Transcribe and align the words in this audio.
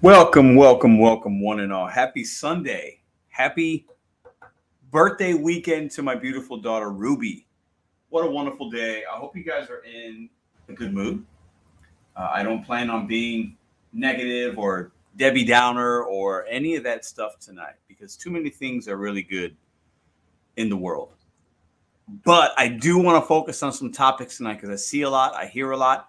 Welcome, 0.00 0.54
welcome, 0.54 1.00
welcome, 1.00 1.40
one 1.40 1.58
and 1.58 1.72
all. 1.72 1.88
Happy 1.88 2.22
Sunday. 2.22 3.00
Happy 3.30 3.84
birthday 4.92 5.34
weekend 5.34 5.90
to 5.90 6.04
my 6.04 6.14
beautiful 6.14 6.56
daughter, 6.56 6.90
Ruby. 6.92 7.48
What 8.10 8.24
a 8.24 8.30
wonderful 8.30 8.70
day. 8.70 9.02
I 9.12 9.16
hope 9.16 9.36
you 9.36 9.42
guys 9.42 9.68
are 9.68 9.82
in 9.82 10.30
a 10.68 10.72
good 10.72 10.94
mood. 10.94 11.26
Uh, 12.16 12.30
I 12.32 12.44
don't 12.44 12.64
plan 12.64 12.90
on 12.90 13.08
being 13.08 13.56
negative 13.92 14.56
or 14.56 14.92
Debbie 15.16 15.44
Downer 15.44 16.04
or 16.04 16.46
any 16.48 16.76
of 16.76 16.84
that 16.84 17.04
stuff 17.04 17.40
tonight 17.40 17.74
because 17.88 18.16
too 18.16 18.30
many 18.30 18.50
things 18.50 18.86
are 18.86 18.98
really 18.98 19.24
good 19.24 19.56
in 20.58 20.68
the 20.68 20.76
world. 20.76 21.14
But 22.24 22.52
I 22.56 22.68
do 22.68 22.98
want 22.98 23.20
to 23.20 23.26
focus 23.26 23.64
on 23.64 23.72
some 23.72 23.90
topics 23.90 24.36
tonight 24.36 24.60
because 24.60 24.70
I 24.70 24.76
see 24.76 25.02
a 25.02 25.10
lot, 25.10 25.34
I 25.34 25.46
hear 25.46 25.72
a 25.72 25.76
lot. 25.76 26.06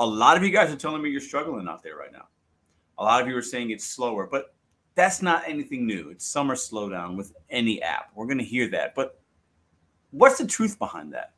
A 0.00 0.06
lot 0.06 0.36
of 0.36 0.42
you 0.42 0.50
guys 0.50 0.72
are 0.72 0.76
telling 0.76 1.00
me 1.00 1.10
you're 1.10 1.20
struggling 1.20 1.68
out 1.68 1.84
there 1.84 1.94
right 1.94 2.12
now. 2.12 2.26
A 3.00 3.04
lot 3.04 3.22
of 3.22 3.28
you 3.28 3.36
are 3.36 3.42
saying 3.42 3.70
it's 3.70 3.86
slower, 3.86 4.28
but 4.30 4.54
that's 4.94 5.22
not 5.22 5.48
anything 5.48 5.86
new. 5.86 6.10
It's 6.10 6.26
summer 6.26 6.54
slowdown 6.54 7.16
with 7.16 7.32
any 7.48 7.82
app. 7.82 8.10
We're 8.14 8.26
going 8.26 8.38
to 8.38 8.44
hear 8.44 8.68
that. 8.68 8.94
But 8.94 9.18
what's 10.10 10.36
the 10.36 10.46
truth 10.46 10.78
behind 10.78 11.14
that? 11.14 11.32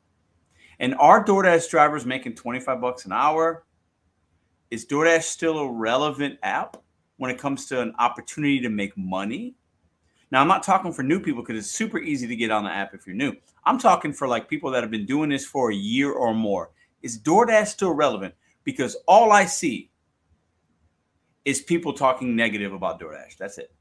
And 0.81 0.97
are 0.97 1.25
DoorDash 1.25 1.71
drivers 1.71 2.05
making 2.05 2.35
25 2.35 2.81
bucks 2.81 3.05
an 3.05 3.13
hour? 3.13 3.65
Is 4.73 4.85
DoorDash 4.87 5.23
still 5.23 5.59
a 5.61 5.71
relevant 5.71 6.41
app 6.43 6.79
when 7.19 7.31
it 7.31 7.39
comes 7.39 7.67
to 7.67 7.81
an 7.81 7.95
opportunity 8.01 8.59
to 8.61 8.69
make 8.69 8.97
money? 8.99 9.55
Now, 10.33 10.41
I'm 10.41 10.49
not 10.49 10.65
talking 10.65 10.93
for 10.93 11.05
new 11.05 11.21
people 11.21 11.43
because 11.43 11.59
it's 11.59 11.73
super 11.73 11.99
easy 12.01 12.27
to 12.27 12.35
get 12.35 12.51
on 12.51 12.65
the 12.65 12.71
app 12.71 12.93
if 12.93 13.07
you're 13.07 13.15
new. 13.15 13.37
I'm 13.65 13.79
talking 13.79 14.13
for 14.13 14.27
like 14.27 14.49
people 14.49 14.73
that 14.73 14.83
have 14.83 14.91
been 14.91 15.07
doing 15.07 15.31
this 15.31 15.47
for 15.47 15.71
a 15.71 15.75
year 15.75 16.11
or 16.11 16.35
more. 16.35 16.71
Is 17.03 17.21
DoorDash 17.21 17.69
still 17.69 17.93
relevant? 17.93 18.35
Because 18.65 18.97
all 19.07 19.31
I 19.31 19.45
see 19.45 19.92
is 21.45 21.61
people 21.61 21.93
talking 21.93 22.37
negative 22.37 22.73
about 22.73 23.01
DoorDash. 23.01 23.37
That's 23.37 23.59
it. 23.59 23.73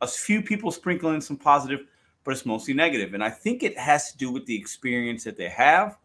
A 0.00 0.06
few 0.06 0.42
people 0.42 0.70
sprinkling 0.70 1.20
some 1.20 1.36
positive, 1.36 1.80
but 2.24 2.32
it's 2.32 2.46
mostly 2.46 2.74
negative. 2.74 3.14
And 3.14 3.22
I 3.22 3.30
think 3.30 3.62
it 3.62 3.76
has 3.78 4.12
to 4.12 4.18
do 4.18 4.30
with 4.30 4.46
the 4.46 4.56
experience 4.56 5.24
that 5.24 5.36
they 5.36 5.48
have 5.48 5.98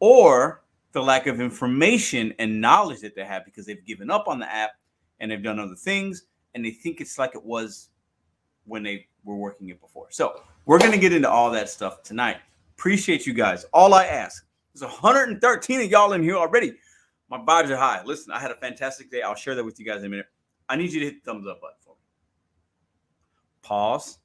or 0.00 0.62
the 0.92 1.02
lack 1.02 1.26
of 1.26 1.40
information 1.40 2.34
and 2.38 2.60
knowledge 2.60 3.00
that 3.00 3.14
they 3.14 3.24
have 3.24 3.44
because 3.44 3.66
they've 3.66 3.84
given 3.84 4.10
up 4.10 4.28
on 4.28 4.38
the 4.38 4.52
app 4.52 4.72
and 5.20 5.30
they've 5.30 5.42
done 5.42 5.58
other 5.58 5.74
things 5.74 6.24
and 6.54 6.64
they 6.64 6.70
think 6.70 7.00
it's 7.00 7.18
like 7.18 7.34
it 7.34 7.44
was 7.44 7.88
when 8.64 8.82
they 8.82 9.06
were 9.24 9.36
working 9.36 9.68
it 9.68 9.80
before. 9.80 10.08
So 10.10 10.42
we're 10.66 10.78
going 10.78 10.92
to 10.92 10.98
get 10.98 11.12
into 11.12 11.30
all 11.30 11.50
that 11.52 11.68
stuff 11.68 12.02
tonight. 12.02 12.36
Appreciate 12.76 13.26
you 13.26 13.32
guys. 13.32 13.64
All 13.72 13.94
I 13.94 14.04
ask 14.06 14.44
is 14.74 14.82
113 14.82 15.80
of 15.80 15.90
y'all 15.90 16.12
in 16.12 16.22
here 16.22 16.36
already. 16.36 16.74
My 17.32 17.38
vibes 17.38 17.70
are 17.70 17.78
high. 17.78 18.02
Listen, 18.04 18.30
I 18.30 18.38
had 18.38 18.50
a 18.50 18.56
fantastic 18.56 19.10
day. 19.10 19.22
I'll 19.22 19.34
share 19.34 19.54
that 19.54 19.64
with 19.64 19.80
you 19.80 19.86
guys 19.86 20.00
in 20.00 20.04
a 20.04 20.08
minute. 20.10 20.26
I 20.68 20.76
need 20.76 20.92
you 20.92 21.00
to 21.00 21.06
hit 21.06 21.24
the 21.24 21.32
thumbs 21.32 21.46
up 21.46 21.62
button 21.62 21.78
for 21.80 21.94
me. 21.94 22.02
Pause. 23.62 24.18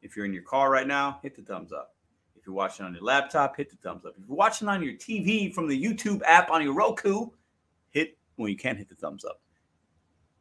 If 0.00 0.16
you're 0.16 0.26
in 0.26 0.32
your 0.32 0.44
car 0.44 0.70
right 0.70 0.86
now, 0.86 1.18
hit 1.24 1.34
the 1.34 1.42
thumbs 1.42 1.72
up. 1.72 1.96
If 2.36 2.46
you're 2.46 2.54
watching 2.54 2.86
on 2.86 2.94
your 2.94 3.02
laptop, 3.02 3.56
hit 3.56 3.68
the 3.68 3.76
thumbs 3.78 4.04
up. 4.06 4.14
If 4.16 4.28
you're 4.28 4.36
watching 4.36 4.68
on 4.68 4.80
your 4.80 4.92
TV 4.92 5.52
from 5.52 5.66
the 5.66 5.82
YouTube 5.82 6.20
app 6.24 6.52
on 6.52 6.62
your 6.62 6.72
Roku, 6.72 7.30
hit, 7.90 8.16
well, 8.36 8.48
you 8.48 8.56
can't 8.56 8.78
hit 8.78 8.88
the 8.88 8.94
thumbs 8.94 9.24
up. 9.24 9.40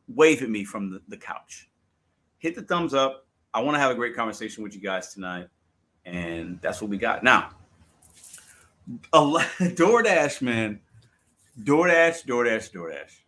Wave 0.07 0.43
at 0.43 0.49
me 0.51 0.63
from 0.63 0.91
the, 0.91 1.01
the 1.07 1.17
couch. 1.17 1.71
Hit 2.37 2.53
the 2.53 2.61
thumbs 2.61 2.93
up. 2.93 3.25
I 3.51 3.61
want 3.61 3.73
to 3.73 3.79
have 3.79 3.89
a 3.89 3.95
great 3.95 4.15
conversation 4.15 4.61
with 4.61 4.75
you 4.75 4.81
guys 4.81 5.11
tonight. 5.11 5.47
And 6.05 6.61
that's 6.61 6.81
what 6.81 6.91
we 6.91 6.99
got. 6.99 7.23
Now, 7.23 7.49
A 9.11 9.17
DoorDash, 9.59 10.43
man 10.43 10.79
DoorDash, 11.63 12.25
DoorDash, 12.25 12.71
DoorDash. 12.71 13.19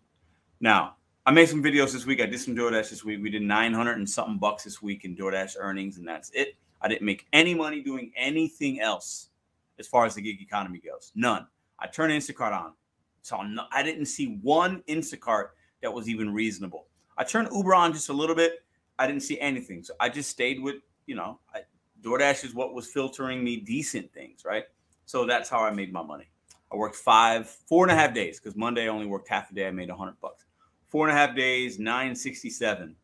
Now, 0.59 0.95
I 1.25 1.31
made 1.31 1.49
some 1.49 1.61
videos 1.61 1.93
this 1.93 2.05
week. 2.05 2.19
I 2.19 2.25
did 2.25 2.39
some 2.39 2.55
DoorDash 2.55 2.89
this 2.89 3.03
week. 3.03 3.21
We 3.21 3.29
did 3.29 3.43
900 3.43 3.97
and 3.97 4.09
something 4.09 4.39
bucks 4.39 4.63
this 4.63 4.81
week 4.81 5.05
in 5.05 5.15
DoorDash 5.15 5.55
earnings, 5.59 5.97
and 5.97 6.07
that's 6.07 6.31
it. 6.31 6.55
I 6.81 6.87
didn't 6.87 7.05
make 7.05 7.27
any 7.31 7.53
money 7.53 7.81
doing 7.81 8.11
anything 8.15 8.79
else 8.79 9.29
as 9.77 9.87
far 9.87 10.05
as 10.05 10.15
the 10.15 10.21
gig 10.21 10.41
economy 10.41 10.79
goes. 10.79 11.11
None. 11.15 11.45
I 11.79 11.87
turned 11.87 12.11
Instacart 12.11 12.53
on. 12.53 12.73
So 13.21 13.39
I 13.71 13.83
didn't 13.83 14.07
see 14.07 14.39
one 14.41 14.83
Instacart 14.87 15.49
that 15.81 15.93
was 15.93 16.09
even 16.09 16.33
reasonable. 16.33 16.87
I 17.17 17.23
turned 17.23 17.49
Uber 17.53 17.75
on 17.75 17.93
just 17.93 18.09
a 18.09 18.13
little 18.13 18.35
bit. 18.35 18.63
I 18.97 19.05
didn't 19.05 19.23
see 19.23 19.39
anything. 19.39 19.83
So 19.83 19.93
I 19.99 20.09
just 20.09 20.29
stayed 20.29 20.61
with, 20.61 20.77
you 21.05 21.15
know, 21.15 21.39
I, 21.53 21.61
DoorDash 22.01 22.43
is 22.43 22.55
what 22.55 22.73
was 22.73 22.87
filtering 22.87 23.43
me 23.43 23.57
decent 23.57 24.11
things, 24.11 24.43
right? 24.43 24.63
So 25.05 25.25
that's 25.25 25.49
how 25.49 25.59
I 25.63 25.71
made 25.71 25.93
my 25.93 26.03
money. 26.03 26.25
I 26.73 26.75
worked 26.75 26.95
five, 26.95 27.47
four 27.47 27.85
and 27.85 27.91
a 27.91 27.95
half 27.95 28.15
days 28.15 28.39
because 28.39 28.57
Monday 28.57 28.85
I 28.85 28.87
only 28.87 29.05
worked 29.05 29.29
half 29.29 29.51
a 29.51 29.53
day. 29.53 29.67
I 29.67 29.71
made 29.71 29.91
a 29.91 29.95
hundred 29.95 30.19
bucks. 30.19 30.45
Four 30.87 31.07
and 31.07 31.15
a 31.15 31.19
half 31.19 31.35
days, 31.35 31.77
967. 31.77 32.95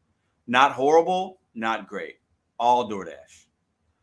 Not 0.48 0.72
horrible, 0.72 1.40
not 1.54 1.88
great. 1.88 2.16
All 2.60 2.90
DoorDash. 2.90 3.46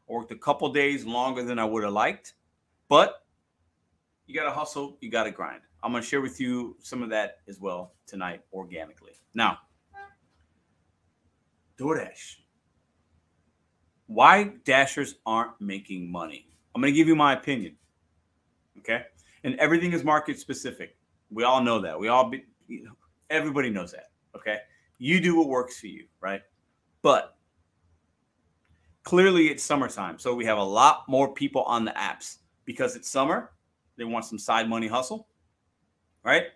I 0.09 0.13
worked 0.13 0.31
a 0.31 0.37
couple 0.37 0.69
days 0.73 1.05
longer 1.05 1.43
than 1.43 1.59
I 1.59 1.65
would 1.65 1.83
have 1.83 1.93
liked, 1.93 2.35
but 2.89 3.27
you 4.27 4.35
got 4.37 4.45
to 4.45 4.53
hustle, 4.53 4.99
you 5.01 5.11
got 5.11 5.25
to 5.25 5.33
grind. 5.33 5.63
I'm 5.83 5.91
going 5.91 6.03
to 6.03 6.09
share 6.09 6.21
with 6.21 6.41
you 6.41 6.77
some 6.79 7.03
of 7.03 7.11
that 7.11 7.39
as 7.49 7.61
well 7.61 7.95
tonight 8.07 8.43
organically. 8.53 9.13
Now, 9.35 9.59
DoorDash. 11.77 12.37
Why 14.07 14.53
Dashers 14.65 15.17
aren't 15.27 15.61
making 15.61 16.11
money? 16.11 16.47
I'm 16.73 16.81
going 16.81 16.93
to 16.93 16.97
give 16.97 17.09
you 17.09 17.17
my 17.17 17.33
opinion. 17.33 17.77
Okay 18.79 19.03
and 19.47 19.55
everything 19.61 19.93
is 19.93 20.03
market 20.03 20.41
specific. 20.41 20.97
We 21.31 21.45
all 21.45 21.63
know 21.63 21.79
that. 21.81 21.99
We 21.99 22.09
all 22.09 22.29
be, 22.29 22.45
you 22.67 22.83
know, 22.83 22.97
everybody 23.31 23.71
knows 23.71 23.93
that. 23.93 24.11
Okay. 24.35 24.59
You 24.99 25.21
do 25.21 25.37
what 25.37 25.49
works 25.49 25.79
for 25.79 25.87
you, 25.87 26.07
right? 26.21 26.43
But 27.01 27.37
clearly 29.05 29.47
it's 29.47 29.63
summertime. 29.63 30.19
So 30.19 30.35
we 30.35 30.45
have 30.47 30.59
a 30.59 30.65
lot 30.65 31.05
more 31.09 31.33
people 31.33 31.63
on 31.63 31.85
the 31.85 31.93
apps 31.93 32.39
because 32.65 32.97
it's 32.97 33.09
summer. 33.09 33.53
They 33.97 34.03
want 34.03 34.25
some 34.25 34.39
side 34.39 34.69
money 34.69 34.89
hustle, 34.89 35.29
right? 36.25 36.47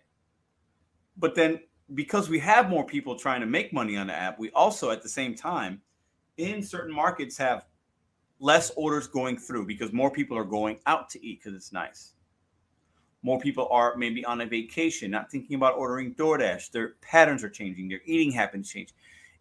But 1.17 1.37
then 1.37 1.61
because 1.95 2.29
we 2.29 2.41
have 2.41 2.69
more 2.69 2.85
people 2.85 3.17
trying 3.17 3.41
to 3.41 3.47
make 3.47 3.73
money 3.73 3.97
on 3.97 4.09
the 4.09 4.15
app, 4.15 4.37
we 4.37 4.51
also 4.51 4.91
at 4.91 5.01
the 5.01 5.09
same 5.09 5.37
time 5.37 5.81
in 6.39 6.61
certain 6.61 6.93
markets 6.93 7.37
have 7.37 7.67
less 8.41 8.71
orders 8.71 9.07
going 9.07 9.37
through 9.37 9.67
because 9.67 9.93
more 9.93 10.11
people 10.11 10.37
are 10.37 10.45
going 10.45 10.81
out 10.87 11.09
to 11.11 11.25
eat 11.25 11.41
because 11.41 11.57
it's 11.57 11.73
nice. 11.73 12.15
More 13.23 13.39
people 13.39 13.69
are 13.71 13.97
maybe 13.97 14.25
on 14.25 14.41
a 14.41 14.47
vacation, 14.47 15.11
not 15.11 15.31
thinking 15.31 15.57
about 15.57 15.77
ordering 15.77 16.15
DoorDash. 16.15 16.71
Their 16.71 16.95
patterns 17.03 17.45
are 17.45 17.51
changing, 17.51 17.89
their 17.89 18.01
eating 18.05 18.33
habits 18.33 18.71
change. 18.71 18.95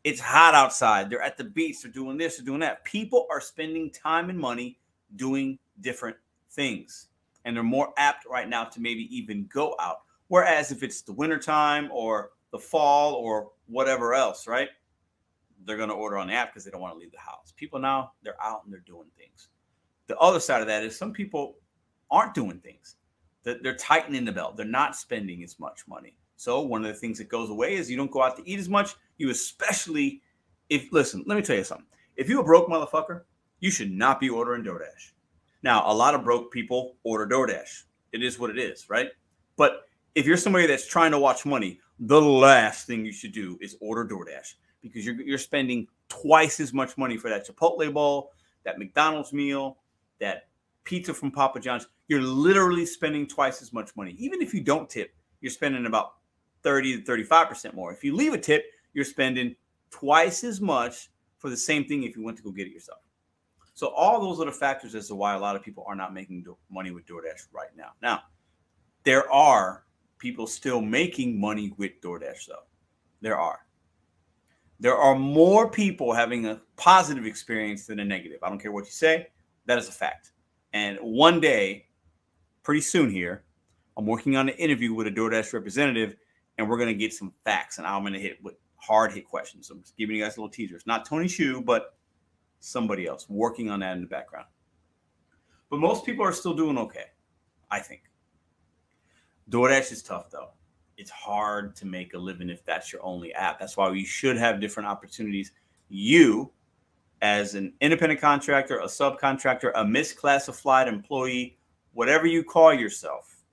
It's 0.03 0.19
hot 0.19 0.53
outside. 0.53 1.09
They're 1.09 1.21
at 1.21 1.37
the 1.37 1.43
beach. 1.43 1.81
They're 1.81 1.91
doing 1.91 2.17
this. 2.17 2.37
They're 2.37 2.45
doing 2.45 2.61
that. 2.61 2.83
People 2.85 3.27
are 3.29 3.41
spending 3.41 3.89
time 3.91 4.29
and 4.29 4.39
money 4.39 4.79
doing 5.15 5.59
different 5.81 6.15
things. 6.51 7.07
And 7.45 7.55
they're 7.55 7.63
more 7.63 7.93
apt 7.97 8.25
right 8.25 8.47
now 8.47 8.65
to 8.65 8.81
maybe 8.81 9.13
even 9.15 9.49
go 9.51 9.75
out. 9.79 10.01
Whereas 10.27 10.71
if 10.71 10.83
it's 10.83 11.01
the 11.01 11.13
wintertime 11.13 11.89
or 11.91 12.31
the 12.51 12.59
fall 12.59 13.15
or 13.15 13.51
whatever 13.67 14.13
else, 14.13 14.47
right? 14.47 14.69
They're 15.65 15.77
going 15.77 15.89
to 15.89 15.95
order 15.95 16.17
on 16.17 16.27
the 16.27 16.33
app 16.33 16.53
because 16.53 16.63
they 16.63 16.71
don't 16.71 16.81
want 16.81 16.93
to 16.93 16.99
leave 16.99 17.11
the 17.11 17.19
house. 17.19 17.53
People 17.55 17.79
now, 17.79 18.13
they're 18.23 18.41
out 18.41 18.63
and 18.63 18.73
they're 18.73 18.79
doing 18.81 19.07
things. 19.17 19.49
The 20.07 20.17
other 20.17 20.39
side 20.39 20.61
of 20.61 20.67
that 20.67 20.83
is 20.83 20.97
some 20.97 21.11
people 21.11 21.55
aren't 22.09 22.33
doing 22.33 22.59
things 22.59 22.95
they're 23.43 23.75
tightening 23.75 24.25
the 24.25 24.31
belt. 24.31 24.57
They're 24.57 24.65
not 24.65 24.95
spending 24.95 25.43
as 25.43 25.59
much 25.59 25.87
money. 25.87 26.15
So 26.35 26.61
one 26.61 26.85
of 26.85 26.93
the 26.93 26.99
things 26.99 27.17
that 27.17 27.29
goes 27.29 27.49
away 27.49 27.75
is 27.75 27.89
you 27.89 27.97
don't 27.97 28.11
go 28.11 28.23
out 28.23 28.37
to 28.37 28.49
eat 28.49 28.59
as 28.59 28.69
much. 28.69 28.95
You 29.17 29.29
especially 29.29 30.21
if 30.69 30.91
listen, 30.91 31.23
let 31.27 31.35
me 31.35 31.41
tell 31.41 31.55
you 31.55 31.63
something. 31.63 31.85
If 32.15 32.29
you're 32.29 32.41
a 32.41 32.43
broke 32.43 32.67
motherfucker, 32.67 33.21
you 33.59 33.71
should 33.71 33.91
not 33.91 34.19
be 34.19 34.29
ordering 34.29 34.63
DoorDash. 34.63 35.11
Now, 35.63 35.83
a 35.85 35.93
lot 35.93 36.15
of 36.15 36.23
broke 36.23 36.51
people 36.51 36.95
order 37.03 37.27
DoorDash. 37.27 37.83
It 38.13 38.23
is 38.23 38.39
what 38.39 38.49
it 38.49 38.57
is, 38.57 38.89
right? 38.89 39.09
But 39.57 39.87
if 40.15 40.25
you're 40.25 40.37
somebody 40.37 40.67
that's 40.67 40.87
trying 40.87 41.11
to 41.11 41.19
watch 41.19 41.45
money, 41.45 41.79
the 41.99 42.21
last 42.21 42.87
thing 42.87 43.05
you 43.05 43.11
should 43.11 43.33
do 43.33 43.57
is 43.61 43.75
order 43.81 44.05
DoorDash 44.05 44.53
because 44.81 45.05
you're, 45.05 45.15
you're 45.15 45.37
spending 45.37 45.87
twice 46.07 46.59
as 46.59 46.73
much 46.73 46.97
money 46.97 47.17
for 47.17 47.29
that 47.29 47.47
Chipotle 47.47 47.93
bowl, 47.93 48.31
that 48.63 48.79
McDonald's 48.79 49.33
meal, 49.33 49.77
that 50.19 50.48
pizza 50.89 51.13
from 51.13 51.29
Papa 51.29 51.59
John's 51.59 51.87
you're 52.07 52.19
literally 52.19 52.83
spending 52.83 53.27
twice 53.27 53.61
as 53.61 53.71
much 53.71 53.95
money. 53.95 54.15
Even 54.17 54.41
if 54.41 54.55
you 54.55 54.61
don't 54.61 54.89
tip, 54.89 55.13
you're 55.39 55.51
spending 55.51 55.85
about 55.85 56.13
30 56.63 57.03
to 57.03 57.11
35% 57.11 57.75
more. 57.75 57.93
If 57.93 58.03
you 58.03 58.15
leave 58.15 58.33
a 58.33 58.39
tip, 58.39 58.65
you're 58.93 59.05
spending 59.05 59.55
twice 59.91 60.43
as 60.43 60.59
much 60.59 61.09
for 61.37 61.51
the 61.51 61.55
same 61.55 61.85
thing 61.85 62.03
if 62.03 62.17
you 62.17 62.23
went 62.23 62.37
to 62.37 62.43
go 62.43 62.49
get 62.49 62.65
it 62.65 62.73
yourself. 62.73 63.01
So 63.75 63.89
all 63.89 64.19
those 64.19 64.41
are 64.41 64.45
the 64.45 64.51
factors 64.51 64.95
as 64.95 65.07
to 65.09 65.15
why 65.15 65.35
a 65.35 65.39
lot 65.39 65.55
of 65.55 65.61
people 65.61 65.85
are 65.87 65.95
not 65.95 66.11
making 66.11 66.43
money 66.71 66.89
with 66.89 67.05
DoorDash 67.05 67.47
right 67.53 67.69
now. 67.77 67.91
Now, 68.01 68.23
there 69.03 69.31
are 69.31 69.85
people 70.17 70.47
still 70.47 70.81
making 70.81 71.39
money 71.39 71.71
with 71.77 72.01
DoorDash 72.01 72.47
though. 72.47 72.65
There 73.21 73.39
are. 73.39 73.59
There 74.79 74.97
are 74.97 75.15
more 75.15 75.69
people 75.69 76.13
having 76.13 76.47
a 76.47 76.59
positive 76.77 77.27
experience 77.27 77.85
than 77.85 77.99
a 77.99 78.05
negative. 78.05 78.39
I 78.41 78.49
don't 78.49 78.59
care 78.59 78.71
what 78.71 78.85
you 78.85 78.91
say. 78.91 79.27
That 79.67 79.77
is 79.77 79.87
a 79.87 79.91
fact. 79.91 80.31
And 80.73 80.97
one 81.01 81.39
day 81.39 81.87
pretty 82.63 82.81
soon 82.81 83.09
here. 83.09 83.43
I'm 83.97 84.05
working 84.05 84.37
on 84.37 84.47
an 84.47 84.55
interview 84.55 84.93
with 84.93 85.07
a 85.07 85.11
DoorDash 85.11 85.53
representative, 85.53 86.15
and 86.57 86.69
we're 86.69 86.77
going 86.77 86.89
to 86.89 86.93
get 86.93 87.13
some 87.13 87.33
facts. 87.43 87.77
And 87.77 87.87
I'm 87.87 88.03
going 88.03 88.13
to 88.13 88.19
hit 88.19 88.37
with 88.43 88.55
hard 88.75 89.11
hit 89.11 89.25
questions. 89.27 89.69
I'm 89.69 89.81
just 89.81 89.97
giving 89.97 90.15
you 90.15 90.23
guys 90.23 90.37
a 90.37 90.39
little 90.39 90.51
teaser. 90.51 90.75
It's 90.75 90.87
not 90.87 91.05
Tony 91.05 91.25
Xu, 91.25 91.65
but 91.65 91.97
somebody 92.59 93.07
else 93.07 93.27
working 93.29 93.69
on 93.69 93.79
that 93.81 93.95
in 93.95 94.01
the 94.01 94.07
background. 94.07 94.47
But 95.69 95.79
most 95.79 96.05
people 96.05 96.25
are 96.25 96.31
still 96.31 96.53
doing 96.53 96.77
okay, 96.77 97.05
I 97.69 97.79
think. 97.79 98.03
DoorDash 99.49 99.91
is 99.91 100.03
tough 100.03 100.29
though. 100.29 100.51
It's 100.97 101.11
hard 101.11 101.75
to 101.77 101.85
make 101.85 102.13
a 102.13 102.17
living 102.17 102.49
if 102.49 102.65
that's 102.65 102.91
your 102.91 103.03
only 103.03 103.33
app. 103.33 103.59
That's 103.59 103.77
why 103.77 103.89
we 103.89 104.03
should 104.03 104.37
have 104.37 104.59
different 104.59 104.89
opportunities. 104.89 105.53
You, 105.87 106.51
as 107.21 107.55
an 107.55 107.73
independent 107.81 108.21
contractor, 108.21 108.79
a 108.79 108.85
subcontractor, 108.85 109.71
a 109.75 109.83
misclassified 109.83 110.87
employee, 110.87 111.57
whatever 111.93 112.27
you 112.27 112.43
call 112.43 112.73
yourself, 112.73 113.43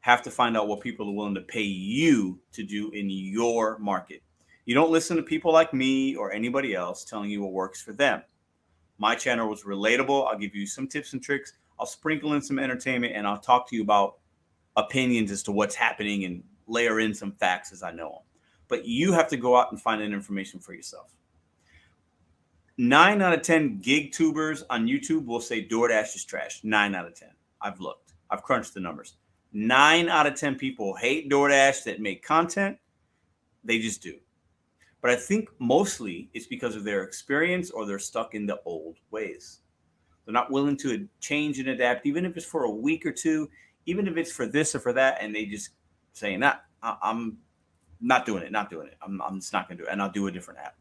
have 0.00 0.22
to 0.22 0.30
find 0.30 0.56
out 0.56 0.68
what 0.68 0.80
people 0.80 1.08
are 1.08 1.14
willing 1.14 1.34
to 1.34 1.40
pay 1.40 1.62
you 1.62 2.38
to 2.52 2.62
do 2.62 2.90
in 2.90 3.08
your 3.08 3.78
market. 3.78 4.22
You 4.66 4.74
don't 4.74 4.90
listen 4.90 5.16
to 5.16 5.22
people 5.22 5.52
like 5.52 5.74
me 5.74 6.14
or 6.14 6.32
anybody 6.32 6.74
else 6.74 7.04
telling 7.04 7.30
you 7.30 7.42
what 7.42 7.52
works 7.52 7.82
for 7.82 7.92
them. 7.92 8.22
My 8.98 9.14
channel 9.14 9.48
was 9.48 9.64
relatable. 9.64 10.28
I'll 10.28 10.38
give 10.38 10.54
you 10.54 10.66
some 10.66 10.86
tips 10.86 11.12
and 11.12 11.22
tricks. 11.22 11.54
I'll 11.78 11.86
sprinkle 11.86 12.34
in 12.34 12.42
some 12.42 12.58
entertainment 12.58 13.14
and 13.16 13.26
I'll 13.26 13.38
talk 13.38 13.68
to 13.70 13.76
you 13.76 13.82
about 13.82 14.18
opinions 14.76 15.30
as 15.30 15.42
to 15.44 15.52
what's 15.52 15.74
happening 15.74 16.24
and 16.24 16.42
layer 16.66 17.00
in 17.00 17.14
some 17.14 17.32
facts 17.32 17.72
as 17.72 17.82
I 17.82 17.90
know 17.90 18.10
them. 18.10 18.22
But 18.68 18.86
you 18.86 19.12
have 19.12 19.28
to 19.28 19.36
go 19.36 19.56
out 19.56 19.72
and 19.72 19.80
find 19.80 20.00
that 20.00 20.12
information 20.12 20.60
for 20.60 20.72
yourself. 20.72 21.14
Nine 22.76 23.22
out 23.22 23.32
of 23.32 23.42
10 23.42 23.78
gig 23.78 24.10
tubers 24.12 24.64
on 24.68 24.86
YouTube 24.86 25.26
will 25.26 25.40
say 25.40 25.64
DoorDash 25.64 26.16
is 26.16 26.24
trash. 26.24 26.60
Nine 26.64 26.94
out 26.94 27.06
of 27.06 27.14
10. 27.14 27.28
I've 27.60 27.78
looked, 27.78 28.14
I've 28.30 28.42
crunched 28.42 28.74
the 28.74 28.80
numbers. 28.80 29.16
Nine 29.52 30.08
out 30.08 30.26
of 30.26 30.34
10 30.34 30.56
people 30.56 30.96
hate 30.96 31.30
DoorDash 31.30 31.84
that 31.84 32.00
make 32.00 32.24
content. 32.24 32.76
They 33.62 33.78
just 33.78 34.02
do. 34.02 34.18
But 35.00 35.12
I 35.12 35.16
think 35.16 35.50
mostly 35.60 36.30
it's 36.34 36.46
because 36.46 36.74
of 36.74 36.82
their 36.82 37.04
experience 37.04 37.70
or 37.70 37.86
they're 37.86 38.00
stuck 38.00 38.34
in 38.34 38.46
the 38.46 38.58
old 38.64 38.96
ways. 39.12 39.60
They're 40.24 40.32
not 40.32 40.50
willing 40.50 40.76
to 40.78 41.08
change 41.20 41.60
and 41.60 41.68
adapt, 41.68 42.06
even 42.06 42.24
if 42.24 42.36
it's 42.36 42.46
for 42.46 42.64
a 42.64 42.70
week 42.70 43.06
or 43.06 43.12
two, 43.12 43.50
even 43.86 44.08
if 44.08 44.16
it's 44.16 44.32
for 44.32 44.46
this 44.46 44.74
or 44.74 44.80
for 44.80 44.92
that, 44.94 45.18
and 45.20 45.34
they 45.34 45.44
just 45.44 45.70
say, 46.14 46.36
"Nah, 46.38 46.54
I'm 46.82 47.36
not 48.00 48.24
doing 48.24 48.42
it, 48.42 48.50
not 48.50 48.70
doing 48.70 48.86
it. 48.86 48.96
I'm, 49.02 49.20
I'm 49.20 49.40
just 49.40 49.52
not 49.52 49.68
going 49.68 49.76
to 49.76 49.84
do 49.84 49.88
it, 49.88 49.92
and 49.92 50.00
I'll 50.00 50.10
do 50.10 50.26
a 50.26 50.30
different 50.30 50.60
app." 50.60 50.74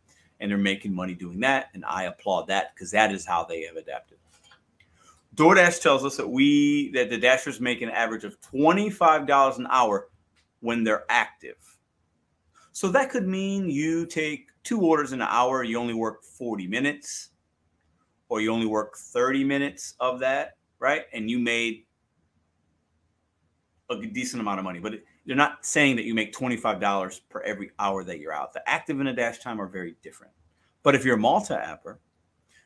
And 0.43 0.51
they're 0.51 0.57
making 0.57 0.93
money 0.93 1.13
doing 1.13 1.39
that, 1.39 1.69
and 1.73 1.85
I 1.85 2.03
applaud 2.03 2.47
that 2.47 2.75
because 2.75 2.91
that 2.91 3.13
is 3.13 3.25
how 3.25 3.45
they 3.45 3.61
have 3.61 3.77
adapted. 3.77 4.17
DoorDash 5.35 5.81
tells 5.81 6.03
us 6.03 6.17
that 6.17 6.27
we 6.27 6.91
that 6.91 7.09
the 7.09 7.17
Dashers 7.17 7.61
make 7.61 7.81
an 7.81 7.89
average 7.89 8.25
of 8.25 8.41
twenty 8.41 8.89
five 8.89 9.25
dollars 9.25 9.57
an 9.57 9.67
hour 9.69 10.09
when 10.59 10.83
they're 10.83 11.05
active. 11.07 11.55
So 12.73 12.89
that 12.89 13.09
could 13.09 13.25
mean 13.25 13.69
you 13.69 14.05
take 14.05 14.47
two 14.63 14.81
orders 14.81 15.13
in 15.13 15.21
an 15.21 15.27
hour, 15.29 15.63
you 15.63 15.79
only 15.79 15.93
work 15.93 16.23
40 16.23 16.67
minutes, 16.67 17.29
or 18.27 18.41
you 18.41 18.51
only 18.51 18.65
work 18.65 18.97
30 18.97 19.43
minutes 19.43 19.93
of 19.99 20.19
that, 20.19 20.57
right? 20.79 21.03
And 21.13 21.29
you 21.29 21.39
made 21.39 21.85
a 23.89 23.95
decent 24.01 24.41
amount 24.41 24.59
of 24.59 24.65
money, 24.65 24.79
but 24.79 24.95
they're 25.25 25.35
not 25.35 25.65
saying 25.65 25.95
that 25.95 26.05
you 26.05 26.13
make 26.13 26.33
$25 26.33 27.21
per 27.29 27.41
every 27.41 27.71
hour 27.79 28.03
that 28.03 28.19
you're 28.19 28.33
out. 28.33 28.53
The 28.53 28.67
active 28.69 28.99
and 28.99 29.07
the 29.07 29.13
dash 29.13 29.39
time 29.39 29.61
are 29.61 29.67
very 29.67 29.95
different. 30.03 30.33
But 30.83 30.95
if 30.95 31.05
you're 31.05 31.15
a 31.15 31.19
multi-apper, 31.19 31.97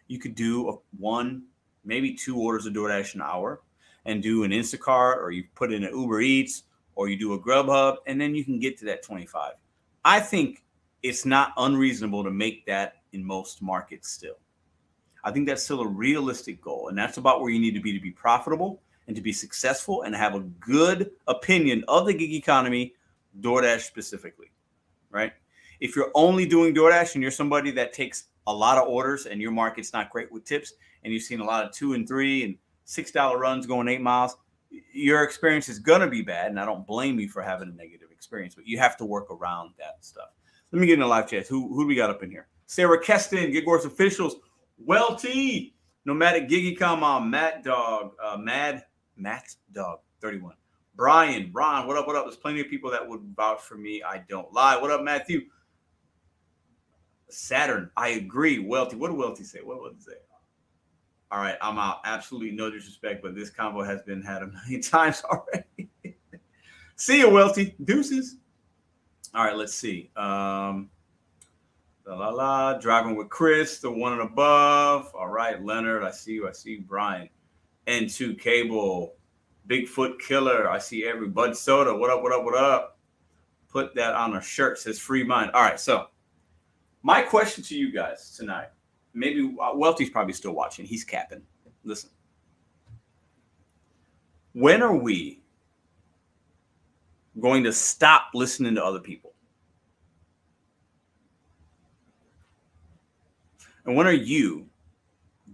you 0.08 0.20
could 0.20 0.36
do 0.36 0.70
a 0.70 0.78
one, 0.98 1.44
maybe 1.86 2.14
two 2.14 2.40
orders 2.40 2.66
of 2.66 2.74
DoorDash 2.74 3.16
an 3.16 3.22
hour 3.22 3.62
and 4.06 4.24
do 4.24 4.44
an 4.44 4.52
Instacart 4.52 5.18
or 5.18 5.32
you 5.32 5.44
put 5.54 5.72
in 5.72 5.84
an 5.84 5.96
Uber 5.96 6.22
Eats 6.22 6.64
or 6.96 7.10
you 7.10 7.18
do 7.18 7.34
a 7.34 7.40
Grubhub 7.40 7.98
and 8.08 8.20
then 8.20 8.34
you 8.34 8.44
can 8.44 8.60
get 8.60 8.78
to 8.80 8.86
that 8.86 9.04
25. 9.04 9.54
I 10.04 10.20
think 10.20 10.64
it's 11.04 11.26
not 11.26 11.54
unreasonable 11.58 12.24
to 12.24 12.32
make 12.32 12.66
that 12.66 12.96
in 13.14 13.24
most 13.24 13.62
markets 13.62 14.10
still. 14.10 14.40
I 15.24 15.32
think 15.32 15.48
that's 15.48 15.64
still 15.64 15.82
a 15.82 15.88
realistic 15.88 16.62
goal 16.62 16.88
and 16.88 16.98
that's 16.98 17.18
about 17.18 17.42
where 17.42 17.52
you 17.52 17.60
need 17.60 17.74
to 17.76 17.82
be 17.82 17.94
to 17.94 18.00
be 18.00 18.12
profitable 18.12 18.82
and 19.08 19.16
to 19.16 19.22
be 19.22 19.32
successful 19.32 20.04
and 20.04 20.16
have 20.16 20.36
a 20.36 20.42
good 20.60 21.12
opinion 21.28 21.84
of 21.88 22.06
the 22.06 22.14
gig 22.14 22.34
economy, 22.34 22.94
DoorDash 23.42 23.82
specifically, 23.82 24.52
right? 25.10 25.34
If 25.80 25.96
you're 25.96 26.12
only 26.16 26.46
doing 26.46 26.74
DoorDash 26.74 27.14
and 27.14 27.22
you're 27.22 27.32
somebody 27.32 27.72
that 27.72 27.94
takes 27.94 28.26
a 28.48 28.54
lot 28.54 28.78
of 28.78 28.88
orders 28.88 29.26
and 29.26 29.42
your 29.42 29.52
market's 29.52 29.94
not 29.94 30.10
great 30.10 30.32
with 30.32 30.46
tips 30.46 30.74
and 31.04 31.14
you've 31.14 31.24
seen 31.24 31.40
a 31.40 31.46
lot 31.46 31.64
of 31.64 31.72
two 31.72 31.94
and 31.94 32.08
three 32.08 32.44
and 32.44 32.56
six 32.86 33.12
dollar 33.12 33.38
runs 33.38 33.66
going 33.66 33.88
eight 33.88 34.02
miles, 34.02 34.38
your 34.92 35.24
experience 35.24 35.70
is 35.70 35.80
gonna 35.80 36.08
be 36.08 36.22
bad. 36.22 36.48
And 36.50 36.60
I 36.60 36.66
don't 36.66 36.86
blame 36.86 37.20
you 37.20 37.30
for 37.30 37.42
having 37.42 37.70
a 37.70 37.74
negative 37.74 38.10
experience, 38.12 38.56
but 38.56 38.68
you 38.68 38.78
have 38.80 38.98
to 38.98 39.06
work 39.06 39.32
around 39.32 39.72
that 39.78 39.98
stuff. 40.02 40.30
Let 40.72 40.82
me 40.82 40.88
get 40.88 40.96
in 40.96 41.00
the 41.00 41.08
live 41.08 41.30
chat. 41.30 41.48
Who 41.48 41.74
who 41.74 41.84
do 41.84 41.88
we 41.88 41.96
got 41.96 42.10
up 42.10 42.24
in 42.24 42.32
here? 42.32 42.48
Sarah 42.66 43.02
Keston, 43.02 43.54
Wars 43.66 43.86
officials, 43.86 44.36
Welty, 44.78 45.76
Nomadic 46.04 46.50
Giggy 46.50 46.82
on 46.82 47.30
Matt 47.30 47.64
Dog, 47.64 48.14
uh, 48.22 48.38
Mad 48.38 48.84
Matt 49.18 49.56
Dog 49.74 50.00
31. 50.22 50.56
Brian, 50.96 51.52
Ron, 51.54 51.88
what 51.88 51.98
up? 51.98 52.08
What 52.08 52.16
up? 52.16 52.26
There's 52.26 52.38
plenty 52.38 52.60
of 52.60 52.70
people 52.70 52.90
that 52.90 53.08
would 53.08 53.22
vouch 53.36 53.62
for 53.62 53.76
me. 53.76 54.02
I 54.02 54.24
don't 54.30 54.52
lie. 54.52 54.78
What 54.78 54.90
up, 54.90 55.04
Matthew? 55.04 55.42
Saturn, 57.30 57.92
I 57.96 58.10
agree. 58.10 58.60
Wealthy, 58.60 58.96
what 58.96 59.10
did 59.10 59.18
Wealthy 59.18 59.44
say? 59.44 59.60
What 59.60 59.84
did 59.84 59.98
he 59.98 60.02
say? 60.02 60.18
All 61.30 61.40
right, 61.40 61.56
I'm 61.62 61.78
out. 61.78 62.00
Absolutely 62.06 62.52
no 62.52 62.72
disrespect, 62.72 63.22
but 63.22 63.36
this 63.36 63.50
combo 63.50 63.84
has 63.84 64.02
been 64.04 64.22
had 64.22 64.44
a 64.44 64.48
million 64.48 64.82
times 64.82 65.24
already. 65.24 65.90
see 66.96 67.20
you, 67.20 67.30
Wealthy. 67.30 67.76
Deuces. 67.84 68.38
All 69.36 69.44
right, 69.44 69.56
let's 69.56 69.74
see. 69.74 70.10
Um, 70.16 70.90
la 72.08 72.16
la 72.16 72.30
la. 72.30 72.80
Driving 72.80 73.16
with 73.16 73.30
Chris, 73.30 73.80
the 73.80 73.92
one 73.92 74.14
and 74.14 74.22
above. 74.22 75.12
All 75.14 75.28
right, 75.28 75.62
Leonard. 75.62 76.04
I 76.04 76.12
see 76.12 76.32
you. 76.32 76.48
I 76.48 76.54
see 76.54 76.72
you, 76.72 76.82
Brian. 76.82 77.30
N2 77.88 78.40
Cable, 78.40 79.16
Bigfoot 79.68 80.20
Killer. 80.20 80.70
I 80.70 80.78
see 80.78 81.06
every 81.06 81.28
Bud 81.28 81.56
Soda. 81.56 81.96
What 81.96 82.10
up? 82.10 82.22
What 82.22 82.34
up? 82.34 82.44
What 82.44 82.56
up? 82.56 83.00
Put 83.70 83.96
that 83.96 84.14
on 84.14 84.36
a 84.36 84.42
shirt. 84.42 84.78
Says 84.78 85.00
free 85.00 85.24
mind. 85.24 85.52
All 85.52 85.62
right. 85.62 85.80
So, 85.80 86.08
my 87.04 87.22
question 87.22 87.64
to 87.64 87.76
you 87.76 87.92
guys 87.92 88.36
tonight. 88.36 88.68
Maybe 89.14 89.56
uh, 89.62 89.72
Welty's 89.76 90.10
probably 90.10 90.34
still 90.34 90.54
watching. 90.54 90.86
He's 90.86 91.04
capping. 91.04 91.42
Listen. 91.84 92.10
When 94.54 94.82
are 94.82 94.96
we 94.96 95.42
going 97.40 97.64
to 97.64 97.72
stop 97.72 98.30
listening 98.34 98.76
to 98.76 98.84
other 98.84 99.00
people? 99.00 99.34
And 103.86 103.96
when 103.96 104.08
are 104.08 104.12
you 104.12 104.68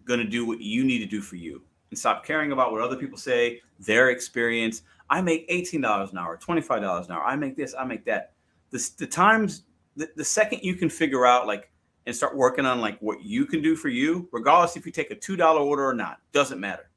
going 0.05 0.19
to 0.19 0.25
do 0.25 0.45
what 0.45 0.59
you 0.59 0.83
need 0.83 0.99
to 0.99 1.05
do 1.05 1.21
for 1.21 1.35
you? 1.35 1.61
And 1.93 1.99
stop 1.99 2.25
caring 2.25 2.51
about 2.51 2.71
what 2.71 2.81
other 2.81 2.95
people 2.95 3.19
say, 3.19 3.61
their 3.79 4.09
experience. 4.09 4.81
I 5.11 5.21
make 5.21 5.47
$18 5.47 6.11
an 6.11 6.17
hour, 6.17 6.39
$25 6.39 7.05
an 7.05 7.11
hour. 7.11 7.23
I 7.23 7.35
make 7.35 7.55
this, 7.55 7.75
I 7.77 7.85
make 7.85 8.03
that. 8.05 8.33
The, 8.71 8.89
the 8.97 9.05
times, 9.05 9.65
the, 9.95 10.09
the 10.15 10.25
second 10.25 10.61
you 10.63 10.73
can 10.73 10.89
figure 10.89 11.27
out 11.27 11.45
like 11.45 11.69
and 12.07 12.15
start 12.15 12.35
working 12.35 12.65
on 12.65 12.81
like 12.81 12.99
what 12.99 13.23
you 13.23 13.45
can 13.45 13.61
do 13.61 13.75
for 13.75 13.89
you, 13.89 14.27
regardless 14.31 14.75
if 14.75 14.87
you 14.87 14.91
take 14.91 15.11
a 15.11 15.15
$2 15.15 15.59
order 15.59 15.87
or 15.87 15.93
not, 15.93 16.17
doesn't 16.31 16.59
matter. 16.59 16.89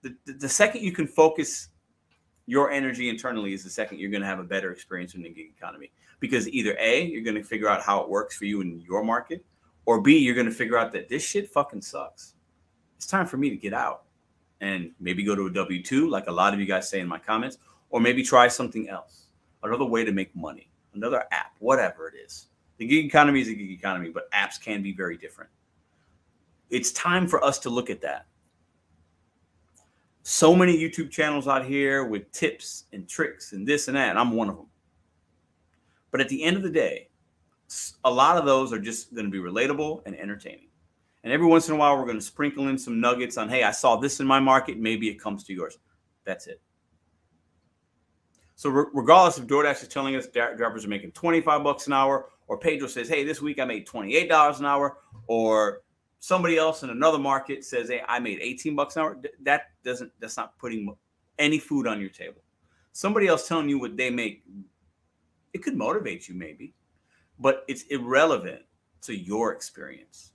The, 0.00 0.16
the, 0.24 0.32
the 0.32 0.48
second 0.48 0.82
you 0.82 0.92
can 0.92 1.06
focus 1.06 1.68
your 2.46 2.70
energy 2.70 3.10
internally 3.10 3.52
is 3.52 3.62
the 3.62 3.70
second 3.70 3.98
you're 3.98 4.10
going 4.10 4.22
to 4.22 4.26
have 4.26 4.38
a 4.38 4.44
better 4.44 4.72
experience 4.72 5.14
in 5.14 5.22
the 5.22 5.28
gig 5.28 5.52
economy 5.54 5.92
because 6.20 6.48
either 6.48 6.74
A, 6.80 7.04
you're 7.04 7.22
going 7.22 7.36
to 7.36 7.44
figure 7.44 7.68
out 7.68 7.82
how 7.82 8.00
it 8.00 8.08
works 8.08 8.34
for 8.34 8.46
you 8.46 8.62
in 8.62 8.80
your 8.80 9.04
market, 9.04 9.44
or 9.84 10.00
B, 10.00 10.16
you're 10.16 10.34
going 10.34 10.46
to 10.46 10.52
figure 10.52 10.78
out 10.78 10.90
that 10.92 11.10
this 11.10 11.22
shit 11.22 11.50
fucking 11.50 11.82
sucks 11.82 12.34
it's 13.00 13.06
time 13.06 13.24
for 13.24 13.38
me 13.38 13.48
to 13.48 13.56
get 13.56 13.72
out 13.72 14.02
and 14.60 14.90
maybe 15.00 15.22
go 15.22 15.34
to 15.34 15.46
a 15.46 15.50
W 15.50 15.82
2, 15.82 16.10
like 16.10 16.26
a 16.26 16.30
lot 16.30 16.52
of 16.52 16.60
you 16.60 16.66
guys 16.66 16.86
say 16.86 17.00
in 17.00 17.08
my 17.08 17.18
comments, 17.18 17.56
or 17.88 17.98
maybe 17.98 18.22
try 18.22 18.46
something 18.46 18.90
else, 18.90 19.28
another 19.62 19.86
way 19.86 20.04
to 20.04 20.12
make 20.12 20.36
money, 20.36 20.68
another 20.92 21.24
app, 21.32 21.54
whatever 21.60 22.08
it 22.08 22.14
is. 22.22 22.48
The 22.76 22.86
gig 22.86 23.06
economy 23.06 23.40
is 23.40 23.48
a 23.48 23.54
gig 23.54 23.70
economy, 23.70 24.10
but 24.10 24.30
apps 24.32 24.60
can 24.60 24.82
be 24.82 24.92
very 24.92 25.16
different. 25.16 25.48
It's 26.68 26.92
time 26.92 27.26
for 27.26 27.42
us 27.42 27.58
to 27.60 27.70
look 27.70 27.88
at 27.88 28.02
that. 28.02 28.26
So 30.22 30.54
many 30.54 30.76
YouTube 30.76 31.10
channels 31.10 31.48
out 31.48 31.64
here 31.64 32.04
with 32.04 32.30
tips 32.32 32.84
and 32.92 33.08
tricks 33.08 33.52
and 33.52 33.66
this 33.66 33.88
and 33.88 33.96
that, 33.96 34.10
and 34.10 34.18
I'm 34.18 34.32
one 34.32 34.50
of 34.50 34.56
them. 34.56 34.66
But 36.10 36.20
at 36.20 36.28
the 36.28 36.42
end 36.42 36.58
of 36.58 36.62
the 36.62 36.70
day, 36.70 37.08
a 38.04 38.10
lot 38.10 38.36
of 38.36 38.44
those 38.44 38.74
are 38.74 38.78
just 38.78 39.14
going 39.14 39.24
to 39.24 39.30
be 39.30 39.38
relatable 39.38 40.02
and 40.04 40.14
entertaining. 40.14 40.66
And 41.22 41.32
every 41.32 41.46
once 41.46 41.68
in 41.68 41.74
a 41.74 41.78
while, 41.78 41.96
we're 41.98 42.06
going 42.06 42.18
to 42.18 42.24
sprinkle 42.24 42.68
in 42.68 42.78
some 42.78 43.00
nuggets 43.00 43.36
on, 43.36 43.48
hey, 43.48 43.62
I 43.62 43.72
saw 43.72 43.96
this 43.96 44.20
in 44.20 44.26
my 44.26 44.40
market. 44.40 44.78
Maybe 44.78 45.08
it 45.08 45.20
comes 45.20 45.44
to 45.44 45.52
yours. 45.52 45.78
That's 46.24 46.46
it. 46.46 46.60
So 48.56 48.70
re- 48.70 48.86
regardless 48.94 49.38
if 49.38 49.46
DoorDash 49.46 49.82
is 49.82 49.88
telling 49.88 50.16
us 50.16 50.26
drivers 50.26 50.84
are 50.84 50.88
making 50.88 51.12
25 51.12 51.62
bucks 51.64 51.86
an 51.86 51.92
hour, 51.92 52.30
or 52.46 52.58
Pedro 52.58 52.88
says, 52.88 53.08
hey, 53.08 53.24
this 53.24 53.40
week 53.40 53.60
I 53.60 53.64
made 53.64 53.86
$28 53.86 54.58
an 54.58 54.66
hour, 54.66 54.98
or 55.26 55.82
somebody 56.18 56.56
else 56.58 56.82
in 56.82 56.90
another 56.90 57.18
market 57.18 57.64
says, 57.64 57.88
hey, 57.88 58.02
I 58.08 58.18
made 58.18 58.38
18 58.40 58.74
bucks 58.74 58.96
an 58.96 59.02
hour, 59.02 59.18
that 59.42 59.62
doesn't, 59.84 60.12
that's 60.20 60.36
not 60.36 60.58
putting 60.58 60.94
any 61.38 61.58
food 61.58 61.86
on 61.86 62.00
your 62.00 62.10
table. 62.10 62.42
Somebody 62.92 63.28
else 63.28 63.46
telling 63.46 63.68
you 63.68 63.78
what 63.78 63.96
they 63.96 64.10
make, 64.10 64.42
it 65.52 65.62
could 65.62 65.76
motivate 65.76 66.28
you 66.28 66.34
maybe. 66.34 66.74
but 67.40 67.64
it's 67.66 67.82
irrelevant 67.84 68.62
to 69.02 69.16
your 69.16 69.52
experience. 69.52 70.29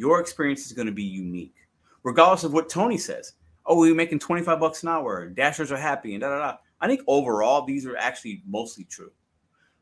Your 0.00 0.18
experience 0.18 0.64
is 0.64 0.72
going 0.72 0.86
to 0.86 0.92
be 0.92 1.02
unique, 1.02 1.56
regardless 2.04 2.42
of 2.42 2.54
what 2.54 2.70
Tony 2.70 2.96
says. 2.96 3.34
Oh, 3.66 3.78
we're 3.78 3.94
making 3.94 4.20
25 4.20 4.58
bucks 4.58 4.82
an 4.82 4.88
hour, 4.88 5.28
dashers 5.28 5.70
are 5.70 5.76
happy, 5.76 6.14
and 6.14 6.22
da 6.22 6.30
da 6.30 6.38
da. 6.38 6.56
I 6.80 6.86
think 6.86 7.02
overall, 7.06 7.66
these 7.66 7.84
are 7.84 7.98
actually 7.98 8.42
mostly 8.46 8.84
true. 8.84 9.12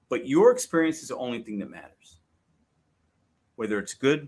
But 0.08 0.26
your 0.26 0.50
experience 0.50 1.02
is 1.02 1.10
the 1.10 1.16
only 1.18 1.44
thing 1.44 1.60
that 1.60 1.70
matters, 1.70 2.18
whether 3.54 3.78
it's 3.78 3.94
good 3.94 4.26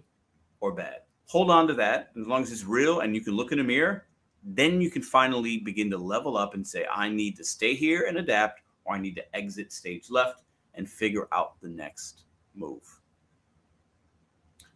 or 0.60 0.70
bad. 0.70 0.98
Hold 1.24 1.50
on 1.50 1.66
to 1.66 1.74
that. 1.74 2.12
As 2.16 2.28
long 2.28 2.44
as 2.44 2.52
it's 2.52 2.64
real 2.64 3.00
and 3.00 3.12
you 3.12 3.20
can 3.20 3.34
look 3.34 3.50
in 3.50 3.58
the 3.58 3.64
mirror, 3.64 4.06
then 4.44 4.80
you 4.80 4.90
can 4.92 5.02
finally 5.02 5.58
begin 5.58 5.90
to 5.90 5.98
level 5.98 6.36
up 6.36 6.54
and 6.54 6.64
say, 6.64 6.86
I 6.88 7.08
need 7.08 7.36
to 7.38 7.44
stay 7.44 7.74
here 7.74 8.04
and 8.06 8.18
adapt, 8.18 8.60
or 8.84 8.94
I 8.94 9.00
need 9.00 9.16
to 9.16 9.36
exit 9.36 9.72
stage 9.72 10.08
left 10.08 10.44
and 10.74 10.88
figure 10.88 11.26
out 11.32 11.60
the 11.60 11.68
next 11.68 12.26
move. 12.54 12.99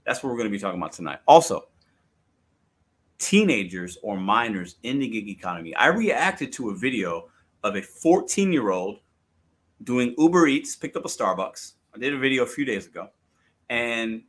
That's 0.04 0.23
what 0.23 0.30
we're 0.30 0.37
going 0.37 0.50
to 0.50 0.56
be 0.56 0.58
talking 0.58 0.80
about 0.80 0.92
tonight. 0.92 1.20
Also, 1.26 1.68
teenagers 3.18 3.96
or 4.02 4.18
minors 4.18 4.76
in 4.82 4.99
the 4.99 5.08
gig 5.08 5.28
economy. 5.28 5.75
I 5.76 5.87
reacted 5.87 6.52
to 6.54 6.70
a 6.70 6.75
video 6.75 7.30
of 7.62 7.76
a 7.76 7.82
14 7.82 8.52
year 8.52 8.70
old 8.70 8.99
doing 9.82 10.14
Uber 10.18 10.46
Eats, 10.46 10.76
picked 10.76 10.96
up 10.96 11.04
a 11.04 11.08
Starbucks. 11.08 11.73
I 11.94 11.99
did 11.99 12.14
a 12.14 12.18
video 12.18 12.42
a 12.42 12.46
few 12.46 12.64
days 12.64 12.87
ago, 12.87 13.08
and 13.70 14.23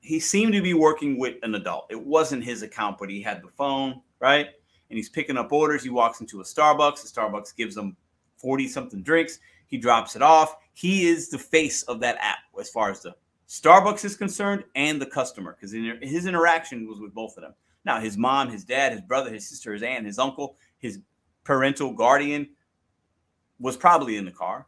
he 0.00 0.18
seemed 0.20 0.52
to 0.54 0.62
be 0.62 0.74
working 0.74 1.18
with 1.18 1.36
an 1.42 1.54
adult. 1.54 1.86
It 1.90 2.00
wasn't 2.00 2.44
his 2.44 2.62
account, 2.62 2.98
but 2.98 3.10
he 3.10 3.20
had 3.20 3.42
the 3.42 3.48
phone, 3.48 4.00
right? 4.20 4.46
And 4.88 4.96
he's 4.96 5.08
picking 5.08 5.36
up 5.36 5.52
orders. 5.52 5.82
He 5.82 5.90
walks 5.90 6.20
into 6.20 6.40
a 6.40 6.44
Starbucks. 6.44 7.02
The 7.02 7.20
Starbucks 7.20 7.56
gives 7.56 7.76
him 7.76 7.96
40 8.36 8.68
something 8.68 9.02
drinks. 9.02 9.38
He 9.66 9.78
drops 9.78 10.16
it 10.16 10.22
off. 10.22 10.56
He 10.74 11.08
is 11.08 11.28
the 11.28 11.38
face 11.38 11.82
of 11.84 12.00
that 12.00 12.16
app 12.20 12.38
as 12.58 12.70
far 12.70 12.90
as 12.90 13.02
the 13.02 13.14
Starbucks 13.48 14.04
is 14.04 14.16
concerned 14.16 14.64
and 14.74 15.00
the 15.00 15.06
customer 15.06 15.56
because 15.58 15.72
his 15.72 16.26
interaction 16.26 16.88
was 16.88 16.98
with 16.98 17.14
both 17.14 17.36
of 17.36 17.42
them. 17.42 17.54
Now, 17.84 18.00
his 18.00 18.16
mom, 18.16 18.50
his 18.50 18.64
dad, 18.64 18.92
his 18.92 19.00
brother, 19.02 19.32
his 19.32 19.48
sister, 19.48 19.72
his 19.72 19.82
aunt, 19.82 20.06
his 20.06 20.18
uncle, 20.18 20.56
his 20.78 21.00
parental 21.44 21.92
guardian 21.92 22.48
was 23.60 23.76
probably 23.76 24.16
in 24.16 24.24
the 24.24 24.32
car 24.32 24.66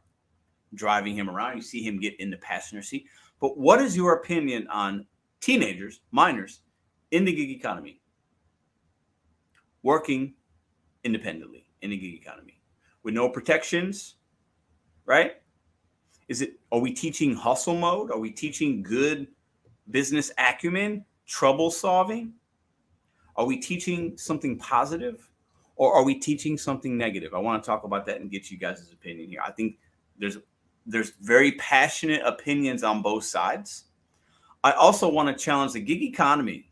driving 0.74 1.16
him 1.16 1.28
around. 1.28 1.56
You 1.56 1.62
see 1.62 1.82
him 1.82 1.98
get 1.98 2.18
in 2.20 2.30
the 2.30 2.36
passenger 2.36 2.82
seat. 2.82 3.06
But 3.40 3.58
what 3.58 3.80
is 3.80 3.96
your 3.96 4.14
opinion 4.14 4.68
on 4.68 5.06
teenagers, 5.40 6.00
minors 6.10 6.60
in 7.10 7.24
the 7.24 7.32
gig 7.32 7.50
economy, 7.50 8.00
working 9.82 10.34
independently 11.04 11.66
in 11.82 11.90
the 11.90 11.96
gig 11.96 12.14
economy 12.14 12.60
with 13.02 13.14
no 13.14 13.28
protections, 13.28 14.16
right? 15.06 15.32
Is 16.28 16.42
it, 16.42 16.58
are 16.70 16.78
we 16.78 16.92
teaching 16.92 17.34
hustle 17.34 17.76
mode? 17.76 18.10
Are 18.10 18.18
we 18.18 18.30
teaching 18.30 18.82
good 18.82 19.26
business 19.90 20.30
acumen, 20.38 21.04
trouble 21.26 21.70
solving? 21.70 22.34
Are 23.36 23.46
we 23.46 23.56
teaching 23.56 24.16
something 24.18 24.58
positive 24.58 25.30
or 25.76 25.94
are 25.94 26.04
we 26.04 26.14
teaching 26.16 26.58
something 26.58 26.98
negative? 26.98 27.34
I 27.34 27.38
want 27.38 27.62
to 27.62 27.66
talk 27.66 27.84
about 27.84 28.04
that 28.06 28.20
and 28.20 28.30
get 28.30 28.50
you 28.50 28.58
guys' 28.58 28.92
opinion 28.92 29.28
here. 29.28 29.40
I 29.44 29.52
think 29.52 29.78
there's 30.18 30.38
there's 30.86 31.12
very 31.20 31.52
passionate 31.52 32.22
opinions 32.24 32.82
on 32.82 33.02
both 33.02 33.24
sides. 33.24 33.84
I 34.64 34.72
also 34.72 35.08
want 35.08 35.28
to 35.28 35.44
challenge 35.44 35.74
the 35.74 35.80
gig 35.80 36.02
economy 36.02 36.70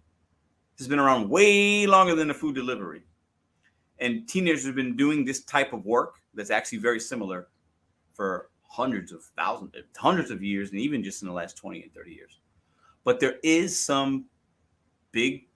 has 0.79 0.89
been 0.89 0.99
around 0.99 1.29
way 1.29 1.87
longer 1.87 2.15
than 2.15 2.29
the 2.29 2.35
food 2.35 2.55
delivery. 2.55 3.03
And 3.99 4.27
teenagers 4.29 4.67
have 4.67 4.75
been 4.75 4.97
doing 4.97 5.25
this 5.25 5.45
type 5.45 5.73
of 5.73 5.85
work 5.85 6.15
that's 6.35 6.51
actually 6.51 6.79
very 6.79 7.01
similar 7.01 7.49
for 8.15 8.51
hundreds 8.77 9.11
of 9.11 9.23
thousands, 9.37 9.73
hundreds 9.97 10.31
of 10.31 10.43
years, 10.43 10.71
and 10.71 10.79
even 10.79 11.03
just 11.03 11.23
in 11.23 11.29
the 11.29 11.35
last 11.35 11.57
20 11.57 11.83
and 11.83 11.95
30 11.95 12.13
years. 12.13 12.41
But 13.05 13.21
there 13.21 13.37
is 13.43 13.79
some 13.79 14.27
big, 15.13 15.47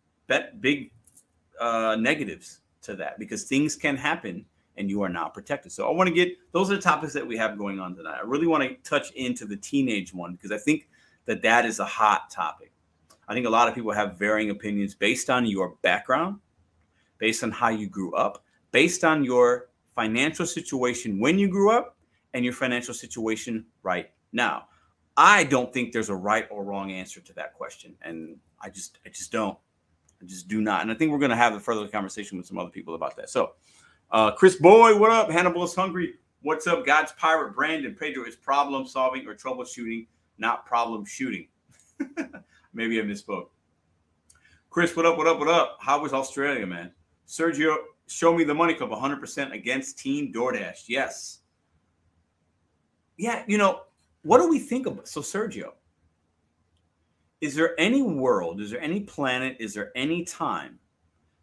big 0.60 0.90
uh, 1.60 1.96
negatives 2.00 2.60
to 2.82 2.94
that 2.96 3.18
because 3.18 3.44
things 3.44 3.76
can 3.76 3.96
happen 3.96 4.46
and 4.76 4.88
you 4.88 5.02
are 5.02 5.08
not 5.08 5.34
protected. 5.34 5.70
So 5.70 5.86
I 5.86 5.92
want 5.92 6.08
to 6.08 6.14
get 6.14 6.30
those 6.52 6.70
are 6.70 6.76
the 6.76 6.80
topics 6.80 7.12
that 7.12 7.26
we 7.26 7.36
have 7.36 7.58
going 7.58 7.78
on 7.78 7.94
tonight. 7.94 8.18
I 8.18 8.26
really 8.26 8.46
want 8.46 8.64
to 8.64 8.74
touch 8.88 9.10
into 9.12 9.44
the 9.44 9.56
teenage 9.56 10.14
one 10.14 10.32
because 10.32 10.52
I 10.52 10.58
think 10.58 10.88
that 11.26 11.42
that 11.42 11.66
is 11.66 11.78
a 11.78 11.84
hot 11.84 12.30
topic. 12.30 12.72
I 13.28 13.34
think 13.34 13.46
a 13.46 13.50
lot 13.50 13.68
of 13.68 13.74
people 13.74 13.92
have 13.92 14.18
varying 14.18 14.50
opinions 14.50 14.94
based 14.94 15.28
on 15.28 15.44
your 15.44 15.76
background, 15.82 16.38
based 17.18 17.44
on 17.44 17.50
how 17.50 17.68
you 17.68 17.86
grew 17.86 18.14
up, 18.14 18.42
based 18.72 19.04
on 19.04 19.24
your 19.24 19.68
financial 19.94 20.46
situation 20.46 21.20
when 21.20 21.38
you 21.38 21.48
grew 21.48 21.70
up, 21.70 21.96
and 22.34 22.44
your 22.44 22.54
financial 22.54 22.94
situation 22.94 23.66
right 23.82 24.10
now. 24.32 24.66
I 25.16 25.44
don't 25.44 25.72
think 25.72 25.92
there's 25.92 26.08
a 26.08 26.14
right 26.14 26.46
or 26.50 26.64
wrong 26.64 26.92
answer 26.92 27.20
to 27.20 27.32
that 27.34 27.54
question, 27.54 27.94
and 28.02 28.36
I 28.60 28.70
just 28.70 28.98
I 29.04 29.08
just 29.10 29.32
don't. 29.32 29.58
I 30.22 30.26
just 30.26 30.48
do 30.48 30.60
not. 30.60 30.82
And 30.82 30.90
I 30.90 30.94
think 30.94 31.10
we're 31.12 31.18
going 31.18 31.30
to 31.30 31.36
have 31.36 31.54
a 31.54 31.60
further 31.60 31.88
conversation 31.88 32.36
with 32.36 32.46
some 32.46 32.58
other 32.58 32.70
people 32.70 32.94
about 32.94 33.16
that. 33.16 33.30
So, 33.30 33.52
uh, 34.10 34.30
Chris 34.32 34.56
Boy, 34.56 34.96
what 34.96 35.10
up? 35.10 35.30
Hannibal 35.30 35.64
is 35.64 35.74
hungry. 35.74 36.14
What's 36.42 36.66
up, 36.66 36.84
God's 36.84 37.12
pirate 37.12 37.54
Brandon 37.54 37.96
Pedro? 37.98 38.24
Is 38.24 38.36
problem 38.36 38.86
solving 38.86 39.26
or 39.26 39.34
troubleshooting, 39.34 40.06
not 40.38 40.66
problem 40.66 41.04
shooting. 41.04 41.48
Maybe 42.72 43.00
I 43.00 43.02
misspoke. 43.02 43.48
Chris, 44.70 44.94
what 44.94 45.04
up? 45.04 45.18
What 45.18 45.26
up? 45.26 45.38
What 45.38 45.48
up? 45.48 45.78
How 45.80 46.00
was 46.00 46.12
Australia, 46.12 46.66
man? 46.66 46.92
Sergio, 47.26 47.76
show 48.06 48.34
me 48.34 48.44
the 48.44 48.54
money 48.54 48.74
cup 48.74 48.90
100% 48.90 49.52
against 49.52 49.98
Team 49.98 50.32
DoorDash. 50.32 50.84
Yes 50.86 51.39
yeah, 53.20 53.44
you 53.46 53.58
know, 53.58 53.82
what 54.22 54.38
do 54.38 54.48
we 54.48 54.58
think 54.58 54.86
about? 54.86 55.06
So, 55.06 55.20
Sergio, 55.20 55.72
is 57.42 57.54
there 57.54 57.78
any 57.78 58.00
world, 58.00 58.62
is 58.62 58.70
there 58.70 58.80
any 58.80 59.00
planet, 59.00 59.58
is 59.60 59.74
there 59.74 59.92
any 59.94 60.24
time 60.24 60.78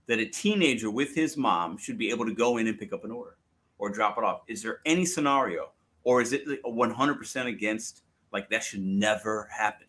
that 0.08 0.20
a 0.20 0.26
teenager 0.26 0.90
with 0.90 1.14
his 1.14 1.38
mom 1.38 1.78
should 1.78 2.00
be 2.00 2.10
able 2.10 2.26
to 2.26 2.34
go 2.34 2.58
in 2.58 2.66
and 2.66 2.80
pick 2.80 2.94
up 2.94 3.06
an 3.06 3.12
order 3.12 3.38
or 3.78 3.92
drop 3.92 4.18
it 4.18 4.24
off? 4.24 4.42
Is 4.48 4.64
there 4.64 4.80
any 4.88 5.06
scenario, 5.06 5.70
or 6.04 6.20
is 6.20 6.34
it 6.34 6.48
100% 6.66 7.46
against 7.46 8.02
like 8.34 8.50
that 8.50 8.64
should 8.64 8.82
never 8.82 9.48
happen? 9.56 9.86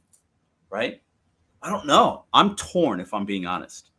Right? 0.68 1.00
I 1.62 1.71
don't 1.71 1.87
know. 1.87 2.26
I'm 2.35 2.54
torn 2.54 3.00
if 3.00 3.14
I'm 3.14 3.25
being 3.25 3.47
honest. 3.47 3.92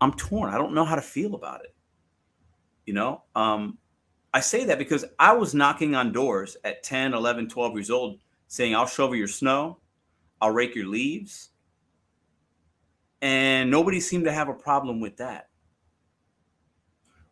I'm 0.00 0.14
torn. 0.14 0.54
I 0.54 0.56
don't 0.56 0.72
know 0.72 0.86
how 0.86 0.94
to 0.94 1.02
feel 1.02 1.34
about 1.34 1.64
it. 1.64 1.74
You 2.86 2.94
know, 2.94 3.24
um, 3.34 3.76
I 4.36 4.40
say 4.40 4.66
that 4.66 4.76
because 4.76 5.02
I 5.18 5.32
was 5.32 5.54
knocking 5.54 5.94
on 5.94 6.12
doors 6.12 6.58
at 6.62 6.82
10, 6.82 7.14
11, 7.14 7.48
12 7.48 7.72
years 7.72 7.90
old 7.90 8.20
saying, 8.48 8.74
I'll 8.74 8.86
shovel 8.86 9.16
your 9.16 9.28
snow, 9.28 9.78
I'll 10.42 10.50
rake 10.50 10.74
your 10.74 10.88
leaves. 10.88 11.52
And 13.22 13.70
nobody 13.70 13.98
seemed 13.98 14.26
to 14.26 14.32
have 14.32 14.50
a 14.50 14.52
problem 14.54 15.00
with 15.00 15.16
that. 15.16 15.48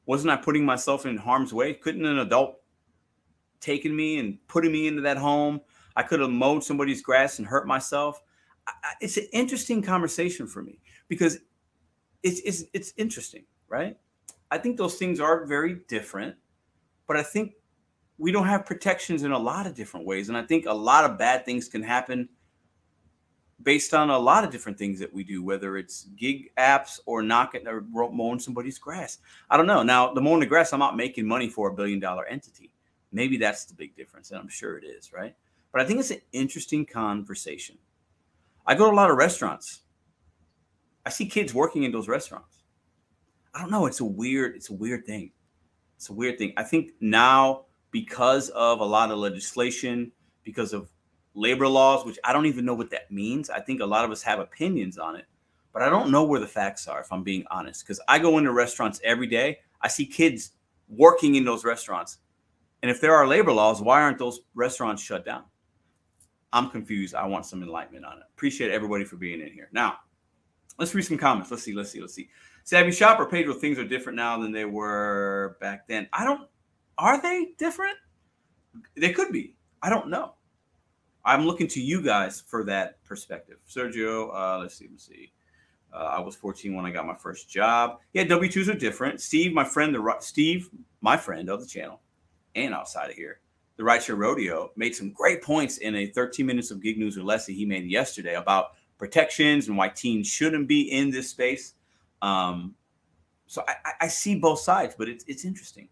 Wasn't 0.06 0.30
I 0.30 0.36
putting 0.36 0.64
myself 0.64 1.04
in 1.04 1.18
harm's 1.18 1.52
way? 1.52 1.74
Couldn't 1.74 2.06
an 2.06 2.20
adult 2.20 2.62
taking 3.60 3.94
me 3.94 4.18
and 4.18 4.38
putting 4.48 4.72
me 4.72 4.86
into 4.86 5.02
that 5.02 5.18
home? 5.18 5.60
I 5.96 6.04
could 6.04 6.20
have 6.20 6.30
mowed 6.30 6.64
somebody's 6.64 7.02
grass 7.02 7.38
and 7.38 7.46
hurt 7.46 7.66
myself. 7.66 8.22
It's 9.02 9.18
an 9.18 9.26
interesting 9.30 9.82
conversation 9.82 10.46
for 10.46 10.62
me 10.62 10.78
because 11.08 11.40
it's, 12.22 12.40
it's 12.46 12.64
it's 12.72 12.94
interesting, 12.96 13.44
right? 13.68 13.98
I 14.50 14.56
think 14.56 14.78
those 14.78 14.94
things 14.94 15.20
are 15.20 15.44
very 15.44 15.80
different. 15.86 16.36
But 17.06 17.16
I 17.16 17.22
think 17.22 17.54
we 18.18 18.32
don't 18.32 18.46
have 18.46 18.64
protections 18.64 19.22
in 19.22 19.32
a 19.32 19.38
lot 19.38 19.66
of 19.66 19.74
different 19.74 20.06
ways. 20.06 20.28
And 20.28 20.38
I 20.38 20.42
think 20.42 20.66
a 20.66 20.72
lot 20.72 21.04
of 21.04 21.18
bad 21.18 21.44
things 21.44 21.68
can 21.68 21.82
happen 21.82 22.28
based 23.62 23.94
on 23.94 24.10
a 24.10 24.18
lot 24.18 24.44
of 24.44 24.50
different 24.50 24.78
things 24.78 24.98
that 24.98 25.12
we 25.12 25.24
do, 25.24 25.42
whether 25.42 25.76
it's 25.76 26.04
gig 26.16 26.50
apps 26.56 27.00
or 27.06 27.22
knocking 27.22 27.66
or 27.66 27.82
mowing 27.90 28.38
somebody's 28.38 28.78
grass. 28.78 29.18
I 29.50 29.56
don't 29.56 29.66
know. 29.66 29.82
Now, 29.82 30.12
the 30.12 30.20
mowing 30.20 30.40
the 30.40 30.46
grass, 30.46 30.72
I'm 30.72 30.80
not 30.80 30.96
making 30.96 31.26
money 31.26 31.48
for 31.48 31.70
a 31.70 31.74
billion 31.74 31.98
dollar 31.98 32.26
entity. 32.26 32.72
Maybe 33.12 33.36
that's 33.36 33.64
the 33.64 33.74
big 33.74 33.96
difference. 33.96 34.30
And 34.30 34.40
I'm 34.40 34.48
sure 34.48 34.76
it 34.76 34.84
is, 34.84 35.12
right? 35.12 35.34
But 35.72 35.80
I 35.80 35.86
think 35.86 36.00
it's 36.00 36.10
an 36.10 36.20
interesting 36.32 36.84
conversation. 36.84 37.78
I 38.66 38.74
go 38.74 38.86
to 38.86 38.92
a 38.92 38.96
lot 38.96 39.10
of 39.10 39.16
restaurants. 39.16 39.80
I 41.06 41.10
see 41.10 41.26
kids 41.26 41.52
working 41.52 41.82
in 41.82 41.92
those 41.92 42.08
restaurants. 42.08 42.62
I 43.54 43.60
don't 43.60 43.70
know. 43.70 43.86
It's 43.86 44.00
a 44.00 44.04
weird, 44.04 44.56
it's 44.56 44.70
a 44.70 44.74
weird 44.74 45.04
thing. 45.04 45.30
It's 45.96 46.10
a 46.10 46.12
weird 46.12 46.38
thing. 46.38 46.52
I 46.56 46.62
think 46.62 46.92
now, 47.00 47.64
because 47.90 48.48
of 48.50 48.80
a 48.80 48.84
lot 48.84 49.10
of 49.10 49.18
legislation, 49.18 50.12
because 50.42 50.72
of 50.72 50.90
labor 51.34 51.68
laws, 51.68 52.04
which 52.04 52.18
I 52.24 52.32
don't 52.32 52.46
even 52.46 52.64
know 52.64 52.74
what 52.74 52.90
that 52.90 53.10
means, 53.10 53.50
I 53.50 53.60
think 53.60 53.80
a 53.80 53.86
lot 53.86 54.04
of 54.04 54.10
us 54.10 54.22
have 54.22 54.38
opinions 54.38 54.98
on 54.98 55.16
it, 55.16 55.26
but 55.72 55.82
I 55.82 55.88
don't 55.88 56.10
know 56.10 56.24
where 56.24 56.40
the 56.40 56.46
facts 56.46 56.86
are, 56.86 57.00
if 57.00 57.12
I'm 57.12 57.22
being 57.22 57.44
honest. 57.50 57.84
Because 57.84 58.00
I 58.08 58.18
go 58.18 58.38
into 58.38 58.52
restaurants 58.52 59.00
every 59.04 59.26
day, 59.26 59.58
I 59.80 59.88
see 59.88 60.06
kids 60.06 60.52
working 60.88 61.34
in 61.34 61.44
those 61.44 61.64
restaurants. 61.64 62.18
And 62.82 62.90
if 62.90 63.00
there 63.00 63.14
are 63.14 63.26
labor 63.26 63.52
laws, 63.52 63.80
why 63.80 64.02
aren't 64.02 64.18
those 64.18 64.40
restaurants 64.54 65.02
shut 65.02 65.24
down? 65.24 65.44
I'm 66.52 66.70
confused. 66.70 67.14
I 67.14 67.26
want 67.26 67.46
some 67.46 67.62
enlightenment 67.62 68.04
on 68.04 68.18
it. 68.18 68.24
Appreciate 68.36 68.70
everybody 68.70 69.04
for 69.04 69.16
being 69.16 69.40
in 69.40 69.52
here. 69.52 69.68
Now, 69.72 69.98
let's 70.78 70.94
read 70.94 71.04
some 71.04 71.18
comments. 71.18 71.50
Let's 71.50 71.64
see. 71.64 71.72
Let's 71.72 71.90
see. 71.90 72.00
Let's 72.00 72.14
see. 72.14 72.28
Savvy 72.64 72.92
Shopper, 72.92 73.26
Pedro, 73.26 73.52
things 73.52 73.78
are 73.78 73.84
different 73.84 74.16
now 74.16 74.38
than 74.40 74.50
they 74.50 74.64
were 74.64 75.58
back 75.60 75.86
then. 75.86 76.08
I 76.12 76.24
don't, 76.24 76.48
are 76.96 77.20
they 77.20 77.52
different? 77.58 77.96
They 78.96 79.12
could 79.12 79.32
be. 79.32 79.54
I 79.82 79.90
don't 79.90 80.08
know. 80.08 80.34
I'm 81.26 81.46
looking 81.46 81.68
to 81.68 81.80
you 81.80 82.02
guys 82.02 82.42
for 82.46 82.64
that 82.64 83.04
perspective. 83.04 83.58
Sergio, 83.68 84.34
uh, 84.34 84.58
let's 84.60 84.76
see, 84.76 84.88
let's 84.90 85.06
see. 85.06 85.32
Uh, 85.92 86.16
I 86.16 86.20
was 86.20 86.34
14 86.36 86.74
when 86.74 86.86
I 86.86 86.90
got 86.90 87.06
my 87.06 87.14
first 87.14 87.48
job. 87.50 87.98
Yeah, 88.14 88.24
W 88.24 88.50
twos 88.50 88.68
are 88.68 88.74
different. 88.74 89.20
Steve, 89.20 89.52
my 89.52 89.64
friend, 89.64 89.94
the 89.94 90.16
Steve, 90.20 90.70
my 91.02 91.16
friend 91.18 91.50
of 91.50 91.60
the 91.60 91.66
channel, 91.66 92.00
and 92.54 92.74
outside 92.74 93.10
of 93.10 93.16
here, 93.16 93.40
the 93.76 93.84
Right 93.84 94.00
Rideshare 94.00 94.16
Rodeo 94.16 94.70
made 94.74 94.94
some 94.94 95.12
great 95.12 95.42
points 95.42 95.78
in 95.78 95.94
a 95.96 96.06
13 96.06 96.46
minutes 96.46 96.70
of 96.70 96.82
gig 96.82 96.98
news 96.98 97.18
or 97.18 97.22
less 97.22 97.44
that 97.46 97.52
he 97.52 97.66
made 97.66 97.84
yesterday 97.84 98.34
about 98.34 98.72
protections 98.98 99.68
and 99.68 99.76
why 99.76 99.88
teens 99.88 100.26
shouldn't 100.26 100.66
be 100.66 100.90
in 100.90 101.10
this 101.10 101.30
space. 101.30 101.74
Um, 102.24 102.74
so 103.46 103.62
I, 103.68 103.92
I 104.02 104.08
see 104.08 104.34
both 104.36 104.60
sides, 104.60 104.94
but 104.96 105.08
it's 105.08 105.24
it's 105.28 105.44
interesting. 105.44 105.88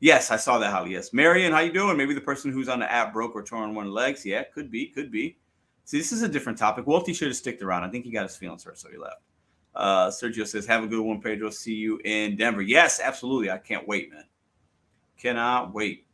Yes, 0.00 0.30
I 0.30 0.36
saw 0.36 0.58
that, 0.58 0.72
Holly. 0.72 0.92
Yes, 0.92 1.12
Marion, 1.12 1.52
how 1.52 1.60
you 1.60 1.72
doing? 1.72 1.96
Maybe 1.96 2.14
the 2.14 2.20
person 2.20 2.50
who's 2.50 2.68
on 2.68 2.78
the 2.78 2.90
app 2.90 3.12
broke 3.12 3.34
or 3.34 3.42
torn 3.42 3.74
one 3.74 3.90
legs. 3.90 4.24
Yeah, 4.24 4.42
could 4.42 4.70
be, 4.70 4.86
could 4.86 5.10
be. 5.10 5.36
See, 5.84 5.98
this 5.98 6.12
is 6.12 6.22
a 6.22 6.28
different 6.28 6.58
topic. 6.58 6.86
Wolfie 6.86 7.12
should 7.12 7.28
have 7.28 7.36
sticked 7.36 7.62
around. 7.62 7.84
I 7.84 7.90
think 7.90 8.04
he 8.04 8.10
got 8.10 8.22
his 8.22 8.36
feelings 8.36 8.64
hurt, 8.64 8.78
so 8.78 8.90
he 8.90 8.96
left. 8.96 9.20
Uh, 9.74 10.08
Sergio 10.08 10.46
says, 10.46 10.66
"Have 10.66 10.82
a 10.82 10.86
good 10.86 11.02
one, 11.02 11.20
Pedro. 11.20 11.50
See 11.50 11.74
you 11.74 12.00
in 12.04 12.36
Denver." 12.36 12.62
Yes, 12.62 13.00
absolutely. 13.02 13.50
I 13.50 13.58
can't 13.58 13.86
wait, 13.86 14.10
man. 14.10 14.24
Cannot 15.18 15.74
wait. 15.74 16.06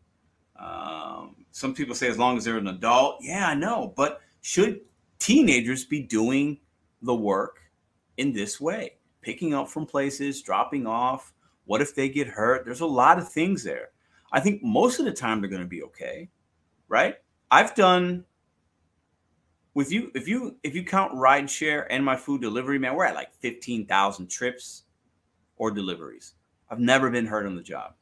Um, 0.56 1.36
some 1.52 1.72
people 1.72 1.94
say 1.94 2.08
as 2.08 2.18
long 2.18 2.36
as 2.36 2.44
they're 2.44 2.58
an 2.58 2.66
adult. 2.66 3.18
Yeah, 3.20 3.46
I 3.48 3.54
know, 3.54 3.94
but 3.96 4.20
should 4.40 4.80
teenagers 5.18 5.84
be 5.84 6.02
doing 6.02 6.58
the 7.02 7.14
work 7.14 7.60
in 8.16 8.32
this 8.32 8.60
way, 8.60 8.96
picking 9.22 9.54
up 9.54 9.68
from 9.68 9.86
places, 9.86 10.42
dropping 10.42 10.86
off? 10.86 11.32
What 11.64 11.80
if 11.80 11.94
they 11.94 12.08
get 12.08 12.28
hurt? 12.28 12.64
There's 12.64 12.80
a 12.80 12.86
lot 12.86 13.18
of 13.18 13.30
things 13.30 13.62
there. 13.62 13.90
I 14.32 14.40
think 14.40 14.62
most 14.62 14.98
of 14.98 15.04
the 15.04 15.12
time 15.12 15.40
they're 15.40 15.50
going 15.50 15.62
to 15.62 15.68
be 15.68 15.82
okay, 15.84 16.28
right? 16.88 17.16
I've 17.50 17.74
done 17.74 18.24
with 19.74 19.92
you 19.92 20.10
if 20.14 20.26
you 20.28 20.56
if 20.62 20.74
you 20.74 20.84
count 20.84 21.12
rideshare 21.12 21.86
and 21.90 22.04
my 22.04 22.16
food 22.16 22.40
delivery, 22.40 22.78
man, 22.78 22.94
we're 22.94 23.04
at 23.04 23.14
like 23.14 23.32
15,000 23.34 24.28
trips 24.28 24.84
or 25.56 25.70
deliveries. 25.70 26.34
I've 26.70 26.80
never 26.80 27.10
been 27.10 27.26
hurt 27.26 27.46
on 27.46 27.56
the 27.56 27.62
job. 27.62 27.94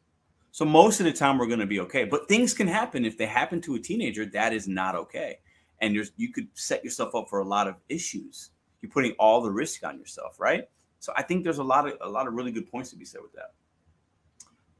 So 0.50 0.64
most 0.64 1.00
of 1.00 1.04
the 1.04 1.12
time 1.12 1.38
we're 1.38 1.46
going 1.46 1.58
to 1.60 1.66
be 1.66 1.80
okay. 1.80 2.04
But 2.04 2.28
things 2.28 2.54
can 2.54 2.66
happen 2.66 3.04
if 3.04 3.16
they 3.16 3.26
happen 3.26 3.60
to 3.62 3.74
a 3.76 3.80
teenager, 3.80 4.26
that 4.26 4.52
is 4.52 4.66
not 4.66 4.94
okay. 4.94 5.38
And 5.80 5.94
there's 5.94 6.12
you 6.16 6.32
could 6.32 6.48
set 6.54 6.84
yourself 6.84 7.14
up 7.14 7.28
for 7.28 7.40
a 7.40 7.44
lot 7.44 7.68
of 7.68 7.76
issues. 7.88 8.50
You're 8.80 8.90
putting 8.90 9.12
all 9.12 9.40
the 9.40 9.50
risk 9.50 9.84
on 9.84 9.98
yourself, 9.98 10.38
right? 10.38 10.68
So 11.00 11.12
I 11.16 11.22
think 11.22 11.44
there's 11.44 11.58
a 11.58 11.64
lot 11.64 11.88
of 11.88 11.94
a 12.00 12.08
lot 12.08 12.26
of 12.26 12.34
really 12.34 12.52
good 12.52 12.70
points 12.70 12.90
to 12.90 12.96
be 12.96 13.04
said 13.04 13.22
with 13.22 13.32
that. 13.32 13.52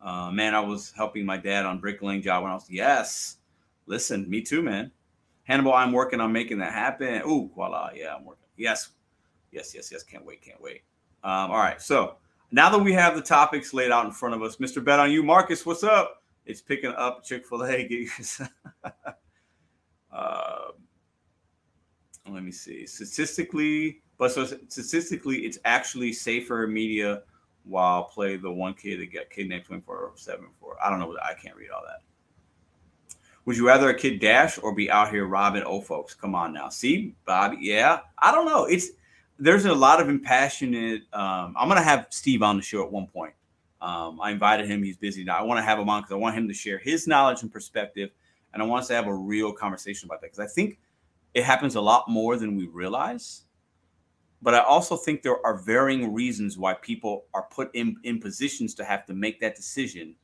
Uh, 0.00 0.30
man, 0.30 0.54
I 0.54 0.60
was 0.60 0.92
helping 0.96 1.26
my 1.26 1.36
dad 1.36 1.66
on 1.66 1.80
bricklaying 1.80 2.22
job 2.22 2.42
when 2.42 2.52
I 2.52 2.54
was 2.54 2.68
yes. 2.68 3.36
Listen, 3.86 4.28
me 4.28 4.42
too, 4.42 4.62
man. 4.62 4.90
Hannibal, 5.44 5.72
I'm 5.72 5.92
working 5.92 6.20
on 6.20 6.30
making 6.30 6.58
that 6.58 6.74
happen. 6.74 7.22
Ooh, 7.26 7.50
voila, 7.54 7.90
yeah, 7.94 8.14
I'm 8.14 8.24
working. 8.24 8.44
Yes, 8.56 8.90
yes, 9.50 9.74
yes, 9.74 9.90
yes. 9.90 10.02
Can't 10.02 10.24
wait, 10.24 10.42
can't 10.42 10.60
wait. 10.60 10.82
Um, 11.24 11.50
all 11.50 11.58
right, 11.58 11.80
so 11.80 12.16
now 12.50 12.68
that 12.70 12.78
we 12.78 12.92
have 12.92 13.14
the 13.16 13.22
topics 13.22 13.72
laid 13.72 13.90
out 13.90 14.04
in 14.04 14.12
front 14.12 14.34
of 14.34 14.42
us, 14.42 14.56
Mr. 14.56 14.84
Bet 14.84 15.00
on 15.00 15.10
you, 15.10 15.22
Marcus, 15.22 15.64
what's 15.64 15.82
up? 15.82 16.22
It's 16.44 16.60
picking 16.60 16.92
up 16.92 17.24
Chick 17.24 17.46
Fil 17.46 17.64
A. 17.64 18.08
let 22.26 22.42
me 22.42 22.50
see. 22.52 22.86
Statistically, 22.86 24.02
but 24.18 24.32
so 24.32 24.44
statistically, 24.44 25.38
it's 25.38 25.58
actually 25.64 26.12
safer 26.12 26.66
media 26.66 27.22
while 27.64 28.04
play 28.04 28.36
the 28.36 28.50
one 28.50 28.74
kid 28.74 29.00
that 29.00 29.12
got 29.12 29.30
kidnapped 29.30 29.66
24 29.66 30.12
7 30.16 30.46
for. 30.60 30.76
I 30.84 30.90
don't 30.90 30.98
know. 30.98 31.16
I 31.22 31.34
can't 31.34 31.56
read 31.56 31.70
all 31.70 31.82
that. 31.86 32.02
Would 33.44 33.56
you 33.56 33.66
rather 33.66 33.88
a 33.88 33.94
kid 33.94 34.20
dash 34.20 34.58
or 34.62 34.74
be 34.74 34.90
out 34.90 35.10
here 35.10 35.26
robbing 35.26 35.62
old 35.62 35.86
folks? 35.86 36.14
Come 36.14 36.34
on 36.34 36.52
now. 36.52 36.68
See, 36.68 37.14
Bobby. 37.24 37.58
Yeah. 37.60 38.00
I 38.18 38.32
don't 38.32 38.44
know. 38.44 38.64
It's 38.64 38.90
there's 39.38 39.64
a 39.64 39.74
lot 39.74 40.00
of 40.00 40.08
impassionate. 40.08 41.02
Um, 41.12 41.54
I'm 41.56 41.68
gonna 41.68 41.80
have 41.82 42.08
Steve 42.10 42.42
on 42.42 42.56
the 42.56 42.62
show 42.62 42.84
at 42.84 42.90
one 42.92 43.06
point. 43.06 43.32
Um, 43.80 44.20
I 44.20 44.32
invited 44.32 44.68
him. 44.68 44.82
He's 44.82 44.96
busy 44.96 45.24
now. 45.24 45.38
I 45.38 45.42
want 45.42 45.58
to 45.58 45.62
have 45.62 45.78
him 45.78 45.88
on 45.88 46.02
because 46.02 46.12
I 46.12 46.16
want 46.16 46.36
him 46.36 46.48
to 46.48 46.54
share 46.54 46.78
his 46.78 47.06
knowledge 47.06 47.42
and 47.42 47.52
perspective, 47.52 48.10
and 48.52 48.62
I 48.62 48.66
want 48.66 48.82
us 48.82 48.88
to 48.88 48.94
have 48.94 49.06
a 49.06 49.14
real 49.14 49.52
conversation 49.52 50.08
about 50.08 50.20
that 50.20 50.32
because 50.32 50.40
I 50.40 50.52
think 50.52 50.78
it 51.34 51.44
happens 51.44 51.76
a 51.76 51.80
lot 51.80 52.08
more 52.08 52.36
than 52.36 52.56
we 52.56 52.66
realize. 52.66 53.44
But 54.40 54.54
I 54.54 54.60
also 54.60 54.96
think 54.96 55.22
there 55.22 55.44
are 55.44 55.58
varying 55.58 56.12
reasons 56.14 56.56
why 56.56 56.74
people 56.74 57.24
are 57.34 57.46
put 57.50 57.74
in, 57.74 57.96
in 58.04 58.20
positions 58.20 58.74
to 58.74 58.84
have 58.84 59.04
to 59.06 59.14
make 59.14 59.40
that 59.40 59.56
decision 59.56 60.14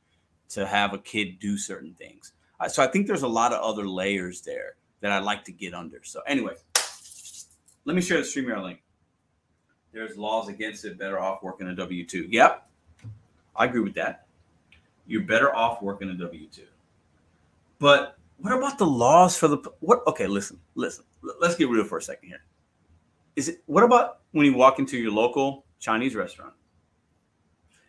to 0.49 0.65
have 0.65 0.93
a 0.93 0.97
kid 0.99 1.39
do 1.39 1.57
certain 1.57 1.93
things. 1.95 2.31
Uh, 2.59 2.69
so 2.69 2.81
I 2.81 2.87
think 2.87 3.07
there's 3.07 3.23
a 3.23 3.27
lot 3.27 3.51
of 3.51 3.61
other 3.61 3.87
layers 3.87 4.41
there 4.41 4.75
that 5.01 5.11
I'd 5.11 5.23
like 5.23 5.43
to 5.45 5.51
get 5.51 5.73
under. 5.73 5.99
So, 6.03 6.21
anyway, 6.25 6.53
let 7.83 7.95
me 7.95 8.01
share 8.01 8.17
the 8.17 8.23
StreamYard 8.23 8.63
link. 8.63 8.81
There's 9.91 10.17
laws 10.17 10.47
against 10.47 10.85
it. 10.85 10.97
Better 10.97 11.19
off 11.19 11.43
working 11.43 11.67
a 11.67 11.75
W 11.75 12.05
2. 12.05 12.27
Yep. 12.29 12.69
I 13.55 13.65
agree 13.65 13.81
with 13.81 13.95
that. 13.95 14.27
You're 15.07 15.23
better 15.23 15.53
off 15.53 15.81
working 15.81 16.09
a 16.09 16.13
W 16.13 16.47
2. 16.47 16.63
But 17.79 18.17
what 18.37 18.53
about 18.53 18.77
the 18.77 18.85
laws 18.85 19.37
for 19.37 19.49
the 19.49 19.57
what? 19.81 20.01
Okay, 20.07 20.27
listen, 20.27 20.59
listen. 20.75 21.03
Let's 21.39 21.55
get 21.55 21.69
real 21.69 21.83
for 21.83 21.97
a 21.97 22.01
second 22.01 22.29
here 22.29 22.41
is 23.35 23.49
it 23.49 23.63
what 23.65 23.83
about 23.83 24.19
when 24.31 24.45
you 24.45 24.53
walk 24.53 24.79
into 24.79 24.97
your 24.97 25.11
local 25.11 25.65
Chinese 25.79 26.15
restaurant? 26.15 26.53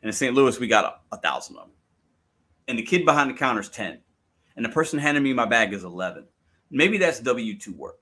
And 0.02 0.08
in 0.08 0.12
St. 0.12 0.34
Louis, 0.34 0.58
we 0.58 0.66
got 0.66 0.84
a, 0.84 1.16
a 1.16 1.18
thousand 1.18 1.56
of 1.56 1.64
them. 1.64 1.72
And 2.68 2.78
the 2.78 2.82
kid 2.82 3.04
behind 3.04 3.30
the 3.30 3.34
counter 3.34 3.60
is 3.60 3.68
10. 3.68 4.00
And 4.56 4.64
the 4.64 4.70
person 4.70 4.98
handing 4.98 5.22
me 5.22 5.32
my 5.32 5.46
bag 5.46 5.72
is 5.72 5.84
11. 5.84 6.26
Maybe 6.70 6.98
that's 6.98 7.20
W 7.20 7.58
2 7.58 7.72
work. 7.74 7.98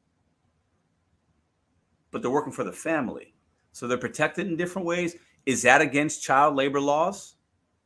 But 2.11 2.23
they're 2.23 2.31
working 2.31 2.53
for 2.53 2.65
the 2.65 2.73
family. 2.73 3.35
So 3.73 3.87
they're 3.87 3.99
protected 3.99 4.47
in 4.47 4.57
different 4.57 4.87
ways. 4.87 5.17
Is 5.47 5.63
that 5.63 5.81
against 5.81 6.23
child 6.23 6.55
labor 6.55 6.81
laws? 6.81 7.35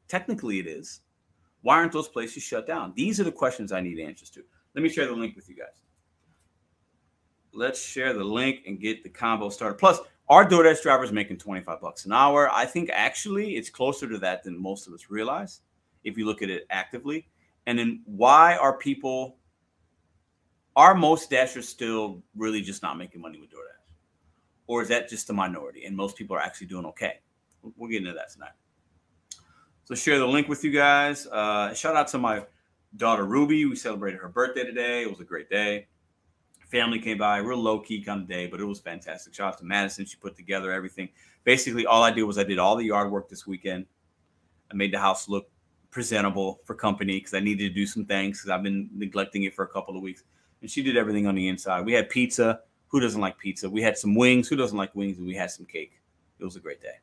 Technically, 0.06 0.58
it 0.58 0.66
is. 0.66 1.00
Why 1.62 1.76
aren't 1.76 1.92
those 1.92 2.08
places 2.08 2.42
shut 2.42 2.66
down? 2.66 2.92
These 2.94 3.18
are 3.20 3.24
the 3.24 3.32
questions 3.32 3.72
I 3.72 3.80
need 3.80 3.98
answers 3.98 4.30
to. 4.30 4.42
Let 4.74 4.82
me 4.82 4.88
share 4.88 5.06
the 5.06 5.12
link 5.12 5.34
with 5.34 5.48
you 5.48 5.56
guys 5.56 5.87
let's 7.58 7.82
share 7.82 8.14
the 8.14 8.24
link 8.24 8.60
and 8.66 8.80
get 8.80 9.02
the 9.02 9.08
combo 9.08 9.50
started. 9.50 9.78
Plus, 9.78 9.98
our 10.28 10.48
DoorDash 10.48 10.82
driver 10.82 11.04
is 11.04 11.12
making 11.12 11.38
25 11.38 11.80
bucks 11.80 12.06
an 12.06 12.12
hour. 12.12 12.48
I 12.50 12.64
think 12.64 12.90
actually 12.92 13.56
it's 13.56 13.68
closer 13.68 14.08
to 14.08 14.18
that 14.18 14.44
than 14.44 14.60
most 14.60 14.86
of 14.86 14.92
us 14.92 15.10
realize 15.10 15.60
if 16.04 16.16
you 16.16 16.24
look 16.24 16.42
at 16.42 16.50
it 16.50 16.66
actively. 16.70 17.28
And 17.66 17.78
then 17.78 18.02
why 18.04 18.56
are 18.56 18.78
people 18.78 19.36
are 20.76 20.94
most 20.94 21.30
dashers 21.30 21.68
still 21.68 22.22
really 22.36 22.62
just 22.62 22.82
not 22.82 22.96
making 22.96 23.20
money 23.20 23.40
with 23.40 23.50
DoorDash? 23.50 23.92
Or 24.68 24.82
is 24.82 24.88
that 24.88 25.08
just 25.08 25.26
the 25.26 25.32
minority 25.32 25.84
and 25.84 25.96
most 25.96 26.16
people 26.16 26.36
are 26.36 26.40
actually 26.40 26.68
doing 26.68 26.86
okay? 26.86 27.20
We'll 27.76 27.90
get 27.90 28.02
into 28.02 28.12
that 28.12 28.30
tonight. 28.30 28.52
So 29.84 29.94
share 29.94 30.18
the 30.18 30.28
link 30.28 30.48
with 30.48 30.62
you 30.62 30.70
guys. 30.70 31.26
Uh, 31.26 31.74
shout 31.74 31.96
out 31.96 32.08
to 32.08 32.18
my 32.18 32.44
daughter 32.96 33.24
Ruby. 33.24 33.64
We 33.64 33.74
celebrated 33.74 34.20
her 34.20 34.28
birthday 34.28 34.64
today. 34.64 35.02
It 35.02 35.10
was 35.10 35.20
a 35.20 35.24
great 35.24 35.50
day 35.50 35.88
family 36.68 37.00
came 37.00 37.18
by, 37.18 37.38
real 37.38 37.58
low 37.58 37.80
key 37.80 38.04
of 38.06 38.28
day, 38.28 38.46
but 38.46 38.60
it 38.60 38.64
was 38.64 38.78
fantastic. 38.78 39.34
Shout 39.34 39.54
out 39.54 39.58
to 39.58 39.64
Madison. 39.64 40.04
She 40.04 40.16
put 40.16 40.36
together 40.36 40.72
everything. 40.72 41.08
Basically, 41.44 41.86
all 41.86 42.02
I 42.02 42.10
did 42.10 42.22
was 42.24 42.38
I 42.38 42.44
did 42.44 42.58
all 42.58 42.76
the 42.76 42.84
yard 42.84 43.10
work 43.10 43.28
this 43.28 43.46
weekend. 43.46 43.86
I 44.70 44.74
made 44.74 44.92
the 44.92 44.98
house 44.98 45.28
look 45.28 45.50
presentable 45.90 46.60
for 46.64 46.74
company 46.74 47.18
because 47.18 47.34
I 47.34 47.40
needed 47.40 47.68
to 47.68 47.74
do 47.74 47.86
some 47.86 48.04
things 48.04 48.38
because 48.38 48.50
I've 48.50 48.62
been 48.62 48.90
neglecting 48.94 49.44
it 49.44 49.54
for 49.54 49.64
a 49.64 49.68
couple 49.68 49.96
of 49.96 50.02
weeks. 50.02 50.24
And 50.60 50.70
she 50.70 50.82
did 50.82 50.96
everything 50.96 51.26
on 51.26 51.34
the 51.34 51.48
inside. 51.48 51.86
We 51.86 51.92
had 51.94 52.10
pizza. 52.10 52.60
Who 52.88 53.00
doesn't 53.00 53.20
like 53.20 53.38
pizza? 53.38 53.68
We 53.68 53.82
had 53.82 53.96
some 53.96 54.14
wings. 54.14 54.48
Who 54.48 54.56
doesn't 54.56 54.76
like 54.76 54.94
wings? 54.94 55.18
And 55.18 55.26
we 55.26 55.34
had 55.34 55.50
some 55.50 55.66
cake. 55.66 56.00
It 56.38 56.44
was 56.44 56.56
a 56.56 56.60
great 56.60 56.82
day. 56.82 56.96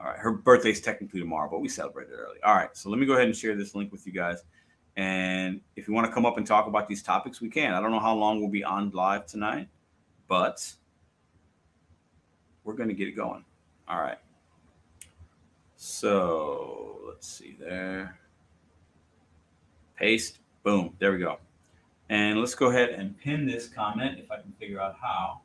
All 0.00 0.06
right. 0.06 0.18
Her 0.18 0.32
birthday's 0.32 0.80
technically 0.80 1.20
tomorrow, 1.20 1.50
but 1.50 1.60
we 1.60 1.68
celebrated 1.68 2.14
early. 2.14 2.38
All 2.44 2.54
right. 2.54 2.74
So 2.76 2.90
let 2.90 2.98
me 2.98 3.06
go 3.06 3.14
ahead 3.14 3.26
and 3.26 3.36
share 3.36 3.56
this 3.56 3.74
link 3.74 3.92
with 3.92 4.06
you 4.06 4.12
guys. 4.12 4.42
And 4.96 5.60
if 5.76 5.88
you 5.88 5.94
want 5.94 6.06
to 6.06 6.12
come 6.12 6.26
up 6.26 6.36
and 6.36 6.46
talk 6.46 6.66
about 6.66 6.88
these 6.88 7.02
topics, 7.02 7.40
we 7.40 7.48
can. 7.48 7.72
I 7.72 7.80
don't 7.80 7.90
know 7.92 8.00
how 8.00 8.14
long 8.14 8.40
we'll 8.40 8.50
be 8.50 8.64
on 8.64 8.90
live 8.90 9.26
tonight, 9.26 9.68
but 10.28 10.70
we're 12.64 12.74
going 12.74 12.88
to 12.88 12.94
get 12.94 13.08
it 13.08 13.12
going. 13.12 13.44
All 13.88 14.00
right. 14.00 14.18
So 15.76 16.98
let's 17.06 17.26
see 17.26 17.56
there. 17.58 18.18
Paste. 19.96 20.38
Boom. 20.62 20.94
There 20.98 21.12
we 21.12 21.18
go. 21.18 21.38
And 22.08 22.38
let's 22.38 22.54
go 22.54 22.66
ahead 22.66 22.90
and 22.90 23.18
pin 23.18 23.46
this 23.46 23.68
comment 23.68 24.18
if 24.18 24.30
I 24.30 24.36
can 24.36 24.52
figure 24.60 24.80
out 24.80 24.96
how. 25.00 25.40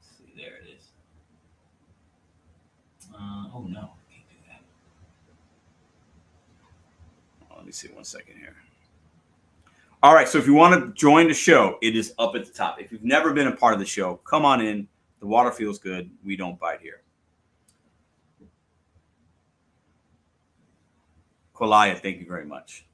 Let's 0.00 0.18
see, 0.18 0.32
there 0.34 0.54
it 0.54 0.78
is. 0.78 0.86
Uh, 3.14 3.48
oh 3.54 3.66
no. 3.68 3.90
Let 7.54 7.61
me 7.72 7.88
see 7.88 7.94
one 7.94 8.04
second 8.04 8.36
here. 8.36 8.54
All 10.02 10.14
right. 10.14 10.28
So 10.28 10.36
if 10.36 10.46
you 10.46 10.52
want 10.52 10.78
to 10.78 10.92
join 10.92 11.28
the 11.28 11.34
show, 11.34 11.78
it 11.80 11.96
is 11.96 12.12
up 12.18 12.34
at 12.34 12.44
the 12.44 12.52
top. 12.52 12.80
If 12.80 12.92
you've 12.92 13.04
never 13.04 13.32
been 13.32 13.46
a 13.46 13.56
part 13.56 13.72
of 13.72 13.80
the 13.80 13.86
show, 13.86 14.16
come 14.16 14.44
on 14.44 14.60
in. 14.60 14.86
The 15.20 15.26
water 15.26 15.50
feels 15.50 15.78
good. 15.78 16.10
We 16.24 16.36
don't 16.36 16.58
bite 16.58 16.80
here. 16.80 17.02
Kolaya, 21.54 21.98
thank 21.98 22.18
you 22.18 22.26
very 22.26 22.44
much. 22.44 22.86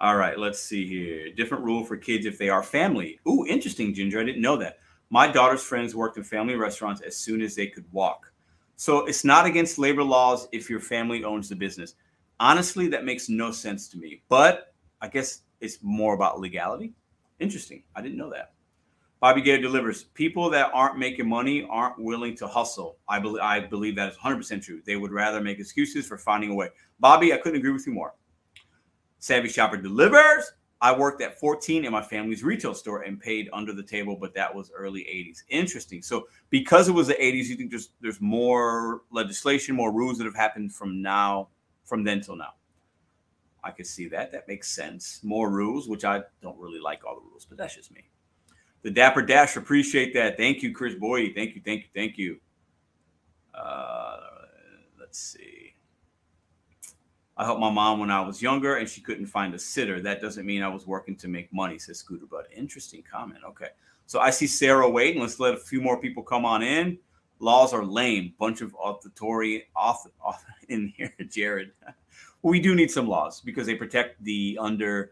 All 0.00 0.16
right, 0.16 0.38
let's 0.38 0.60
see 0.60 0.86
here. 0.86 1.32
Different 1.32 1.64
rule 1.64 1.84
for 1.84 1.96
kids 1.96 2.26
if 2.26 2.36
they 2.36 2.48
are 2.48 2.62
family. 2.62 3.20
Ooh, 3.26 3.46
interesting, 3.46 3.94
Ginger. 3.94 4.20
I 4.20 4.24
didn't 4.24 4.42
know 4.42 4.56
that. 4.56 4.78
My 5.10 5.26
daughter's 5.26 5.62
friends 5.62 5.94
worked 5.94 6.16
in 6.16 6.24
family 6.24 6.56
restaurants 6.56 7.00
as 7.00 7.16
soon 7.16 7.40
as 7.40 7.54
they 7.54 7.68
could 7.68 7.84
walk. 7.92 8.32
So 8.76 9.06
it's 9.06 9.24
not 9.24 9.46
against 9.46 9.78
labor 9.78 10.02
laws 10.02 10.48
if 10.52 10.68
your 10.68 10.80
family 10.80 11.24
owns 11.24 11.48
the 11.48 11.56
business. 11.56 11.94
Honestly, 12.42 12.88
that 12.88 13.04
makes 13.04 13.28
no 13.28 13.52
sense 13.52 13.88
to 13.88 13.96
me. 13.96 14.20
But 14.28 14.74
I 15.00 15.06
guess 15.06 15.42
it's 15.60 15.78
more 15.80 16.14
about 16.14 16.40
legality. 16.40 16.92
Interesting. 17.38 17.84
I 17.94 18.02
didn't 18.02 18.18
know 18.18 18.30
that. 18.30 18.54
Bobby 19.20 19.42
Gator 19.42 19.62
delivers. 19.62 20.02
People 20.02 20.50
that 20.50 20.72
aren't 20.74 20.98
making 20.98 21.28
money 21.28 21.64
aren't 21.70 22.00
willing 22.00 22.34
to 22.38 22.48
hustle. 22.48 22.96
I 23.08 23.20
believe 23.20 23.42
I 23.42 23.60
believe 23.60 23.94
that 23.94 24.10
is 24.10 24.16
100% 24.16 24.60
true. 24.60 24.82
They 24.84 24.96
would 24.96 25.12
rather 25.12 25.40
make 25.40 25.60
excuses 25.60 26.04
for 26.04 26.18
finding 26.18 26.50
a 26.50 26.54
way. 26.54 26.70
Bobby, 26.98 27.32
I 27.32 27.36
couldn't 27.36 27.60
agree 27.60 27.70
with 27.70 27.86
you 27.86 27.92
more. 27.92 28.16
Savvy 29.20 29.48
Shopper 29.48 29.76
delivers. 29.76 30.52
I 30.80 30.92
worked 30.98 31.22
at 31.22 31.38
14 31.38 31.84
in 31.84 31.92
my 31.92 32.02
family's 32.02 32.42
retail 32.42 32.74
store 32.74 33.02
and 33.02 33.20
paid 33.20 33.50
under 33.52 33.72
the 33.72 33.84
table, 33.84 34.16
but 34.16 34.34
that 34.34 34.52
was 34.52 34.72
early 34.74 35.02
80s. 35.02 35.44
Interesting. 35.48 36.02
So 36.02 36.26
because 36.50 36.88
it 36.88 36.92
was 36.92 37.06
the 37.06 37.14
80s, 37.14 37.44
you 37.44 37.54
think 37.54 37.70
there's 37.70 37.90
there's 38.00 38.20
more 38.20 39.02
legislation, 39.12 39.76
more 39.76 39.92
rules 39.92 40.18
that 40.18 40.24
have 40.24 40.34
happened 40.34 40.74
from 40.74 41.00
now, 41.00 41.50
from 41.92 42.04
then 42.04 42.22
till 42.22 42.36
now. 42.36 42.54
I 43.62 43.70
could 43.70 43.86
see 43.86 44.08
that. 44.08 44.32
That 44.32 44.48
makes 44.48 44.70
sense. 44.70 45.20
More 45.22 45.50
rules, 45.50 45.88
which 45.88 46.06
I 46.06 46.22
don't 46.40 46.58
really 46.58 46.80
like 46.80 47.04
all 47.04 47.16
the 47.16 47.20
rules, 47.20 47.44
but 47.44 47.58
that's 47.58 47.74
just 47.76 47.92
me. 47.92 48.08
The 48.80 48.90
Dapper 48.90 49.20
Dash, 49.20 49.58
appreciate 49.58 50.14
that. 50.14 50.38
Thank 50.38 50.62
you, 50.62 50.72
Chris 50.72 50.94
Boyd. 50.94 51.32
Thank 51.34 51.54
you, 51.54 51.60
thank 51.62 51.82
you, 51.82 51.88
thank 51.94 52.16
you. 52.16 52.40
Uh, 53.54 54.20
let's 54.98 55.18
see. 55.18 55.74
I 57.36 57.44
helped 57.44 57.60
my 57.60 57.70
mom 57.70 58.00
when 58.00 58.10
I 58.10 58.22
was 58.22 58.40
younger 58.40 58.76
and 58.76 58.88
she 58.88 59.02
couldn't 59.02 59.26
find 59.26 59.54
a 59.54 59.58
sitter. 59.58 60.00
That 60.00 60.22
doesn't 60.22 60.46
mean 60.46 60.62
I 60.62 60.68
was 60.68 60.86
working 60.86 61.14
to 61.16 61.28
make 61.28 61.52
money, 61.52 61.78
says 61.78 61.98
Scooter 61.98 62.24
Bud. 62.24 62.46
Interesting 62.56 63.02
comment. 63.02 63.40
Okay. 63.46 63.68
So 64.06 64.18
I 64.18 64.30
see 64.30 64.46
Sarah 64.46 64.88
waiting. 64.88 65.20
Let's 65.20 65.38
let 65.38 65.52
a 65.52 65.58
few 65.58 65.82
more 65.82 66.00
people 66.00 66.22
come 66.22 66.46
on 66.46 66.62
in. 66.62 66.96
Laws 67.42 67.72
are 67.72 67.84
lame. 67.84 68.34
Bunch 68.38 68.60
of 68.60 68.72
auditory 68.78 69.64
off, 69.74 70.06
off 70.24 70.44
in 70.68 70.92
here, 70.96 71.12
Jared. 71.28 71.72
we 72.42 72.60
do 72.60 72.76
need 72.76 72.90
some 72.90 73.08
laws 73.08 73.40
because 73.40 73.66
they 73.66 73.74
protect 73.74 74.22
the 74.22 74.56
underserved, 74.60 75.08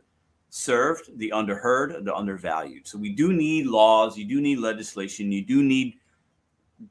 the 1.17 1.33
underheard, 1.35 2.05
the 2.05 2.15
undervalued. 2.15 2.87
So 2.87 2.99
we 2.99 3.11
do 3.11 3.33
need 3.33 3.67
laws. 3.67 4.17
You 4.17 4.25
do 4.25 4.41
need 4.41 4.61
legislation. 4.61 5.33
You 5.33 5.45
do 5.45 5.65
need 5.65 5.97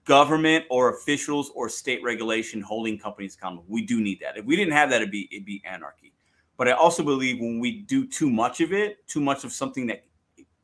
government 0.03 0.65
or 0.69 0.89
officials 0.89 1.51
or 1.55 1.69
state 1.69 2.03
regulation 2.03 2.59
holding 2.61 2.99
companies 2.99 3.35
accountable. 3.35 3.63
We 3.69 3.85
do 3.85 4.01
need 4.01 4.19
that. 4.19 4.37
If 4.37 4.43
we 4.43 4.57
didn't 4.57 4.73
have 4.73 4.89
that, 4.89 4.97
it'd 5.01 5.09
be 5.11 5.29
it'd 5.31 5.45
be 5.45 5.63
anarchy. 5.65 6.11
But 6.57 6.67
I 6.67 6.73
also 6.73 7.01
believe 7.01 7.39
when 7.39 7.59
we 7.59 7.79
do 7.83 8.05
too 8.05 8.29
much 8.29 8.59
of 8.59 8.73
it, 8.73 9.07
too 9.07 9.21
much 9.21 9.45
of 9.45 9.53
something 9.53 9.87
that 9.87 10.03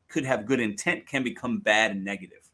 could 0.08 0.26
have 0.26 0.44
good 0.44 0.60
intent 0.60 1.06
can 1.06 1.22
become 1.22 1.60
bad 1.60 1.92
and 1.92 2.04
negative, 2.04 2.45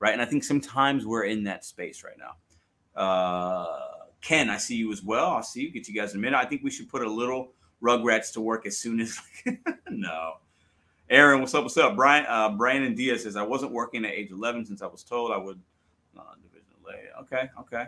right? 0.00 0.12
And 0.12 0.20
I 0.20 0.24
think 0.24 0.42
sometimes 0.42 1.06
we're 1.06 1.24
in 1.24 1.44
that 1.44 1.64
space 1.64 2.02
right 2.02 2.16
now. 2.18 3.00
Uh, 3.00 3.66
Ken, 4.20 4.50
I 4.50 4.56
see 4.56 4.76
you 4.76 4.92
as 4.92 5.02
well. 5.02 5.28
I'll 5.30 5.42
see 5.42 5.62
you. 5.62 5.70
Get 5.70 5.88
you 5.88 5.94
guys 5.94 6.12
in 6.12 6.18
a 6.18 6.20
minute. 6.20 6.36
I 6.36 6.44
think 6.44 6.62
we 6.62 6.70
should 6.70 6.88
put 6.88 7.02
a 7.02 7.10
little 7.10 7.52
Rugrats 7.82 8.32
to 8.32 8.40
work 8.40 8.66
as 8.66 8.76
soon 8.76 9.00
as. 9.00 9.18
no. 9.90 10.34
Aaron, 11.08 11.40
what's 11.40 11.54
up? 11.54 11.62
What's 11.62 11.76
up? 11.76 11.96
Brian, 11.96 12.26
uh, 12.28 12.50
Brandon 12.50 12.94
Diaz 12.94 13.22
says, 13.22 13.36
I 13.36 13.42
wasn't 13.42 13.72
working 13.72 14.04
at 14.04 14.12
age 14.12 14.30
11 14.30 14.66
since 14.66 14.82
I 14.82 14.86
was 14.86 15.02
told 15.02 15.32
I 15.32 15.36
would. 15.36 15.60
Uh, 16.16 16.22
division. 16.42 16.66
Okay, 17.20 17.50
okay. 17.58 17.86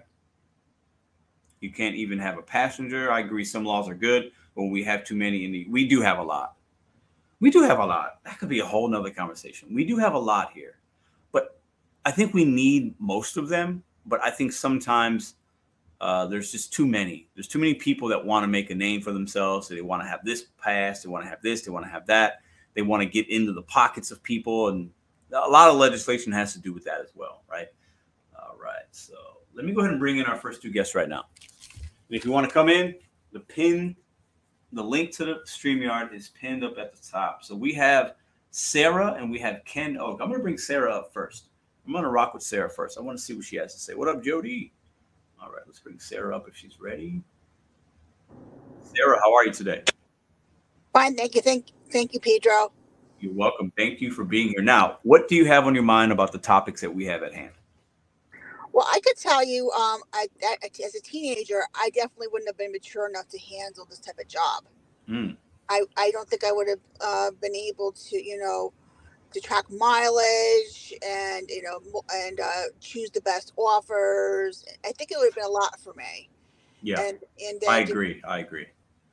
You 1.61 1.71
can't 1.71 1.95
even 1.95 2.19
have 2.19 2.39
a 2.39 2.43
passenger. 2.43 3.13
I 3.13 3.21
agree. 3.21 3.45
Some 3.45 3.65
laws 3.65 3.89
are 3.89 3.95
good, 3.95 4.33
but 4.57 4.65
we 4.65 4.83
have 4.83 5.05
too 5.05 5.15
many, 5.15 5.45
in 5.45 5.53
the, 5.53 5.67
we 5.71 5.87
do 5.87 6.01
have 6.01 6.19
a 6.19 6.23
lot. 6.23 6.57
We 7.41 7.51
do 7.51 7.63
have 7.63 7.79
a 7.79 7.87
lot. 7.87 8.21
That 8.25 8.39
could 8.39 8.49
be 8.49 8.61
a 8.61 8.67
whole 8.67 8.89
nother 8.89 9.11
conversation. 9.11 9.73
We 9.73 9.85
do 9.85 9.97
have 9.99 10.15
a 10.15 10.19
lot 10.19 10.53
here, 10.53 10.79
I 12.05 12.11
think 12.11 12.35
we 12.35 12.45
need 12.45 12.95
most 12.99 13.37
of 13.37 13.49
them. 13.49 13.83
But 14.05 14.21
I 14.23 14.31
think 14.31 14.53
sometimes 14.53 15.35
uh, 16.01 16.27
there's 16.27 16.51
just 16.51 16.73
too 16.73 16.87
many. 16.87 17.29
There's 17.35 17.47
too 17.47 17.61
many 17.61 17.75
people 17.75 18.09
that 18.09 18.25
want 18.25 18.43
to 18.43 18.49
make 18.49 18.71
a 18.71 18.75
name 18.75 19.01
for 19.01 19.13
themselves. 19.13 19.69
So 19.69 19.75
they 19.75 19.81
want 19.81 20.03
to 20.03 20.09
have 20.09 20.25
this 20.25 20.47
pass. 20.61 21.03
They 21.03 21.09
want 21.09 21.25
to 21.25 21.31
have 21.31 21.41
this. 21.43 21.63
They 21.63 21.71
want 21.71 21.87
to 21.87 21.91
have 21.91 22.07
that. 22.09 22.41
They 22.75 22.83
want 22.83 23.03
to 23.03 23.09
get 23.09 23.29
into 23.29 23.53
the 23.53 23.63
pockets 23.63 24.11
of 24.11 24.23
people, 24.23 24.69
and 24.69 24.91
a 25.33 25.49
lot 25.49 25.69
of 25.69 25.77
legislation 25.77 26.33
has 26.33 26.53
to 26.55 26.59
do 26.59 26.73
with 26.73 26.85
that 26.85 27.01
as 27.01 27.11
well, 27.15 27.43
right? 27.51 27.69
All 28.35 28.57
right. 28.61 28.85
So 28.91 29.15
let 29.55 29.65
me 29.65 29.73
go 29.73 29.81
ahead 29.81 29.93
and 29.93 30.01
bring 30.01 30.19
in 30.19 30.27
our 30.27 30.37
first 30.37 30.63
two 30.63 30.71
guests 30.71 30.95
right 30.95 31.09
now. 31.09 31.27
And 32.09 32.17
if 32.17 32.25
you 32.25 32.33
want 32.33 32.49
to 32.49 32.53
come 32.53 32.69
in, 32.69 32.95
the 33.33 33.41
pin, 33.41 33.95
the 34.73 34.83
link 34.83 35.13
to 35.13 35.25
the 35.25 35.35
StreamYard 35.47 36.15
is 36.15 36.31
pinned 36.31 36.65
up 36.65 36.79
at 36.79 36.95
the 36.95 37.09
top. 37.09 37.45
So 37.45 37.55
we 37.55 37.73
have 37.75 38.15
Sarah 38.51 39.15
and 39.19 39.31
we 39.31 39.39
have 39.39 39.63
Ken 39.65 39.99
Oak. 39.99 40.21
I'm 40.21 40.29
going 40.29 40.41
to 40.41 40.43
bring 40.43 40.59
Sarah 40.59 40.95
up 40.95 41.13
first. 41.13 41.49
I'm 41.87 41.93
going 41.93 42.05
to 42.05 42.11
rock 42.11 42.35
with 42.35 42.43
Sarah 42.43 42.71
first. 42.71 42.97
I 42.97 43.01
want 43.01 43.19
to 43.19 43.23
see 43.23 43.35
what 43.35 43.45
she 43.45 43.57
has 43.57 43.75
to 43.75 43.81
say. 43.81 43.95
What 43.95 44.09
up, 44.09 44.23
Jody? 44.23 44.73
All 45.43 45.51
right, 45.51 45.63
let's 45.67 45.81
bring 45.81 45.99
Sarah 45.99 46.37
up 46.37 46.47
if 46.49 46.57
she's 46.57 46.79
ready. 46.81 47.21
Sarah, 48.95 49.19
how 49.19 49.35
are 49.35 49.45
you 49.45 49.53
today? 49.53 49.83
Fine, 50.93 51.17
thank 51.17 51.35
you. 51.35 51.41
Thank, 51.41 51.67
thank 51.91 52.15
you, 52.15 52.21
Pedro. 52.21 52.71
You're 53.19 53.35
welcome. 53.35 53.73
Thank 53.77 54.01
you 54.01 54.13
for 54.13 54.25
being 54.25 54.49
here. 54.49 54.63
Now, 54.63 54.99
what 55.03 55.27
do 55.27 55.35
you 55.35 55.45
have 55.47 55.67
on 55.67 55.75
your 55.75 55.85
mind 55.85 56.13
about 56.13 56.31
the 56.31 56.39
topics 56.39 56.81
that 56.81 56.91
we 56.91 57.05
have 57.07 57.23
at 57.23 57.35
hand? 57.35 57.53
Well, 58.73 58.87
I 58.91 59.01
could 59.01 59.17
tell 59.17 59.45
you, 59.45 59.71
um, 59.73 60.01
I, 60.13 60.29
I, 60.43 60.57
as 60.85 60.95
a 60.95 61.01
teenager, 61.01 61.63
I 61.75 61.91
definitely 61.91 62.29
wouldn't 62.29 62.49
have 62.49 62.57
been 62.57 62.73
mature 62.73 63.09
enough 63.09 63.29
to 63.29 63.39
handle 63.39 63.87
this 63.89 63.99
type 63.99 64.19
of 64.19 64.29
job. 64.29 64.65
Mm. 65.09 65.37
I, 65.69 65.83
I 65.97 66.11
don't 66.11 66.29
think 66.29 66.45
I 66.45 66.53
would 66.53 66.69
have 66.69 66.81
uh, 67.01 67.31
been 67.41 67.55
able 67.55 67.93
to, 67.93 68.23
you 68.23 68.39
know, 68.39 68.73
to 69.33 69.41
track 69.41 69.65
mileage 69.71 70.95
and 71.07 71.49
you 71.49 71.63
know 71.63 72.03
and 72.13 72.41
uh, 72.41 72.65
choose 72.81 73.11
the 73.11 73.21
best 73.21 73.53
offers. 73.57 74.65
I 74.85 74.93
think 74.93 75.11
it 75.11 75.19
would 75.19 75.27
have 75.27 75.35
been 75.35 75.45
a 75.45 75.49
lot 75.49 75.79
for 75.81 75.95
me. 75.95 76.29
Yeah, 76.83 77.01
and, 77.01 77.19
and 77.41 77.63
I 77.69 77.79
agree. 77.79 78.21
To, 78.21 78.29
I 78.29 78.39
agree. 78.39 78.67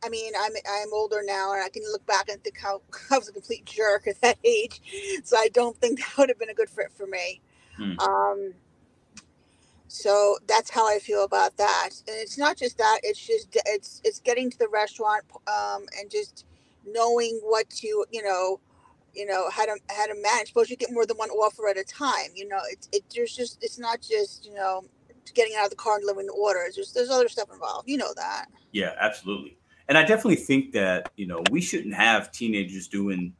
I 0.03 0.09
mean, 0.09 0.33
I'm 0.39 0.51
I'm 0.69 0.93
older 0.93 1.21
now, 1.25 1.53
and 1.53 1.63
I 1.63 1.69
can 1.69 1.83
look 1.91 2.05
back 2.05 2.29
and 2.29 2.43
think 2.43 2.57
how 2.57 2.81
I 3.11 3.17
was 3.17 3.29
a 3.29 3.33
complete 3.33 3.65
jerk 3.65 4.07
at 4.07 4.21
that 4.21 4.37
age. 4.43 4.81
So 5.23 5.37
I 5.37 5.49
don't 5.53 5.77
think 5.77 5.99
that 5.99 6.17
would 6.17 6.29
have 6.29 6.39
been 6.39 6.49
a 6.49 6.53
good 6.53 6.69
fit 6.69 6.91
for 6.91 7.05
me. 7.05 7.41
Hmm. 7.75 7.99
Um, 7.99 8.53
so 9.87 10.37
that's 10.47 10.69
how 10.69 10.87
I 10.87 10.99
feel 10.99 11.23
about 11.23 11.57
that. 11.57 11.89
And 12.07 12.15
it's 12.17 12.37
not 12.37 12.57
just 12.57 12.77
that; 12.77 12.99
it's 13.03 13.25
just 13.25 13.49
it's 13.65 14.01
it's 14.03 14.19
getting 14.19 14.49
to 14.51 14.57
the 14.57 14.69
restaurant 14.69 15.23
um, 15.47 15.85
and 15.99 16.09
just 16.09 16.45
knowing 16.85 17.39
what 17.43 17.69
to 17.69 18.05
you 18.11 18.23
know 18.23 18.59
you 19.13 19.25
know 19.25 19.49
how 19.49 19.65
to 19.65 19.75
how 19.89 20.05
to 20.05 20.15
manage. 20.21 20.49
Suppose 20.49 20.69
you 20.69 20.77
get 20.77 20.91
more 20.91 21.05
than 21.05 21.17
one 21.17 21.29
offer 21.29 21.67
at 21.67 21.77
a 21.77 21.83
time 21.83 22.29
you 22.35 22.47
know 22.47 22.59
it's 22.69 22.87
it 22.91 23.03
there's 23.15 23.35
just 23.35 23.63
it's 23.63 23.79
not 23.79 24.01
just 24.01 24.45
you 24.45 24.53
know 24.53 24.83
getting 25.33 25.55
out 25.57 25.65
of 25.65 25.69
the 25.69 25.75
car 25.75 25.95
and 25.95 26.01
delivering 26.01 26.29
orders 26.29 26.75
there's 26.75 26.91
there's 26.93 27.09
other 27.09 27.29
stuff 27.29 27.49
involved 27.51 27.87
you 27.87 27.97
know 27.97 28.13
that. 28.15 28.45
Yeah 28.71 28.93
absolutely. 28.99 29.57
And 29.87 29.97
i 29.97 30.01
definitely 30.03 30.35
think 30.35 30.71
that 30.73 31.11
you 31.17 31.27
know 31.27 31.41
we 31.51 31.61
shouldn't 31.61 31.95
have 31.95 32.31
teenagers 32.31 32.87
doing 32.87 33.33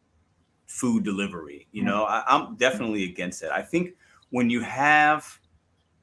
food 0.66 1.04
delivery 1.04 1.68
you 1.72 1.84
know 1.84 2.06
I, 2.06 2.24
i'm 2.28 2.56
definitely 2.56 3.06
against 3.06 3.42
it 3.42 3.52
i 3.52 3.62
think 3.62 3.96
when 4.30 4.52
you 4.52 4.62
have 4.62 5.40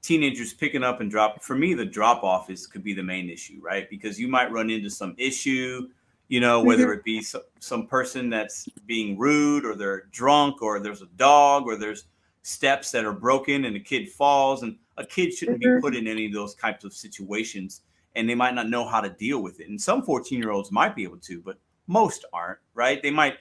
teenagers 0.07 0.55
picking 0.55 0.85
up 0.85 1.01
and 1.01 1.11
drop 1.11 1.43
for 1.43 1.57
me 1.57 1.75
the 1.75 1.85
drop 1.85 2.23
off 2.23 2.49
is 2.49 2.67
could 2.67 2.85
be 2.85 2.95
the 2.95 3.03
main 3.03 3.29
issue 3.29 3.59
right? 3.61 3.91
Because 3.91 4.21
you 4.21 4.29
might 4.29 4.53
run 4.53 4.71
into 4.71 4.89
some 4.89 5.15
issue 5.19 5.89
you 6.29 6.41
know, 6.41 6.63
whether 6.63 6.87
mm-hmm. 6.87 6.99
it 6.99 7.05
be 7.05 7.23
some, 7.23 7.43
some 7.61 7.87
person 7.87 8.31
that's 8.31 8.69
being 8.87 9.17
rude 9.17 9.65
or 9.65 9.75
they're 9.75 10.07
drunk 10.11 10.61
or 10.61 10.81
there's 10.81 11.03
a 11.03 11.09
dog 11.17 11.65
or 11.67 11.77
there's 11.77 12.07
steps 12.43 12.91
that 12.91 13.05
are 13.05 13.13
broken 13.13 13.65
and 13.65 13.77
a 13.77 13.81
kid 13.81 14.09
falls 14.09 14.63
and 14.63 14.77
a 14.97 15.07
kid 15.07 15.33
shouldn't 15.33 15.63
mm-hmm. 15.63 15.77
be 15.77 15.81
put 15.81 15.95
in 15.95 16.07
any 16.07 16.27
of 16.27 16.33
those 16.33 16.55
types 16.55 16.85
of 16.85 16.93
situations 16.93 17.83
and 18.15 18.29
they 18.29 18.35
might 18.35 18.55
not 18.55 18.69
know 18.69 18.87
how 18.87 19.01
to 19.01 19.11
deal 19.11 19.43
with 19.43 19.61
it. 19.61 19.69
And 19.69 19.81
some 19.81 20.03
14 20.03 20.39
year 20.39 20.51
olds 20.51 20.73
might 20.73 20.97
be 20.97 21.05
able 21.05 21.19
to, 21.19 21.41
but 21.43 21.59
most 21.87 22.25
aren't, 22.33 22.59
right? 22.75 23.03
They 23.03 23.11
might 23.11 23.37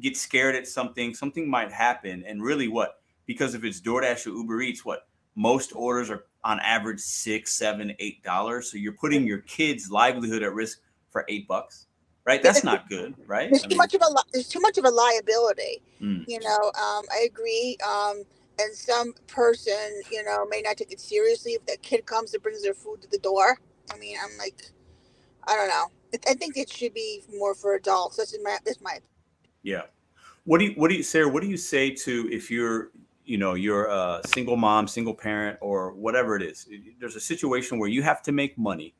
get 0.00 0.16
scared 0.16 0.54
at 0.54 0.66
something, 0.66 1.14
something 1.14 1.48
might 1.48 1.72
happen. 1.72 2.24
And 2.26 2.42
really, 2.42 2.68
what? 2.68 3.00
Because 3.26 3.54
if 3.54 3.64
it's 3.64 3.80
DoorDash 3.80 4.26
or 4.26 4.30
Uber 4.30 4.62
Eats, 4.62 4.84
what? 4.84 5.06
Most 5.36 5.72
orders 5.74 6.10
are 6.10 6.24
on 6.42 6.58
average 6.60 7.00
six, 7.00 7.52
seven, 7.52 7.94
eight 7.98 8.22
dollars. 8.22 8.70
So 8.70 8.78
you're 8.78 8.92
putting 8.92 9.26
your 9.26 9.38
kid's 9.40 9.90
livelihood 9.90 10.42
at 10.42 10.54
risk 10.54 10.80
for 11.10 11.24
eight 11.28 11.46
bucks 11.46 11.86
right? 12.24 12.42
That's 12.42 12.64
not 12.64 12.88
good, 12.88 13.14
right? 13.26 13.50
There's 13.50 13.64
I 13.64 13.68
too 13.68 13.76
much 13.76 13.94
of 13.94 14.02
a 14.02 14.14
there's 14.32 14.48
too 14.48 14.60
much 14.60 14.78
of 14.78 14.84
a 14.84 14.90
liability. 14.90 15.82
Mm. 16.00 16.24
You 16.28 16.40
know, 16.40 16.56
um, 16.56 17.04
I 17.12 17.26
agree. 17.26 17.76
Um, 17.86 18.22
and 18.60 18.74
some 18.74 19.14
person, 19.26 20.02
you 20.10 20.22
know, 20.24 20.44
may 20.46 20.60
not 20.62 20.76
take 20.76 20.92
it 20.92 21.00
seriously 21.00 21.52
if 21.52 21.64
that 21.66 21.82
kid 21.82 22.06
comes 22.06 22.34
and 22.34 22.42
brings 22.42 22.62
their 22.62 22.74
food 22.74 23.00
to 23.02 23.08
the 23.08 23.18
door. 23.18 23.58
I 23.92 23.98
mean, 23.98 24.16
I'm 24.22 24.36
like, 24.38 24.62
I 25.44 25.56
don't 25.56 25.68
know. 25.68 25.86
I 26.28 26.34
think 26.34 26.56
it 26.56 26.70
should 26.70 26.92
be 26.92 27.22
more 27.36 27.54
for 27.54 27.74
adults. 27.74 28.16
That's 28.16 28.36
my 28.42 28.58
that's 28.64 28.80
my. 28.80 28.98
Yeah. 29.62 29.82
What 30.44 30.58
do 30.58 30.66
you 30.66 30.72
what 30.72 30.88
do 30.88 30.96
you 30.96 31.02
Sarah? 31.02 31.28
What 31.28 31.42
do 31.42 31.48
you 31.48 31.56
say 31.56 31.90
to 31.90 32.28
if 32.30 32.50
you're 32.50 32.90
you 33.24 33.38
know 33.38 33.54
you're 33.54 33.86
a 33.86 34.20
single 34.26 34.56
mom, 34.56 34.88
single 34.88 35.14
parent, 35.14 35.58
or 35.60 35.92
whatever 35.92 36.36
it 36.36 36.42
is? 36.42 36.68
There's 36.98 37.16
a 37.16 37.20
situation 37.20 37.78
where 37.78 37.88
you 37.88 38.02
have 38.02 38.22
to 38.22 38.32
make 38.32 38.58
money, 38.58 38.94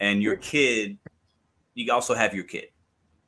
and 0.00 0.22
your 0.22 0.36
kid 0.36 0.98
you 1.74 1.92
also 1.92 2.14
have 2.14 2.34
your 2.34 2.44
kid. 2.44 2.68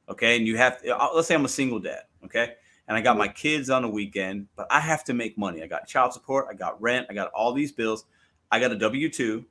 Okay. 0.08 0.36
And 0.36 0.46
you 0.46 0.56
have, 0.56 0.80
uh, 0.88 1.08
let's 1.14 1.28
say 1.28 1.34
I'm 1.34 1.44
a 1.44 1.48
single 1.48 1.78
dad. 1.78 2.02
Okay. 2.24 2.54
And 2.88 2.96
I 2.96 3.00
got 3.00 3.16
my 3.16 3.28
kids 3.28 3.70
on 3.70 3.82
the 3.82 3.88
weekend, 3.88 4.48
but 4.56 4.66
I 4.70 4.80
have 4.80 5.04
to 5.04 5.14
make 5.14 5.38
money. 5.38 5.62
I 5.62 5.66
got 5.66 5.86
child 5.86 6.12
support, 6.12 6.46
I 6.50 6.54
got 6.54 6.80
rent, 6.82 7.06
I 7.08 7.14
got 7.14 7.30
all 7.32 7.52
these 7.52 7.72
bills. 7.72 8.04
I 8.50 8.60
got 8.60 8.72
a 8.72 8.76
W 8.76 9.08
2. 9.08 9.44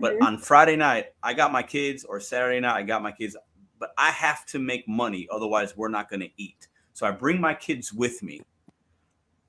But 0.00 0.14
mm-hmm. 0.14 0.22
on 0.24 0.38
Friday 0.38 0.76
night, 0.76 1.06
I 1.22 1.34
got 1.34 1.52
my 1.52 1.62
kids, 1.62 2.04
or 2.04 2.20
Saturday 2.20 2.60
night, 2.60 2.76
I 2.76 2.82
got 2.82 3.02
my 3.02 3.12
kids, 3.12 3.36
but 3.78 3.90
I 3.98 4.10
have 4.10 4.46
to 4.46 4.58
make 4.58 4.88
money. 4.88 5.28
Otherwise, 5.30 5.76
we're 5.76 5.88
not 5.88 6.08
going 6.08 6.20
to 6.20 6.30
eat. 6.36 6.68
So 6.92 7.06
I 7.06 7.10
bring 7.10 7.40
my 7.40 7.54
kids 7.54 7.92
with 7.92 8.22
me. 8.22 8.42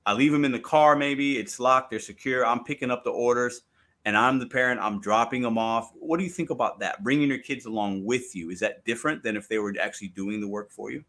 I 0.06 0.12
leave 0.12 0.32
them 0.32 0.44
in 0.44 0.52
the 0.52 0.60
car, 0.60 0.96
maybe 0.96 1.38
it's 1.38 1.60
locked, 1.60 1.90
they're 1.90 2.00
secure. 2.00 2.46
I'm 2.46 2.64
picking 2.64 2.90
up 2.90 3.04
the 3.04 3.10
orders 3.10 3.62
and 4.04 4.16
I'm 4.16 4.38
the 4.38 4.46
parent, 4.46 4.80
I'm 4.80 5.00
dropping 5.00 5.42
them 5.42 5.58
off. 5.58 5.90
What 5.94 6.18
do 6.18 6.24
you 6.24 6.30
think 6.30 6.50
about 6.50 6.80
that? 6.80 7.02
Bringing 7.02 7.28
your 7.28 7.38
kids 7.38 7.66
along 7.66 8.04
with 8.04 8.34
you, 8.34 8.50
is 8.50 8.60
that 8.60 8.84
different 8.84 9.22
than 9.22 9.36
if 9.36 9.48
they 9.48 9.58
were 9.58 9.74
actually 9.80 10.08
doing 10.08 10.40
the 10.40 10.48
work 10.48 10.70
for 10.70 10.90
you? 10.90 11.04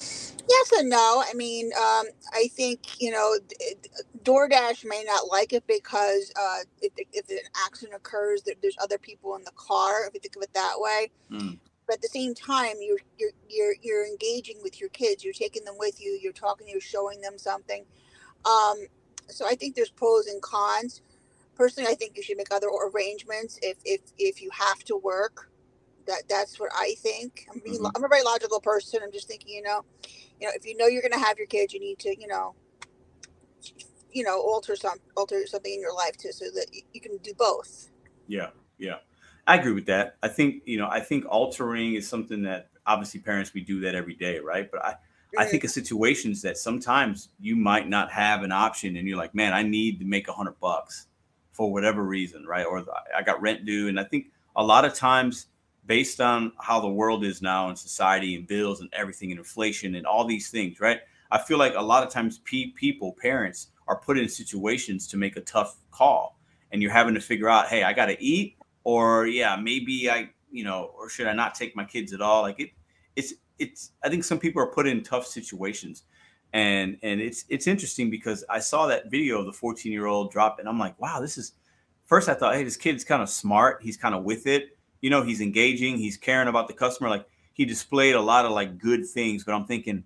Yes 0.00 0.72
and 0.78 0.90
no. 0.90 1.24
I 1.26 1.32
mean, 1.34 1.70
um, 1.76 2.06
I 2.32 2.48
think, 2.52 3.00
you 3.00 3.10
know, 3.10 3.36
DoorDash 4.22 4.84
may 4.84 5.04
not 5.06 5.28
like 5.28 5.52
it 5.52 5.64
because 5.66 6.32
uh, 6.38 6.58
if, 6.82 6.92
if, 7.12 7.30
an 7.30 7.38
accident 7.64 7.96
occurs, 7.96 8.42
there's 8.60 8.76
other 8.82 8.98
people 8.98 9.36
in 9.36 9.44
the 9.44 9.52
car, 9.52 10.06
if 10.06 10.14
you 10.14 10.20
think 10.20 10.36
of 10.36 10.42
it 10.42 10.52
that 10.54 10.74
way. 10.76 11.10
Mm. 11.30 11.58
But 11.86 11.96
at 11.96 12.02
the 12.02 12.08
same 12.08 12.34
time, 12.34 12.74
you're, 12.80 12.98
you're, 13.18 13.30
you're, 13.48 13.74
you're 13.80 14.06
engaging 14.06 14.58
with 14.62 14.80
your 14.80 14.90
kids. 14.90 15.24
You're 15.24 15.32
taking 15.32 15.64
them 15.64 15.76
with 15.78 16.00
you. 16.00 16.18
You're 16.22 16.32
talking, 16.32 16.68
you're 16.68 16.80
showing 16.80 17.20
them 17.20 17.38
something. 17.38 17.84
Um, 18.44 18.76
so 19.28 19.46
I 19.46 19.54
think 19.54 19.74
there's 19.74 19.90
pros 19.90 20.26
and 20.26 20.42
cons 20.42 21.00
personally, 21.54 21.90
I 21.90 21.94
think 21.94 22.16
you 22.16 22.22
should 22.22 22.36
make 22.36 22.52
other 22.52 22.68
arrangements 22.68 23.58
if 23.62 23.78
if 23.84 24.00
if 24.18 24.42
you 24.42 24.50
have 24.52 24.78
to 24.84 24.96
work. 24.96 25.50
That 26.06 26.24
that's 26.28 26.58
what 26.58 26.70
I 26.74 26.94
think. 26.98 27.46
I'm, 27.52 27.60
being, 27.60 27.76
mm-hmm. 27.76 27.86
I'm 27.94 28.04
a 28.04 28.08
very 28.08 28.24
logical 28.24 28.60
person. 28.60 29.00
I'm 29.02 29.12
just 29.12 29.28
thinking, 29.28 29.54
you 29.54 29.62
know, 29.62 29.84
you 30.40 30.46
know, 30.48 30.52
if 30.54 30.66
you 30.66 30.76
know 30.76 30.86
you're 30.86 31.02
going 31.02 31.12
to 31.12 31.18
have 31.18 31.38
your 31.38 31.46
kids, 31.46 31.72
you 31.72 31.78
need 31.78 32.00
to, 32.00 32.08
you 32.18 32.26
know, 32.26 32.56
you 34.10 34.24
know, 34.24 34.40
alter 34.40 34.74
some 34.74 34.98
alter 35.16 35.46
something 35.46 35.72
in 35.72 35.80
your 35.80 35.94
life 35.94 36.16
too, 36.16 36.32
so 36.32 36.46
that 36.46 36.66
you, 36.72 36.82
you 36.92 37.00
can 37.00 37.18
do 37.18 37.32
both. 37.38 37.90
Yeah, 38.26 38.50
yeah, 38.78 38.96
I 39.46 39.56
agree 39.56 39.72
with 39.72 39.86
that. 39.86 40.16
I 40.22 40.28
think 40.28 40.62
you 40.66 40.78
know, 40.78 40.88
I 40.90 41.00
think 41.00 41.24
altering 41.28 41.94
is 41.94 42.08
something 42.08 42.42
that 42.42 42.70
obviously 42.84 43.20
parents 43.20 43.54
we 43.54 43.60
do 43.60 43.80
that 43.80 43.94
every 43.94 44.14
day, 44.14 44.38
right? 44.38 44.70
But 44.70 44.84
I. 44.84 44.94
I 45.38 45.46
think 45.46 45.62
mm-hmm. 45.62 45.68
of 45.68 45.72
situations 45.86 46.42
that 46.42 46.58
sometimes 46.58 47.30
you 47.40 47.56
might 47.56 47.88
not 47.88 48.12
have 48.12 48.42
an 48.42 48.52
option, 48.52 48.96
and 48.96 49.08
you're 49.08 49.16
like, 49.16 49.34
"Man, 49.34 49.54
I 49.54 49.62
need 49.62 49.98
to 50.00 50.04
make 50.04 50.28
a 50.28 50.32
hundred 50.34 50.60
bucks," 50.60 51.06
for 51.52 51.70
whatever 51.70 52.02
reason, 52.02 52.44
right? 52.46 52.66
Or 52.66 52.84
I 53.16 53.22
got 53.22 53.40
rent 53.40 53.64
due. 53.64 53.88
And 53.88 54.00
I 54.00 54.04
think 54.04 54.26
a 54.56 54.64
lot 54.64 54.84
of 54.84 54.94
times, 54.94 55.46
based 55.86 56.20
on 56.20 56.52
how 56.60 56.80
the 56.80 56.88
world 56.88 57.24
is 57.24 57.42
now 57.42 57.68
and 57.68 57.78
society 57.78 58.36
and 58.36 58.46
bills 58.46 58.80
and 58.80 58.88
everything 58.92 59.30
and 59.30 59.38
inflation 59.38 59.94
and 59.94 60.06
all 60.06 60.24
these 60.24 60.50
things, 60.50 60.80
right? 60.80 61.00
I 61.30 61.38
feel 61.38 61.58
like 61.58 61.74
a 61.74 61.82
lot 61.82 62.06
of 62.06 62.12
times 62.12 62.38
pe- 62.38 62.70
people, 62.70 63.16
parents, 63.20 63.68
are 63.88 63.96
put 63.96 64.18
in 64.18 64.28
situations 64.28 65.06
to 65.08 65.16
make 65.16 65.36
a 65.36 65.40
tough 65.40 65.76
call. 65.90 66.38
And 66.70 66.80
you're 66.80 66.92
having 66.92 67.14
to 67.14 67.20
figure 67.20 67.48
out, 67.48 67.66
hey, 67.66 67.82
I 67.82 67.92
got 67.92 68.06
to 68.06 68.22
eat, 68.22 68.56
or 68.84 69.26
yeah, 69.26 69.56
maybe 69.56 70.10
I, 70.10 70.30
you 70.50 70.64
know, 70.64 70.92
or 70.96 71.08
should 71.08 71.26
I 71.26 71.32
not 71.34 71.54
take 71.54 71.76
my 71.76 71.84
kids 71.84 72.12
at 72.12 72.20
all? 72.20 72.42
Like 72.42 72.60
it, 72.60 72.70
it's, 73.16 73.34
it's, 73.58 73.92
I 74.02 74.08
think 74.08 74.24
some 74.24 74.38
people 74.38 74.62
are 74.62 74.66
put 74.66 74.86
in 74.86 75.02
tough 75.02 75.26
situations 75.26 76.04
and 76.52 76.98
and 77.02 77.20
it's 77.20 77.44
it's 77.48 77.66
interesting 77.66 78.10
because 78.10 78.44
I 78.48 78.60
saw 78.60 78.86
that 78.86 79.10
video 79.10 79.38
of 79.40 79.46
the 79.46 79.52
14 79.52 79.90
year 79.90 80.06
old 80.06 80.30
drop, 80.30 80.58
and 80.58 80.68
I'm 80.68 80.78
like, 80.78 81.00
wow, 81.00 81.20
this 81.20 81.38
is. 81.38 81.52
First, 82.04 82.28
I 82.28 82.34
thought, 82.34 82.54
hey, 82.54 82.64
this 82.64 82.76
kid's 82.76 83.04
kind 83.04 83.22
of 83.22 83.30
smart. 83.30 83.80
He's 83.82 83.96
kind 83.96 84.14
of 84.14 84.24
with 84.24 84.46
it. 84.46 84.76
You 85.00 85.08
know, 85.08 85.22
he's 85.22 85.40
engaging. 85.40 85.96
He's 85.96 86.18
caring 86.18 86.48
about 86.48 86.68
the 86.68 86.74
customer. 86.74 87.08
Like 87.08 87.26
he 87.54 87.64
displayed 87.64 88.14
a 88.14 88.20
lot 88.20 88.44
of 88.44 88.52
like 88.52 88.76
good 88.76 89.06
things. 89.06 89.44
But 89.44 89.54
I'm 89.54 89.64
thinking, 89.64 90.04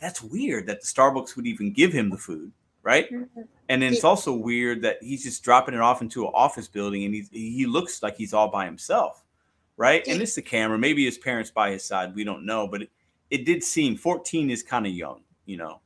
that's 0.00 0.22
weird 0.22 0.66
that 0.66 0.80
the 0.80 0.86
Starbucks 0.86 1.36
would 1.36 1.46
even 1.46 1.72
give 1.72 1.92
him 1.92 2.08
the 2.08 2.16
food, 2.16 2.50
right? 2.82 3.10
Mm-hmm. 3.10 3.42
And 3.68 3.82
then 3.82 3.92
it's 3.92 4.04
also 4.04 4.32
weird 4.32 4.80
that 4.82 5.02
he's 5.02 5.24
just 5.24 5.42
dropping 5.44 5.74
it 5.74 5.80
off 5.80 6.00
into 6.00 6.24
an 6.24 6.32
office 6.34 6.68
building, 6.68 7.04
and 7.04 7.14
he 7.14 7.26
he 7.30 7.66
looks 7.66 8.02
like 8.02 8.16
he's 8.16 8.32
all 8.32 8.48
by 8.48 8.64
himself, 8.64 9.22
right? 9.76 10.06
And 10.06 10.22
it's 10.22 10.36
the 10.36 10.42
camera. 10.42 10.78
Maybe 10.78 11.04
his 11.04 11.18
parents 11.18 11.50
by 11.50 11.72
his 11.72 11.84
side. 11.84 12.14
We 12.14 12.24
don't 12.24 12.46
know, 12.46 12.66
but 12.66 12.82
it, 12.82 12.90
it 13.28 13.44
did 13.44 13.62
seem 13.62 13.96
14 13.96 14.48
is 14.48 14.62
kind 14.62 14.86
of 14.86 14.92
young 14.92 15.23
you 15.46 15.56
know. 15.56 15.80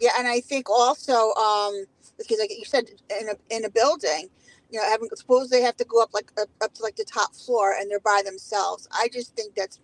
Yeah, 0.00 0.10
and 0.18 0.26
I 0.26 0.40
think 0.40 0.68
also 0.68 1.32
um, 1.34 1.84
because 2.18 2.38
like 2.38 2.50
you 2.50 2.64
said 2.64 2.86
in 3.20 3.28
a 3.28 3.56
in 3.56 3.64
a 3.64 3.70
building, 3.70 4.28
you 4.70 4.80
know, 4.80 4.88
having 4.88 5.08
suppose 5.14 5.50
they 5.50 5.62
have 5.62 5.76
to 5.76 5.84
go 5.84 6.02
up 6.02 6.12
like 6.12 6.32
up, 6.40 6.48
up 6.62 6.74
to 6.74 6.82
like 6.82 6.96
the 6.96 7.04
top 7.04 7.34
floor 7.34 7.74
and 7.78 7.90
they're 7.90 8.00
by 8.00 8.22
themselves. 8.24 8.88
I 8.92 9.08
just 9.12 9.36
think 9.36 9.54
that's 9.54 9.78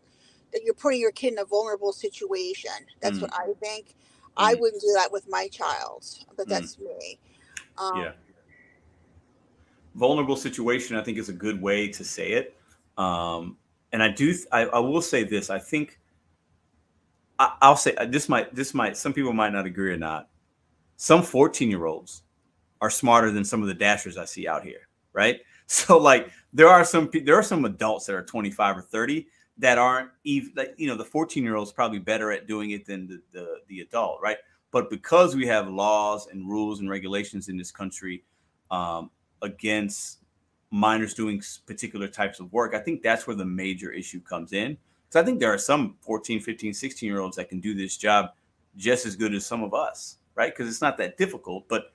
that 0.53 0.63
you're 0.65 0.75
putting 0.75 1.01
your 1.01 1.13
kid 1.13 1.35
in 1.35 1.39
a 1.39 1.45
vulnerable 1.45 1.93
situation. 1.93 2.73
That's 3.01 3.19
mm. 3.19 3.23
what 3.23 3.33
I 3.33 3.53
think. 3.61 3.91
Mm. 3.91 3.93
I 4.37 4.55
wouldn't 4.55 4.83
do 4.83 4.93
that 4.97 5.13
with 5.13 5.29
my 5.29 5.47
child, 5.49 6.05
but 6.37 6.47
mm. 6.47 6.51
that's 6.51 6.77
mm. 6.77 6.87
me. 6.87 7.19
Um, 7.79 7.97
yeah. 7.97 8.13
Vulnerable 9.95 10.37
situation, 10.37 10.97
I 10.97 11.03
think, 11.03 11.19
is 11.19 11.29
a 11.29 11.33
good 11.33 11.63
way 11.63 11.89
to 11.89 12.05
say 12.05 12.33
it. 12.33 12.57
Um, 12.99 13.57
and 13.93 14.03
I 14.03 14.09
do, 14.09 14.35
I, 14.53 14.63
I 14.63 14.79
will 14.81 15.03
say 15.03 15.25
this. 15.25 15.51
I 15.51 15.59
think 15.59 16.00
I, 17.41 17.71
will 17.71 17.77
say 17.77 17.95
uh, 17.95 18.05
this 18.05 18.29
might 18.29 18.55
this 18.55 18.75
might 18.75 18.97
some 18.97 19.15
people 19.15 19.33
might 19.33 19.53
not 19.53 19.65
agree 19.65 19.93
or 19.93 19.97
not. 19.97 20.29
Some 20.97 21.23
14 21.23 21.71
year 21.71 21.87
olds 21.87 22.23
are 22.83 22.91
smarter 22.91 23.31
than 23.31 23.45
some 23.45 23.63
of 23.63 23.69
the 23.69 23.75
dashers 23.75 24.19
I 24.19 24.27
see 24.27 24.47
out 24.47 24.63
here, 24.63 24.89
right? 25.13 25.41
So 25.73 25.99
like 25.99 26.33
there 26.53 26.67
are 26.67 26.85
some 26.85 27.09
there 27.23 27.37
are 27.37 27.45
some 27.45 27.65
adults 27.65 28.07
that 28.07 28.17
are 28.17 28.25
25 28.25 28.79
or 28.79 28.83
30 28.83 29.29
that 29.59 29.79
aren't 29.79 30.11
even 30.25 30.51
like 30.57 30.75
you 30.77 30.89
know 30.89 30.97
the 30.97 31.05
14 31.05 31.45
year 31.45 31.55
old's 31.55 31.71
probably 31.71 32.01
better 32.01 32.33
at 32.33 32.49
doing 32.49 32.73
it 32.73 32.85
than 32.85 33.07
the, 33.07 33.23
the 33.31 33.61
the 33.69 33.81
adult, 33.83 34.19
right? 34.21 34.39
But 34.73 34.91
because 34.91 35.37
we 35.37 35.47
have 35.47 35.69
laws 35.69 36.27
and 36.27 36.49
rules 36.49 36.81
and 36.81 36.91
regulations 36.91 37.49
in 37.49 37.57
this 37.57 37.71
country 37.71 38.25
um, 38.73 39.13
against 39.43 40.19
minors 40.73 41.15
doing 41.15 41.41
particular 41.67 42.09
types 42.09 42.41
of 42.41 42.53
work, 42.53 42.75
I 42.75 42.81
think 42.81 43.01
that's 43.01 43.29
where 43.29 43.37
the 43.37 43.45
major 43.45 43.93
issue 43.93 44.21
comes 44.21 44.53
in. 44.53 44.77
So 45.11 45.21
I 45.21 45.25
think 45.25 45.41
there 45.41 45.53
are 45.53 45.59
some 45.59 45.97
14, 46.03 46.41
15, 46.41 46.73
16 46.73 47.07
year 47.07 47.21
olds 47.21 47.37
that 47.37 47.49
can 47.49 47.61
do 47.61 47.75
this 47.75 47.97
job 47.97 48.31
just 48.77 49.05
as 49.05 49.17
good 49.17 49.35
as 49.35 49.45
some 49.45 49.63
of 49.63 49.75
us, 49.75 50.19
right? 50.37 50.53
Because 50.53 50.69
it's 50.69 50.81
not 50.81 50.97
that 50.99 51.19
difficult. 51.19 51.69
But, 51.69 51.93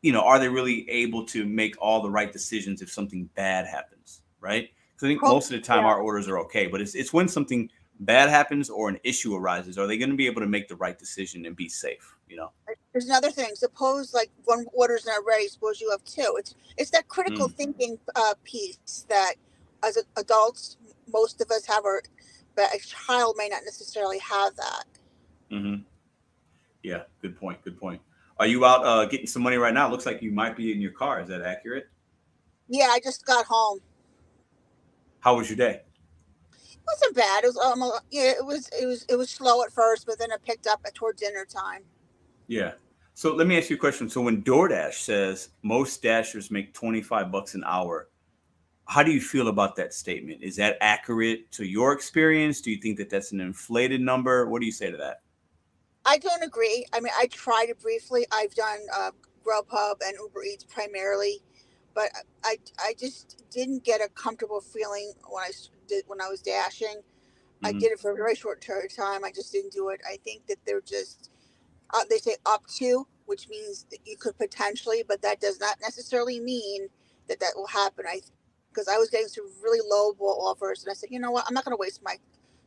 you 0.00 0.12
know, 0.12 0.22
are 0.22 0.38
they 0.38 0.48
really 0.48 0.88
able 0.88 1.26
to 1.26 1.44
make 1.44 1.74
all 1.80 2.00
the 2.00 2.10
right 2.10 2.32
decisions 2.32 2.80
if 2.82 2.90
something 2.90 3.28
bad 3.34 3.66
happens, 3.66 4.22
right? 4.40 4.70
Because 4.94 5.06
I 5.06 5.08
think 5.10 5.22
most 5.22 5.50
of 5.50 5.60
the 5.60 5.66
time 5.66 5.82
yeah. 5.82 5.88
our 5.88 6.00
orders 6.00 6.28
are 6.28 6.38
okay. 6.40 6.68
But 6.68 6.80
it's, 6.80 6.94
it's 6.94 7.12
when 7.12 7.26
something 7.26 7.68
bad 8.00 8.28
happens 8.28 8.70
or 8.70 8.88
an 8.88 9.00
issue 9.02 9.34
arises, 9.34 9.76
are 9.76 9.88
they 9.88 9.98
going 9.98 10.10
to 10.10 10.16
be 10.16 10.26
able 10.26 10.40
to 10.40 10.46
make 10.46 10.68
the 10.68 10.76
right 10.76 10.96
decision 10.96 11.46
and 11.46 11.56
be 11.56 11.68
safe, 11.68 12.14
you 12.28 12.36
know? 12.36 12.52
There's 12.92 13.06
another 13.06 13.32
thing. 13.32 13.56
Suppose 13.56 14.14
like 14.14 14.30
one 14.44 14.66
order's 14.72 15.04
not 15.04 15.24
ready, 15.26 15.48
suppose 15.48 15.80
you 15.80 15.90
have 15.90 16.04
two. 16.04 16.36
It's, 16.38 16.54
it's 16.76 16.90
that 16.90 17.08
critical 17.08 17.48
mm. 17.48 17.54
thinking 17.54 17.98
uh, 18.14 18.34
piece 18.44 19.04
that 19.08 19.34
as 19.82 19.98
adults, 20.16 20.76
most 21.12 21.40
of 21.40 21.50
us 21.50 21.66
have 21.66 21.84
our 21.84 22.02
but 22.56 22.74
a 22.74 22.78
child 22.78 23.36
may 23.38 23.48
not 23.48 23.62
necessarily 23.64 24.18
have 24.18 24.56
that. 24.56 24.84
Mm-hmm. 25.52 25.82
Yeah, 26.82 27.02
good 27.22 27.38
point. 27.38 27.62
Good 27.62 27.78
point. 27.78 28.00
Are 28.38 28.46
you 28.46 28.64
out 28.64 28.84
uh, 28.84 29.04
getting 29.06 29.26
some 29.26 29.42
money 29.42 29.56
right 29.56 29.72
now? 29.72 29.86
It 29.86 29.90
looks 29.90 30.06
like 30.06 30.22
you 30.22 30.32
might 30.32 30.56
be 30.56 30.72
in 30.72 30.80
your 30.80 30.92
car. 30.92 31.20
Is 31.20 31.28
that 31.28 31.42
accurate? 31.42 31.88
Yeah, 32.68 32.88
I 32.90 33.00
just 33.00 33.24
got 33.24 33.46
home. 33.46 33.80
How 35.20 35.36
was 35.36 35.48
your 35.48 35.56
day? 35.56 35.82
It 36.52 36.78
wasn't 36.86 37.16
bad. 37.16 37.44
It 37.44 37.48
was 37.48 37.56
um, 37.56 37.82
yeah, 38.10 38.30
it 38.30 38.44
was 38.44 38.68
it 38.78 38.86
was 38.86 39.04
it 39.08 39.16
was 39.16 39.30
slow 39.30 39.62
at 39.62 39.72
first, 39.72 40.06
but 40.06 40.18
then 40.18 40.30
it 40.30 40.40
picked 40.44 40.66
up 40.66 40.80
at 40.86 40.94
towards 40.94 41.20
dinner 41.20 41.44
time. 41.44 41.82
Yeah. 42.46 42.72
So 43.14 43.34
let 43.34 43.46
me 43.46 43.56
ask 43.56 43.70
you 43.70 43.76
a 43.76 43.78
question. 43.78 44.10
So 44.10 44.20
when 44.20 44.42
DoorDash 44.42 44.94
says 44.94 45.48
most 45.62 46.02
dashers 46.02 46.50
make 46.50 46.74
25 46.74 47.32
bucks 47.32 47.54
an 47.54 47.64
hour, 47.66 48.08
how 48.88 49.02
do 49.02 49.10
you 49.10 49.20
feel 49.20 49.48
about 49.48 49.76
that 49.76 49.92
statement? 49.92 50.42
Is 50.42 50.56
that 50.56 50.78
accurate 50.80 51.50
to 51.52 51.64
your 51.64 51.92
experience? 51.92 52.60
Do 52.60 52.70
you 52.70 52.80
think 52.80 52.98
that 52.98 53.10
that's 53.10 53.32
an 53.32 53.40
inflated 53.40 54.00
number? 54.00 54.48
What 54.48 54.60
do 54.60 54.66
you 54.66 54.72
say 54.72 54.90
to 54.90 54.96
that? 54.96 55.22
I 56.04 56.18
don't 56.18 56.42
agree. 56.42 56.86
I 56.92 57.00
mean, 57.00 57.12
I 57.18 57.26
tried 57.26 57.68
it 57.68 57.80
briefly. 57.80 58.26
I've 58.32 58.54
done 58.54 58.78
uh, 58.96 59.10
Grubhub 59.44 59.96
and 60.06 60.14
Uber 60.20 60.44
Eats 60.44 60.64
primarily, 60.64 61.42
but 61.94 62.10
I 62.44 62.58
I 62.78 62.94
just 62.96 63.44
didn't 63.50 63.82
get 63.82 64.00
a 64.00 64.08
comfortable 64.10 64.60
feeling 64.60 65.12
when 65.28 65.42
I 65.42 65.50
did 65.88 66.04
when 66.06 66.20
I 66.20 66.28
was 66.28 66.40
dashing. 66.40 66.88
Mm-hmm. 66.96 67.66
I 67.66 67.72
did 67.72 67.90
it 67.90 67.98
for 67.98 68.12
a 68.12 68.14
very 68.14 68.36
short 68.36 68.60
period 68.60 68.92
of 68.92 68.96
time. 68.96 69.24
I 69.24 69.32
just 69.32 69.50
didn't 69.52 69.72
do 69.72 69.88
it. 69.88 70.00
I 70.08 70.16
think 70.24 70.46
that 70.46 70.58
they're 70.64 70.80
just 70.80 71.30
uh, 71.92 72.02
they 72.08 72.18
say 72.18 72.36
up 72.46 72.64
to, 72.76 73.04
which 73.24 73.48
means 73.48 73.86
that 73.90 73.98
you 74.04 74.16
could 74.16 74.38
potentially, 74.38 75.02
but 75.06 75.22
that 75.22 75.40
does 75.40 75.58
not 75.58 75.76
necessarily 75.80 76.38
mean 76.38 76.86
that 77.28 77.40
that 77.40 77.52
will 77.56 77.66
happen. 77.66 78.04
I 78.08 78.20
because 78.76 78.88
I 78.88 78.98
was 78.98 79.08
getting 79.08 79.28
some 79.28 79.46
really 79.62 79.80
low 79.88 80.12
ball 80.12 80.46
offers, 80.46 80.84
and 80.84 80.90
I 80.90 80.94
said, 80.94 81.10
you 81.10 81.18
know 81.18 81.30
what, 81.30 81.44
I'm 81.48 81.54
not 81.54 81.64
going 81.64 81.76
to 81.76 81.80
waste 81.80 82.02
my 82.04 82.16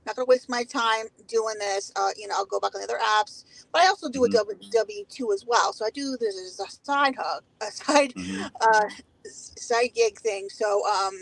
not 0.06 0.16
going 0.16 0.26
to 0.26 0.30
waste 0.30 0.50
my 0.50 0.64
time 0.64 1.08
doing 1.28 1.56
this. 1.60 1.92
Uh, 1.96 2.10
you 2.18 2.28
know, 2.28 2.36
I'll 2.36 2.46
go 2.46 2.60
back 2.60 2.74
on 2.74 2.82
the 2.82 2.88
other 2.88 3.00
apps, 3.04 3.44
but 3.72 3.82
I 3.82 3.88
also 3.88 4.10
do 4.10 4.22
mm-hmm. 4.22 4.36
a 4.36 4.72
W 4.72 5.06
two 5.10 5.32
as 5.34 5.46
well. 5.46 5.72
So 5.74 5.86
I 5.86 5.90
do 5.92 6.18
this 6.20 6.36
as 6.36 6.60
a 6.60 6.72
side 6.86 7.16
hug, 7.20 7.44
a 7.62 7.72
side 7.72 8.14
mm-hmm. 8.16 8.48
uh, 8.62 8.90
side 9.26 9.92
gig 9.94 10.20
thing. 10.20 10.50
So 10.50 10.84
um, 10.88 11.14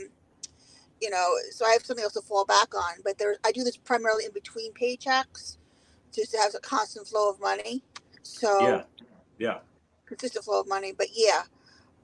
you 1.02 1.10
know, 1.10 1.34
so 1.52 1.66
I 1.66 1.72
have 1.72 1.84
something 1.84 2.04
else 2.04 2.14
to 2.14 2.22
fall 2.22 2.46
back 2.46 2.74
on. 2.76 3.02
But 3.04 3.18
there, 3.18 3.38
I 3.46 3.52
do 3.52 3.64
this 3.64 3.78
primarily 3.78 4.26
in 4.26 4.32
between 4.32 4.74
paychecks, 4.74 5.58
just 6.14 6.32
to 6.32 6.38
have 6.38 6.56
a 6.56 6.60
constant 6.60 7.08
flow 7.08 7.30
of 7.30 7.42
money. 7.42 7.84
So 8.24 8.62
yeah, 8.62 8.84
yeah, 9.38 9.58
consistent 10.06 10.46
flow 10.46 10.62
of 10.62 10.68
money. 10.68 10.94
But 10.96 11.08
yeah, 11.14 11.44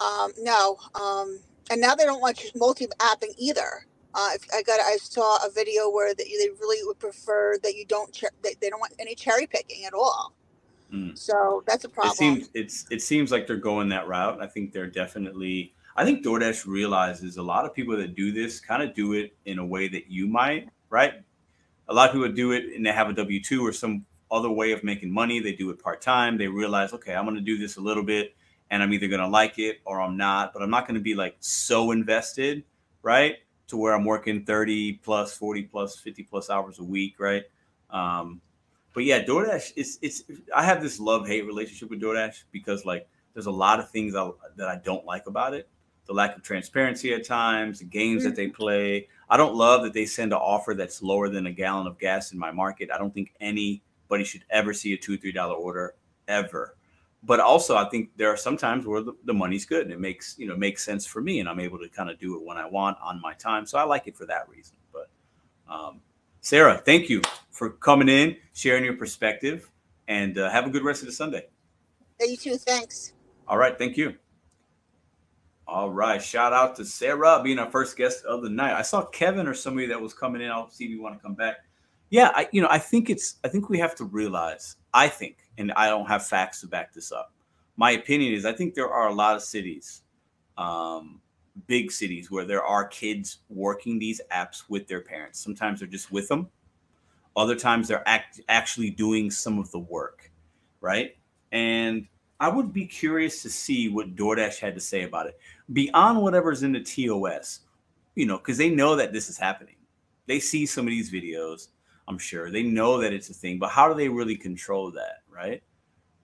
um, 0.01 0.31
no, 0.39 0.77
um, 0.95 1.39
and 1.69 1.81
now 1.81 1.95
they 1.95 2.05
don't 2.05 2.21
want 2.21 2.43
you 2.43 2.49
multi-apping 2.55 3.33
either. 3.37 3.85
Uh, 4.15 4.29
if 4.35 4.45
I 4.53 4.61
got, 4.61 4.79
I 4.79 4.97
saw 4.97 5.37
a 5.45 5.49
video 5.49 5.89
where 5.89 6.13
that 6.13 6.25
they 6.25 6.49
really 6.59 6.85
would 6.85 6.99
prefer 6.99 7.57
that 7.63 7.75
you 7.75 7.85
don't, 7.85 8.15
cher- 8.15 8.29
they, 8.43 8.55
they 8.61 8.69
don't 8.69 8.79
want 8.79 8.93
any 8.99 9.15
cherry 9.15 9.47
picking 9.47 9.85
at 9.85 9.93
all. 9.93 10.33
Mm. 10.93 11.17
So 11.17 11.63
that's 11.65 11.83
a 11.85 11.89
problem. 11.89 12.13
It 12.13 12.17
seems 12.17 12.49
it's 12.53 12.85
it 12.91 13.01
seems 13.01 13.31
like 13.31 13.47
they're 13.47 13.55
going 13.57 13.89
that 13.89 14.07
route. 14.07 14.39
I 14.41 14.47
think 14.47 14.71
they're 14.71 14.85
definitely. 14.87 15.73
I 15.95 16.05
think 16.05 16.23
DoorDash 16.23 16.65
realizes 16.65 17.37
a 17.37 17.43
lot 17.43 17.65
of 17.65 17.73
people 17.73 17.95
that 17.97 18.15
do 18.15 18.31
this 18.31 18.59
kind 18.59 18.81
of 18.81 18.95
do 18.95 19.13
it 19.13 19.35
in 19.45 19.59
a 19.59 19.65
way 19.65 19.87
that 19.87 20.09
you 20.09 20.27
might, 20.27 20.69
right? 20.89 21.13
A 21.87 21.93
lot 21.93 22.09
of 22.09 22.13
people 22.13 22.31
do 22.31 22.51
it 22.51 22.65
and 22.75 22.85
they 22.85 22.91
have 22.91 23.09
a 23.09 23.13
W 23.13 23.41
two 23.41 23.65
or 23.65 23.73
some 23.73 24.05
other 24.31 24.49
way 24.49 24.71
of 24.71 24.83
making 24.83 25.11
money. 25.11 25.39
They 25.39 25.53
do 25.53 25.69
it 25.69 25.81
part 25.81 26.01
time. 26.01 26.37
They 26.37 26.47
realize, 26.47 26.93
okay, 26.93 27.13
I'm 27.13 27.25
going 27.25 27.35
to 27.35 27.41
do 27.41 27.57
this 27.57 27.77
a 27.77 27.81
little 27.81 28.03
bit, 28.03 28.35
and 28.71 28.81
I'm 28.81 28.93
either 28.93 29.07
going 29.07 29.21
to 29.21 29.27
like 29.27 29.59
it 29.59 29.81
or 29.85 30.01
I'm 30.01 30.17
not. 30.17 30.53
But 30.53 30.61
I'm 30.61 30.69
not 30.69 30.87
going 30.87 30.95
to 30.95 31.01
be 31.01 31.15
like 31.15 31.35
so 31.39 31.91
invested, 31.91 32.63
right? 33.01 33.37
To 33.67 33.77
where 33.77 33.93
I'm 33.93 34.05
working 34.05 34.45
30 34.45 34.93
plus, 35.03 35.35
40 35.35 35.63
plus, 35.63 35.97
50 35.97 36.23
plus 36.23 36.49
hours 36.49 36.79
a 36.79 36.83
week, 36.83 37.19
right? 37.19 37.43
Um, 37.89 38.41
but 38.93 39.05
yeah, 39.05 39.23
DoorDash 39.23 39.73
it's 39.75 39.97
it's 40.01 40.23
I 40.55 40.63
have 40.63 40.81
this 40.81 40.99
love 40.99 41.27
hate 41.27 41.45
relationship 41.45 41.89
with 41.89 42.01
DoorDash 42.01 42.43
because 42.51 42.85
like 42.85 43.07
there's 43.33 43.47
a 43.47 43.51
lot 43.51 43.79
of 43.79 43.89
things 43.89 44.15
I, 44.15 44.29
that 44.55 44.67
I 44.67 44.75
don't 44.77 45.05
like 45.05 45.27
about 45.27 45.53
it. 45.53 45.67
The 46.05 46.13
lack 46.13 46.35
of 46.35 46.43
transparency 46.43 47.13
at 47.13 47.25
times, 47.25 47.79
the 47.79 47.85
games 47.85 48.21
mm-hmm. 48.21 48.29
that 48.29 48.35
they 48.35 48.47
play. 48.47 49.07
I 49.29 49.37
don't 49.37 49.55
love 49.55 49.83
that 49.83 49.93
they 49.93 50.05
send 50.05 50.33
an 50.33 50.39
offer 50.39 50.73
that's 50.75 51.01
lower 51.01 51.29
than 51.29 51.47
a 51.47 51.51
gallon 51.51 51.87
of 51.87 51.97
gas 51.97 52.33
in 52.33 52.39
my 52.39 52.51
market. 52.51 52.89
I 52.93 52.97
don't 52.97 53.13
think 53.13 53.33
anybody 53.39 54.23
should 54.23 54.43
ever 54.49 54.73
see 54.73 54.93
a 54.93 54.97
two 54.97 55.17
three 55.17 55.31
dollar 55.31 55.55
order 55.55 55.95
ever. 56.27 56.75
But 57.25 57.39
also, 57.39 57.77
I 57.77 57.87
think 57.87 58.09
there 58.17 58.29
are 58.29 58.37
some 58.37 58.57
times 58.57 58.85
where 58.85 59.01
the, 59.01 59.13
the 59.23 59.33
money's 59.33 59.65
good 59.65 59.83
and 59.83 59.93
it 59.93 59.99
makes 59.99 60.37
you 60.37 60.47
know 60.47 60.57
makes 60.57 60.83
sense 60.83 61.05
for 61.05 61.21
me, 61.21 61.39
and 61.39 61.47
I'm 61.47 61.59
able 61.59 61.79
to 61.79 61.89
kind 61.89 62.09
of 62.09 62.19
do 62.19 62.35
it 62.35 62.43
when 62.43 62.57
I 62.57 62.65
want 62.65 62.97
on 63.01 63.21
my 63.21 63.33
time. 63.33 63.65
So 63.65 63.77
I 63.77 63.83
like 63.83 64.07
it 64.07 64.17
for 64.17 64.25
that 64.25 64.49
reason. 64.49 64.75
But 64.91 65.09
um, 65.69 66.01
Sarah, 66.41 66.81
thank 66.85 67.09
you 67.09 67.21
for 67.51 67.69
coming 67.69 68.09
in, 68.09 68.35
sharing 68.53 68.83
your 68.83 68.97
perspective, 68.97 69.71
and 70.07 70.37
uh, 70.37 70.49
have 70.49 70.67
a 70.67 70.69
good 70.69 70.83
rest 70.83 71.01
of 71.01 71.07
the 71.07 71.13
Sunday. 71.13 71.47
You 72.19 72.37
too. 72.37 72.57
Thanks. 72.57 73.13
All 73.47 73.57
right. 73.57 73.77
Thank 73.77 73.97
you. 73.97 74.15
All 75.67 75.89
right. 75.89 76.21
Shout 76.21 76.53
out 76.53 76.75
to 76.75 76.85
Sarah 76.85 77.41
being 77.43 77.59
our 77.59 77.71
first 77.71 77.95
guest 77.97 78.25
of 78.25 78.41
the 78.43 78.49
night. 78.49 78.73
I 78.73 78.81
saw 78.81 79.05
Kevin 79.05 79.47
or 79.47 79.53
somebody 79.53 79.87
that 79.87 79.99
was 79.99 80.13
coming 80.13 80.41
in. 80.41 80.51
I'll 80.51 80.69
see 80.69 80.85
if 80.85 80.91
you 80.91 81.01
want 81.01 81.15
to 81.15 81.21
come 81.21 81.33
back. 81.33 81.57
Yeah, 82.09 82.31
I 82.35 82.47
you 82.51 82.61
know, 82.61 82.67
I 82.69 82.77
think 82.77 83.09
it's 83.09 83.37
I 83.43 83.47
think 83.47 83.69
we 83.69 83.79
have 83.79 83.95
to 83.95 84.03
realize, 84.05 84.75
I 84.93 85.07
think, 85.07 85.37
and 85.57 85.71
I 85.73 85.87
don't 85.87 86.07
have 86.07 86.25
facts 86.25 86.61
to 86.61 86.67
back 86.67 86.93
this 86.93 87.11
up. 87.11 87.33
My 87.77 87.91
opinion 87.91 88.33
is 88.33 88.45
I 88.45 88.53
think 88.53 88.73
there 88.73 88.91
are 88.91 89.07
a 89.07 89.13
lot 89.13 89.35
of 89.35 89.41
cities 89.41 90.03
um, 90.57 91.21
big 91.67 91.91
cities 91.91 92.31
where 92.31 92.45
there 92.45 92.63
are 92.63 92.85
kids 92.87 93.39
working 93.49 93.99
these 93.99 94.21
apps 94.31 94.63
with 94.69 94.87
their 94.87 95.01
parents. 95.01 95.39
Sometimes 95.39 95.79
they're 95.79 95.87
just 95.87 96.11
with 96.11 96.27
them. 96.27 96.49
Other 97.35 97.55
times 97.55 97.87
they're 97.87 98.07
act- 98.07 98.41
actually 98.49 98.91
doing 98.91 99.31
some 99.31 99.57
of 99.59 99.71
the 99.71 99.79
work, 99.79 100.31
right? 100.81 101.15
And 101.51 102.07
I 102.39 102.49
would 102.49 102.73
be 102.73 102.85
curious 102.85 103.41
to 103.43 103.49
see 103.49 103.89
what 103.89 104.15
DoorDash 104.15 104.59
had 104.59 104.75
to 104.75 104.81
say 104.81 105.03
about 105.03 105.27
it 105.27 105.39
beyond 105.71 106.21
whatever's 106.21 106.63
in 106.63 106.73
the 106.73 106.81
TOS, 106.81 107.61
you 108.15 108.25
know, 108.25 108.37
because 108.37 108.57
they 108.57 108.69
know 108.69 108.95
that 108.95 109.13
this 109.13 109.29
is 109.29 109.37
happening. 109.37 109.75
They 110.27 110.39
see 110.39 110.65
some 110.65 110.85
of 110.85 110.91
these 110.91 111.11
videos, 111.11 111.69
I'm 112.07 112.17
sure. 112.17 112.51
They 112.51 112.63
know 112.63 112.99
that 112.99 113.13
it's 113.13 113.29
a 113.29 113.33
thing, 113.33 113.59
but 113.59 113.69
how 113.69 113.87
do 113.87 113.93
they 113.93 114.09
really 114.09 114.35
control 114.35 114.91
that, 114.91 115.21
right? 115.29 115.63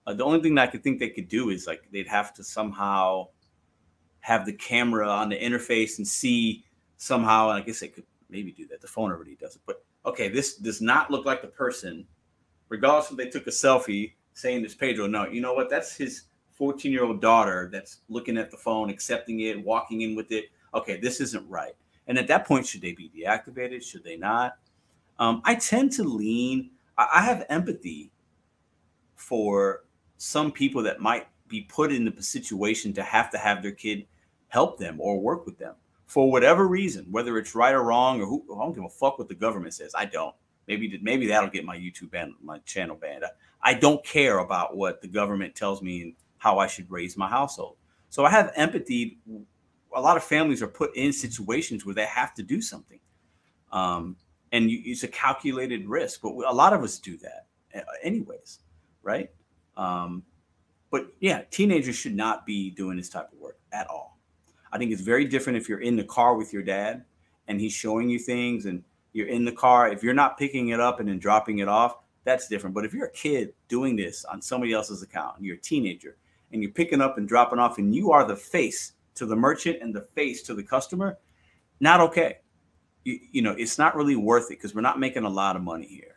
Uh, 0.06 0.14
the 0.14 0.24
only 0.24 0.40
thing 0.40 0.54
that 0.56 0.68
I 0.68 0.70
could 0.70 0.82
think 0.82 0.98
they 0.98 1.08
could 1.08 1.28
do 1.28 1.50
is 1.50 1.66
like 1.66 1.82
they'd 1.90 2.08
have 2.08 2.34
to 2.34 2.44
somehow 2.44 3.28
have 4.20 4.46
the 4.46 4.52
camera 4.52 5.08
on 5.08 5.28
the 5.28 5.38
interface 5.38 5.98
and 5.98 6.06
see 6.06 6.64
somehow. 6.96 7.50
And 7.50 7.62
I 7.62 7.64
guess 7.64 7.80
they 7.80 7.88
could 7.88 8.04
maybe 8.28 8.52
do 8.52 8.66
that. 8.68 8.80
The 8.80 8.88
phone 8.88 9.10
already 9.10 9.36
does 9.36 9.56
it. 9.56 9.62
But 9.66 9.84
okay, 10.06 10.28
this 10.28 10.56
does 10.56 10.80
not 10.80 11.10
look 11.10 11.24
like 11.24 11.42
the 11.42 11.48
person, 11.48 12.06
regardless 12.68 13.10
if 13.10 13.16
they 13.16 13.28
took 13.28 13.46
a 13.46 13.50
selfie 13.50 14.12
saying 14.34 14.62
this 14.62 14.74
Pedro. 14.74 15.06
No, 15.06 15.26
you 15.26 15.40
know 15.40 15.54
what? 15.54 15.70
That's 15.70 15.96
his 15.96 16.24
14 16.52 16.92
year 16.92 17.04
old 17.04 17.20
daughter 17.20 17.68
that's 17.72 17.98
looking 18.08 18.36
at 18.36 18.50
the 18.50 18.56
phone, 18.56 18.90
accepting 18.90 19.40
it, 19.40 19.62
walking 19.64 20.02
in 20.02 20.14
with 20.14 20.30
it. 20.32 20.46
Okay, 20.74 20.98
this 20.98 21.20
isn't 21.20 21.48
right. 21.48 21.74
And 22.06 22.18
at 22.18 22.26
that 22.28 22.46
point, 22.46 22.66
should 22.66 22.80
they 22.80 22.92
be 22.92 23.10
deactivated? 23.16 23.82
Should 23.82 24.04
they 24.04 24.16
not? 24.16 24.56
Um, 25.20 25.42
I 25.44 25.54
tend 25.54 25.92
to 25.92 26.02
lean, 26.02 26.70
I, 26.96 27.22
have 27.22 27.44
empathy 27.50 28.10
for 29.16 29.84
some 30.16 30.50
people 30.50 30.82
that 30.82 31.00
might 31.00 31.28
be 31.46 31.62
put 31.62 31.92
in 31.92 32.06
the 32.06 32.22
situation 32.22 32.94
to 32.94 33.02
have 33.02 33.30
to 33.32 33.38
have 33.38 33.62
their 33.62 33.72
kid 33.72 34.06
help 34.48 34.78
them 34.78 34.96
or 34.98 35.20
work 35.20 35.44
with 35.44 35.58
them 35.58 35.74
for 36.06 36.30
whatever 36.30 36.66
reason, 36.66 37.06
whether 37.10 37.38
it's 37.38 37.54
right 37.54 37.74
or 37.74 37.84
wrong, 37.84 38.20
or 38.20 38.26
who 38.26 38.44
I 38.52 38.64
don't 38.64 38.74
give 38.74 38.84
a 38.84 38.88
fuck 38.88 39.18
what 39.18 39.28
the 39.28 39.34
government 39.34 39.74
says. 39.74 39.92
I 39.94 40.06
don't. 40.06 40.34
Maybe 40.66 40.98
maybe 41.02 41.26
that'll 41.26 41.50
get 41.50 41.64
my 41.64 41.76
YouTube 41.76 42.10
ban, 42.10 42.34
my 42.42 42.58
channel 42.60 42.96
banned. 42.96 43.24
I, 43.24 43.70
I 43.70 43.74
don't 43.74 44.02
care 44.04 44.38
about 44.38 44.76
what 44.76 45.02
the 45.02 45.08
government 45.08 45.54
tells 45.54 45.82
me 45.82 46.02
and 46.02 46.14
how 46.38 46.58
I 46.58 46.66
should 46.66 46.90
raise 46.90 47.16
my 47.16 47.28
household. 47.28 47.76
So 48.08 48.24
I 48.24 48.30
have 48.30 48.52
empathy. 48.56 49.18
A 49.94 50.00
lot 50.00 50.16
of 50.16 50.24
families 50.24 50.62
are 50.62 50.68
put 50.68 50.96
in 50.96 51.12
situations 51.12 51.84
where 51.84 51.94
they 51.94 52.06
have 52.06 52.34
to 52.34 52.42
do 52.42 52.60
something, 52.62 53.00
um, 53.70 54.16
and 54.52 54.70
you, 54.70 54.80
it's 54.84 55.02
a 55.02 55.08
calculated 55.08 55.88
risk. 55.88 56.22
But 56.22 56.30
a 56.46 56.52
lot 56.52 56.72
of 56.72 56.82
us 56.82 56.98
do 56.98 57.16
that, 57.18 57.46
anyways, 58.02 58.60
right? 59.02 59.30
Um, 59.76 60.22
but 60.90 61.12
yeah, 61.20 61.42
teenagers 61.50 61.96
should 61.96 62.16
not 62.16 62.44
be 62.44 62.70
doing 62.70 62.96
this 62.96 63.08
type 63.08 63.32
of 63.32 63.38
work 63.38 63.58
at 63.72 63.86
all. 63.88 64.18
I 64.72 64.78
think 64.78 64.92
it's 64.92 65.02
very 65.02 65.24
different 65.24 65.56
if 65.56 65.68
you're 65.68 65.80
in 65.80 65.96
the 65.96 66.04
car 66.04 66.36
with 66.36 66.52
your 66.52 66.62
dad 66.62 67.04
and 67.48 67.60
he's 67.60 67.72
showing 67.72 68.08
you 68.08 68.18
things 68.18 68.66
and 68.66 68.82
you're 69.12 69.28
in 69.28 69.44
the 69.44 69.52
car. 69.52 69.88
If 69.88 70.02
you're 70.02 70.14
not 70.14 70.38
picking 70.38 70.68
it 70.68 70.80
up 70.80 71.00
and 71.00 71.08
then 71.08 71.18
dropping 71.18 71.58
it 71.58 71.68
off, 71.68 71.96
that's 72.24 72.48
different. 72.48 72.74
But 72.74 72.84
if 72.84 72.92
you're 72.92 73.06
a 73.06 73.12
kid 73.12 73.52
doing 73.68 73.96
this 73.96 74.24
on 74.24 74.42
somebody 74.42 74.72
else's 74.72 75.02
account 75.02 75.38
and 75.38 75.46
you're 75.46 75.56
a 75.56 75.60
teenager 75.60 76.16
and 76.52 76.62
you're 76.62 76.72
picking 76.72 77.00
up 77.00 77.18
and 77.18 77.26
dropping 77.26 77.58
off 77.58 77.78
and 77.78 77.94
you 77.94 78.12
are 78.12 78.24
the 78.24 78.36
face 78.36 78.92
to 79.14 79.26
the 79.26 79.36
merchant 79.36 79.78
and 79.80 79.94
the 79.94 80.06
face 80.14 80.42
to 80.42 80.54
the 80.54 80.62
customer, 80.62 81.18
not 81.80 82.00
okay. 82.00 82.38
You, 83.04 83.18
you 83.32 83.42
know, 83.42 83.52
it's 83.52 83.78
not 83.78 83.96
really 83.96 84.16
worth 84.16 84.46
it 84.46 84.58
because 84.58 84.74
we're 84.74 84.80
not 84.80 84.98
making 85.00 85.24
a 85.24 85.28
lot 85.28 85.56
of 85.56 85.62
money 85.62 85.86
here. 85.86 86.16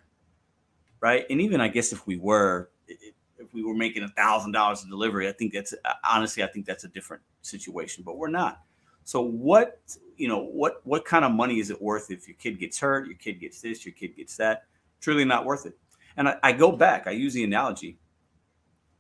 Right. 1.00 1.26
And 1.30 1.42
even 1.42 1.62
I 1.62 1.68
guess 1.68 1.92
if 1.92 2.08
we 2.08 2.18
were, 2.18 2.70
if 2.88 3.54
we 3.54 3.64
were 3.64 3.74
making 3.74 4.04
a 4.04 4.08
thousand 4.10 4.54
dollars 4.54 4.84
a 4.84 4.88
delivery, 4.88 5.28
I 5.28 5.34
think 5.34 5.54
that's 5.54 5.74
uh, 5.74 5.94
honestly, 6.04 6.44
I 6.44 6.48
think 6.48 6.66
that's 6.66 6.86
a 6.86 6.88
different 6.88 7.24
situation, 7.42 8.04
but 8.06 8.18
we're 8.18 8.30
not. 8.30 8.62
So 9.04 9.22
what, 9.22 9.82
you 10.16 10.28
know, 10.28 10.44
what 10.44 10.82
what 10.86 11.04
kind 11.04 11.26
of 11.26 11.32
money 11.32 11.60
is 11.60 11.70
it 11.70 11.82
worth 11.82 12.10
if 12.10 12.28
your 12.28 12.38
kid 12.38 12.60
gets 12.60 12.80
hurt, 12.80 13.08
your 13.08 13.18
kid 13.18 13.40
gets 13.40 13.62
this, 13.62 13.86
your 13.86 13.94
kid 13.94 14.16
gets 14.16 14.38
that? 14.38 14.64
Truly 15.02 15.26
not 15.26 15.46
worth 15.46 15.66
it. 15.66 15.78
And 16.16 16.30
I, 16.30 16.38
I 16.44 16.52
go 16.54 16.72
back, 16.72 17.08
I 17.08 17.12
use 17.12 17.34
the 17.34 17.44
analogy. 17.44 17.98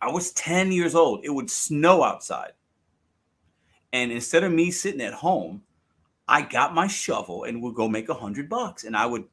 I 0.01 0.11
was 0.11 0.31
10 0.33 0.73
years 0.73 0.95
old. 0.95 1.23
It 1.23 1.29
would 1.29 1.49
snow 1.49 2.03
outside. 2.03 2.51
And 3.93 4.11
instead 4.11 4.43
of 4.43 4.51
me 4.51 4.71
sitting 4.71 4.99
at 4.99 5.13
home, 5.13 5.61
I 6.27 6.41
got 6.41 6.73
my 6.73 6.87
shovel 6.87 7.43
and 7.43 7.61
would 7.61 7.75
go 7.75 7.87
make 7.87 8.09
a 8.09 8.13
hundred 8.13 8.49
bucks. 8.49 8.83
And 8.85 8.95
I 8.95 9.05
would 9.05 9.25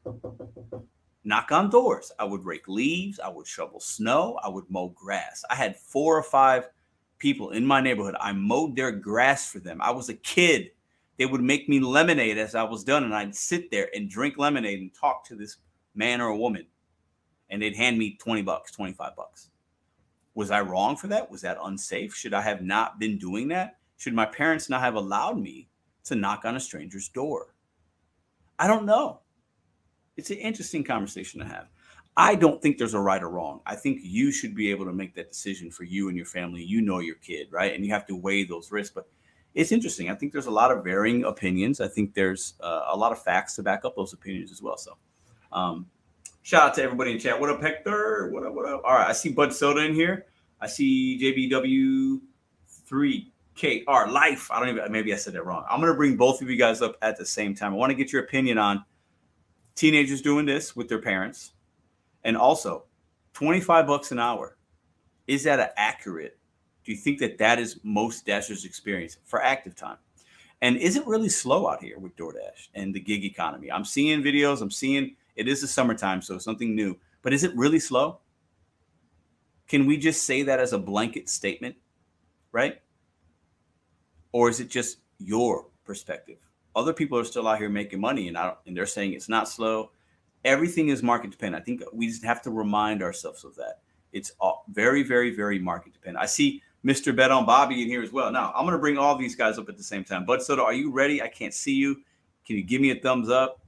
knock 1.24 1.52
on 1.52 1.70
doors. 1.70 2.12
I 2.18 2.24
would 2.24 2.44
rake 2.44 2.68
leaves. 2.68 3.20
I 3.20 3.28
would 3.28 3.46
shovel 3.46 3.80
snow. 3.80 4.38
I 4.42 4.48
would 4.48 4.68
mow 4.68 4.88
grass. 4.88 5.44
I 5.50 5.54
had 5.54 5.76
four 5.76 6.16
or 6.16 6.22
five 6.22 6.68
people 7.18 7.50
in 7.50 7.64
my 7.64 7.80
neighborhood. 7.80 8.16
I 8.20 8.32
mowed 8.32 8.74
their 8.74 8.90
grass 8.90 9.50
for 9.50 9.60
them. 9.60 9.80
I 9.80 9.90
was 9.90 10.08
a 10.08 10.14
kid. 10.14 10.70
They 11.18 11.26
would 11.26 11.42
make 11.42 11.68
me 11.68 11.80
lemonade 11.80 12.38
as 12.38 12.54
I 12.54 12.62
was 12.62 12.82
done, 12.82 13.04
and 13.04 13.14
I'd 13.14 13.36
sit 13.36 13.70
there 13.70 13.90
and 13.94 14.08
drink 14.08 14.38
lemonade 14.38 14.80
and 14.80 14.90
talk 14.94 15.24
to 15.26 15.36
this 15.36 15.58
man 15.94 16.20
or 16.20 16.28
a 16.28 16.36
woman. 16.36 16.66
And 17.50 17.60
they'd 17.60 17.76
hand 17.76 17.98
me 17.98 18.16
20 18.16 18.42
bucks, 18.42 18.72
25 18.72 19.16
bucks. 19.16 19.50
Was 20.34 20.50
I 20.50 20.62
wrong 20.62 20.96
for 20.96 21.08
that? 21.08 21.30
Was 21.30 21.42
that 21.42 21.58
unsafe? 21.62 22.14
Should 22.14 22.32
I 22.32 22.40
have 22.40 22.62
not 22.62 22.98
been 22.98 23.18
doing 23.18 23.48
that? 23.48 23.78
Should 23.98 24.14
my 24.14 24.24
parents 24.24 24.70
not 24.70 24.80
have 24.80 24.94
allowed 24.94 25.38
me 25.38 25.68
to 26.04 26.14
knock 26.14 26.44
on 26.44 26.56
a 26.56 26.60
stranger's 26.60 27.08
door? 27.08 27.54
I 28.58 28.66
don't 28.66 28.84
know 28.84 29.20
it's 30.20 30.30
an 30.30 30.36
interesting 30.36 30.84
conversation 30.84 31.40
to 31.40 31.46
have. 31.46 31.68
I 32.16 32.34
don't 32.34 32.60
think 32.60 32.76
there's 32.76 32.94
a 32.94 33.00
right 33.00 33.22
or 33.22 33.30
wrong. 33.30 33.60
I 33.64 33.74
think 33.74 34.00
you 34.02 34.30
should 34.30 34.54
be 34.54 34.70
able 34.70 34.84
to 34.84 34.92
make 34.92 35.14
that 35.14 35.32
decision 35.32 35.70
for 35.70 35.84
you 35.84 36.08
and 36.08 36.16
your 36.16 36.26
family. 36.26 36.62
You 36.62 36.82
know 36.82 36.98
your 36.98 37.14
kid, 37.16 37.48
right? 37.50 37.74
And 37.74 37.86
you 37.86 37.92
have 37.92 38.06
to 38.08 38.16
weigh 38.16 38.44
those 38.44 38.70
risks. 38.70 38.92
But 38.94 39.08
it's 39.54 39.72
interesting. 39.72 40.10
I 40.10 40.14
think 40.14 40.32
there's 40.32 40.46
a 40.46 40.50
lot 40.50 40.70
of 40.70 40.84
varying 40.84 41.24
opinions. 41.24 41.80
I 41.80 41.88
think 41.88 42.12
there's 42.12 42.54
uh, 42.60 42.82
a 42.88 42.96
lot 42.96 43.12
of 43.12 43.22
facts 43.22 43.56
to 43.56 43.62
back 43.62 43.86
up 43.86 43.96
those 43.96 44.12
opinions 44.12 44.52
as 44.52 44.60
well. 44.60 44.76
So, 44.76 44.98
um, 45.52 45.86
shout 46.42 46.68
out 46.68 46.74
to 46.74 46.82
everybody 46.82 47.12
in 47.12 47.18
chat. 47.18 47.40
What 47.40 47.48
up, 47.48 47.62
Hector? 47.62 48.28
What 48.30 48.44
up? 48.44 48.52
What 48.52 48.68
up? 48.68 48.82
All 48.84 48.94
right, 48.94 49.08
I 49.08 49.12
see 49.12 49.30
Bud 49.30 49.54
Soda 49.54 49.80
in 49.80 49.94
here. 49.94 50.26
I 50.60 50.66
see 50.66 51.18
JBW3K 51.18 53.26
KR 53.60 54.10
Life. 54.10 54.50
I 54.50 54.58
don't 54.58 54.70
even 54.70 54.90
maybe 54.90 55.12
I 55.12 55.16
said 55.16 55.34
that 55.34 55.44
wrong. 55.44 55.66
I'm 55.70 55.80
gonna 55.80 55.94
bring 55.94 56.16
both 56.16 56.40
of 56.40 56.48
you 56.48 56.56
guys 56.56 56.80
up 56.80 56.96
at 57.02 57.18
the 57.18 57.26
same 57.26 57.54
time. 57.54 57.74
I 57.74 57.76
want 57.76 57.90
to 57.90 57.94
get 57.94 58.12
your 58.12 58.22
opinion 58.22 58.56
on 58.56 58.84
teenagers 59.74 60.22
doing 60.22 60.46
this 60.46 60.74
with 60.74 60.88
their 60.88 61.00
parents, 61.00 61.52
and 62.24 62.36
also 62.36 62.84
25 63.34 63.86
bucks 63.86 64.12
an 64.12 64.18
hour. 64.18 64.56
Is 65.26 65.44
that 65.44 65.74
accurate? 65.76 66.38
Do 66.84 66.92
you 66.92 66.98
think 66.98 67.18
that 67.18 67.38
that 67.38 67.58
is 67.58 67.78
most 67.82 68.24
dashers' 68.24 68.64
experience 68.64 69.18
for 69.24 69.42
active 69.42 69.76
time? 69.76 69.98
And 70.62 70.76
is 70.76 70.96
it 70.96 71.06
really 71.06 71.28
slow 71.28 71.68
out 71.68 71.82
here 71.82 71.98
with 71.98 72.16
DoorDash 72.16 72.68
and 72.74 72.94
the 72.94 73.00
gig 73.00 73.24
economy? 73.24 73.70
I'm 73.70 73.84
seeing 73.84 74.22
videos. 74.22 74.60
I'm 74.60 74.70
seeing 74.70 75.16
it 75.36 75.48
is 75.48 75.60
the 75.60 75.68
summertime, 75.68 76.22
so 76.22 76.38
something 76.38 76.74
new. 76.74 76.98
But 77.22 77.32
is 77.32 77.44
it 77.44 77.54
really 77.54 77.78
slow? 77.78 78.20
Can 79.68 79.86
we 79.86 79.96
just 79.96 80.24
say 80.24 80.42
that 80.42 80.58
as 80.58 80.72
a 80.72 80.78
blanket 80.78 81.28
statement, 81.28 81.76
right? 82.52 82.80
Or 84.32 84.48
is 84.48 84.60
it 84.60 84.70
just 84.70 84.98
your 85.18 85.66
perspective? 85.84 86.38
Other 86.76 86.92
people 86.92 87.18
are 87.18 87.24
still 87.24 87.48
out 87.48 87.58
here 87.58 87.68
making 87.68 88.00
money, 88.00 88.28
and 88.28 88.38
I 88.38 88.54
and 88.66 88.76
they're 88.76 88.86
saying 88.86 89.12
it's 89.12 89.28
not 89.28 89.48
slow. 89.48 89.90
Everything 90.44 90.88
is 90.88 91.02
market 91.02 91.30
dependent. 91.30 91.62
I 91.62 91.64
think 91.64 91.82
we 91.92 92.06
just 92.06 92.24
have 92.24 92.40
to 92.42 92.50
remind 92.50 93.02
ourselves 93.02 93.44
of 93.44 93.54
that. 93.56 93.80
It's 94.12 94.32
all 94.40 94.64
very, 94.72 95.02
very, 95.02 95.34
very 95.34 95.58
market 95.58 95.92
dependent. 95.92 96.22
I 96.22 96.26
see 96.26 96.62
Mr. 96.84 97.14
Bet 97.14 97.30
on 97.30 97.44
Bobby 97.44 97.82
in 97.82 97.88
here 97.88 98.02
as 98.02 98.12
well. 98.12 98.30
Now 98.32 98.52
I'm 98.54 98.64
going 98.64 98.72
to 98.72 98.78
bring 98.78 98.98
all 98.98 99.16
these 99.16 99.34
guys 99.34 99.58
up 99.58 99.68
at 99.68 99.76
the 99.76 99.82
same 99.82 100.04
time. 100.04 100.24
Bud 100.24 100.42
Soda, 100.42 100.62
are 100.62 100.72
you 100.72 100.90
ready? 100.90 101.22
I 101.22 101.28
can't 101.28 101.52
see 101.52 101.74
you. 101.74 101.96
Can 102.46 102.56
you 102.56 102.62
give 102.62 102.80
me 102.80 102.90
a 102.90 102.96
thumbs 102.96 103.28
up? 103.28 103.60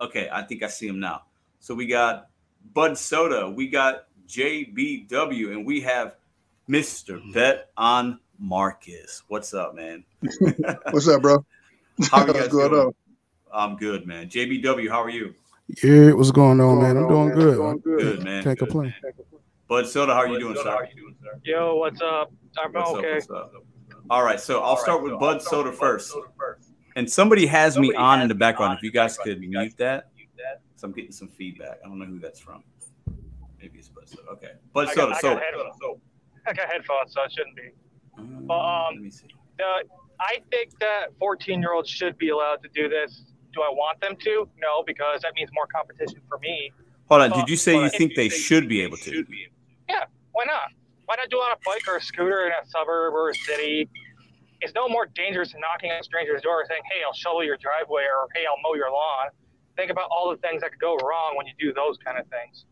Okay, 0.00 0.28
I 0.30 0.42
think 0.42 0.62
I 0.62 0.68
see 0.68 0.86
him 0.86 1.00
now. 1.00 1.22
So 1.58 1.74
we 1.74 1.86
got 1.86 2.28
Bud 2.74 2.96
Soda, 2.96 3.50
we 3.50 3.68
got 3.68 4.06
JBW, 4.28 5.52
and 5.52 5.66
we 5.66 5.80
have 5.80 6.16
Mr. 6.68 7.20
Bet 7.32 7.70
on 7.76 8.20
Marcus. 8.38 9.22
What's 9.28 9.54
up, 9.54 9.74
man? 9.74 10.04
What's 10.90 11.08
up, 11.08 11.22
bro? 11.22 11.44
How 12.10 12.22
are 12.22 12.26
you 12.26 12.32
guys 12.34 12.48
going 12.48 12.70
doing? 12.70 12.94
I'm 13.52 13.76
good, 13.76 14.06
man. 14.06 14.28
JBW, 14.28 14.88
how 14.88 15.02
are 15.02 15.10
you? 15.10 15.34
Yeah, 15.82 16.12
what's 16.12 16.30
going 16.30 16.60
on, 16.60 16.82
man? 16.82 16.96
I'm 16.96 17.08
doing 17.08 17.30
good. 17.30 17.56
Doing 17.56 17.78
good. 17.78 17.98
good, 17.98 18.24
man. 18.24 18.44
Can't 18.44 18.58
good, 18.58 18.68
complain. 18.68 18.94
Man. 19.02 19.12
Bud 19.68 19.86
Soda, 19.88 20.14
how 20.14 20.20
are 20.20 20.28
you 20.28 20.38
doing, 20.38 20.56
sir? 20.56 20.88
Yo, 21.44 21.76
what's 21.76 22.00
up? 22.00 22.30
I'm 22.62 22.72
what's 22.72 22.90
okay. 22.90 23.18
Up, 23.18 23.30
up? 23.30 23.52
All 24.08 24.22
right, 24.22 24.38
so 24.38 24.60
I'll 24.60 24.76
start 24.76 25.02
with 25.02 25.18
Bud 25.18 25.42
Soda 25.42 25.72
first. 25.72 26.14
And 26.94 27.10
somebody 27.10 27.46
has 27.46 27.74
somebody 27.74 27.92
me 27.92 27.96
on 27.96 28.22
in 28.22 28.28
the 28.28 28.34
background. 28.34 28.78
If 28.78 28.84
you 28.84 28.92
guys 28.92 29.18
could 29.18 29.40
mute 29.40 29.74
that, 29.78 30.10
so 30.76 30.86
I'm 30.86 30.92
getting 30.92 31.12
some 31.12 31.28
feedback. 31.28 31.78
I 31.84 31.88
don't 31.88 31.98
know 31.98 32.04
who 32.04 32.20
that's 32.20 32.38
from. 32.38 32.62
Maybe 33.60 33.78
it's 33.78 33.88
Bud 33.88 34.08
Soda. 34.08 34.28
Okay, 34.32 34.52
Bud 34.72 34.88
Soda. 34.90 35.02
I 35.02 35.10
got, 35.10 35.20
so 35.20 35.30
I 35.30 35.34
got, 35.34 35.98
I 36.46 36.52
got 36.52 36.72
headphones, 36.72 37.12
so 37.12 37.22
it 37.22 37.32
shouldn't 37.32 37.56
be. 37.56 37.70
Um, 38.18 38.44
but 38.46 38.58
um, 38.58 38.94
let 38.94 39.02
me 39.02 39.10
see. 39.10 39.26
The, 39.58 39.84
I 40.20 40.38
think 40.50 40.78
that 40.80 41.08
14 41.18 41.60
year 41.60 41.72
olds 41.72 41.90
should 41.90 42.16
be 42.18 42.30
allowed 42.30 42.62
to 42.62 42.68
do 42.74 42.88
this. 42.88 43.22
Do 43.52 43.62
I 43.62 43.70
want 43.70 44.00
them 44.00 44.16
to? 44.16 44.48
No, 44.58 44.82
because 44.86 45.22
that 45.22 45.34
means 45.34 45.50
more 45.52 45.66
competition 45.66 46.20
for 46.28 46.38
me. 46.38 46.72
Hold 47.08 47.22
on. 47.22 47.30
Did 47.30 47.48
you 47.48 47.56
say 47.56 47.80
you 47.80 47.88
think 47.88 48.14
they 48.14 48.28
should 48.28 48.68
be 48.68 48.82
able 48.82 48.96
to? 48.98 49.24
Yeah. 49.88 50.04
Why 50.32 50.44
not? 50.44 50.68
Why 51.06 51.14
not 51.16 51.30
do 51.30 51.38
it 51.38 51.40
on 51.40 51.52
a 51.52 51.60
bike 51.64 51.86
or 51.88 51.96
a 51.96 52.02
scooter 52.02 52.46
in 52.46 52.52
a 52.52 52.66
suburb 52.68 53.14
or 53.14 53.30
a 53.30 53.34
city? 53.34 53.88
It's 54.60 54.74
no 54.74 54.88
more 54.88 55.06
dangerous 55.06 55.52
than 55.52 55.60
knocking 55.60 55.90
on 55.90 56.00
a 56.00 56.02
stranger's 56.02 56.42
door 56.42 56.64
saying, 56.68 56.82
"Hey, 56.90 57.04
I'll 57.06 57.12
shovel 57.14 57.44
your 57.44 57.56
driveway," 57.56 58.02
or 58.02 58.28
"Hey, 58.34 58.44
I'll 58.46 58.58
mow 58.62 58.74
your 58.74 58.90
lawn." 58.90 59.28
Think 59.76 59.90
about 59.90 60.08
all 60.10 60.30
the 60.30 60.38
things 60.38 60.62
that 60.62 60.72
could 60.72 60.80
go 60.80 60.96
wrong 60.96 61.36
when 61.36 61.46
you 61.46 61.52
do 61.60 61.72
those 61.72 61.96
kind 61.98 62.18
of 62.18 62.26
things. 62.28 62.64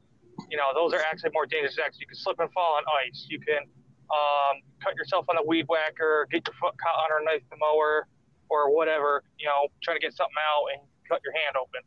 You 0.51 0.57
know, 0.57 0.73
those 0.75 0.93
are 0.93 1.01
actually 1.01 1.31
more 1.33 1.47
dangerous 1.47 1.79
acts. 1.79 2.01
You 2.01 2.07
can 2.07 2.17
slip 2.17 2.41
and 2.41 2.51
fall 2.53 2.75
on 2.77 2.83
ice. 3.07 3.27
You 3.29 3.39
can 3.39 3.69
um, 4.11 4.61
cut 4.83 4.95
yourself 4.97 5.27
on 5.29 5.37
a 5.37 5.43
weed 5.47 5.67
whacker, 5.69 6.27
get 6.31 6.47
your 6.47 6.55
foot 6.61 6.75
caught 6.79 7.11
underneath 7.11 7.49
the 7.51 7.57
mower, 7.57 8.07
or 8.51 8.75
whatever, 8.75 9.23
you 9.39 9.47
know, 9.47 9.69
trying 9.83 9.97
to 9.97 10.01
get 10.01 10.15
something 10.15 10.35
out 10.39 10.67
and 10.75 10.83
cut 11.09 11.21
your 11.25 11.33
hand 11.33 11.57
open. 11.57 11.81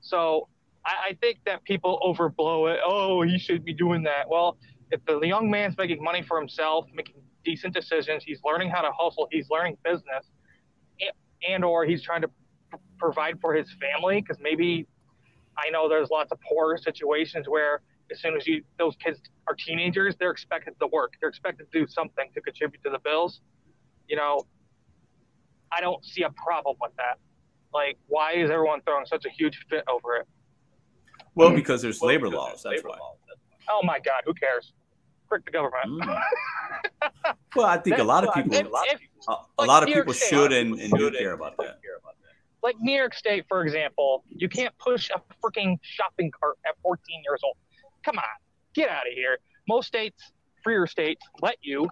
So 0.00 0.48
I, 0.84 1.10
I 1.10 1.18
think 1.20 1.38
that 1.46 1.64
people 1.64 2.00
overblow 2.04 2.72
it. 2.72 2.80
Oh, 2.84 3.22
he 3.22 3.38
should 3.38 3.64
be 3.64 3.72
doing 3.74 4.02
that. 4.04 4.28
Well, 4.28 4.58
if 4.90 5.04
the 5.06 5.18
young 5.20 5.50
man's 5.50 5.76
making 5.78 6.02
money 6.02 6.22
for 6.22 6.38
himself, 6.38 6.86
making 6.94 7.14
decent 7.44 7.74
decisions, 7.74 8.22
he's 8.24 8.40
learning 8.44 8.70
how 8.70 8.82
to 8.82 8.90
hustle, 8.96 9.28
he's 9.30 9.48
learning 9.50 9.76
business, 9.84 10.26
and, 11.00 11.12
and 11.48 11.64
or 11.64 11.84
he's 11.84 12.02
trying 12.02 12.22
to 12.22 12.30
provide 12.98 13.40
for 13.40 13.54
his 13.54 13.66
family 13.80 14.20
because 14.20 14.38
maybe 14.40 14.86
I 15.58 15.70
know 15.70 15.88
there's 15.88 16.10
lots 16.10 16.32
of 16.32 16.38
poor 16.48 16.76
situations 16.76 17.46
where 17.48 17.82
as 18.12 18.20
soon 18.20 18.36
as 18.36 18.46
you 18.46 18.62
those 18.78 18.94
kids 18.96 19.20
are 19.48 19.54
teenagers, 19.54 20.14
they're 20.18 20.30
expected 20.30 20.74
to 20.80 20.86
work. 20.86 21.14
They're 21.20 21.28
expected 21.28 21.66
to 21.72 21.80
do 21.80 21.86
something 21.86 22.30
to 22.34 22.40
contribute 22.40 22.82
to 22.84 22.90
the 22.90 22.98
bills. 22.98 23.40
You 24.08 24.16
know, 24.16 24.46
I 25.72 25.80
don't 25.80 26.04
see 26.04 26.22
a 26.22 26.30
problem 26.30 26.76
with 26.80 26.92
that. 26.96 27.18
Like, 27.72 27.98
why 28.06 28.34
is 28.34 28.50
everyone 28.50 28.82
throwing 28.82 29.06
such 29.06 29.24
a 29.24 29.30
huge 29.30 29.64
fit 29.70 29.84
over 29.88 30.16
it? 30.16 30.26
Well, 31.34 31.54
because 31.54 31.80
there's 31.80 32.00
well, 32.00 32.08
labor 32.08 32.26
because 32.26 32.38
laws. 32.38 32.62
There's 32.62 32.62
that's 32.62 32.84
labor 32.84 32.88
why. 32.90 32.98
Laws. 32.98 33.16
Oh 33.70 33.80
my 33.84 33.98
God, 33.98 34.22
who 34.26 34.34
cares? 34.34 34.72
Frick 35.28 35.44
the 35.46 35.50
government. 35.50 35.86
Mm. 35.86 36.20
well, 37.56 37.66
I 37.66 37.78
think 37.78 37.98
a 37.98 38.04
lot 38.04 38.26
of 38.26 38.34
people, 38.34 38.52
if, 38.54 38.66
a 38.66 38.68
lot, 38.68 38.86
if, 38.88 39.00
a, 39.28 39.32
like 39.58 39.68
lot 39.68 39.82
of 39.82 39.88
people 39.88 40.12
State, 40.12 40.28
should 40.28 40.52
and, 40.52 40.78
and 40.78 40.92
do 40.92 41.10
care 41.12 41.32
about 41.32 41.56
that. 41.58 41.78
Like 42.62 42.76
New 42.80 42.96
York 42.96 43.14
State, 43.14 43.46
for 43.48 43.64
example, 43.64 44.24
you 44.28 44.48
can't 44.48 44.76
push 44.78 45.10
a 45.10 45.20
freaking 45.42 45.78
shopping 45.82 46.30
cart 46.38 46.58
at 46.66 46.74
14 46.82 47.22
years 47.24 47.40
old. 47.42 47.56
Come 48.04 48.18
on, 48.18 48.24
get 48.74 48.88
out 48.88 49.06
of 49.06 49.12
here. 49.14 49.38
Most 49.68 49.86
states, 49.86 50.32
freer 50.62 50.86
states, 50.86 51.24
let 51.40 51.56
you. 51.62 51.88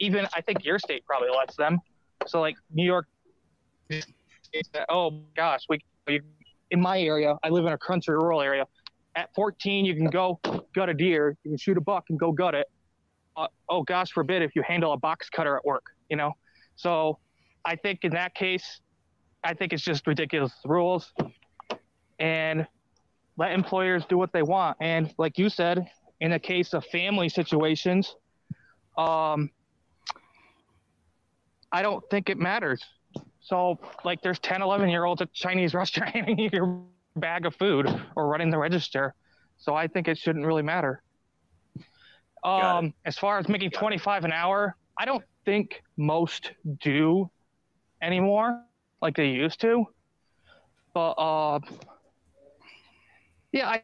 Even 0.00 0.26
I 0.34 0.40
think 0.40 0.64
your 0.64 0.78
state 0.78 1.04
probably 1.04 1.28
lets 1.36 1.56
them. 1.56 1.78
So 2.26 2.40
like 2.40 2.56
New 2.72 2.84
York, 2.84 3.06
oh 4.88 5.22
gosh, 5.36 5.66
we 5.68 5.80
in 6.70 6.80
my 6.80 7.00
area, 7.00 7.36
I 7.42 7.48
live 7.48 7.64
in 7.66 7.72
a 7.72 7.78
country 7.78 8.14
rural 8.14 8.42
area. 8.42 8.64
At 9.16 9.34
14, 9.34 9.84
you 9.84 9.94
can 9.94 10.06
go 10.06 10.38
gut 10.74 10.88
a 10.88 10.94
deer, 10.94 11.36
you 11.42 11.50
can 11.50 11.58
shoot 11.58 11.76
a 11.76 11.80
buck 11.80 12.04
and 12.10 12.18
go 12.18 12.32
gut 12.32 12.54
it. 12.54 12.66
Uh, 13.36 13.46
oh 13.68 13.82
gosh 13.82 14.10
forbid 14.10 14.42
if 14.42 14.54
you 14.54 14.62
handle 14.66 14.92
a 14.92 14.96
box 14.96 15.28
cutter 15.30 15.56
at 15.56 15.64
work, 15.64 15.84
you 16.08 16.16
know. 16.16 16.32
So 16.76 17.18
I 17.64 17.76
think 17.76 18.00
in 18.02 18.12
that 18.12 18.34
case, 18.34 18.80
I 19.44 19.54
think 19.54 19.72
it's 19.72 19.82
just 19.82 20.06
ridiculous 20.06 20.52
rules. 20.64 21.12
And 22.18 22.66
let 23.38 23.52
employers 23.52 24.04
do 24.08 24.18
what 24.18 24.32
they 24.32 24.42
want. 24.42 24.76
And 24.80 25.14
like 25.16 25.38
you 25.38 25.48
said, 25.48 25.88
in 26.20 26.32
the 26.32 26.40
case 26.40 26.74
of 26.74 26.84
family 26.86 27.28
situations, 27.28 28.16
um, 28.98 29.50
I 31.70 31.82
don't 31.82 32.02
think 32.10 32.28
it 32.28 32.36
matters. 32.36 32.82
So, 33.40 33.78
like, 34.04 34.20
there's 34.22 34.40
10, 34.40 34.60
11 34.60 34.90
year 34.90 35.04
olds 35.04 35.22
at 35.22 35.32
Chinese 35.32 35.72
restaurant 35.82 36.10
handing 36.10 36.38
you 36.38 36.50
your 36.52 36.82
bag 37.16 37.46
of 37.46 37.54
food 37.54 37.86
or 38.16 38.26
running 38.26 38.50
the 38.50 38.58
register. 38.58 39.14
So, 39.58 39.74
I 39.74 39.86
think 39.86 40.08
it 40.08 40.18
shouldn't 40.18 40.44
really 40.44 40.62
matter. 40.62 41.02
Um, 42.44 42.92
as 43.04 43.16
far 43.16 43.38
as 43.38 43.48
making 43.48 43.70
25 43.70 44.24
an 44.24 44.32
hour, 44.32 44.76
I 44.98 45.04
don't 45.04 45.24
think 45.44 45.82
most 45.96 46.52
do 46.80 47.30
anymore 48.02 48.62
like 49.00 49.16
they 49.16 49.28
used 49.28 49.60
to. 49.60 49.86
But 50.94 51.12
uh, 51.12 51.60
yeah, 53.52 53.68
I 53.68 53.82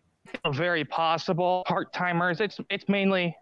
very 0.53 0.85
possible. 0.85 1.65
Part 1.67 1.93
timers, 1.93 2.41
it's 2.41 2.59
it's 2.71 2.89
mainly, 2.89 3.37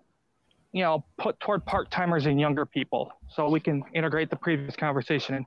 you 0.72 0.82
know, 0.82 1.04
put 1.18 1.38
toward 1.40 1.64
part 1.64 1.90
timers 1.90 2.26
and 2.26 2.40
younger 2.40 2.66
people, 2.66 3.12
so 3.28 3.48
we 3.48 3.60
can 3.60 3.82
integrate 3.94 4.30
the 4.30 4.36
previous 4.36 4.76
conversation. 4.76 5.46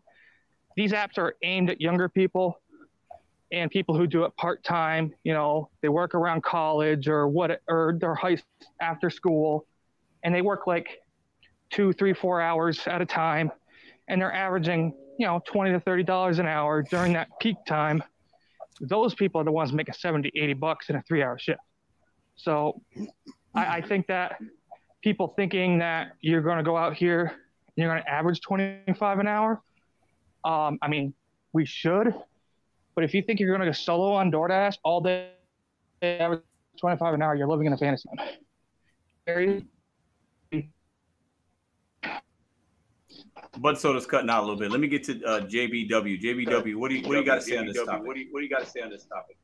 these 0.76 0.92
apps 0.92 1.18
are 1.18 1.36
aimed 1.44 1.70
at 1.70 1.82
younger 1.82 2.10
people 2.10 2.62
and 3.52 3.70
people 3.72 3.96
who 3.98 4.08
do 4.08 4.24
it 4.26 4.36
part 4.38 4.64
time. 4.64 5.14
You 5.24 5.34
know, 5.34 5.70
they 5.82 5.90
work 5.90 6.16
around 6.16 6.44
college 6.44 7.08
or 7.08 7.28
what, 7.28 7.62
or 7.68 7.98
their 8.00 8.16
high 8.16 8.38
after 8.82 9.10
school, 9.10 9.66
and 10.24 10.34
they 10.34 10.42
work 10.42 10.68
like 10.68 11.02
two, 11.70 11.94
three, 11.94 12.14
four 12.14 12.42
hours 12.42 12.86
at 12.88 13.02
a 13.02 13.06
time, 13.06 13.52
and 14.08 14.22
they're 14.22 14.34
averaging, 14.34 14.94
you 15.18 15.28
know, 15.28 15.42
twenty 15.46 15.72
to 15.72 15.80
thirty 15.80 16.04
dollars 16.04 16.40
an 16.40 16.48
hour 16.48 16.82
during 16.82 17.14
that 17.14 17.30
peak 17.40 17.58
time 17.68 18.04
those 18.82 19.16
people 19.16 19.42
are 19.42 19.44
the 19.44 19.52
ones 19.52 19.72
making 19.72 19.94
70, 19.94 20.32
80 20.36 20.54
bucks 20.54 20.90
in 20.90 20.96
a 20.96 21.02
three 21.04 21.24
hour 21.24 21.38
shift. 21.38 21.60
So 22.36 22.82
I, 23.54 23.78
I 23.78 23.82
think 23.82 24.08
that 24.08 24.38
people 25.02 25.34
thinking 25.36 25.80
that 25.80 26.14
you're 26.22 26.42
going 26.42 26.58
to 26.58 26.64
go 26.64 26.76
out 26.76 26.96
here 26.96 27.22
and 27.22 27.32
you're 27.78 27.90
going 27.90 28.04
to 28.04 28.10
average 28.10 28.42
25 28.42 29.20
an 29.20 29.28
hour, 29.28 29.62
um, 30.44 30.78
I 30.82 30.88
mean, 30.88 31.14
we 31.54 31.66
should. 31.66 32.14
But 32.96 33.04
if 33.04 33.14
you 33.14 33.22
think 33.22 33.40
you're 33.40 33.50
going 33.50 33.62
to 33.62 33.68
go 33.68 33.72
solo 33.72 34.14
on 34.14 34.32
DoorDash 34.32 34.78
all 34.84 35.02
day, 35.02 35.32
average 36.02 36.42
25 36.80 37.14
an 37.14 37.22
hour, 37.22 37.36
you're 37.36 37.48
living 37.48 37.68
in 37.68 37.74
a 37.74 37.78
fantasy. 37.78 38.10
Bud 43.58 43.78
Soda's 43.78 44.06
cutting 44.06 44.30
out 44.30 44.40
a 44.40 44.46
little 44.46 44.60
bit. 44.60 44.72
Let 44.72 44.80
me 44.80 44.88
get 44.88 45.04
to 45.06 45.24
uh, 45.24 45.42
JBW. 45.42 46.22
JBW, 46.22 46.76
what 46.76 46.90
do 46.90 46.96
you 46.96 47.08
what 47.08 47.14
do 47.14 47.20
you 47.20 47.26
got 47.26 47.36
to 47.36 47.42
say 47.42 47.58
on 47.58 47.66
this 47.66 47.78
topic? 47.78 48.06
What 48.06 48.16
do 48.16 48.22
you 48.22 48.28
what 48.32 48.40
do 48.40 48.44
you 48.44 48.50
got 48.50 48.64
to 48.64 48.70
say 48.70 48.82
on 48.82 48.90
this 48.90 49.06
topic? 49.06 49.38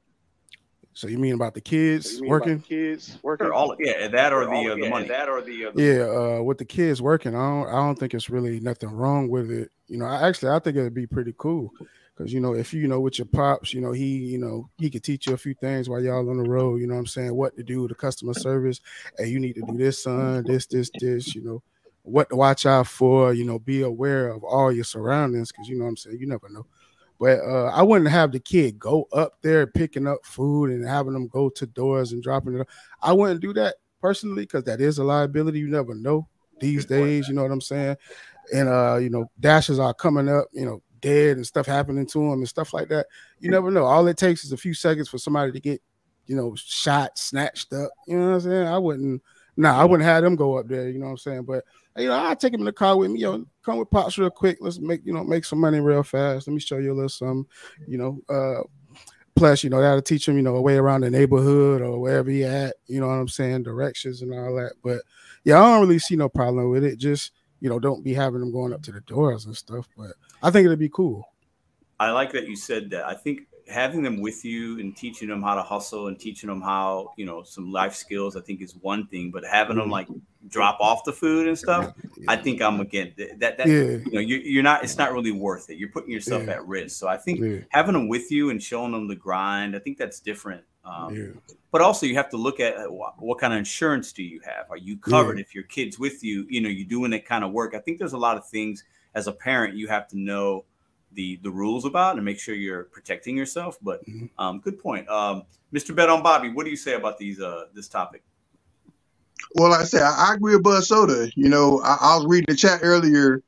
So 0.93 1.07
you 1.07 1.17
mean 1.17 1.35
about 1.35 1.53
the 1.53 1.61
kids 1.61 2.17
so 2.17 2.25
working? 2.25 2.57
The 2.57 2.63
kids 2.63 3.17
working. 3.23 3.47
Or 3.47 3.53
all 3.53 3.75
yeah, 3.79 4.07
that 4.09 4.33
or 4.33 4.45
the 4.45 4.71
uh, 4.71 4.75
the 4.75 4.89
money. 4.89 5.07
That 5.07 5.29
or 5.29 5.41
the, 5.41 5.67
uh, 5.67 5.71
the 5.73 5.83
yeah. 5.83 6.39
Uh, 6.39 6.43
with 6.43 6.57
the 6.57 6.65
kids 6.65 7.01
working, 7.01 7.33
I 7.33 7.39
don't 7.39 7.67
I 7.67 7.77
don't 7.77 7.97
think 7.97 8.13
it's 8.13 8.29
really 8.29 8.59
nothing 8.59 8.89
wrong 8.89 9.29
with 9.29 9.51
it. 9.51 9.71
You 9.87 9.97
know, 9.97 10.05
I 10.05 10.27
actually 10.27 10.51
I 10.51 10.59
think 10.59 10.75
it'd 10.75 10.93
be 10.93 11.07
pretty 11.07 11.33
cool 11.37 11.71
because 12.15 12.33
you 12.33 12.41
know 12.41 12.53
if 12.53 12.73
you, 12.73 12.81
you 12.81 12.87
know 12.89 12.99
with 12.99 13.19
your 13.19 13.25
pops, 13.25 13.73
you 13.73 13.79
know 13.79 13.93
he 13.93 14.17
you 14.17 14.37
know 14.37 14.69
he 14.77 14.89
could 14.89 15.03
teach 15.03 15.27
you 15.27 15.33
a 15.33 15.37
few 15.37 15.53
things 15.53 15.87
while 15.87 16.03
y'all 16.03 16.29
on 16.29 16.43
the 16.43 16.49
road. 16.49 16.81
You 16.81 16.87
know 16.87 16.95
what 16.95 17.01
I'm 17.01 17.07
saying? 17.07 17.33
What 17.33 17.55
to 17.55 17.63
do 17.63 17.81
with 17.83 17.89
the 17.89 17.95
customer 17.95 18.33
service? 18.33 18.81
Hey, 19.17 19.27
you 19.27 19.39
need 19.39 19.53
to 19.53 19.61
do 19.61 19.77
this, 19.77 20.03
son. 20.03 20.43
This, 20.43 20.65
this, 20.65 20.91
this. 20.99 21.33
You 21.33 21.43
know 21.43 21.63
what 22.03 22.29
to 22.29 22.35
watch 22.35 22.65
out 22.65 22.87
for. 22.87 23.33
You 23.33 23.45
know, 23.45 23.59
be 23.59 23.81
aware 23.81 24.29
of 24.29 24.43
all 24.43 24.71
your 24.71 24.83
surroundings 24.83 25.51
because 25.51 25.67
you 25.67 25.77
know 25.77 25.85
what 25.85 25.91
I'm 25.91 25.97
saying. 25.97 26.17
You 26.19 26.27
never 26.27 26.49
know. 26.49 26.65
But 27.19 27.39
uh, 27.41 27.65
I 27.67 27.83
wouldn't 27.83 28.09
have 28.09 28.31
the 28.31 28.39
kid 28.39 28.79
go 28.79 29.07
up 29.13 29.33
there 29.43 29.67
picking 29.67 30.07
up 30.07 30.25
food 30.25 30.71
and 30.71 30.83
having 30.83 31.13
them 31.13 31.27
go 31.27 31.49
to 31.49 31.67
doors 31.67 32.13
and 32.13 32.23
dropping 32.23 32.55
it. 32.55 32.67
I 33.01 33.13
wouldn't 33.13 33.41
do 33.41 33.53
that 33.53 33.75
personally 34.01 34.43
because 34.43 34.63
that 34.63 34.81
is 34.81 34.97
a 34.97 35.03
liability. 35.03 35.59
You 35.59 35.67
never 35.67 35.93
know 35.93 36.27
these 36.59 36.85
days. 36.85 37.27
You 37.27 37.35
know 37.35 37.43
what 37.43 37.51
I'm 37.51 37.61
saying? 37.61 37.97
And 38.53 38.67
uh, 38.67 38.97
you 38.99 39.09
know, 39.09 39.29
dashes 39.39 39.77
are 39.79 39.93
coming 39.93 40.29
up. 40.29 40.47
You 40.51 40.65
know, 40.65 40.81
dead 41.01 41.37
and 41.37 41.45
stuff 41.45 41.65
happening 41.65 42.05
to 42.07 42.19
them 42.19 42.39
and 42.39 42.47
stuff 42.47 42.73
like 42.73 42.87
that. 42.89 43.07
You 43.39 43.51
never 43.51 43.69
know. 43.71 43.85
All 43.85 44.07
it 44.07 44.17
takes 44.17 44.43
is 44.43 44.51
a 44.51 44.57
few 44.57 44.73
seconds 44.73 45.09
for 45.09 45.17
somebody 45.17 45.51
to 45.51 45.59
get, 45.59 45.81
you 46.27 46.35
know, 46.35 46.55
shot, 46.55 47.17
snatched 47.17 47.73
up. 47.73 47.89
You 48.07 48.17
know 48.17 48.27
what 48.29 48.33
I'm 48.35 48.41
saying? 48.41 48.67
I 48.67 48.77
wouldn't. 48.77 49.21
Nah, 49.57 49.79
I 49.79 49.85
wouldn't 49.85 50.07
have 50.07 50.23
them 50.23 50.35
go 50.35 50.57
up 50.57 50.67
there. 50.67 50.89
You 50.89 50.99
know 50.99 51.05
what 51.05 51.11
I'm 51.11 51.17
saying? 51.17 51.43
But 51.43 51.65
you 51.97 52.07
know, 52.07 52.25
I 52.25 52.35
take 52.35 52.53
him 52.53 52.61
in 52.61 52.65
the 52.65 52.71
car 52.71 52.97
with 52.97 53.11
me. 53.11 53.19
Yo, 53.19 53.45
come 53.63 53.77
with 53.77 53.91
pops 53.91 54.17
real 54.17 54.29
quick. 54.29 54.57
Let's 54.61 54.79
make 54.79 55.01
you 55.05 55.13
know 55.13 55.23
make 55.23 55.45
some 55.45 55.59
money 55.59 55.79
real 55.79 56.03
fast. 56.03 56.47
Let 56.47 56.53
me 56.53 56.59
show 56.59 56.77
you 56.77 56.93
a 56.93 56.95
little 56.95 57.09
something. 57.09 57.45
You 57.87 57.97
know, 57.97 58.21
uh, 58.29 58.63
plus 59.35 59.63
you 59.63 59.69
know 59.69 59.81
that'll 59.81 60.01
teach 60.01 60.27
him 60.27 60.37
you 60.37 60.43
know 60.43 60.55
a 60.55 60.61
way 60.61 60.77
around 60.77 61.01
the 61.01 61.09
neighborhood 61.09 61.81
or 61.81 61.99
wherever 61.99 62.29
he 62.29 62.43
at. 62.43 62.75
You 62.87 63.01
know 63.01 63.07
what 63.07 63.13
I'm 63.13 63.27
saying? 63.27 63.63
Directions 63.63 64.21
and 64.21 64.33
all 64.33 64.55
that. 64.55 64.73
But 64.83 65.01
yeah, 65.43 65.61
I 65.61 65.71
don't 65.71 65.81
really 65.81 65.99
see 65.99 66.15
no 66.15 66.29
problem 66.29 66.69
with 66.69 66.83
it. 66.83 66.97
Just 66.97 67.31
you 67.59 67.69
know, 67.69 67.79
don't 67.79 68.03
be 68.03 68.13
having 68.13 68.39
them 68.39 68.51
going 68.51 68.73
up 68.73 68.81
to 68.83 68.91
the 68.91 69.01
doors 69.01 69.45
and 69.45 69.55
stuff. 69.55 69.87
But 69.97 70.11
I 70.41 70.49
think 70.49 70.65
it'd 70.65 70.79
be 70.79 70.89
cool. 70.89 71.27
I 71.99 72.11
like 72.11 72.31
that 72.31 72.47
you 72.47 72.55
said 72.55 72.89
that. 72.91 73.05
I 73.05 73.13
think 73.13 73.41
having 73.67 74.01
them 74.01 74.19
with 74.21 74.43
you 74.43 74.79
and 74.79 74.95
teaching 74.95 75.27
them 75.27 75.41
how 75.41 75.55
to 75.55 75.61
hustle 75.61 76.07
and 76.07 76.19
teaching 76.19 76.47
them 76.49 76.61
how 76.61 77.11
you 77.17 77.25
know 77.25 77.43
some 77.43 77.71
life 77.71 77.93
skills 77.93 78.35
i 78.35 78.41
think 78.41 78.61
is 78.61 78.75
one 78.77 79.07
thing 79.07 79.31
but 79.31 79.43
having 79.45 79.77
them 79.77 79.89
like 79.89 80.07
drop 80.47 80.77
off 80.79 81.03
the 81.03 81.11
food 81.11 81.47
and 81.47 81.57
stuff 81.57 81.93
yeah. 82.17 82.25
i 82.27 82.35
think 82.35 82.61
i'm 82.61 82.79
again 82.79 83.13
that 83.37 83.57
that 83.57 83.67
yeah. 83.67 83.73
you 83.73 84.11
know 84.11 84.19
you, 84.19 84.59
are 84.59 84.63
not 84.63 84.83
it's 84.83 84.97
not 84.97 85.13
really 85.13 85.31
worth 85.31 85.69
it. 85.69 85.77
You're 85.77 85.89
putting 85.89 86.11
yourself 86.11 86.43
yeah. 86.45 86.53
at 86.53 86.67
risk. 86.67 86.97
So 86.97 87.07
i 87.07 87.17
think 87.17 87.65
having 87.69 87.93
them 87.93 88.07
with 88.07 88.31
you 88.31 88.49
and 88.49 88.61
showing 88.61 88.91
them 88.91 89.07
the 89.07 89.15
grind 89.15 89.75
i 89.75 89.79
think 89.79 89.97
that's 89.97 90.19
different 90.19 90.63
um, 90.83 91.41
but 91.71 91.81
also 91.81 92.05
you 92.05 92.15
have 92.15 92.29
to 92.29 92.37
look 92.37 92.59
at 92.59 92.75
uh, 92.75 92.87
what 92.87 93.39
kind 93.39 93.53
of 93.53 93.59
insurance 93.59 94.11
do 94.11 94.23
you 94.23 94.41
have? 94.43 94.69
Are 94.69 94.77
you 94.77 94.97
covered 94.97 95.39
if 95.39 95.53
your 95.53 95.63
kids 95.65 95.99
with 95.99 96.23
you? 96.23 96.45
You 96.49 96.61
know 96.61 96.69
you're 96.69 96.87
doing 96.87 97.11
that 97.11 97.25
kind 97.25 97.43
of 97.43 97.51
work. 97.51 97.75
I 97.75 97.79
think 97.79 97.99
there's 97.99 98.13
a 98.13 98.17
lot 98.17 98.37
of 98.37 98.47
things 98.47 98.83
as 99.13 99.27
a 99.27 99.31
parent 99.31 99.75
you 99.75 99.87
have 99.87 100.07
to 100.09 100.17
know 100.17 100.65
the 101.13 101.39
the 101.43 101.51
rules 101.51 101.85
about 101.85 102.15
and 102.15 102.25
make 102.25 102.39
sure 102.39 102.55
you're 102.55 102.83
protecting 102.85 103.37
yourself. 103.37 103.77
But 103.81 104.05
mm-hmm. 104.05 104.27
um, 104.37 104.59
good 104.59 104.79
point, 104.79 105.07
um, 105.09 105.43
Mr. 105.73 105.95
Bet 105.95 106.09
on 106.09 106.23
Bobby. 106.23 106.49
What 106.49 106.65
do 106.65 106.69
you 106.69 106.77
say 106.77 106.93
about 106.93 107.17
these 107.17 107.39
uh, 107.39 107.65
this 107.73 107.87
topic? 107.87 108.23
Well, 109.55 109.71
like 109.71 109.81
I 109.81 109.85
said, 109.85 110.03
I, 110.03 110.29
I 110.29 110.33
agree 110.35 110.55
with 110.55 110.63
Bud 110.63 110.83
Soda. 110.83 111.29
You 111.35 111.49
know, 111.49 111.81
I, 111.83 111.97
I, 111.99 112.15
was 112.15 112.25
reading 112.25 112.45
the 112.47 112.55
chat 112.55 112.79
earlier, 112.83 113.41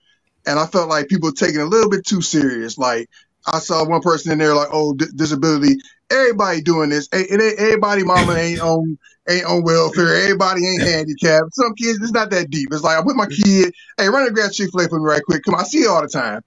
and 0.46 0.60
I 0.60 0.66
felt 0.66 0.90
like 0.90 1.08
people 1.08 1.32
taking 1.32 1.62
a 1.62 1.66
little 1.66 1.90
bit 1.90 2.06
too 2.06 2.22
serious. 2.22 2.78
Like 2.78 3.10
I 3.52 3.60
saw 3.60 3.88
one 3.88 4.02
person 4.02 4.32
in 4.32 4.38
there 4.38 4.56
like, 4.56 4.70
"Oh, 4.72 4.94
d- 4.94 5.06
disability." 5.16 5.78
Everybody 6.10 6.62
doing 6.62 6.90
this. 6.90 7.08
Hey, 7.12 7.26
everybody, 7.30 8.04
mama 8.04 8.34
ain't 8.36 8.62
on 8.62 8.98
ain't 9.30 9.46
on 9.46 9.64
welfare. 9.64 10.16
Everybody 10.16 10.68
ain't 10.68 10.82
handicapped. 10.82 11.56
Some 11.56 11.74
kids, 11.76 12.00
it's 12.02 12.12
not 12.12 12.30
that 12.32 12.50
deep. 12.50 12.70
It's 12.72 12.84
like 12.84 12.98
I'm 12.98 13.06
with 13.06 13.16
my 13.16 13.28
kid. 13.28 13.74
Hey, 13.98 14.10
run 14.10 14.28
and 14.28 14.36
grab 14.36 14.52
Chick 14.52 14.72
Fil 14.72 14.82
A 14.82 14.90
for 14.90 15.00
me 15.00 15.06
right 15.06 15.24
quick. 15.24 15.44
Come 15.44 15.56
on, 15.56 15.62
I 15.62 15.64
see 15.64 15.80
you 15.80 15.90
all 15.90 16.02
the 16.02 16.08
time. 16.08 16.42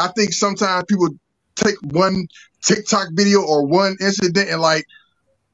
I 0.00 0.12
think 0.12 0.32
sometimes 0.32 0.84
people 0.88 1.08
take 1.56 1.76
one 1.82 2.26
TikTok 2.62 3.08
video 3.12 3.42
or 3.42 3.66
one 3.66 3.96
incident 4.00 4.48
and 4.48 4.60
like 4.60 4.86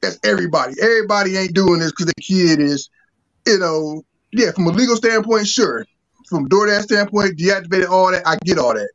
that's 0.00 0.18
everybody. 0.24 0.74
Everybody 0.80 1.36
ain't 1.36 1.54
doing 1.54 1.80
this 1.80 1.90
because 1.90 2.06
the 2.06 2.22
kid 2.22 2.60
is, 2.60 2.88
you 3.46 3.58
know, 3.58 4.02
yeah. 4.32 4.52
From 4.52 4.66
a 4.66 4.70
legal 4.70 4.96
standpoint, 4.96 5.46
sure. 5.46 5.84
From 6.28 6.48
DoorDash 6.48 6.82
standpoint, 6.82 7.38
deactivated 7.38 7.88
all 7.88 8.12
that. 8.12 8.26
I 8.26 8.36
get 8.44 8.58
all 8.58 8.74
that. 8.74 8.90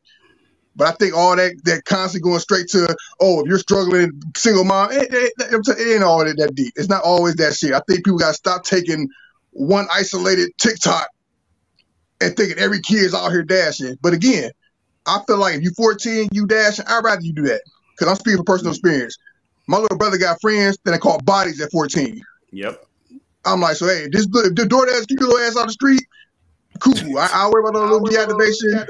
But 0.76 0.88
I 0.88 0.92
think 0.94 1.16
all 1.16 1.36
that 1.36 1.54
that 1.66 1.86
constantly 1.86 2.30
going 2.30 2.40
straight 2.40 2.68
to 2.70 2.96
oh, 3.20 3.42
if 3.42 3.48
you're 3.48 3.60
struggling, 3.60 4.22
single 4.36 4.64
mom, 4.64 4.92
it, 4.92 5.14
it, 5.14 5.34
it 5.38 5.94
ain't 5.94 6.04
all 6.04 6.24
that, 6.24 6.38
that 6.38 6.56
deep. 6.56 6.74
It's 6.76 6.90
not 6.90 7.04
always 7.04 7.36
that 7.36 7.56
shit. 7.56 7.74
I 7.74 7.82
think 7.88 8.06
people 8.06 8.18
got 8.18 8.30
to 8.30 8.34
stop 8.34 8.64
taking 8.64 9.08
one 9.52 9.88
isolated 9.94 10.52
TikTok 10.58 11.08
and 12.22 12.36
thinking 12.36 12.58
every 12.58 12.82
kid 12.82 13.04
is 13.04 13.14
out 13.14 13.30
here 13.30 13.44
dashing. 13.44 13.98
But 14.02 14.14
again, 14.14 14.52
I 15.06 15.20
feel 15.28 15.38
like 15.38 15.56
if 15.56 15.62
you're 15.62 15.74
14, 15.74 16.30
you 16.32 16.48
dash, 16.48 16.80
I'd 16.80 17.04
rather 17.04 17.22
you 17.22 17.34
do 17.34 17.44
that. 17.44 17.62
Because 17.92 18.12
I'm 18.12 18.16
speaking 18.16 18.38
from 18.38 18.46
personal 18.46 18.72
experience. 18.72 19.18
My 19.68 19.78
little 19.78 19.98
brother 19.98 20.18
got 20.18 20.42
friends 20.42 20.78
that 20.84 20.94
I 20.94 20.98
call 20.98 21.20
bodies 21.22 21.62
at 21.62 21.72
14. 21.72 22.22
Yep. 22.52 22.86
I'm 23.46 23.62
like, 23.62 23.76
so 23.76 23.88
hey, 23.88 24.08
this 24.12 24.26
the 24.28 24.50
DoorDash 24.56 25.08
keep 25.08 25.20
your 25.20 25.30
little 25.30 25.46
ass 25.46 25.58
on 25.58 25.68
the 25.68 25.74
street. 25.74 26.02
Cool. 26.80 26.94
I, 27.18 27.30
I'll 27.34 27.52
worry 27.52 27.68
about 27.68 27.76
a 27.76 27.86
little 27.86 28.02
deactivation. 28.02 28.88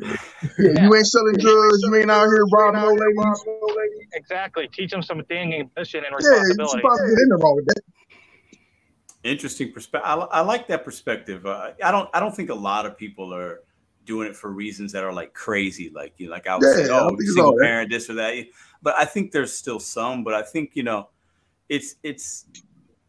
yeah, 0.58 0.84
you 0.84 0.94
ain't 0.94 1.06
selling 1.06 1.34
drugs. 1.34 1.82
You 1.82 1.94
ain't 1.96 2.10
out 2.10 2.26
here 2.26 2.44
robbing 2.52 2.80
no 2.80 2.88
ladies. 2.88 4.06
Exactly. 4.12 4.68
Teach 4.68 4.90
them 4.90 5.02
some 5.02 5.22
dang 5.28 5.70
mission 5.76 6.04
and 6.04 6.14
responsibility. 6.14 6.82
Yeah, 6.84 6.90
you're 6.90 7.08
to 7.08 7.16
get 7.16 7.22
in 7.22 7.40
wrong 7.40 7.56
with 7.56 7.66
that. 7.66 7.82
Interesting 9.24 9.72
perspective. 9.72 10.08
I, 10.08 10.14
I, 10.14 10.40
like 10.40 10.66
that 10.66 10.84
perspective. 10.84 11.46
Uh, 11.46 11.70
I 11.82 11.92
don't. 11.92 12.10
I 12.12 12.18
don't 12.18 12.34
think 12.34 12.50
a 12.50 12.54
lot 12.54 12.86
of 12.86 12.98
people 12.98 13.32
are 13.32 13.60
doing 14.04 14.28
it 14.28 14.36
for 14.36 14.50
reasons 14.50 14.92
that 14.92 15.04
are 15.04 15.12
like 15.12 15.34
crazy, 15.34 15.90
like 15.94 16.14
you 16.18 16.26
know, 16.26 16.32
like 16.32 16.46
I 16.46 16.56
was 16.56 16.78
yeah, 16.78 16.88
oh, 16.90 17.16
single 17.18 17.56
parent, 17.58 17.90
this 17.90 18.08
or 18.10 18.14
that. 18.14 18.46
But 18.82 18.94
I 18.96 19.04
think 19.04 19.32
there's 19.32 19.52
still 19.52 19.80
some. 19.80 20.24
But 20.24 20.34
I 20.34 20.42
think 20.42 20.72
you 20.74 20.82
know, 20.82 21.08
it's 21.68 21.96
it's 22.02 22.46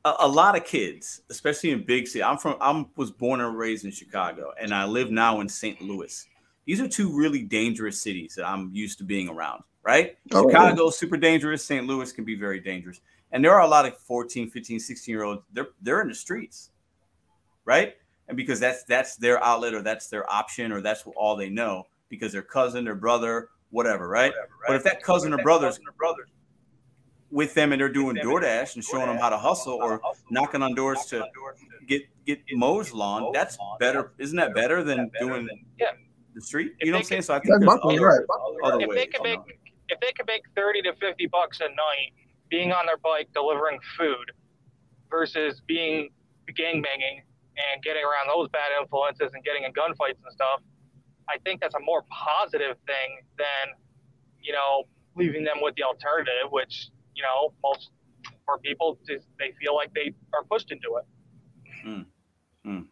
a, 0.06 0.14
a 0.20 0.28
lot 0.28 0.56
of 0.56 0.66
kids, 0.66 1.22
especially 1.30 1.72
in 1.72 1.84
big 1.84 2.08
city. 2.08 2.24
I'm 2.24 2.38
from. 2.38 2.56
I'm 2.62 2.88
was 2.96 3.12
born 3.12 3.42
and 3.42 3.58
raised 3.58 3.86
in 3.86 3.92
Chicago, 3.92 4.54
and 4.60 4.74
I 4.74 4.86
live 4.86 5.12
now 5.12 5.42
in 5.42 5.50
St. 5.50 5.82
Louis. 5.82 6.28
These 6.66 6.80
are 6.80 6.88
two 6.88 7.16
really 7.16 7.42
dangerous 7.42 8.02
cities 8.02 8.36
that 8.36 8.48
I'm 8.48 8.70
used 8.74 8.98
to 9.00 9.04
being 9.04 9.30
around. 9.30 9.64
Right? 9.84 10.18
Oh, 10.32 10.48
Chicago, 10.48 10.86
yeah. 10.86 10.92
super 10.92 11.18
dangerous. 11.18 11.66
St. 11.66 11.86
Louis 11.86 12.12
can 12.14 12.24
be 12.24 12.36
very 12.36 12.62
dangerous. 12.62 13.02
And 13.34 13.44
there 13.44 13.54
are 13.54 13.62
a 13.62 13.68
lot 13.68 13.86
of 13.86 13.98
14, 13.98 14.50
15, 14.50 14.80
16 14.80 15.12
year 15.12 15.24
olds. 15.24 15.42
They're 15.52 15.70
they're 15.82 16.02
in 16.02 16.08
the 16.08 16.16
streets, 16.16 16.70
right? 17.66 17.96
And 18.28 18.38
because 18.38 18.60
that's 18.60 18.84
that's 18.86 19.16
their 19.18 19.44
outlet 19.44 19.74
or 19.74 19.82
that's 19.82 20.08
their 20.08 20.32
option 20.32 20.72
or 20.72 20.82
that's 20.82 21.04
all 21.16 21.36
they 21.36 21.50
know 21.50 21.86
because 22.10 22.32
their 22.32 22.42
cousin 22.42 22.86
their 22.86 22.96
brother 22.96 23.50
whatever 23.70 24.08
right, 24.08 24.32
whatever, 24.32 24.48
right? 24.62 24.68
but 24.68 24.76
if 24.76 24.84
that 24.84 25.02
cousin 25.02 25.34
or 25.34 25.42
brother's 25.44 25.80
brother 25.98 26.26
with 27.34 27.56
them 27.56 27.72
and 27.72 27.82
they're 27.82 27.90
doing 27.90 28.16
DoorDash 28.16 28.76
and 28.76 28.84
showing 28.84 29.08
them 29.08 29.18
how 29.18 29.30
to 29.30 29.38
hustle 29.38 29.74
or 29.74 30.00
knocking 30.30 30.62
on 30.62 30.76
doors 30.76 31.06
to 31.06 31.26
get 31.88 32.04
get 32.26 32.40
Mo's 32.52 32.94
lawn, 32.94 33.32
that's 33.34 33.58
better. 33.80 34.14
Isn't 34.20 34.38
that 34.38 34.54
better 34.54 34.84
than 34.84 35.10
doing 35.20 35.50
the 36.36 36.42
street? 36.42 36.74
You 36.80 36.92
know 36.92 36.98
what 36.98 37.00
I'm 37.00 37.06
saying? 37.06 37.22
So 37.24 37.34
I 37.34 37.40
think 37.40 37.60
there's 37.60 37.80
other, 37.84 38.26
other 38.64 38.82
if 38.82 38.90
they 38.92 39.08
can 39.08 39.24
make 39.24 39.40
if 39.90 40.00
they 40.00 40.12
can 40.12 40.28
make 40.28 40.44
thirty 40.56 40.84
to 40.84 40.94
fifty 41.02 41.26
bucks 41.26 41.60
a 41.60 41.70
night 41.70 42.14
being 42.50 42.72
on 42.72 42.86
their 42.86 42.98
bike 42.98 43.30
delivering 43.34 43.80
food 43.98 44.32
versus 45.10 45.60
being 45.66 46.10
gang 46.56 46.84
banging 46.84 47.24
and 47.58 47.84
getting 47.84 48.04
around 48.04 48.28
those 48.28 48.50
bad 48.50 48.72
influences 48.80 49.32
and 49.34 49.44
getting 49.44 49.64
in 49.64 49.74
gunfights 49.74 50.22
and 50.24 50.34
stuff, 50.34 50.62
I 51.30 51.38
think 51.46 51.62
that's 51.62 51.76
a 51.76 51.80
more 51.80 52.04
positive 52.10 52.78
thing 52.86 53.22
than, 53.38 53.76
you 54.42 54.54
know, 54.54 54.88
leaving 55.16 55.44
them 55.44 55.58
with 55.62 55.76
the 55.76 55.84
alternative, 55.84 56.52
which, 56.52 56.90
you 57.16 57.24
know, 57.24 57.54
most 57.64 57.92
for 58.46 58.58
people 58.60 58.98
just, 59.08 59.28
they 59.40 59.54
feel 59.62 59.76
like 59.76 59.94
they 59.94 60.14
are 60.34 60.44
pushed 60.44 60.72
into 60.72 60.98
it. 60.98 61.88
Mm. 61.88 62.06
Mm. 62.66 62.86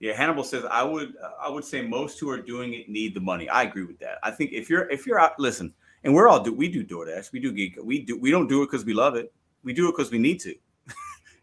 Yeah, 0.00 0.12
Hannibal 0.12 0.44
says 0.44 0.64
I 0.64 0.82
would 0.84 1.14
I 1.42 1.48
would 1.48 1.64
say 1.64 1.82
most 1.82 2.20
who 2.20 2.30
are 2.30 2.40
doing 2.40 2.74
it 2.74 2.88
need 2.88 3.14
the 3.14 3.20
money. 3.20 3.48
I 3.48 3.64
agree 3.64 3.84
with 3.84 3.98
that. 3.98 4.18
I 4.22 4.30
think 4.30 4.52
if 4.52 4.70
you're 4.70 4.88
if 4.90 5.06
you're 5.06 5.18
out, 5.18 5.38
listen, 5.40 5.74
and 6.04 6.14
we're 6.14 6.28
all 6.28 6.40
do 6.40 6.52
we 6.52 6.68
do 6.68 6.84
DoorDash, 6.84 7.32
we 7.32 7.40
do 7.40 7.52
gig, 7.52 7.76
we 7.82 8.04
do 8.04 8.16
we 8.16 8.30
don't 8.30 8.46
do 8.46 8.62
it 8.62 8.66
because 8.66 8.84
we 8.84 8.94
love 8.94 9.16
it. 9.16 9.32
We 9.64 9.72
do 9.72 9.88
it 9.88 9.96
because 9.96 10.12
we 10.12 10.18
need 10.18 10.38
to 10.40 10.54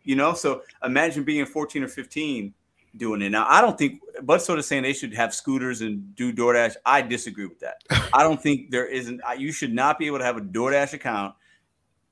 you 0.06 0.16
know. 0.16 0.34
So 0.34 0.62
imagine 0.84 1.26
being 1.26 1.46
14 1.46 1.84
or 1.84 1.90
15 1.90 2.54
doing 2.98 3.22
it. 3.22 3.30
Now, 3.30 3.46
I 3.50 3.62
don't 3.62 3.78
think, 3.78 4.02
but 4.24 4.42
sort 4.42 4.60
of 4.60 4.66
saying 4.66 4.84
they 4.84 4.94
should 4.94 5.14
have 5.14 5.34
scooters 5.34 5.82
and 5.82 6.16
do 6.16 6.34
DoorDash. 6.34 6.76
I 6.86 7.02
disagree 7.02 7.46
with 7.46 7.60
that. 7.60 7.82
I 8.14 8.24
don't 8.24 8.42
think 8.42 8.72
there 8.72 8.86
isn't. 8.86 9.22
You 9.38 9.52
should 9.52 9.74
not 9.74 10.00
be 10.00 10.08
able 10.08 10.20
to 10.20 10.26
have 10.26 10.38
a 10.38 10.42
DoorDash 10.42 10.94
account 10.94 11.36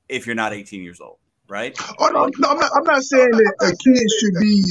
if 0.08 0.26
you're 0.26 0.36
not 0.36 0.52
18 0.52 0.82
years 0.82 1.00
old, 1.00 1.18
right? 1.48 1.76
Oh 1.98 2.08
no, 2.08 2.28
no 2.38 2.50
I'm 2.50 2.58
not. 2.58 2.70
I'm 2.76 2.84
not 2.84 3.02
saying 3.02 3.30
that 3.30 3.54
a 3.62 3.70
kid 3.70 4.08
should 4.20 4.40
be 4.40 4.62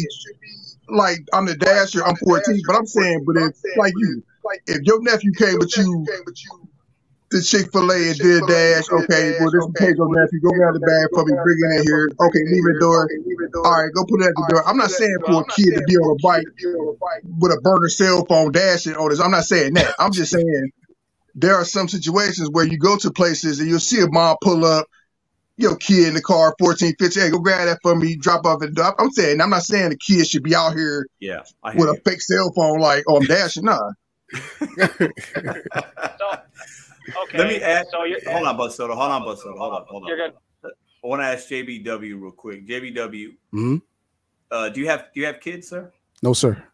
like 0.90 1.20
I'm 1.34 1.46
the 1.46 1.56
dasher. 1.56 2.06
I'm 2.06 2.16
14, 2.18 2.62
but 2.68 2.76
I'm 2.76 2.86
saying, 2.86 3.24
but 3.26 3.38
if 3.38 3.56
like 3.78 3.94
you, 3.98 4.24
if 4.68 4.84
your 4.84 5.02
nephew 5.02 5.32
came 5.38 5.58
with 5.60 5.76
you 5.78 6.06
the 7.34 7.42
Chick 7.42 7.74
Fil 7.74 7.90
A 7.90 8.14
and 8.14 8.18
did 8.18 8.46
dash. 8.46 8.86
Okay, 8.94 9.42
well 9.42 9.50
this 9.50 9.66
is 9.66 9.74
Pedro 9.76 10.06
nephew. 10.14 10.40
Go 10.40 10.54
grab 10.54 10.78
the 10.78 10.86
bag 10.86 11.10
for 11.10 11.26
me. 11.26 11.34
Bring 11.42 11.58
it 11.66 11.80
in 11.80 11.84
here. 11.84 12.06
Okay, 12.22 12.44
leave 12.46 12.66
it 12.70 12.78
door. 12.80 13.10
All 13.66 13.74
right, 13.74 13.90
go 13.94 14.06
put 14.06 14.22
it 14.22 14.30
at 14.30 14.38
the 14.38 14.46
door. 14.50 14.62
I'm 14.70 14.78
not 14.78 14.92
saying 14.92 15.18
for 15.26 15.42
a 15.42 15.46
kid 15.46 15.74
to 15.74 15.82
be 15.84 15.98
on 15.98 16.14
a 16.14 16.20
bike 16.22 16.46
with 17.42 17.52
a 17.52 17.60
burner 17.62 17.90
cell 17.90 18.24
phone 18.26 18.52
dashing 18.52 18.96
on 18.96 19.10
this. 19.10 19.20
I'm 19.20 19.32
not 19.32 19.46
saying 19.46 19.74
that. 19.74 19.96
I'm 19.98 20.14
just 20.14 20.32
saying 20.32 20.72
there 21.36 21.56
are 21.56 21.66
some 21.66 21.88
situations 21.88 22.50
where 22.52 22.66
you 22.66 22.78
go 22.78 22.96
to 22.98 23.10
places 23.12 23.60
and 23.60 23.68
you'll 23.68 23.80
see 23.80 24.00
a 24.02 24.08
mom 24.08 24.38
pull 24.42 24.64
up, 24.66 24.86
your 25.58 25.76
kid 25.76 26.10
in 26.10 26.14
the 26.14 26.22
car, 26.22 26.54
14, 26.60 26.94
15, 27.00 27.24
hey, 27.24 27.32
go 27.32 27.40
grab 27.40 27.66
that 27.66 27.80
for 27.82 27.96
me, 27.96 28.16
drop 28.16 28.46
off 28.46 28.62
at 28.62 28.70
the 28.70 28.76
door. 28.76 28.94
I'm 29.00 29.10
saying, 29.12 29.42
I'm 29.42 29.50
not 29.50 29.64
saying 29.64 29.90
the 29.90 29.98
kid 29.98 30.28
should 30.28 30.44
be 30.44 30.54
out 30.56 30.74
here 30.74 31.08
Yeah, 31.20 31.42
with 31.64 31.90
hear 31.90 31.90
a 31.90 31.96
fake 32.06 32.22
cell 32.22 32.54
phone 32.56 32.80
like, 32.80 33.04
oh, 33.08 33.18
I'm 33.18 33.26
dashing. 33.26 33.66
Nah. 33.66 33.80
So, 37.12 37.22
okay. 37.24 37.38
Let 37.38 37.48
me 37.48 37.62
ask. 37.62 37.90
So 37.92 38.04
you're, 38.04 38.20
Hold 38.32 38.48
on, 38.48 38.58
Bud 38.58 38.72
Soda. 38.72 38.96
Hold 38.96 39.12
on, 39.12 39.24
Bud 39.24 39.38
Soda. 39.40 39.58
Hold 39.58 39.74
on, 39.74 39.86
hold 39.88 40.04
on. 40.04 40.08
You're 40.10 40.18
good. 40.18 40.34
I 40.64 41.08
want 41.08 41.22
to 41.22 41.26
ask 41.26 41.50
JBW 41.50 42.22
real 42.22 42.32
quick. 42.32 42.66
JBW, 42.66 43.36
Mhm. 43.54 43.82
uh, 44.52 44.70
do 44.70 44.80
you 44.80 44.88
have 44.88 45.08
do 45.14 45.20
you 45.20 45.26
have 45.26 45.40
kids, 45.42 45.68
sir? 45.68 45.92
No, 46.22 46.32
sir. 46.34 46.66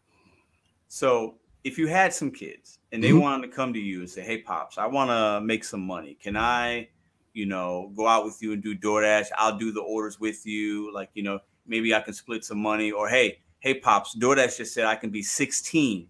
So 0.88 1.36
if 1.64 1.78
you 1.78 1.88
had 1.88 2.12
some 2.14 2.30
kids 2.30 2.78
and 2.92 3.02
they 3.02 3.10
Mhm. 3.10 3.20
wanted 3.20 3.46
to 3.48 3.52
come 3.54 3.72
to 3.72 3.78
you 3.80 4.00
and 4.00 4.08
say, 4.10 4.22
"Hey, 4.22 4.38
pops, 4.42 4.78
I 4.78 4.86
want 4.86 5.10
to 5.10 5.40
make 5.44 5.64
some 5.64 5.80
money. 5.80 6.14
Can 6.14 6.36
I, 6.36 6.88
you 7.32 7.46
know, 7.46 7.92
go 7.96 8.06
out 8.06 8.24
with 8.24 8.40
you 8.40 8.52
and 8.52 8.62
do 8.62 8.74
DoorDash? 8.76 9.26
I'll 9.36 9.58
do 9.58 9.72
the 9.72 9.82
orders 9.82 10.20
with 10.20 10.46
you. 10.46 10.92
Like, 10.92 11.10
you 11.14 11.22
know, 11.22 11.40
maybe 11.66 11.94
I 11.94 12.00
can 12.00 12.14
split 12.14 12.44
some 12.44 12.58
money. 12.62 12.92
Or 12.92 13.08
hey, 13.08 13.40
hey, 13.60 13.74
pops, 13.74 14.14
DoorDash 14.16 14.56
just 14.58 14.74
said 14.74 14.84
I 14.86 14.94
can 14.96 15.10
be 15.10 15.22
16 15.22 16.08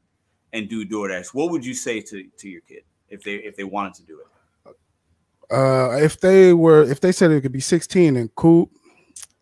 and 0.52 0.68
do 0.68 0.84
DoorDash. 0.84 1.28
What 1.34 1.50
would 1.50 1.64
you 1.64 1.74
say 1.74 2.00
to 2.02 2.24
to 2.24 2.48
your 2.48 2.60
kid 2.62 2.84
if 3.10 3.22
they 3.22 3.34
if 3.34 3.56
they 3.56 3.64
wanted 3.64 3.94
to 3.94 4.02
do 4.04 4.20
it? 4.20 4.26
Uh, 5.50 5.96
if 6.00 6.20
they 6.20 6.52
were, 6.52 6.82
if 6.84 7.00
they 7.00 7.10
said 7.10 7.30
it 7.32 7.40
could 7.40 7.50
be 7.52 7.58
16 7.60 8.16
and 8.16 8.32
cool, 8.36 8.70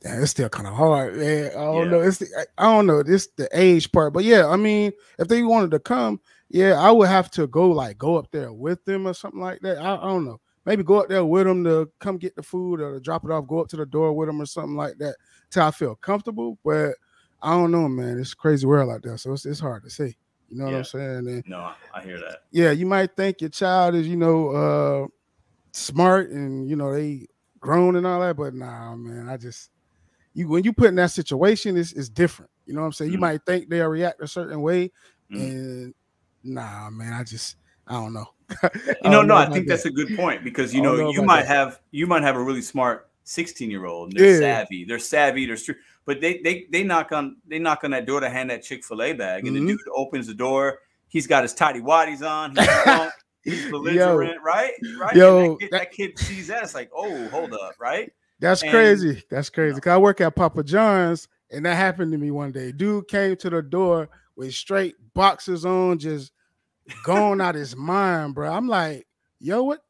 yeah, 0.03 0.23
it's 0.23 0.31
still 0.31 0.49
kind 0.49 0.67
of 0.67 0.73
hard. 0.75 1.17
Man. 1.17 1.51
I 1.51 1.55
don't 1.55 1.77
Yeah. 1.85 1.91
know. 1.91 2.01
It's 2.01 2.19
the, 2.19 2.47
I- 2.57 2.63
don't 2.65 2.87
know. 2.87 3.03
This 3.03 3.29
the 3.37 3.49
age 3.53 3.93
part, 3.93 4.15
but 4.15 4.25
yeah, 4.25 4.47
I 4.47 4.57
mean, 4.57 4.93
if 5.19 5.29
they 5.29 5.43
wanted 5.43 5.71
to 5.73 5.79
come, 5.81 6.21
yeah, 6.49 6.81
I 6.81 6.91
would 6.91 7.09
have 7.09 7.31
to 7.33 7.47
go 7.47 7.69
like 7.71 7.99
go 7.99 8.17
up 8.17 8.31
there 8.31 8.53
with 8.53 8.83
them 8.87 9.07
or 9.07 9.13
something 9.13 9.41
like 9.41 9.61
that. 9.61 9.79
I, 9.79 9.97
I 9.97 10.03
don't 10.05 10.25
know. 10.25 10.41
Maybe 10.65 10.83
go 10.83 11.01
up 11.01 11.09
there 11.09 11.25
with 11.25 11.47
them 11.47 11.65
to 11.65 11.91
come 11.99 12.17
get 12.17 12.37
the 12.37 12.43
food 12.43 12.81
or 12.81 12.95
to 12.95 13.01
drop 13.01 13.25
it 13.25 13.31
off. 13.31 13.47
Go 13.47 13.61
up 13.61 13.69
to 13.69 13.77
the 13.77 13.87
door 13.87 14.13
with 14.15 14.29
them 14.29 14.41
or 14.41 14.47
something 14.47 14.77
like 14.77 14.97
that 14.99 15.17
till 15.51 15.63
I 15.65 15.71
feel 15.71 15.95
comfortable. 15.97 16.59
But 16.65 16.95
I 17.43 17.51
don't 17.51 17.71
know, 17.71 17.87
man. 17.89 18.19
It's 18.19 18.35
crazy 18.35 18.67
world 18.67 18.91
out 18.91 19.03
there, 19.03 19.19
so 19.19 19.33
it's 19.35 19.45
it's 19.45 19.61
hard 19.61 19.83
to 19.85 19.91
say. 19.91 20.17
You 20.49 20.59
know 20.59 20.65
what 20.67 20.75
I'm 20.75 20.85
saying? 20.85 21.29
And 21.29 21.45
No, 21.47 21.73
I 21.95 22.03
hear 22.03 22.19
that. 22.21 22.45
yeah, 22.51 22.71
you 22.71 22.87
might 22.87 23.15
think 23.17 23.41
your 23.41 23.51
child 23.51 23.95
is, 23.95 24.09
you 24.09 24.17
know, 24.17 24.51
uh 24.51 25.07
smart 25.73 26.31
and 26.31 26.69
you 26.69 26.75
know 26.77 26.93
they 26.93 27.27
grown 27.61 27.97
and 27.97 28.07
all 28.07 28.21
that, 28.21 28.37
but 28.37 28.55
nah, 28.55 28.95
man, 28.97 29.29
I 29.29 29.37
just 29.37 29.71
you 30.35 30.49
when 30.49 30.65
you 30.65 30.73
put 30.73 30.89
in 30.89 30.95
that 30.97 31.11
situation, 31.11 31.77
it's, 31.77 31.93
it's 31.93 32.09
different. 32.09 32.51
You 32.67 32.75
know 32.75 32.81
what 32.81 32.87
I'm 32.87 32.93
saying? 32.93 33.13
You 33.13 33.19
Mhm. 33.19 33.23
might 33.23 33.41
think 33.47 33.69
they'll 33.69 33.89
react 33.89 34.23
a 34.23 34.29
certain 34.29 34.61
way, 34.63 34.91
Mhm. 35.31 35.41
and 35.41 35.95
nah, 36.45 36.91
man, 36.91 37.13
I 37.13 37.25
just 37.25 37.57
I 37.87 37.93
don't 37.95 38.13
know. 38.15 38.27
You 39.03 39.11
know, 39.11 39.23
no, 39.23 39.37
I 39.37 39.45
think 39.47 39.67
that. 39.67 39.75
that's 39.75 39.85
a 39.85 39.91
good 39.91 40.17
point 40.17 40.43
because 40.45 40.75
you 40.75 40.83
know, 40.83 40.97
know 40.97 41.11
you 41.13 41.23
might 41.23 41.43
that. 41.43 41.49
have 41.49 41.81
you 41.91 42.07
might 42.07 42.23
have 42.23 42.37
a 42.37 42.43
really 42.43 42.63
smart 42.63 43.11
16 43.25 43.71
year 43.71 43.85
old 43.85 44.09
and 44.11 44.19
they're 44.19 44.33
Yeah. 44.41 44.41
savvy, 44.41 44.85
they're 44.85 44.99
savvy, 44.99 45.47
they're 45.47 45.57
str- 45.57 45.73
but 46.09 46.21
they 46.23 46.39
they 46.39 46.67
they 46.73 46.83
knock 46.83 47.13
on 47.13 47.37
they 47.47 47.59
knock 47.59 47.85
on 47.85 47.91
that 47.93 48.07
door 48.07 48.19
to 48.21 48.29
hand 48.31 48.49
that 48.51 48.63
Chick 48.65 48.83
Fil 48.85 49.03
A 49.03 49.13
bag, 49.13 49.47
and 49.47 49.55
Mhm. 49.55 49.61
the 49.61 49.67
dude 49.75 49.81
opens 49.95 50.27
the 50.27 50.35
door. 50.35 50.79
He's 51.07 51.27
got 51.27 51.43
his 51.45 51.53
tidy 51.55 51.81
waddies 51.81 52.23
on. 52.29 52.57
He's 52.57 52.67
drunk, 52.85 53.13
he's 53.45 53.71
belligerent, 53.71 54.43
right? 54.43 54.73
Right. 54.99 55.15
Yo, 55.15 55.51
that, 55.51 55.59
kid, 55.61 55.71
that- 55.71 55.79
that 55.81 55.93
kid 55.93 56.19
sees 56.19 56.47
that. 56.49 56.63
It's 56.65 56.75
like, 56.75 56.91
oh, 56.97 57.29
hold 57.29 57.53
up, 57.53 57.75
right? 57.79 58.11
That's 58.41 58.63
And- 58.63 58.71
crazy. 58.73 59.23
That's 59.31 59.51
crazy. 59.51 59.81
Cause 59.81 59.91
I 59.93 59.99
work 59.99 60.21
at 60.21 60.35
Papa 60.35 60.65
John's, 60.65 61.29
and 61.51 61.65
that 61.67 61.75
happened 61.77 62.11
to 62.13 62.19
me 62.19 62.31
one 62.31 62.53
day. 62.53 62.73
Dude 62.73 63.07
came 63.09 63.37
to 63.37 63.51
the 63.51 63.63
door 63.63 64.09
with 64.37 64.55
straight 64.55 64.95
boxers 65.15 65.65
on, 65.65 65.99
just 65.99 66.33
going 67.05 67.41
out 67.41 67.55
his 67.55 67.77
mind, 67.77 68.35
bro. 68.35 68.51
I'm 68.53 68.67
like, 68.69 69.07
yo, 69.41 69.63
what? 69.65 69.81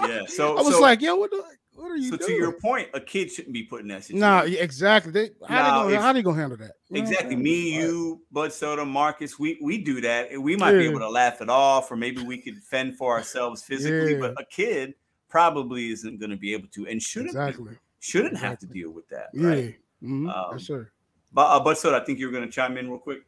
Yeah. 0.00 0.22
So 0.26 0.52
I 0.58 0.62
was 0.62 0.74
so, 0.74 0.80
like, 0.80 1.00
yo, 1.00 1.16
what? 1.16 1.30
The, 1.30 1.42
what 1.84 1.92
are 1.92 1.96
you 1.96 2.10
so 2.10 2.16
doing? 2.16 2.30
to 2.30 2.36
your 2.36 2.52
point, 2.52 2.88
a 2.94 3.00
kid 3.00 3.30
shouldn't 3.30 3.52
be 3.52 3.62
put 3.64 3.82
in 3.82 3.88
that 3.88 4.04
situation. 4.04 4.20
Nah, 4.20 4.40
exactly. 4.42 5.12
They, 5.12 5.30
how 5.46 5.54
Now, 5.54 5.84
they 5.84 5.90
gonna 5.92 6.02
how 6.02 6.12
they 6.14 6.22
gonna 6.22 6.36
handle 6.40 6.58
that? 6.58 6.72
You 6.88 6.96
know 6.96 7.00
what 7.02 7.06
I'm 7.08 7.12
Exactly. 7.12 7.36
Me, 7.36 7.72
Like, 7.76 7.82
you, 7.90 8.22
Bud 8.32 8.52
Soda, 8.54 8.84
Marcus, 8.86 9.38
we 9.38 9.58
we 9.62 9.76
do 9.78 10.00
that. 10.00 10.30
and 10.30 10.42
We 10.42 10.56
might 10.56 10.72
be 10.72 10.86
able 10.86 11.00
to 11.00 11.10
laugh 11.10 11.42
it 11.42 11.50
off, 11.50 11.90
or 11.92 11.96
maybe 11.96 12.22
we 12.22 12.38
could 12.38 12.62
fend 12.62 12.96
for 12.96 13.12
ourselves 13.12 13.62
physically. 13.62 14.16
But 14.16 14.32
a 14.40 14.44
kid 14.46 14.94
probably 15.28 15.90
isn't 15.90 16.18
going 16.18 16.30
to 16.30 16.36
be 16.36 16.54
able 16.54 16.68
to, 16.68 16.86
and 16.86 17.02
shouldn't 17.02 17.34
be- 17.34 17.76
shouldn't 18.00 18.38
have 18.38 18.58
to 18.60 18.66
deal 18.66 18.90
with 18.90 19.06
that. 19.10 19.28
Yeah. 19.34 19.46
Right. 19.48 19.76
Mhm. 20.02 20.34
Um, 20.34 20.46
yes, 20.52 20.64
sir. 20.66 20.90
But 21.32 21.46
uh, 21.46 21.60
Bud 21.60 21.76
Soda, 21.76 21.96
I 22.00 22.04
think 22.04 22.18
you 22.18 22.26
were 22.26 22.32
going 22.32 22.44
to 22.46 22.50
chime 22.50 22.78
in 22.78 22.88
real 22.88 22.98
quick. 22.98 23.20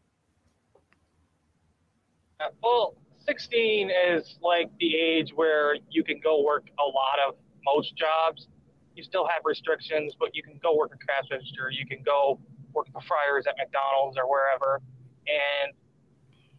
Uh, 2.41 2.49
Well, 2.63 2.95
16 3.27 3.91
is 3.91 4.39
like 4.41 4.71
the 4.79 4.95
age 4.95 5.33
where 5.35 5.77
you 5.91 6.05
can 6.05 6.21
go 6.21 6.43
work 6.43 6.67
a 6.79 6.83
lot 6.85 7.19
of 7.27 7.35
most 7.67 7.97
jobs. 7.97 8.49
You 8.95 9.03
still 9.03 9.27
have 9.27 9.43
restrictions, 9.45 10.15
but 10.19 10.31
you 10.33 10.43
can 10.43 10.59
go 10.63 10.75
work 10.75 10.93
a 10.95 11.07
cash 11.07 11.29
register. 11.31 11.69
You 11.71 11.87
can 11.87 12.03
go 12.03 12.41
work 12.73 12.87
the 12.95 13.03
fryers 13.07 13.45
at 13.47 13.57
McDonald's 13.59 14.17
or 14.17 14.31
wherever. 14.31 14.81
And 15.27 15.75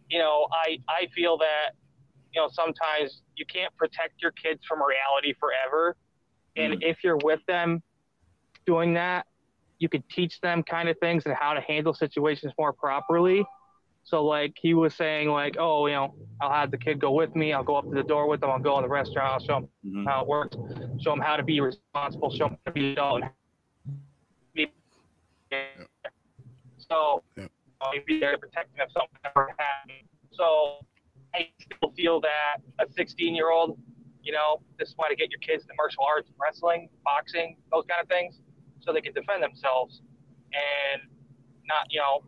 you 0.08 0.18
know, 0.18 0.46
I 0.52 0.78
I 0.88 1.08
feel 1.14 1.36
that 1.38 1.74
you 2.32 2.40
know 2.40 2.48
sometimes 2.52 3.22
you 3.36 3.44
can't 3.46 3.74
protect 3.76 4.22
your 4.22 4.32
kids 4.32 4.60
from 4.68 4.78
reality 4.78 5.34
forever. 5.40 5.96
And 6.56 6.74
mm. 6.74 6.78
if 6.82 6.98
you're 7.02 7.18
with 7.22 7.40
them 7.48 7.82
doing 8.66 8.94
that, 8.94 9.26
you 9.78 9.88
can 9.88 10.02
teach 10.14 10.40
them 10.40 10.62
kind 10.62 10.88
of 10.88 10.98
things 10.98 11.24
and 11.26 11.34
how 11.34 11.54
to 11.54 11.60
handle 11.60 11.94
situations 11.94 12.52
more 12.58 12.72
properly. 12.72 13.44
So 14.08 14.24
like 14.24 14.54
he 14.58 14.72
was 14.72 14.94
saying, 14.94 15.28
like, 15.28 15.56
oh, 15.58 15.86
you 15.86 15.92
know, 15.92 16.14
I'll 16.40 16.50
have 16.50 16.70
the 16.70 16.78
kid 16.78 16.98
go 16.98 17.10
with 17.12 17.36
me. 17.36 17.52
I'll 17.52 17.62
go 17.62 17.76
up 17.76 17.84
to 17.84 17.94
the 17.94 18.02
door 18.02 18.26
with 18.26 18.40
them. 18.40 18.48
I'll 18.50 18.58
go 18.58 18.76
in 18.78 18.82
the 18.82 18.88
restaurant. 18.88 19.28
I'll 19.34 19.38
show 19.46 19.60
them 19.60 19.68
Mhm. 19.84 20.06
how 20.08 20.22
it 20.22 20.26
works. 20.26 20.56
Show 21.02 21.10
them 21.10 21.20
how 21.20 21.36
to 21.36 21.42
be 21.42 21.60
responsible. 21.60 22.30
Show 22.30 22.48
them 22.48 22.58
how 22.64 22.70
to 22.70 22.72
be 22.72 22.92
adult. 22.92 23.24
So 26.78 27.22
Yeah. 27.36 27.48
I'll 27.82 27.92
be 28.06 28.18
there 28.18 28.32
to 28.32 28.38
protect 28.38 28.74
them 28.74 28.86
if 28.86 28.92
something 28.92 29.18
ever 29.24 29.54
happens. 29.58 30.08
So 30.30 30.80
I 31.34 31.50
still 31.58 31.90
feel 31.92 32.18
that 32.22 32.62
a 32.78 32.90
16 32.90 33.34
year 33.34 33.50
old, 33.50 33.78
you 34.22 34.32
know, 34.32 34.62
this 34.78 34.88
is 34.88 34.94
why 34.96 35.10
to 35.10 35.16
get 35.16 35.30
your 35.30 35.40
kids 35.40 35.64
into 35.64 35.74
martial 35.76 36.04
arts, 36.04 36.32
wrestling, 36.40 36.88
boxing, 37.04 37.58
those 37.70 37.84
kind 37.84 38.00
of 38.00 38.08
things, 38.08 38.40
so 38.80 38.92
they 38.94 39.02
can 39.02 39.12
defend 39.12 39.42
themselves 39.42 40.00
and 40.54 41.02
not, 41.66 41.86
you 41.90 42.00
know, 42.00 42.24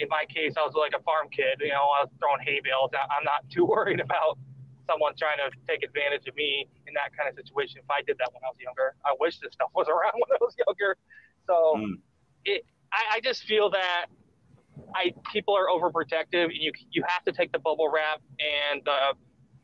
in 0.00 0.08
my 0.08 0.24
case, 0.28 0.54
I 0.56 0.62
was 0.64 0.72
like 0.74 0.92
a 0.98 1.02
farm 1.02 1.28
kid. 1.30 1.60
You 1.60 1.68
know, 1.76 1.84
I 1.92 2.08
was 2.08 2.10
throwing 2.18 2.40
hay 2.40 2.60
bales. 2.64 2.90
I- 2.96 3.04
I'm 3.14 3.24
not 3.24 3.44
too 3.54 3.64
worried 3.66 4.00
about 4.00 4.38
someone 4.88 5.12
trying 5.16 5.36
to 5.38 5.48
take 5.68 5.84
advantage 5.84 6.26
of 6.26 6.34
me 6.34 6.66
in 6.88 6.94
that 6.94 7.14
kind 7.16 7.28
of 7.28 7.36
situation. 7.36 7.78
If 7.84 7.90
I 7.90 8.00
did 8.02 8.16
that 8.18 8.32
when 8.32 8.42
I 8.42 8.48
was 8.48 8.56
younger, 8.58 8.96
I 9.04 9.12
wish 9.20 9.38
this 9.38 9.52
stuff 9.52 9.70
was 9.74 9.86
around 9.94 10.14
when 10.16 10.30
I 10.34 10.38
was 10.40 10.54
younger. 10.66 10.96
So 11.46 11.54
Mm. 11.76 12.00
it, 12.44 12.64
I, 12.92 13.16
I 13.16 13.20
just 13.20 13.44
feel 13.44 13.70
that 13.70 14.06
I 14.94 15.12
people 15.32 15.54
are 15.56 15.66
overprotective, 15.68 16.44
and 16.44 16.54
you 16.56 16.72
you 16.90 17.02
have 17.06 17.22
to 17.24 17.32
take 17.32 17.52
the 17.52 17.58
bubble 17.58 17.88
wrap 17.92 18.20
and 18.40 18.80
the 18.84 19.14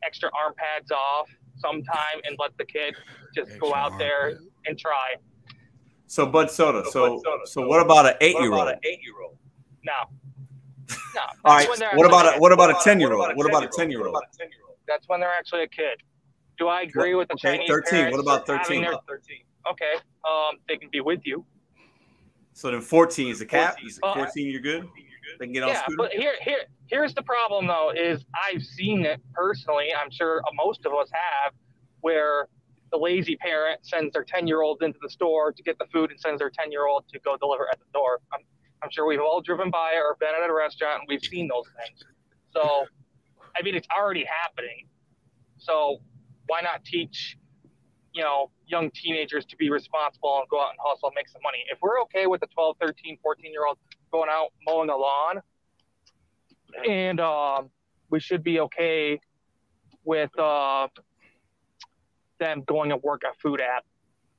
extra 0.03 0.29
arm 0.39 0.53
pads 0.55 0.91
off 0.91 1.27
sometime 1.57 2.17
and 2.23 2.37
let 2.39 2.55
the 2.57 2.65
kid 2.65 2.95
just 3.33 3.57
go 3.59 3.73
out 3.73 3.91
arm 3.93 3.99
there 3.99 4.29
pad. 4.35 4.37
and 4.67 4.77
try. 4.79 5.15
So 6.05 6.25
Bud 6.25 6.49
Soda. 6.51 6.83
So 6.85 6.91
So 6.91 7.09
Bud 7.09 7.21
Soda, 7.23 7.41
so 7.45 7.61
so- 7.61 7.67
what 7.67 7.81
about 7.81 8.05
an 8.05 8.13
eight 8.21 8.37
year 8.39 8.53
old? 8.53 8.69
eight 8.83 8.99
year 9.03 9.19
old? 9.25 9.37
No. 9.87 10.95
No. 11.15 11.21
All 11.45 11.55
right. 11.55 11.67
What 11.95 12.05
about 12.05 12.35
a 12.35 12.39
what 12.39 12.51
about 12.51 12.69
a 12.69 12.77
ten 12.83 12.99
year 12.99 13.13
old? 13.13 13.35
What 13.35 13.49
about 13.49 13.63
a 13.63 13.69
ten 13.75 13.89
year 13.89 14.05
old? 14.05 14.21
That's 14.87 15.07
when 15.07 15.19
they're 15.19 15.33
actually 15.33 15.63
a 15.63 15.67
kid. 15.67 15.97
Do 16.57 16.67
I 16.67 16.81
agree 16.81 17.13
with 17.15 17.27
the 17.27 17.35
okay, 17.35 17.57
Chinese 17.57 17.69
13. 17.69 18.11
What 18.11 18.19
about 18.19 18.47
having 18.47 18.65
13? 18.65 18.81
their- 18.81 19.21
Okay. 19.71 19.93
Um, 20.27 20.57
they 20.67 20.77
can 20.77 20.89
be 20.89 21.01
with 21.01 21.19
you. 21.25 21.45
So 22.53 22.71
then 22.71 22.81
fourteen 22.81 23.27
is 23.29 23.39
the 23.39 23.45
cap. 23.45 23.73
14. 23.73 23.87
Is 23.87 23.99
Uh, 24.01 24.13
Fourteen, 24.15 24.47
you're 24.49 24.61
good. 24.61 24.87
They 25.39 25.45
can 25.45 25.53
get 25.53 25.63
on 25.63 25.69
Yeah, 25.69 25.81
scooter. 25.83 25.97
but 25.97 26.11
here, 26.13 26.33
here, 26.41 26.61
here's 26.87 27.13
the 27.13 27.21
problem 27.21 27.67
though: 27.67 27.91
is 27.95 28.25
I've 28.33 28.63
seen 28.63 29.05
it 29.05 29.21
personally. 29.33 29.93
I'm 29.93 30.09
sure 30.09 30.41
most 30.55 30.85
of 30.85 30.93
us 30.93 31.09
have, 31.11 31.53
where 32.01 32.47
the 32.91 32.97
lazy 32.97 33.35
parent 33.35 33.85
sends 33.85 34.13
their 34.13 34.23
10 34.23 34.47
year 34.47 34.61
old 34.61 34.81
into 34.81 34.97
the 35.01 35.09
store 35.09 35.51
to 35.51 35.61
get 35.61 35.77
the 35.77 35.85
food 35.93 36.09
and 36.09 36.19
sends 36.19 36.39
their 36.39 36.49
10 36.49 36.71
year 36.71 36.87
old 36.87 37.03
to 37.09 37.19
go 37.19 37.35
deliver 37.37 37.67
at 37.69 37.77
the 37.79 37.85
door. 37.93 38.19
I'm, 38.33 38.39
I'm 38.83 38.89
sure 38.91 39.07
we've 39.07 39.19
all 39.19 39.41
driven 39.41 39.69
by 39.71 39.93
or 39.95 40.15
been 40.19 40.29
at 40.29 40.49
a 40.49 40.53
restaurant 40.53 40.99
and 40.99 41.07
we've 41.07 41.23
seen 41.23 41.47
those 41.47 41.65
things. 41.77 42.03
So, 42.51 42.85
I 43.57 43.61
mean, 43.63 43.75
it's 43.75 43.87
already 43.95 44.25
happening. 44.25 44.87
So, 45.57 45.97
why 46.47 46.61
not 46.61 46.83
teach, 46.85 47.37
you 48.13 48.23
know, 48.23 48.51
young 48.67 48.91
teenagers 48.91 49.45
to 49.45 49.55
be 49.57 49.69
responsible 49.69 50.37
and 50.39 50.47
go 50.49 50.61
out 50.61 50.69
and 50.69 50.79
hustle 50.81 51.09
and 51.09 51.15
make 51.15 51.27
some 51.27 51.41
money? 51.43 51.65
If 51.71 51.79
we're 51.81 51.99
okay 52.03 52.27
with 52.27 52.41
a 52.43 52.47
12, 52.47 52.77
13, 52.79 53.17
14 53.21 53.51
year 53.51 53.65
old 53.67 53.77
going 54.11 54.29
out 54.29 54.49
mowing 54.65 54.89
a 54.89 54.95
lawn, 54.95 55.41
and 56.87 57.19
um, 57.19 57.69
we 58.09 58.19
should 58.19 58.43
be 58.43 58.59
okay 58.61 59.19
with 60.03 60.37
uh, 60.39 60.87
them 62.39 62.63
going 62.65 62.89
to 62.89 62.97
work 62.97 63.23
at 63.25 63.39
food 63.41 63.61
app, 63.61 63.85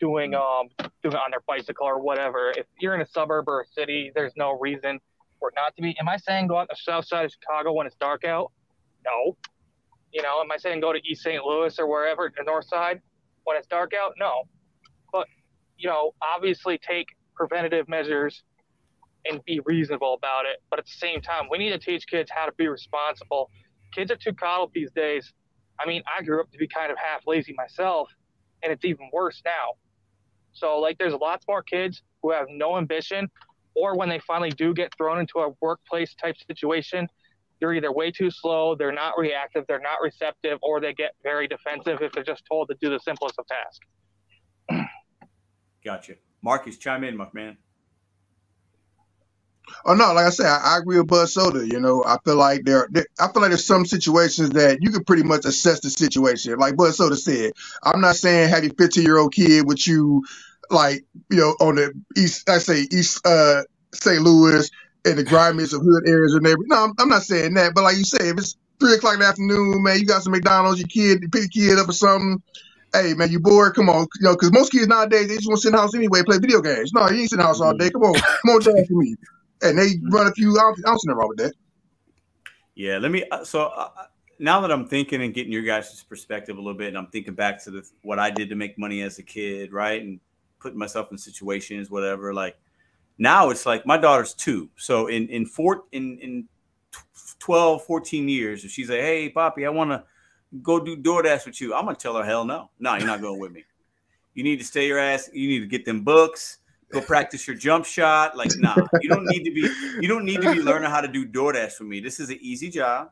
doing 0.01 0.34
um 0.34 0.68
doing 1.03 1.14
it 1.14 1.14
on 1.14 1.30
their 1.30 1.42
bicycle 1.46 1.86
or 1.86 2.01
whatever. 2.01 2.53
If 2.57 2.66
you're 2.80 2.94
in 2.94 3.01
a 3.01 3.07
suburb 3.07 3.49
or 3.49 3.62
a 3.62 3.66
city, 3.66 4.12
there's 4.14 4.32
no 4.36 4.59
reason 4.59 5.01
for 5.38 5.49
it 5.51 5.55
not 5.57 5.74
to 5.76 5.82
be. 5.82 5.96
Am 5.99 6.09
I 6.09 6.16
saying 6.16 6.49
go 6.49 6.59
out 6.59 6.68
the 6.68 6.76
south 6.76 7.07
side 7.07 7.24
of 7.24 7.32
Chicago 7.32 7.72
when 7.72 7.86
it's 7.86 7.96
dark 7.96 8.24
out? 8.24 8.53
No. 9.05 9.36
You 10.12 10.22
know, 10.22 10.40
am 10.40 10.51
I 10.51 10.57
saying 10.57 10.80
go 10.80 10.92
to 10.92 11.01
East 11.05 11.22
St. 11.22 11.44
Louis 11.44 11.78
or 11.78 11.86
wherever, 11.86 12.30
the 12.36 12.44
north 12.44 12.66
side, 12.66 13.01
when 13.44 13.57
it's 13.57 13.66
dark 13.66 13.92
out? 13.94 14.14
No. 14.18 14.44
But, 15.12 15.26
you 15.76 15.88
know, 15.88 16.14
obviously 16.22 16.78
take 16.78 17.09
preventative 17.34 17.88
measures 17.88 18.42
and 19.26 19.44
be 19.44 19.61
reasonable 19.64 20.14
about 20.14 20.46
it. 20.46 20.62
But 20.70 20.78
at 20.78 20.86
the 20.86 20.92
same 20.92 21.20
time, 21.20 21.49
we 21.51 21.59
need 21.59 21.70
to 21.70 21.78
teach 21.78 22.07
kids 22.07 22.30
how 22.34 22.46
to 22.46 22.53
be 22.53 22.68
responsible. 22.68 23.51
Kids 23.92 24.11
are 24.11 24.16
too 24.16 24.32
coddled 24.32 24.72
these 24.74 24.90
days. 24.92 25.32
I 25.78 25.86
mean, 25.86 26.03
I 26.16 26.22
grew 26.22 26.40
up 26.40 26.51
to 26.53 26.59
be 26.59 26.66
kind 26.66 26.90
of 26.90 26.99
half 26.99 27.26
lazy 27.26 27.55
myself, 27.57 28.11
and 28.62 28.72
it's 28.72 28.84
even 28.84 29.11
worse 29.12 29.40
now. 29.44 29.76
So, 30.53 30.78
like, 30.78 30.99
there's 30.99 31.14
lots 31.14 31.46
more 31.49 31.62
kids 31.62 32.03
who 32.22 32.32
have 32.32 32.46
no 32.49 32.76
ambition, 32.76 33.28
or 33.74 33.96
when 33.96 34.09
they 34.09 34.18
finally 34.20 34.51
do 34.51 34.74
get 34.74 34.92
thrown 34.96 35.20
into 35.20 35.38
a 35.38 35.51
workplace 35.61 36.14
type 36.14 36.36
situation, 36.46 37.09
they're 37.61 37.74
either 37.74 37.92
way 37.92 38.11
too 38.11 38.30
slow, 38.30 38.74
they're 38.74 38.92
not 38.92 39.14
reactive, 39.18 39.64
they're 39.68 39.80
not 39.80 39.99
receptive, 40.03 40.59
or 40.62 40.80
they 40.80 40.94
get 40.94 41.12
very 41.22 41.49
defensive 41.49 42.01
if 42.01 42.12
they're 42.12 42.24
just 42.24 42.44
told 42.51 42.68
to 42.68 42.76
do 42.80 42.90
the 42.90 43.01
simplest 43.01 43.36
of 43.38 43.46
tasks. 43.46 44.88
gotcha. 45.84 46.14
Marcus, 46.42 46.78
chime 46.78 47.05
in, 47.05 47.16
my 47.16 47.26
man. 47.32 47.57
Oh 49.85 49.95
no, 49.95 50.12
like 50.12 50.27
I 50.27 50.31
said, 50.31 50.47
I, 50.47 50.75
I, 50.75 50.79
agree 50.79 50.99
with 50.99 51.09
Bud 51.09 51.29
Soda. 51.29 51.66
You 51.66 51.81
know, 51.81 52.05
I 52.05 52.19
feel 52.25 52.37
like 52.37 52.64
there, 52.64 52.89
there, 52.91 53.07
I 53.21 53.29
feel 53.33 53.43
like 53.43 53.51
there's 53.51 53.64
some 53.64 53.87
situations 53.87 54.51
that 54.51 54.79
you 54.81 54.91
can 54.91 55.05
pretty 55.05 55.23
much 55.23 55.45
assess 55.45 55.81
the 55.81 55.91
situation. 55.91 56.59
Like 56.59 56.77
Bud 56.77 56.95
Soda 56.95 57.16
said, 57.16 57.53
I'm 57.83 58.01
not 58.01 58.16
saying 58.16 58.51
have 58.51 58.64
your 58.64 58.75
15 58.75 59.03
year 59.03 59.19
old 59.19 59.35
kid 59.35 59.66
with 59.66 59.87
you, 59.87 60.25
like 60.71 61.05
you 61.31 61.39
know, 61.39 61.57
on 61.61 61.77
the 61.77 61.93
east, 62.16 62.49
I 62.49 62.59
say 62.59 62.87
East 62.91 63.27
uh, 63.27 63.62
St. 63.95 64.21
Louis, 64.21 64.71
in 65.05 65.16
the 65.16 65.25
grimiest 65.25 65.75
of 65.75 65.83
hood 65.83 66.07
areas 66.07 66.35
and 66.35 66.47
everything. 66.47 66.69
No, 66.69 66.85
I'm, 66.85 66.93
I'm, 66.99 67.09
not 67.09 67.23
saying 67.23 67.55
that, 67.55 67.75
but 67.75 67.85
like 67.85 67.97
you 67.97 68.05
say, 68.05 68.29
if 68.29 68.39
it's 68.39 68.57
three 68.81 68.95
o'clock 68.95 69.14
in 69.14 69.21
the 69.21 69.27
afternoon, 69.27 69.83
man, 69.83 69.99
you 69.99 70.07
got 70.07 70.23
some 70.23 70.33
McDonald's, 70.33 70.79
your 70.81 70.89
kid, 70.89 71.23
you 71.23 71.29
pick 71.29 71.45
a 71.45 71.49
kid 71.49 71.79
up 71.79 71.89
or 71.89 71.93
something. 71.93 72.43
Hey 72.93 73.12
man, 73.12 73.31
you 73.31 73.39
bored? 73.39 73.75
Come 73.75 73.91
on, 73.91 74.07
you 74.19 74.25
know, 74.25 74.33
because 74.33 74.51
most 74.51 74.73
kids 74.73 74.87
nowadays 74.87 75.29
they 75.29 75.37
just 75.37 75.47
want 75.47 75.59
to 75.59 75.62
sit 75.62 75.69
in 75.69 75.75
the 75.77 75.81
house 75.81 75.95
anyway, 75.95 76.23
play 76.23 76.39
video 76.39 76.62
games. 76.62 76.93
No, 76.93 77.09
you 77.11 77.21
ain't 77.21 77.31
sit 77.31 77.37
in 77.37 77.41
the 77.41 77.47
house 77.47 77.61
all 77.61 77.77
day. 77.77 77.91
Come 77.91 78.03
on, 78.03 78.14
come 78.14 78.51
on, 78.51 78.61
dad 78.62 78.87
for 78.87 78.95
me. 78.95 79.14
And 79.62 79.78
they 79.78 79.94
run 80.11 80.26
a 80.26 80.32
few. 80.32 80.56
I 80.59 80.62
don't, 80.62 80.78
I 80.86 80.90
don't 80.90 80.98
see 80.98 81.09
nothing 81.09 81.18
wrong 81.18 81.28
with 81.28 81.38
that. 81.38 81.52
Yeah, 82.74 82.98
let 82.98 83.11
me. 83.11 83.24
Uh, 83.30 83.44
so 83.44 83.66
uh, 83.66 83.90
now 84.38 84.61
that 84.61 84.70
I'm 84.70 84.86
thinking 84.86 85.22
and 85.22 85.34
getting 85.34 85.52
your 85.52 85.62
guys' 85.62 86.02
perspective 86.04 86.56
a 86.56 86.61
little 86.61 86.78
bit, 86.78 86.88
and 86.88 86.98
I'm 86.98 87.09
thinking 87.09 87.34
back 87.34 87.62
to 87.64 87.70
the 87.70 87.90
what 88.02 88.18
I 88.18 88.30
did 88.30 88.48
to 88.50 88.54
make 88.54 88.78
money 88.78 89.02
as 89.02 89.18
a 89.18 89.22
kid, 89.22 89.72
right, 89.72 90.00
and 90.00 90.20
putting 90.61 90.78
myself 90.78 91.11
in 91.11 91.18
situations, 91.18 91.90
whatever. 91.90 92.32
Like 92.32 92.56
now 93.18 93.50
it's 93.50 93.66
like 93.66 93.84
my 93.84 93.98
daughter's 93.98 94.34
two. 94.34 94.70
So 94.76 95.09
in 95.09 95.28
in 95.28 95.44
four 95.44 95.84
in 95.92 96.18
in 96.18 96.48
12, 97.38 97.84
14 97.84 98.28
years, 98.28 98.64
if 98.64 98.70
she's 98.70 98.90
like, 98.90 99.00
hey, 99.00 99.28
Poppy, 99.28 99.66
I 99.66 99.70
want 99.70 99.90
to 99.90 100.04
go 100.62 100.80
do 100.80 100.96
DoorDash 100.96 101.46
with 101.46 101.61
you, 101.61 101.74
I'm 101.74 101.84
gonna 101.84 101.96
tell 101.96 102.16
her, 102.16 102.24
hell 102.24 102.44
no. 102.44 102.70
No, 102.78 102.94
you're 102.96 103.06
not 103.06 103.20
going 103.20 103.38
with 103.38 103.52
me. 103.52 103.64
You 104.34 104.44
need 104.44 104.59
to 104.59 104.64
stay 104.64 104.86
your 104.86 104.98
ass, 104.98 105.30
you 105.32 105.48
need 105.48 105.61
to 105.61 105.66
get 105.66 105.84
them 105.84 106.04
books, 106.04 106.59
go 106.91 107.01
practice 107.01 107.47
your 107.47 107.57
jump 107.57 107.84
shot. 107.84 108.36
Like, 108.36 108.51
nah, 108.59 108.76
you 109.01 109.09
don't 109.09 109.26
need 109.26 109.45
to 109.45 109.51
be 109.51 109.68
you 110.01 110.09
don't 110.09 110.24
need 110.24 110.41
to 110.43 110.53
be 110.53 110.61
learning 110.61 110.91
how 110.91 111.01
to 111.01 111.09
do 111.09 111.26
DoorDash 111.26 111.72
for 111.72 111.84
me. 111.84 112.01
This 112.01 112.20
is 112.20 112.30
an 112.30 112.39
easy 112.41 112.70
job, 112.70 113.11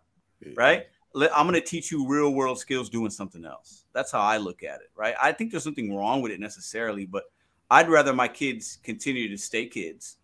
right? 0.54 0.86
I'm 1.14 1.46
going 1.46 1.60
to 1.60 1.66
teach 1.66 1.90
you 1.90 2.06
real 2.06 2.32
world 2.34 2.58
skills 2.58 2.90
doing 2.90 3.10
something 3.10 3.44
else. 3.44 3.84
That's 3.94 4.12
how 4.12 4.20
I 4.20 4.36
look 4.36 4.62
at 4.62 4.80
it, 4.80 4.90
right? 4.94 5.14
I 5.20 5.32
think 5.32 5.50
there's 5.50 5.64
something 5.64 5.94
wrong 5.94 6.20
with 6.20 6.30
it 6.30 6.40
necessarily, 6.40 7.06
but 7.06 7.24
I'd 7.70 7.88
rather 7.88 8.12
my 8.12 8.28
kids 8.28 8.78
continue 8.82 9.28
to 9.28 9.38
stay 9.38 9.66
kids, 9.66 10.18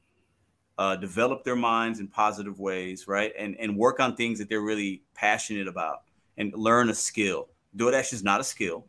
uh, 0.76 0.96
develop 0.96 1.44
their 1.44 1.56
minds 1.56 1.98
in 1.98 2.08
positive 2.08 2.60
ways, 2.60 3.08
right? 3.08 3.32
And 3.38 3.56
and 3.58 3.76
work 3.76 4.00
on 4.00 4.16
things 4.16 4.38
that 4.38 4.48
they're 4.48 4.60
really 4.60 5.02
passionate 5.14 5.68
about 5.68 6.02
and 6.36 6.52
learn 6.54 6.88
a 6.88 6.94
skill. 6.94 7.48
DoorDash 7.76 8.12
is 8.12 8.22
not 8.22 8.40
a 8.40 8.44
skill. 8.44 8.86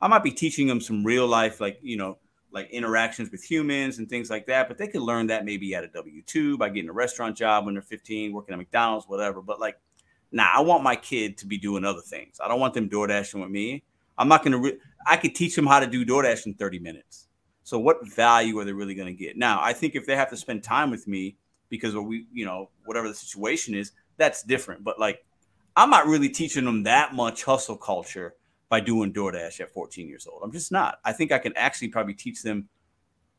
I 0.00 0.08
might 0.08 0.22
be 0.22 0.32
teaching 0.32 0.66
them 0.66 0.80
some 0.80 1.04
real 1.04 1.26
life, 1.26 1.60
like 1.60 1.78
you 1.82 1.96
know, 1.96 2.18
like 2.52 2.70
interactions 2.70 3.30
with 3.30 3.42
humans 3.42 3.98
and 3.98 4.08
things 4.08 4.30
like 4.30 4.46
that. 4.46 4.68
But 4.68 4.78
they 4.78 4.88
could 4.88 5.02
learn 5.02 5.28
that 5.28 5.44
maybe 5.44 5.74
at 5.74 5.84
a 5.84 5.88
W 5.88 6.22
two 6.22 6.58
by 6.58 6.68
getting 6.68 6.90
a 6.90 6.92
restaurant 6.92 7.36
job 7.36 7.64
when 7.64 7.74
they're 7.74 7.82
15, 7.82 8.32
working 8.32 8.52
at 8.52 8.58
McDonald's, 8.58 9.06
whatever. 9.06 9.40
But 9.42 9.60
like, 9.60 9.78
nah, 10.32 10.48
I 10.54 10.60
want 10.60 10.82
my 10.82 10.96
kid 10.96 11.38
to 11.38 11.46
be 11.46 11.58
doing 11.58 11.84
other 11.84 12.00
things. 12.00 12.40
I 12.42 12.48
don't 12.48 12.60
want 12.60 12.74
them 12.74 12.88
door 12.88 13.06
dashing 13.06 13.40
with 13.40 13.50
me. 13.50 13.82
I'm 14.18 14.28
not 14.28 14.44
gonna. 14.44 14.58
Re- 14.58 14.78
I 15.06 15.16
could 15.16 15.34
teach 15.34 15.54
them 15.56 15.66
how 15.66 15.80
to 15.80 15.86
do 15.86 16.04
DoorDash 16.04 16.46
in 16.46 16.54
30 16.54 16.78
minutes. 16.78 17.28
So 17.62 17.78
what 17.78 18.06
value 18.06 18.58
are 18.58 18.64
they 18.64 18.72
really 18.72 18.94
going 18.94 19.06
to 19.06 19.14
get? 19.14 19.36
Now, 19.36 19.60
I 19.62 19.72
think 19.72 19.94
if 19.94 20.06
they 20.06 20.16
have 20.16 20.30
to 20.30 20.36
spend 20.36 20.62
time 20.62 20.90
with 20.90 21.06
me 21.06 21.36
because 21.68 21.94
we, 21.94 22.26
you 22.32 22.44
know, 22.44 22.70
whatever 22.84 23.08
the 23.08 23.14
situation 23.14 23.74
is, 23.74 23.92
that's 24.16 24.42
different. 24.42 24.82
But 24.82 24.98
like, 24.98 25.24
I'm 25.76 25.90
not 25.90 26.06
really 26.06 26.28
teaching 26.28 26.64
them 26.64 26.82
that 26.82 27.14
much 27.14 27.44
hustle 27.44 27.76
culture 27.76 28.34
by 28.70 28.80
doing 28.80 29.12
DoorDash 29.12 29.60
at 29.60 29.72
14 29.74 30.08
years 30.08 30.26
old. 30.26 30.42
I'm 30.42 30.52
just 30.52 30.72
not. 30.72 31.00
I 31.04 31.12
think 31.12 31.32
I 31.32 31.38
can 31.38 31.52
actually 31.56 31.88
probably 31.88 32.14
teach 32.14 32.42
them 32.42 32.68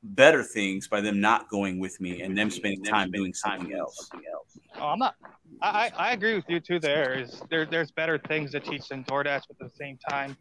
better 0.03 0.43
things 0.43 0.87
by 0.87 0.99
them 0.99 1.21
not 1.21 1.49
going 1.49 1.79
with 1.79 1.99
me 2.01 2.21
and 2.21 2.37
them 2.37 2.49
spending 2.49 2.83
time 2.83 3.09
doing 3.11 3.33
something 3.33 3.73
else. 3.73 4.09
Oh, 4.79 4.87
I'm 4.87 4.99
not. 4.99 5.15
I, 5.61 5.91
I 5.95 6.13
agree 6.13 6.35
with 6.35 6.45
you 6.49 6.59
too. 6.59 6.79
There 6.79 7.17
is 7.17 7.41
there 7.49 7.65
there's 7.65 7.91
better 7.91 8.17
things 8.17 8.51
to 8.51 8.59
teach 8.59 8.89
than 8.89 9.03
DoorDash, 9.05 9.43
but 9.47 9.65
at 9.65 9.71
the 9.71 9.75
same 9.75 9.97
time, 10.09 10.35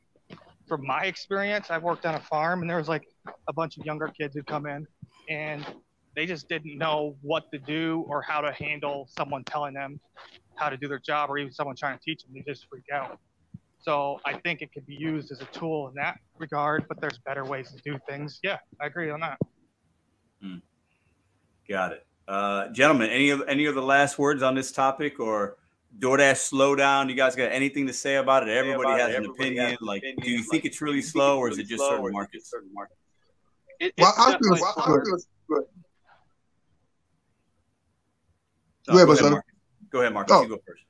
from 0.66 0.84
my 0.86 1.04
experience, 1.04 1.70
I've 1.70 1.82
worked 1.82 2.04
on 2.04 2.16
a 2.16 2.20
farm 2.20 2.62
and 2.62 2.70
there 2.70 2.78
was 2.78 2.88
like 2.88 3.06
a 3.48 3.52
bunch 3.52 3.76
of 3.76 3.84
younger 3.84 4.08
kids 4.08 4.34
who 4.34 4.42
come 4.42 4.66
in 4.66 4.86
and 5.28 5.64
they 6.16 6.26
just 6.26 6.48
didn't 6.48 6.76
know 6.76 7.16
what 7.22 7.44
to 7.52 7.58
do 7.58 8.04
or 8.08 8.22
how 8.22 8.40
to 8.40 8.50
handle 8.52 9.08
someone 9.08 9.44
telling 9.44 9.74
them 9.74 10.00
how 10.56 10.68
to 10.68 10.76
do 10.76 10.88
their 10.88 10.98
job 10.98 11.30
or 11.30 11.38
even 11.38 11.52
someone 11.52 11.76
trying 11.76 11.96
to 11.96 12.04
teach 12.04 12.22
them. 12.24 12.32
They 12.34 12.42
just 12.50 12.66
freak 12.68 12.84
out. 12.92 13.18
So 13.82 14.20
I 14.26 14.34
think 14.34 14.60
it 14.60 14.72
could 14.72 14.86
be 14.86 14.94
used 14.94 15.32
as 15.32 15.40
a 15.40 15.46
tool 15.46 15.88
in 15.88 15.94
that 15.94 16.18
regard, 16.38 16.86
but 16.88 17.00
there's 17.00 17.18
better 17.18 17.44
ways 17.44 17.72
to 17.72 17.82
do 17.82 17.98
things. 18.08 18.38
Yeah, 18.42 18.58
I 18.80 18.86
agree 18.86 19.10
on 19.10 19.20
that. 19.20 19.38
Mm. 20.44 20.60
Got 21.68 21.92
it. 21.92 22.06
Uh, 22.28 22.68
gentlemen, 22.68 23.10
any 23.10 23.30
of 23.30 23.42
any 23.48 23.66
of 23.66 23.74
the 23.74 23.82
last 23.82 24.18
words 24.18 24.42
on 24.42 24.54
this 24.54 24.70
topic 24.70 25.18
or 25.18 25.56
DoorDash 25.98 26.36
slow 26.36 26.76
down. 26.76 27.08
You 27.08 27.14
guys 27.14 27.34
got 27.34 27.50
anything 27.50 27.86
to 27.86 27.92
say 27.92 28.16
about 28.16 28.48
it? 28.48 28.52
Everybody 28.52 28.90
about 28.90 29.00
has 29.00 29.08
it. 29.10 29.16
an 29.16 29.24
Everybody 29.24 29.42
opinion. 29.42 29.70
Has 29.70 29.80
like, 29.80 30.02
opinion. 30.02 30.22
do 30.22 30.30
you 30.30 30.42
think 30.42 30.64
it's 30.64 30.80
really 30.80 31.02
slow, 31.02 31.38
or 31.38 31.48
is 31.48 31.58
it 31.58 31.66
just 31.66 31.82
certain 31.82 32.12
markets? 32.12 32.50
Certain 32.50 32.72
markets? 32.72 33.00
It, 33.80 33.94
well, 33.98 34.12
I 34.16 34.38
feel, 34.38 34.40
well, 34.50 34.74
I 34.76 34.84
feel 34.84 35.00
good. 35.00 35.20
go, 38.86 38.94
ahead, 38.94 39.06
go, 39.06 39.26
ahead, 39.26 39.42
go 39.90 40.00
ahead, 40.00 40.12
Marcus. 40.12 40.36
Oh, 40.36 40.42
you 40.42 40.48
go 40.48 40.58
first. 40.66 40.82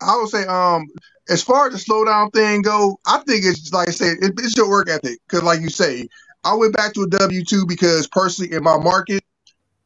I, 0.00 0.16
would 0.16 0.28
say, 0.28 0.44
um, 0.46 0.86
as 1.28 1.42
far 1.42 1.66
as 1.66 1.72
the 1.72 1.78
slowdown 1.92 2.32
thing 2.32 2.62
go, 2.62 2.98
I 3.06 3.18
think 3.18 3.44
it's 3.44 3.72
like 3.72 3.88
I 3.88 3.92
said, 3.92 4.18
it, 4.20 4.32
it's 4.38 4.56
your 4.56 4.68
work 4.68 4.88
ethic. 4.88 5.18
Because, 5.26 5.42
like 5.42 5.60
you 5.60 5.70
say, 5.70 6.08
I 6.44 6.54
went 6.54 6.76
back 6.76 6.94
to 6.94 7.02
a 7.02 7.08
W 7.08 7.44
two 7.44 7.66
because 7.66 8.06
personally 8.06 8.54
in 8.54 8.62
my 8.62 8.78
market, 8.78 9.22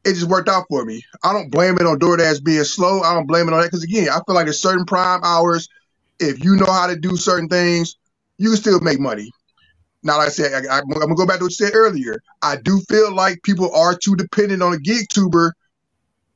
it 0.03 0.13
just 0.13 0.27
worked 0.27 0.49
out 0.49 0.65
for 0.69 0.85
me. 0.85 1.03
I 1.23 1.33
don't 1.33 1.51
blame 1.51 1.77
it 1.77 1.85
on 1.85 1.99
DoorDash 1.99 2.43
being 2.43 2.63
slow. 2.63 3.01
I 3.01 3.13
don't 3.13 3.27
blame 3.27 3.47
it 3.47 3.53
on 3.53 3.61
that 3.61 3.67
because 3.67 3.83
again, 3.83 4.09
I 4.09 4.19
feel 4.25 4.35
like 4.35 4.45
there's 4.45 4.59
certain 4.59 4.85
prime 4.85 5.21
hours. 5.23 5.67
If 6.19 6.43
you 6.43 6.55
know 6.55 6.71
how 6.71 6.87
to 6.87 6.95
do 6.95 7.15
certain 7.15 7.49
things, 7.49 7.97
you 8.37 8.49
can 8.49 8.57
still 8.57 8.79
make 8.79 8.99
money. 8.99 9.31
Now, 10.03 10.17
like 10.17 10.27
I 10.27 10.31
said, 10.31 10.65
I, 10.65 10.79
am 10.79 10.89
gonna 10.89 11.15
go 11.15 11.27
back 11.27 11.37
to 11.37 11.45
what 11.45 11.59
you 11.59 11.65
said 11.65 11.75
earlier. 11.75 12.21
I 12.41 12.57
do 12.57 12.79
feel 12.89 13.13
like 13.13 13.43
people 13.43 13.73
are 13.75 13.95
too 13.95 14.15
dependent 14.15 14.63
on 14.63 14.73
a 14.73 14.79
gig 14.79 15.05
tuber 15.13 15.53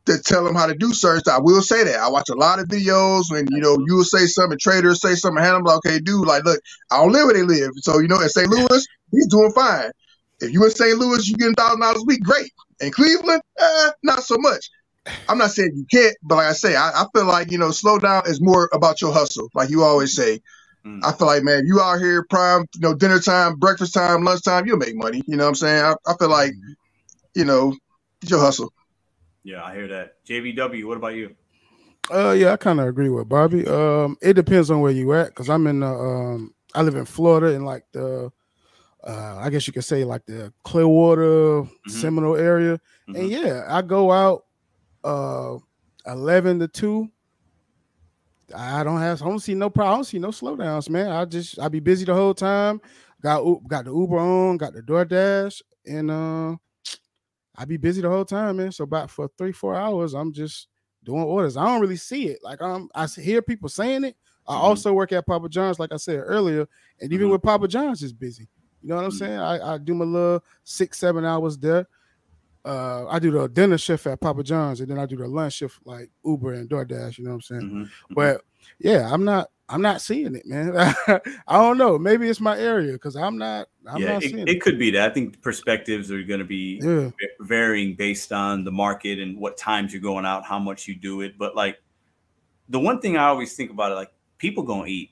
to 0.06 0.20
tell 0.20 0.44
them 0.44 0.56
how 0.56 0.68
to 0.68 0.76
do 0.76 0.94
certain 0.94 1.22
stuff. 1.22 1.40
I 1.40 1.42
will 1.42 1.62
say 1.62 1.84
that. 1.84 2.00
I 2.00 2.10
watch 2.10 2.30
a 2.30 2.36
lot 2.36 2.60
of 2.60 2.68
videos 2.68 3.32
and 3.32 3.50
you 3.52 3.60
know, 3.60 3.78
you 3.88 3.96
will 3.96 4.04
say 4.04 4.26
something, 4.26 4.58
traders 4.60 5.02
say 5.02 5.16
something, 5.16 5.44
and 5.44 5.56
I'm 5.56 5.64
like, 5.64 5.78
okay, 5.78 6.00
dude, 6.00 6.28
like, 6.28 6.44
look, 6.44 6.60
I 6.92 6.98
don't 6.98 7.12
live 7.12 7.26
where 7.26 7.34
they 7.34 7.44
live. 7.44 7.72
So, 7.78 8.00
you 8.00 8.08
know, 8.08 8.22
in 8.22 8.30
St. 8.30 8.50
Louis, 8.50 8.88
he's 9.12 9.28
doing 9.28 9.52
fine. 9.54 9.92
If 10.40 10.52
you 10.52 10.64
in 10.64 10.72
St. 10.72 10.98
Louis, 10.98 11.28
you 11.28 11.38
getting 11.38 11.56
thousand 11.56 11.80
dollars 11.80 12.02
a 12.02 12.06
week, 12.06 12.24
great. 12.24 12.52
In 12.82 12.92
Cleveland, 12.92 13.42
eh, 13.58 13.90
not 14.04 14.24
so 14.24 14.38
much. 14.38 14.70
I'm 15.30 15.38
not 15.38 15.52
saying 15.52 15.72
you 15.76 15.86
can't, 15.92 16.16
but 16.24 16.36
like 16.36 16.48
I 16.48 16.54
say, 16.54 16.76
I, 16.76 16.90
I, 16.90 17.06
feel 17.14 17.26
like 17.26 17.52
you 17.52 17.58
know, 17.58 17.72
slow 17.72 18.00
down 18.00 18.24
is 18.26 18.42
more 18.42 18.70
about 18.74 19.02
your 19.02 19.14
hustle, 19.14 19.50
like 19.54 19.70
you 19.70 19.84
always 19.84 20.16
say. 20.16 20.42
Mm. 20.86 21.00
I 21.04 21.12
feel 21.14 21.28
like 21.28 21.44
man, 21.44 21.64
you 21.66 21.80
out 21.80 22.00
here 22.00 22.26
prime, 22.30 22.66
you 22.76 22.82
know, 22.82 22.96
dinner 22.96 23.20
time, 23.20 23.56
breakfast 23.56 23.94
time, 23.94 24.24
lunchtime, 24.24 24.66
you'll 24.66 24.78
make 24.78 24.96
money. 24.96 25.22
You 25.28 25.38
know 25.38 25.44
what 25.44 25.50
I'm 25.50 25.56
saying? 25.56 25.84
I, 25.84 25.96
I 26.08 26.18
feel 26.18 26.30
like, 26.30 26.52
mm-hmm. 26.52 26.74
you 27.36 27.46
know, 27.46 27.76
it's 28.22 28.32
your 28.32 28.40
hustle. 28.40 28.74
Yeah, 29.46 29.64
I 29.64 29.76
hear 29.76 29.88
that. 29.90 30.26
JBW, 30.26 30.86
what 30.86 30.98
about 30.98 31.14
you? 31.14 31.36
Uh, 32.12 32.32
yeah, 32.32 32.52
I 32.52 32.58
kind 32.58 32.80
of 32.80 32.88
agree 32.88 33.10
with 33.10 33.30
Bobby. 33.30 33.66
Um, 33.68 34.18
it 34.20 34.34
depends 34.34 34.72
on 34.72 34.82
where 34.82 34.92
you 34.92 35.14
at, 35.14 35.36
cause 35.36 35.50
I'm 35.52 35.68
in 35.68 35.82
the 35.82 35.88
um, 35.88 36.54
I 36.74 36.82
live 36.82 36.96
in 36.96 37.06
Florida 37.06 37.56
in 37.56 37.64
like 37.64 37.86
the 37.92 38.32
uh, 39.04 39.36
I 39.38 39.52
guess 39.52 39.68
you 39.68 39.74
could 39.74 39.86
say 39.86 40.04
like 40.04 40.26
the 40.26 40.52
Clearwater, 40.64 41.62
mm-hmm. 41.62 41.90
Seminole 41.92 42.38
area. 42.38 42.82
Mm-hmm. 43.08 43.16
And 43.16 43.30
yeah, 43.30 43.66
I 43.70 43.84
go 43.84 44.12
out 44.12 44.46
uh 45.04 45.58
11 46.08 46.60
to 46.60 46.68
2. 46.68 47.08
I 48.56 48.84
don't 48.84 49.00
have 49.00 49.22
I 49.22 49.26
don't 49.26 49.40
see 49.40 49.54
no 49.54 49.70
problem. 49.70 49.94
I 49.94 49.98
don't 49.98 50.04
see 50.06 50.20
no 50.20 50.30
slowdowns, 50.30 50.90
man. 50.90 51.12
I 51.12 51.24
just 51.26 51.60
I 51.60 51.68
be 51.70 51.80
busy 51.80 52.04
the 52.04 52.16
whole 52.16 52.34
time. 52.34 52.82
got 53.22 53.44
got 53.68 53.86
the 53.86 53.94
Uber 53.94 54.18
on, 54.18 54.58
got 54.58 54.74
the 54.74 54.82
DoorDash, 54.82 55.62
and 55.86 56.10
uh, 56.10 56.56
I 57.58 57.66
be 57.66 57.78
busy 57.78 58.02
the 58.02 58.10
whole 58.10 58.26
time, 58.26 58.58
man. 58.58 58.72
So 58.72 58.84
about 58.84 59.10
for 59.10 59.30
three 59.38 59.52
four 59.52 59.76
hours, 59.76 60.14
I'm 60.14 60.34
just 60.34 60.68
doing 61.04 61.24
orders. 61.24 61.58
I 61.58 61.66
don't 61.66 61.82
really 61.82 61.96
see 61.96 62.28
it. 62.28 62.40
Like 62.44 62.62
I'm, 62.62 62.90
I 62.94 63.08
hear 63.08 63.42
people 63.42 63.70
saying 63.70 64.04
it. 64.04 64.16
I 64.48 64.54
mm-hmm. 64.54 64.64
also 64.64 64.94
work 64.94 65.12
at 65.12 65.26
Papa 65.26 65.50
John's, 65.50 65.80
like 65.80 65.92
I 65.92 65.98
said 65.98 66.18
earlier, 66.18 66.68
and 67.02 67.12
even 67.12 67.26
mm-hmm. 67.26 67.34
with 67.34 67.44
Papa 67.44 67.68
John's 67.68 68.04
is 68.04 68.14
busy. 68.14 68.48
You 68.82 68.90
know 68.90 68.96
what 68.96 69.06
I'm 69.06 69.12
mm-hmm. 69.12 69.18
saying? 69.18 69.40
I, 69.40 69.74
I 69.74 69.78
do 69.78 69.96
my 69.96 70.06
little 70.06 70.44
six 70.64 71.00
seven 71.00 71.26
hours 71.26 71.58
there. 71.58 71.88
Uh, 72.64 73.08
I 73.08 73.20
do 73.20 73.30
the 73.32 73.48
dinner 73.48 73.78
shift 73.78 74.08
at 74.08 74.20
Papa 74.20 74.44
John's, 74.44 74.82
and 74.82 74.90
then 74.90 74.98
I 74.98 75.06
do 75.06 75.16
the 75.16 75.28
lunch 75.28 75.54
shift 75.54 75.80
like 75.86 76.10
Uber 76.24 76.54
and 76.54 76.70
DoorDash. 76.70 77.18
You 77.18 77.26
know 77.26 77.32
what 77.32 77.36
I'm 77.36 77.42
saying? 77.42 77.62
Mm-hmm. 77.62 77.82
mm-hmm. 77.82 78.14
But 78.14 78.42
yeah, 78.80 79.12
I'm 79.12 79.24
not 79.24 79.50
I'm 79.68 79.82
not 79.82 80.02
seeing 80.02 80.36
it, 80.36 80.46
man. 80.46 80.76
I 81.48 81.58
don't 81.58 81.78
know. 81.78 81.98
Maybe 81.98 82.30
it's 82.30 82.40
my 82.40 82.58
area 82.58 82.94
because 82.94 83.16
I'm 83.16 83.38
not. 83.38 83.68
I'm 83.88 84.02
yeah, 84.02 84.14
not 84.14 84.24
it, 84.24 84.36
it, 84.36 84.50
it. 84.50 84.62
could 84.62 84.78
be 84.78 84.92
that. 84.92 85.10
I 85.10 85.14
think 85.14 85.42
perspectives 85.42 86.12
are 86.12 86.22
going 86.24 86.40
to 86.40 86.46
be 86.46 86.80
yeah. 86.84 87.10
varying 87.40 87.96
based 87.96 88.32
on 88.32 88.64
the 88.64 88.72
market 88.72 89.20
and 89.20 89.40
what 89.40 89.58
times 89.58 89.92
you're 89.92 90.02
going 90.02 90.26
out, 90.26 90.46
how 90.46 90.60
much 90.60 90.88
you 90.88 90.96
do 90.96 91.22
it. 91.22 91.38
But 91.38 91.56
like 91.56 91.80
the 92.70 92.80
one 92.80 93.00
thing 93.00 93.18
I 93.18 93.26
always 93.26 93.56
think 93.56 93.72
about 93.72 93.92
it, 93.92 93.96
like 93.96 94.12
people 94.38 94.64
gonna 94.64 94.88
eat. 94.88 95.12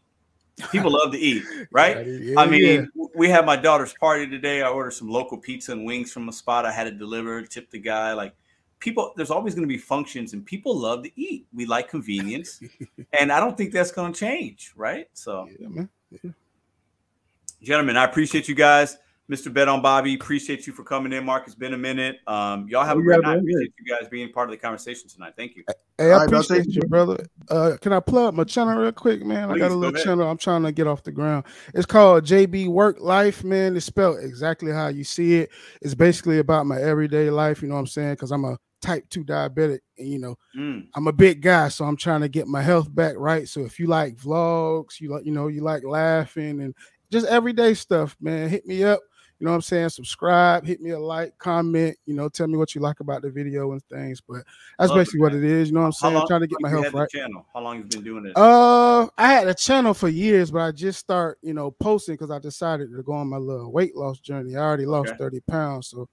People 0.72 0.92
love 0.92 1.12
to 1.14 1.18
eat, 1.18 1.44
right? 1.72 2.06
Yeah, 2.06 2.40
I 2.40 2.46
mean, 2.46 2.92
yeah. 2.96 3.06
we 3.16 3.28
had 3.28 3.46
my 3.46 3.56
daughter's 3.56 3.94
party 3.94 4.28
today. 4.28 4.62
I 4.62 4.70
ordered 4.70 4.92
some 4.92 5.10
local 5.10 5.38
pizza 5.38 5.72
and 5.72 5.84
wings 5.84 6.12
from 6.12 6.30
a 6.30 6.34
spot. 6.34 6.66
I 6.66 6.72
had 6.72 6.86
it 6.86 7.00
delivered, 7.00 7.50
tipped 7.50 7.72
the 7.72 7.80
guy. 7.80 8.14
Like 8.14 8.36
people 8.84 9.14
there's 9.16 9.32
always 9.32 9.56
going 9.56 9.66
to 9.66 9.74
be 9.74 9.78
functions 9.78 10.34
and 10.34 10.46
people 10.46 10.76
love 10.78 11.04
to 11.04 11.12
eat 11.16 11.48
we 11.54 11.66
like 11.66 11.88
convenience 11.88 12.60
and 13.20 13.32
i 13.32 13.40
don't 13.40 13.58
think 13.58 13.72
that's 13.72 13.92
going 13.92 14.12
to 14.12 14.20
change 14.20 14.74
right 14.76 15.08
so 15.14 15.48
yeah, 15.58 15.68
man. 15.70 15.90
Yeah. 16.12 16.32
gentlemen 17.62 17.96
i 17.96 18.04
appreciate 18.04 18.50
you 18.50 18.56
guys 18.56 18.98
mr 19.32 19.54
bet 19.54 19.70
on 19.70 19.82
bobby 19.82 20.16
appreciate 20.16 20.68
you 20.68 20.74
for 20.74 20.84
coming 20.84 21.14
in 21.14 21.24
mark. 21.26 21.44
It's 21.46 21.56
been 21.56 21.74
a 21.74 21.78
minute. 21.78 22.18
Um 22.28 22.68
y'all 22.68 22.84
have 22.84 22.98
a 22.98 23.02
great 23.02 23.22
night. 23.22 23.38
appreciate 23.38 23.74
you 23.80 23.96
guys 23.96 24.08
being 24.10 24.32
part 24.32 24.50
of 24.50 24.52
the 24.52 24.58
conversation 24.58 25.10
tonight. 25.10 25.34
Thank 25.38 25.56
you. 25.56 25.64
Hey 25.98 26.12
i 26.12 26.26
appreciate 26.26 26.66
you 26.68 26.82
brother. 26.82 27.26
Uh 27.50 27.78
can 27.82 27.94
i 27.94 28.00
plug 28.00 28.34
my 28.34 28.44
channel 28.44 28.78
real 28.78 28.92
quick 28.92 29.24
man? 29.24 29.50
Please, 29.50 29.56
i 29.56 29.60
got 29.60 29.72
a 29.72 29.76
little 29.76 30.02
channel 30.02 30.28
i'm 30.28 30.38
trying 30.38 30.64
to 30.64 30.72
get 30.72 30.88
off 30.88 31.04
the 31.04 31.12
ground. 31.12 31.46
It's 31.74 31.86
called 31.86 32.26
jb 32.26 32.68
work 32.68 33.00
life 33.00 33.44
man. 33.44 33.78
It's 33.78 33.86
spelled 33.86 34.20
exactly 34.20 34.72
how 34.72 34.88
you 34.88 35.04
see 35.04 35.36
it. 35.36 35.52
It's 35.82 35.96
basically 35.96 36.40
about 36.40 36.66
my 36.66 36.82
everyday 36.82 37.30
life 37.30 37.62
you 37.62 37.70
know 37.70 37.76
what 37.76 37.82
i'm 37.82 37.88
saying? 37.88 38.14
Because 38.14 38.32
i'm 38.32 38.46
a 38.46 38.58
type 38.82 39.08
2 39.10 39.24
diabetic 39.24 39.80
and 39.98 40.10
you 40.10 40.20
know 40.20 40.36
mm. 40.58 40.86
i'm 40.94 41.08
a 41.08 41.14
big 41.14 41.42
guy 41.42 41.70
so 41.70 41.86
i'm 41.86 41.96
trying 41.96 42.20
to 42.20 42.28
get 42.28 42.48
my 42.48 42.62
health 42.62 42.94
back 42.94 43.14
right. 43.16 43.48
So 43.48 43.62
if 43.62 43.80
you 43.80 43.88
like 43.88 44.18
vlogs 44.18 45.00
you 45.00 45.10
like 45.10 45.26
you 45.26 45.32
know 45.32 45.48
you 45.48 45.62
like 45.62 45.86
laughing 45.86 46.62
and 46.62 46.76
just 47.10 47.26
everyday 47.28 47.76
stuff 47.76 48.18
man 48.20 48.50
hit 48.50 48.66
me 48.66 48.84
up 48.84 49.00
you 49.40 49.46
know 49.46 49.52
what 49.52 49.56
i'm 49.56 49.62
saying 49.62 49.90
subscribe 49.90 50.66
hit 50.66 50.82
me 50.82 50.92
a 50.92 51.00
like 51.00 51.38
comment 51.38 51.98
you 52.06 52.14
know 52.14 52.30
tell 52.30 52.48
me 52.48 52.58
what 52.58 52.74
you 52.76 52.82
like 52.82 53.00
about 53.00 53.22
the 53.22 53.30
video 53.30 53.72
and 53.72 53.84
things 53.86 54.22
but 54.22 54.44
that's 54.78 54.90
Love 54.90 55.00
basically 55.00 55.20
it, 55.20 55.24
what 55.24 55.36
it 55.36 55.44
is 55.44 55.70
you 55.70 55.74
know 55.74 55.82
what 55.82 55.88
i'm 55.88 55.92
saying 55.92 56.14
long, 56.14 56.28
trying 56.28 56.42
to 56.42 56.48
get 56.48 56.62
my 56.62 56.70
health 56.70 56.94
right 56.94 57.10
channel 57.10 57.46
how 57.54 57.62
long 57.62 57.78
you 57.78 57.84
been 57.84 58.04
doing 58.04 58.24
this 58.24 58.34
uh 58.36 59.08
i 59.18 59.28
had 59.28 59.48
a 59.48 59.54
channel 59.54 59.94
for 59.94 60.10
years 60.10 60.52
but 60.52 60.62
i 60.62 60.72
just 60.72 61.00
start 61.00 61.38
you 61.42 61.54
know 61.54 61.72
posting 61.72 62.16
because 62.16 62.32
i 62.32 62.40
decided 62.40 62.92
to 62.92 63.04
go 63.04 63.14
on 63.14 63.28
my 63.28 63.38
little 63.38 63.72
weight 63.72 63.96
loss 63.96 64.20
journey 64.20 64.56
i 64.56 64.60
already 64.60 64.86
lost 64.86 65.10
okay. 65.10 65.18
30 65.18 65.40
pounds 65.42 65.88
so 65.88 66.08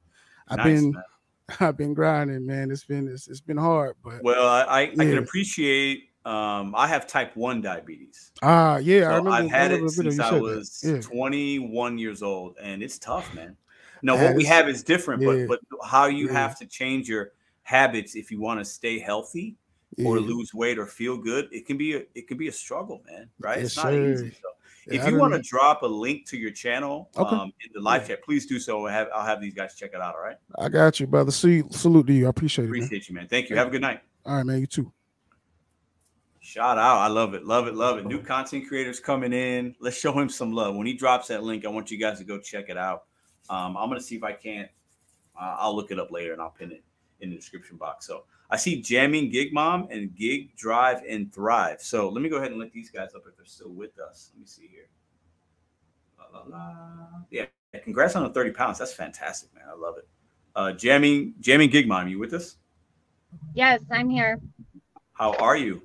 i've 0.49 0.59
nice, 0.59 0.67
been 0.67 0.91
man 0.93 1.03
I've 1.61 1.77
been 1.77 1.95
grinding, 1.95 2.47
man. 2.47 2.71
It's 2.71 2.85
been 2.85 3.09
it's, 3.09 3.29
it's 3.29 3.41
been 3.41 3.57
hard, 3.57 3.97
but 4.05 4.23
well, 4.23 4.47
I 4.47 4.63
I, 4.63 4.81
yeah. 4.83 4.93
I 4.93 5.05
can 5.05 5.19
appreciate. 5.19 6.10
Um, 6.25 6.75
I 6.77 6.87
have 6.87 7.07
type 7.07 7.35
one 7.37 7.63
diabetes. 7.63 8.33
Ah, 8.43 8.77
yeah, 8.77 9.03
so 9.03 9.07
I 9.07 9.09
remember. 9.17 9.31
I've 9.31 9.51
had 9.51 9.73
it 9.73 9.89
since 9.91 10.21
I 10.21 10.39
was 10.39 10.83
yeah. 10.87 11.01
21 11.01 11.99
years 11.99 12.23
old, 12.23 12.57
and 12.61 12.83
it's 12.83 12.99
tough, 12.99 13.33
man. 13.35 13.57
No, 14.03 14.17
what 14.17 14.35
we 14.35 14.45
have 14.45 14.69
is 14.69 14.83
different, 14.83 15.23
yeah. 15.23 15.47
but 15.47 15.61
but 15.71 15.87
how 15.87 16.07
you 16.07 16.29
have 16.29 16.59
to 16.59 16.67
change 16.67 17.09
your 17.09 17.33
habits 17.63 18.15
if 18.15 18.31
you 18.31 18.41
want 18.41 18.61
to 18.61 18.65
stay 18.65 18.99
healthy 18.99 19.57
or 20.05 20.19
lose 20.21 20.55
weight 20.55 20.79
or 20.79 20.87
feel 20.87 21.17
good, 21.19 21.49
it 21.53 21.67
can 21.67 21.77
be 21.77 21.95
a 21.95 22.03
it 22.15 22.27
can 22.29 22.37
be 22.37 22.49
a 22.49 22.53
struggle, 22.53 23.03
man. 23.07 23.29
Right? 23.39 23.59
Yes, 23.59 23.67
it's 23.67 23.77
not 23.77 23.85
sir. 23.87 24.13
easy. 24.13 24.31
So 24.31 24.49
if 24.87 25.09
you 25.09 25.19
want 25.19 25.35
to 25.35 25.41
drop 25.41 25.83
a 25.83 25.87
link 25.87 26.27
to 26.27 26.37
your 26.37 26.51
channel 26.51 27.11
okay. 27.17 27.37
um, 27.37 27.53
in 27.65 27.71
the 27.75 27.81
live 27.81 28.07
chat, 28.07 28.23
please 28.25 28.47
do 28.47 28.59
so. 28.59 28.87
I'll 28.87 28.93
have, 28.93 29.09
I'll 29.15 29.25
have 29.25 29.41
these 29.41 29.55
guys 29.55 29.75
check 29.75 29.91
it 29.95 30.01
out. 30.01 30.15
All 30.15 30.23
right. 30.23 30.37
I 30.59 30.69
got 30.69 30.99
you, 31.01 31.07
brother. 31.07 31.31
See, 31.31 31.63
salute 31.71 32.07
to 32.09 32.13
you. 32.13 32.27
I 32.27 32.31
appreciate, 32.31 32.65
it. 32.65 32.69
Appreciate 32.69 33.09
you, 33.09 33.15
man. 33.15 33.29
Thank 33.29 33.51
you. 33.51 33.57
Have 33.57 33.69
a 33.69 33.71
good 33.71 33.83
night. 33.83 34.01
All 34.25 34.37
right, 34.37 34.47
man. 34.47 34.61
You 34.61 34.67
too. 34.67 34.93
Shout 36.51 36.79
out. 36.79 36.99
I 36.99 37.07
love 37.07 37.35
it. 37.35 37.47
Love 37.47 37.69
it. 37.69 37.77
Love 37.77 37.99
it. 37.99 38.07
New 38.07 38.21
content 38.21 38.67
creators 38.67 38.99
coming 38.99 39.33
in. 39.33 39.73
Let's 39.79 39.97
show 39.97 40.11
him 40.11 40.29
some 40.29 40.53
love. 40.53 40.75
When 40.75 40.85
he 40.85 40.95
drops 40.95 41.29
that 41.29 41.45
link, 41.45 41.65
I 41.65 41.69
want 41.69 41.93
you 41.93 41.97
guys 41.97 42.19
to 42.19 42.25
go 42.25 42.41
check 42.41 42.69
it 42.69 42.77
out. 42.77 43.05
Um, 43.49 43.77
I'm 43.77 43.89
going 43.89 44.01
to 44.01 44.05
see 44.05 44.17
if 44.17 44.25
I 44.25 44.33
can't. 44.33 44.69
Uh, 45.41 45.55
I'll 45.61 45.77
look 45.77 45.93
it 45.93 46.01
up 46.01 46.11
later 46.11 46.33
and 46.33 46.43
I'll 46.43 46.51
pin 46.51 46.73
it 46.73 46.83
in 47.21 47.31
the 47.31 47.37
description 47.37 47.77
box. 47.77 48.05
So 48.05 48.25
I 48.51 48.57
see 48.57 48.83
jamming 48.83 49.31
gig 49.31 49.53
mom 49.53 49.87
and 49.93 50.13
gig 50.13 50.57
drive 50.57 51.03
and 51.09 51.33
thrive. 51.33 51.83
So 51.83 52.09
let 52.09 52.21
me 52.21 52.29
go 52.29 52.39
ahead 52.39 52.51
and 52.51 52.59
let 52.59 52.73
these 52.73 52.91
guys 52.91 53.15
up 53.15 53.23
if 53.29 53.37
they're 53.37 53.47
still 53.47 53.71
with 53.71 54.01
us. 54.01 54.33
Let 54.35 54.41
me 54.41 54.47
see 54.47 54.69
here. 54.73 54.89
La, 56.19 56.41
la, 56.41 56.47
la. 56.49 57.07
Yeah, 57.31 57.45
congrats 57.85 58.17
on 58.17 58.25
the 58.25 58.31
30 58.31 58.51
pounds. 58.51 58.81
That's 58.81 58.93
fantastic, 58.93 59.55
man. 59.55 59.67
I 59.71 59.77
love 59.79 59.99
it. 59.99 60.09
Uh, 60.57 60.73
jamming, 60.73 61.33
jamming 61.39 61.71
gig 61.71 61.87
mom, 61.87 62.09
you 62.09 62.19
with 62.19 62.33
us? 62.33 62.57
Yes, 63.55 63.83
I'm 63.93 64.11
here. 64.11 64.41
How 65.13 65.35
are 65.35 65.57
you? 65.57 65.83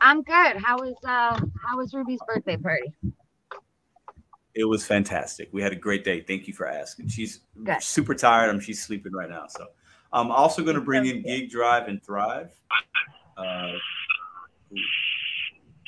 I'm 0.00 0.22
good. 0.22 0.56
How 0.56 0.78
was 0.78 0.94
uh 1.04 1.40
how 1.64 1.76
was 1.76 1.94
Ruby's 1.94 2.20
birthday 2.26 2.56
party? 2.56 2.92
It 4.54 4.64
was 4.64 4.86
fantastic. 4.86 5.48
We 5.52 5.62
had 5.62 5.72
a 5.72 5.76
great 5.76 6.04
day. 6.04 6.22
Thank 6.22 6.48
you 6.48 6.54
for 6.54 6.66
asking. 6.66 7.08
She's 7.08 7.40
good. 7.62 7.82
super 7.82 8.14
tired. 8.14 8.48
I'm 8.48 8.60
she's 8.60 8.82
sleeping 8.82 9.12
right 9.12 9.28
now. 9.28 9.46
So 9.48 9.66
I'm 10.12 10.30
also 10.30 10.62
going 10.62 10.76
to 10.76 10.82
bring 10.82 11.04
in 11.06 11.22
Gig 11.22 11.50
Drive 11.50 11.88
and 11.88 12.02
Thrive. 12.02 12.50
Uh, 13.36 13.72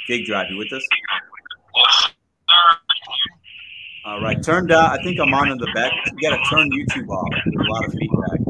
Gig 0.07 0.27
Drive, 0.27 0.51
you 0.51 0.59
with 0.59 0.73
us? 0.73 0.83
All 4.05 4.21
right, 4.21 4.43
turn 4.43 4.67
down. 4.67 4.91
I 4.91 5.03
think 5.03 5.19
I'm 5.21 5.33
on 5.35 5.51
in 5.51 5.59
the 5.59 5.71
back. 5.75 5.93
You 6.07 6.31
got 6.31 6.37
to 6.37 6.51
turn 6.51 6.71
YouTube 6.71 7.09
off. 7.09 7.29
There's 7.31 7.69
a 7.69 7.73
lot 7.73 7.85
of 7.85 7.93
feedback. 7.93 8.41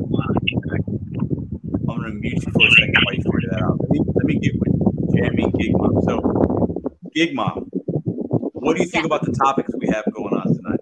I'm 1.89 1.97
going 1.97 2.03
to 2.03 2.11
mute 2.11 2.45
you 2.45 2.53
for 2.53 2.67
a 2.67 2.71
second 2.71 2.95
while 3.05 3.15
you 3.15 3.23
figure 3.23 3.51
that 3.51 3.63
out. 3.63 3.81
Let 3.81 3.91
me, 3.91 4.01
let 4.15 4.25
me 4.25 4.39
get 4.39 4.53
with 4.59 4.78
Jamie 5.15 5.51
Gig 5.59 5.73
Mom. 5.73 6.03
So, 6.03 6.21
Gig 7.15 7.35
Mom, 7.35 7.69
what 8.53 8.77
do 8.77 8.83
you 8.83 8.89
think 8.89 9.05
about 9.05 9.25
the 9.25 9.33
topics 9.33 9.73
we 9.79 9.89
have 9.89 10.05
going 10.15 10.35
on 10.35 10.55
tonight? 10.55 10.81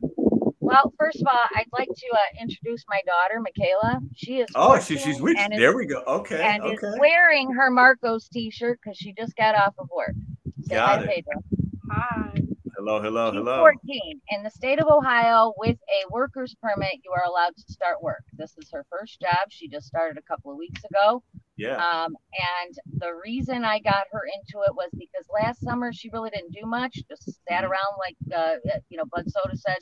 Well, 0.61 0.93
first 0.99 1.21
of 1.21 1.29
all, 1.29 1.39
I'd 1.55 1.69
like 1.73 1.89
to 1.89 2.07
uh, 2.13 2.43
introduce 2.43 2.85
my 2.89 3.01
daughter, 3.07 3.41
Michaela. 3.41 4.01
She 4.15 4.39
is 4.41 4.49
oh, 4.57 4.81
she, 4.81 4.99
she's 4.99 5.21
with 5.21 5.37
you. 5.39 5.59
There 5.59 5.77
we 5.77 5.87
go. 5.87 6.03
Okay, 6.07 6.43
and 6.43 6.63
okay. 6.63 6.75
is 6.75 6.97
wearing 6.99 7.53
her 7.53 7.71
Marcos 7.71 8.29
T-shirt 8.29 8.81
because 8.83 8.97
she 8.97 9.13
just 9.13 9.37
got 9.37 9.55
off 9.55 9.75
of 9.79 9.89
work. 9.95 10.15
Say 10.63 10.75
got 10.75 10.99
hi, 10.99 11.05
it. 11.05 11.09
Pedro. 11.09 11.45
Hi. 11.91 12.33
Hello, 12.77 13.01
hello, 13.01 13.31
She's 13.31 13.39
hello. 13.39 13.59
14. 13.59 14.21
In 14.31 14.43
the 14.43 14.51
state 14.51 14.79
of 14.81 14.87
Ohio, 14.89 15.55
with 15.57 15.79
a 15.89 16.13
worker's 16.13 16.55
permit, 16.61 17.01
you 17.05 17.11
are 17.13 17.25
allowed 17.25 17.57
to 17.57 17.73
start 17.73 18.03
work. 18.03 18.25
This 18.37 18.55
is 18.59 18.69
her 18.73 18.85
first 18.91 19.19
job. 19.21 19.49
She 19.49 19.67
just 19.67 19.87
started 19.87 20.19
a 20.19 20.23
couple 20.23 20.51
of 20.51 20.59
weeks 20.59 20.83
ago. 20.85 21.23
Yeah. 21.57 21.77
Um, 21.77 22.15
and 22.33 22.75
the 22.99 23.13
reason 23.25 23.65
I 23.65 23.79
got 23.81 24.05
her 24.13 24.23
into 24.25 24.65
it 24.67 24.75
was 24.75 24.91
because 24.93 25.27
last 25.33 25.63
summer 25.63 25.93
she 25.93 26.11
really 26.13 26.31
didn't 26.31 26.53
do 26.53 26.67
much, 26.67 27.03
just 27.09 27.25
sat 27.25 27.63
mm-hmm. 27.63 27.65
around 27.65 27.93
like, 27.99 28.17
uh, 28.35 28.57
you 28.89 28.99
know, 28.99 29.05
Bud 29.11 29.25
Soda 29.29 29.57
said, 29.57 29.79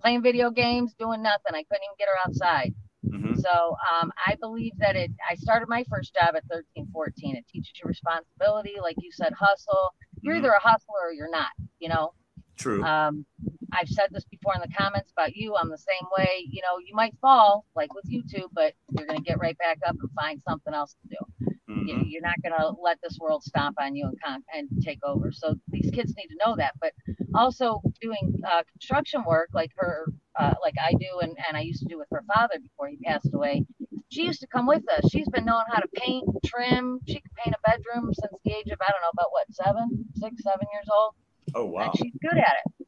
playing 0.00 0.22
video 0.22 0.50
games, 0.50 0.94
doing 0.98 1.22
nothing. 1.22 1.54
I 1.54 1.62
couldn't 1.64 1.84
even 1.84 1.96
get 1.98 2.08
her 2.08 2.28
outside. 2.28 2.74
Mm-hmm. 3.06 3.40
So 3.40 3.76
um, 4.00 4.12
I 4.26 4.36
believe 4.40 4.72
that 4.78 4.96
it. 4.96 5.10
I 5.28 5.34
started 5.34 5.68
my 5.68 5.84
first 5.90 6.14
job 6.14 6.34
at 6.36 6.44
13, 6.50 6.88
14. 6.92 7.36
It 7.36 7.44
teaches 7.52 7.72
you 7.82 7.88
responsibility, 7.88 8.74
like 8.80 8.96
you 8.98 9.10
said, 9.12 9.32
hustle. 9.38 9.94
You're 10.20 10.34
mm-hmm. 10.34 10.44
either 10.44 10.54
a 10.54 10.60
hustler 10.60 11.08
or 11.08 11.12
you're 11.12 11.30
not. 11.30 11.50
You 11.78 11.88
know, 11.88 12.12
True. 12.58 12.82
Um, 12.84 13.26
I've 13.72 13.88
said 13.88 14.08
this 14.10 14.24
before 14.24 14.54
in 14.54 14.60
the 14.60 14.74
comments 14.76 15.10
about 15.12 15.34
you. 15.34 15.56
I'm 15.56 15.70
the 15.70 15.78
same 15.78 16.06
way. 16.16 16.46
You 16.48 16.62
know, 16.62 16.78
you 16.78 16.94
might 16.94 17.14
fall 17.20 17.64
like 17.74 17.92
with 17.94 18.04
YouTube, 18.04 18.48
but 18.52 18.74
you're 18.90 19.06
going 19.06 19.18
to 19.18 19.24
get 19.24 19.40
right 19.40 19.56
back 19.58 19.78
up 19.86 19.96
and 20.00 20.10
find 20.12 20.42
something 20.46 20.74
else 20.74 20.94
to 21.02 21.08
do. 21.08 21.50
Mm-hmm. 21.70 22.02
You, 22.06 22.18
are 22.18 22.28
not 22.28 22.42
going 22.42 22.54
to 22.58 22.80
let 22.80 22.98
this 23.02 23.18
world 23.18 23.42
stomp 23.42 23.76
on 23.80 23.94
you 23.94 24.06
and 24.06 24.16
con- 24.22 24.44
and 24.52 24.68
take 24.82 25.02
over. 25.04 25.32
So 25.32 25.54
these 25.68 25.90
kids 25.90 26.14
need 26.16 26.28
to 26.28 26.36
know 26.44 26.54
that. 26.56 26.74
But 26.80 26.92
also 27.34 27.80
doing 28.00 28.40
uh, 28.46 28.62
construction 28.72 29.24
work 29.26 29.48
like 29.54 29.70
her, 29.76 30.12
uh, 30.38 30.54
like 30.62 30.74
I 30.80 30.92
do, 30.92 31.20
and, 31.20 31.34
and 31.48 31.56
I 31.56 31.60
used 31.60 31.80
to 31.80 31.88
do 31.88 31.98
with 31.98 32.08
her 32.12 32.22
father 32.26 32.58
before 32.60 32.88
he 32.88 32.98
passed 32.98 33.32
away. 33.32 33.64
She 34.10 34.24
used 34.24 34.40
to 34.42 34.46
come 34.46 34.66
with 34.66 34.82
us. 34.90 35.10
She's 35.10 35.28
been 35.28 35.46
knowing 35.46 35.64
how 35.68 35.80
to 35.80 35.88
paint, 35.94 36.28
trim. 36.44 37.00
She 37.08 37.14
could 37.14 37.34
paint 37.42 37.56
a 37.56 37.70
bedroom 37.70 38.12
since 38.12 38.34
the 38.44 38.52
age 38.52 38.68
of 38.68 38.78
I 38.82 38.90
don't 38.92 39.00
know 39.00 39.14
about 39.14 39.32
what 39.32 39.46
seven, 39.50 40.04
six, 40.14 40.42
seven 40.42 40.66
years 40.72 40.88
old 40.92 41.14
Oh 41.54 41.64
wow! 41.66 41.84
And 41.84 41.98
she's 41.98 42.12
good 42.20 42.38
at 42.38 42.54
it. 42.64 42.81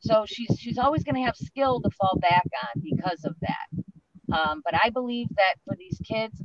So 0.00 0.24
she's 0.26 0.58
she's 0.58 0.78
always 0.78 1.04
going 1.04 1.14
to 1.16 1.22
have 1.22 1.36
skill 1.36 1.80
to 1.80 1.90
fall 1.90 2.18
back 2.20 2.46
on 2.64 2.82
because 2.82 3.24
of 3.24 3.36
that. 3.40 4.36
Um, 4.36 4.62
but 4.64 4.74
I 4.82 4.90
believe 4.90 5.28
that 5.36 5.54
for 5.64 5.76
these 5.76 6.00
kids, 6.04 6.40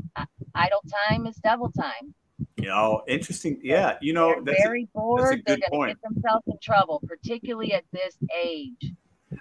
idle 0.56 0.84
time 1.10 1.26
is 1.26 1.36
devil 1.38 1.72
time. 1.72 2.14
You 2.58 2.68
know, 2.68 3.04
interesting. 3.08 3.60
Yeah, 3.64 3.98
you 4.02 4.14
know, 4.14 4.42
they're 4.44 4.56
very 4.62 4.88
bored. 4.94 5.44
They're 5.46 5.58
going 5.72 5.90
to 5.90 5.96
get 5.96 6.02
themselves 6.02 6.44
in 6.48 6.58
trouble, 6.62 7.02
particularly 7.08 7.74
at 7.74 7.84
this 7.92 8.18
age. 8.44 8.94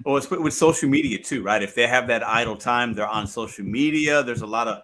Well, 0.05 0.17
it's 0.17 0.31
with 0.31 0.55
social 0.55 0.89
media 0.89 1.19
too, 1.23 1.43
right? 1.43 1.63
If 1.63 1.75
they 1.75 1.87
have 1.87 2.07
that 2.09 2.27
idle 2.27 2.57
time, 2.57 2.95
they're 2.95 3.07
on 3.07 3.27
social 3.27 3.65
media. 3.65 4.23
There's 4.23 4.43
a 4.43 4.47
lot 4.47 4.69
of 4.69 4.83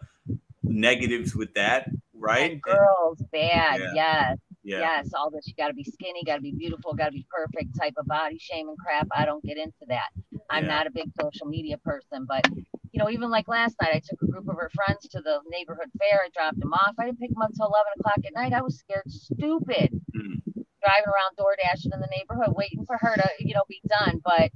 negatives 0.63 1.35
with 1.35 1.55
that, 1.55 1.89
right? 2.15 2.53
And 2.53 2.63
girls, 2.63 3.23
bad, 3.33 3.81
Yeah. 3.81 3.93
yes. 3.95 4.39
Yeah. 4.63 4.81
Yes, 4.81 5.13
all 5.15 5.31
this 5.31 5.47
you 5.47 5.55
got 5.57 5.69
to 5.69 5.75
be 5.75 5.85
skinny, 5.85 6.23
got 6.25 6.37
to 6.37 6.43
be 6.43 6.53
beautiful, 6.53 6.93
got 6.95 7.07
to 7.07 7.13
be 7.13 7.27
perfect 7.31 7.77
type 7.79 7.95
of 7.97 8.07
body 8.07 8.39
shaming 8.39 8.77
crap. 8.77 9.09
I 9.11 9.25
don't 9.25 9.43
get 9.43 9.57
into 9.57 9.87
that. 9.89 10.11
I'm 10.51 10.65
Yeah. 10.65 10.69
not 10.69 10.87
a 10.87 10.91
big 10.91 11.11
social 11.21 11.47
media 11.47 11.79
person, 11.79 12.27
but 12.29 12.45
you 12.93 12.99
know, 12.99 13.09
even 13.09 13.31
like 13.31 13.49
last 13.49 13.77
night, 13.81 13.95
I 13.95 14.01
took 14.01 14.21
a 14.23 14.27
group 14.27 14.49
of 14.49 14.57
her 14.57 14.71
friends 14.75 15.09
to 15.09 15.21
the 15.23 15.41
neighborhood 15.49 15.89
fair. 15.99 16.23
I 16.25 16.29
dropped 16.35 16.59
them 16.59 16.73
off. 16.73 16.95
I 16.99 17.07
didn't 17.07 17.21
pick 17.21 17.31
them 17.31 17.41
up 17.43 17.53
till 17.57 17.67
11 17.67 17.87
o'clock 17.99 18.19
at 18.27 18.35
night. 18.35 18.53
I 18.53 18.63
was 18.63 18.79
scared 18.79 19.09
stupid 19.11 20.03
Mm. 20.15 20.43
driving 20.83 21.07
around 21.09 21.37
door 21.37 21.55
dashing 21.63 21.93
in 21.93 22.01
the 22.01 22.09
neighborhood, 22.11 22.55
waiting 22.57 22.85
for 22.85 22.99
her 22.99 23.15
to, 23.15 23.29
you 23.39 23.55
know, 23.55 23.65
be 23.69 23.81
done. 23.89 24.21
But 24.25 24.51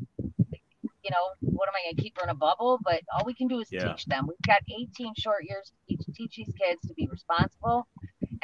you 1.04 1.10
know, 1.10 1.34
what 1.40 1.68
am 1.68 1.74
I 1.76 1.84
going 1.84 1.96
to 1.96 2.02
keep 2.02 2.16
her 2.18 2.24
in 2.24 2.30
a 2.30 2.34
bubble? 2.34 2.78
But 2.82 3.02
all 3.12 3.24
we 3.26 3.34
can 3.34 3.46
do 3.46 3.60
is 3.60 3.68
Yeah. 3.70 3.88
teach 3.92 4.06
them. 4.06 4.26
We've 4.26 4.36
got 4.46 4.62
18 4.68 5.14
short 5.16 5.44
years 5.44 5.70
to 5.70 5.76
teach, 5.86 6.06
teach 6.14 6.36
these 6.36 6.52
kids 6.58 6.80
to 6.88 6.94
be 6.94 7.06
responsible 7.10 7.86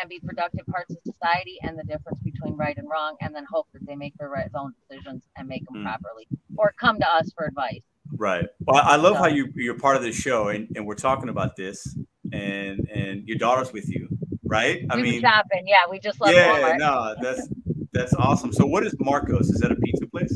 and 0.00 0.08
be 0.08 0.18
productive 0.20 0.66
parts 0.66 0.90
of 0.94 0.98
society 1.04 1.58
and 1.62 1.78
the 1.78 1.84
difference 1.84 2.18
between 2.22 2.54
right 2.56 2.76
and 2.76 2.88
wrong, 2.88 3.16
and 3.20 3.34
then 3.34 3.44
hope 3.50 3.66
that 3.72 3.86
they 3.86 3.96
make 3.96 4.16
their 4.18 4.28
right, 4.28 4.48
own 4.54 4.72
decisions 4.88 5.28
and 5.36 5.48
make 5.48 5.64
them 5.66 5.76
Mm. 5.82 5.84
properly 5.84 6.26
or 6.56 6.72
come 6.78 6.98
to 6.98 7.08
us 7.08 7.32
for 7.36 7.44
advice. 7.46 7.80
Right. 8.16 8.46
Well, 8.66 8.82
I 8.84 8.96
love 8.96 9.16
how 9.16 9.26
you 9.26 9.52
you're 9.54 9.78
part 9.78 9.96
of 9.96 10.02
this 10.02 10.16
show, 10.16 10.48
and, 10.48 10.68
and 10.74 10.84
we're 10.86 10.94
talking 10.96 11.28
about 11.28 11.54
this, 11.56 11.96
and 12.32 12.88
and 12.88 13.26
your 13.28 13.38
daughter's 13.38 13.72
with 13.72 13.88
you, 13.88 14.08
right? 14.44 14.84
I 14.90 14.96
we 14.96 15.02
mean, 15.02 15.20
shopping. 15.20 15.64
Yeah, 15.66 15.88
we 15.88 16.00
just 16.00 16.20
left 16.20 16.34
yeah, 16.36 16.60
Walmart. 16.60 16.78
no, 16.78 17.14
that's 17.22 17.48
that's 17.92 18.14
awesome. 18.14 18.52
So, 18.52 18.66
what 18.66 18.84
is 18.84 18.94
Marco's? 18.98 19.48
Is 19.50 19.60
that 19.60 19.70
a 19.70 19.76
pizza 19.76 20.06
place? 20.08 20.34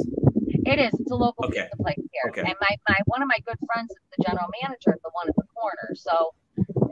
It 0.67 0.79
is. 0.79 0.95
It's 0.99 1.11
a 1.11 1.15
local 1.17 1.47
Okay. 1.47 1.63
pizza 1.63 1.77
place 1.83 1.99
here. 2.13 2.31
Okay. 2.31 2.41
And 2.43 2.55
my, 2.61 2.77
my 2.89 2.97
one 3.07 3.23
of 3.23 3.29
my 3.29 3.39
good 3.47 3.59
friends 3.67 3.91
is 3.91 3.99
the 4.17 4.25
general 4.25 4.49
manager 4.63 4.91
at 4.93 5.03
the 5.03 5.11
one 5.13 5.29
at 5.29 5.35
the 5.37 5.43
corner. 5.55 5.95
So 5.95 6.33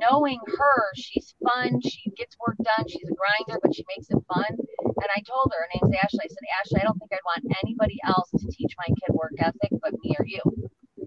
knowing 0.02 0.38
her, 0.46 0.78
she's 0.94 1.34
fun, 1.42 1.80
she 1.80 2.10
gets 2.16 2.36
work 2.44 2.56
done, 2.58 2.86
she's 2.88 3.08
a 3.08 3.14
grinder, 3.14 3.60
but 3.62 3.74
she 3.74 3.84
makes 3.96 4.08
it 4.10 4.18
fun. 4.26 4.50
And 4.50 5.10
I 5.14 5.20
told 5.22 5.52
her, 5.52 5.62
her 5.62 5.68
name's 5.74 5.94
Ashley. 6.02 6.24
I 6.24 6.28
said, 6.28 6.46
Ashley, 6.60 6.80
I 6.80 6.84
don't 6.84 6.98
think 6.98 7.12
I'd 7.12 7.24
want 7.24 7.56
anybody 7.64 7.98
else 8.06 8.30
to 8.30 8.46
teach 8.50 8.74
my 8.78 8.86
kid 8.86 9.14
work 9.14 9.32
ethic 9.38 9.70
but 9.80 9.92
me 10.02 10.14
or 10.18 10.26
you. 10.26 10.42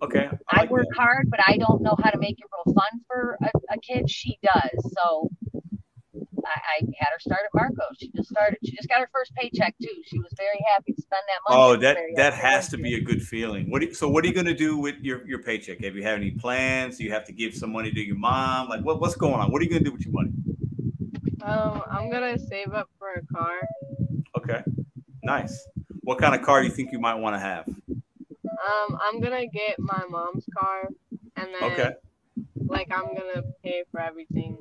Okay. 0.03 0.27
I 0.49 0.61
like 0.61 0.71
work 0.71 0.87
that. 0.89 1.01
hard, 1.01 1.29
but 1.29 1.39
I 1.47 1.57
don't 1.57 1.81
know 1.81 1.95
how 2.03 2.09
to 2.09 2.17
make 2.17 2.37
it 2.39 2.45
real 2.51 2.73
fun 2.73 3.01
for 3.07 3.37
a, 3.41 3.51
a 3.73 3.77
kid. 3.79 4.09
She 4.09 4.37
does. 4.43 4.93
So 4.93 5.29
I, 6.45 6.59
I 6.79 6.85
had 6.97 7.09
her 7.11 7.19
start 7.19 7.41
at 7.45 7.53
Marco's. 7.53 7.97
She 7.99 8.09
just 8.09 8.29
started. 8.29 8.57
She 8.63 8.71
just 8.75 8.87
got 8.87 8.99
her 8.99 9.09
first 9.11 9.33
paycheck 9.35 9.75
too. 9.81 9.89
She 10.05 10.19
was 10.19 10.31
very 10.37 10.63
happy 10.73 10.93
to 10.93 11.01
spend 11.01 11.21
that 11.27 11.49
money. 11.49 11.61
Oh, 11.61 11.75
that 11.77 11.97
that 12.15 12.33
happy 12.33 12.47
has 12.47 12.69
to 12.69 12.77
be 12.77 12.95
a 12.95 13.01
good 13.01 13.21
feeling. 13.21 13.69
What 13.69 13.81
do 13.81 13.87
you, 13.87 13.93
so? 13.93 14.07
What 14.07 14.23
are 14.23 14.27
you 14.27 14.33
going 14.33 14.45
to 14.45 14.53
do 14.55 14.77
with 14.77 14.95
your 15.01 15.27
your 15.27 15.41
paycheck? 15.41 15.83
Have 15.83 15.95
you 15.95 16.03
had 16.03 16.15
any 16.15 16.31
plans? 16.31 16.97
Do 16.97 17.03
you 17.03 17.11
have 17.11 17.25
to 17.25 17.33
give 17.33 17.53
some 17.55 17.71
money 17.71 17.91
to 17.91 17.99
your 17.99 18.17
mom? 18.17 18.69
Like, 18.69 18.81
what 18.81 19.01
what's 19.01 19.15
going 19.15 19.35
on? 19.35 19.51
What 19.51 19.61
are 19.61 19.65
you 19.65 19.71
going 19.71 19.83
to 19.83 19.89
do 19.89 19.93
with 19.93 20.05
your 20.05 20.13
money? 20.13 20.31
Um, 21.45 21.83
I'm 21.91 22.09
gonna 22.09 22.39
save 22.39 22.73
up 22.73 22.89
for 22.97 23.13
a 23.13 23.25
car. 23.27 23.59
Okay, 24.35 24.63
nice. 25.23 25.67
What 26.01 26.17
kind 26.17 26.33
of 26.33 26.41
car 26.41 26.61
do 26.61 26.67
you 26.67 26.73
think 26.73 26.91
you 26.91 26.99
might 26.99 27.15
want 27.15 27.35
to 27.35 27.39
have? 27.39 27.67
Um, 27.67 28.99
I'm 29.01 29.19
gonna 29.19 29.45
get 29.45 29.77
my 29.77 30.03
mom's 30.09 30.45
car, 30.57 30.89
and 31.35 31.47
then 31.53 31.71
Okay, 31.71 31.91
like 32.67 32.87
I'm 32.91 33.13
gonna 33.13 33.43
pay 33.63 33.83
for 33.91 33.99
everything. 33.99 34.57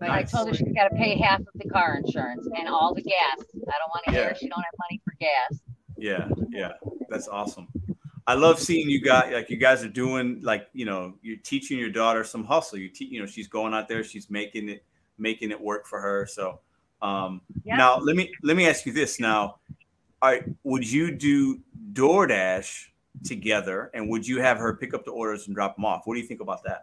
Like, 0.00 0.10
I 0.10 0.22
told 0.22 0.48
her 0.48 0.54
she's 0.54 0.72
got 0.74 0.88
to 0.88 0.96
pay 0.96 1.16
half 1.18 1.40
of 1.40 1.46
the 1.54 1.68
car 1.68 1.96
insurance 2.04 2.46
and 2.58 2.68
all 2.68 2.94
the 2.94 3.02
gas. 3.02 3.14
I 3.38 3.38
don't 3.56 3.90
want 3.90 4.04
to 4.06 4.12
Yeah. 4.12 4.24
hear 4.26 4.34
she 4.36 4.48
don't 4.48 4.62
have 4.62 4.74
money 4.78 5.00
for 5.04 5.14
gas. 5.20 5.60
yeah, 5.96 6.28
yeah, 6.50 6.72
that's 7.08 7.28
awesome. 7.28 7.68
I 8.26 8.34
love 8.34 8.60
seeing 8.60 8.88
you 8.90 9.00
guys 9.00 9.32
like 9.32 9.48
you 9.50 9.56
guys 9.56 9.82
are 9.82 9.88
doing 9.88 10.40
like 10.42 10.68
you 10.74 10.84
know 10.84 11.14
you're 11.22 11.38
teaching 11.38 11.78
your 11.78 11.88
daughter 11.90 12.22
some 12.24 12.44
hustle. 12.44 12.78
You 12.78 12.90
te- 12.90 13.06
you 13.06 13.20
know 13.20 13.26
she's 13.26 13.48
going 13.48 13.72
out 13.74 13.88
there, 13.88 14.04
she's 14.04 14.28
making 14.30 14.68
it 14.68 14.84
making 15.16 15.50
it 15.50 15.60
work 15.60 15.86
for 15.86 15.98
her. 16.00 16.26
So 16.26 16.60
um, 17.00 17.40
Yeah. 17.64 17.76
now 17.76 17.98
let 17.98 18.16
me 18.16 18.30
let 18.42 18.56
me 18.56 18.68
ask 18.68 18.84
you 18.86 18.92
this 18.92 19.18
now. 19.18 19.58
All 20.20 20.30
right, 20.30 20.44
would 20.64 20.90
you 20.90 21.10
do 21.10 21.58
DoorDash 21.92 22.88
together, 23.24 23.90
and 23.94 24.08
would 24.10 24.26
you 24.26 24.40
have 24.40 24.58
her 24.58 24.76
pick 24.76 24.92
up 24.94 25.04
the 25.04 25.10
orders 25.10 25.46
and 25.46 25.54
drop 25.56 25.76
them 25.76 25.84
off? 25.84 26.02
What 26.06 26.14
do 26.14 26.20
you 26.20 26.26
think 26.26 26.40
about 26.40 26.62
that? 26.64 26.82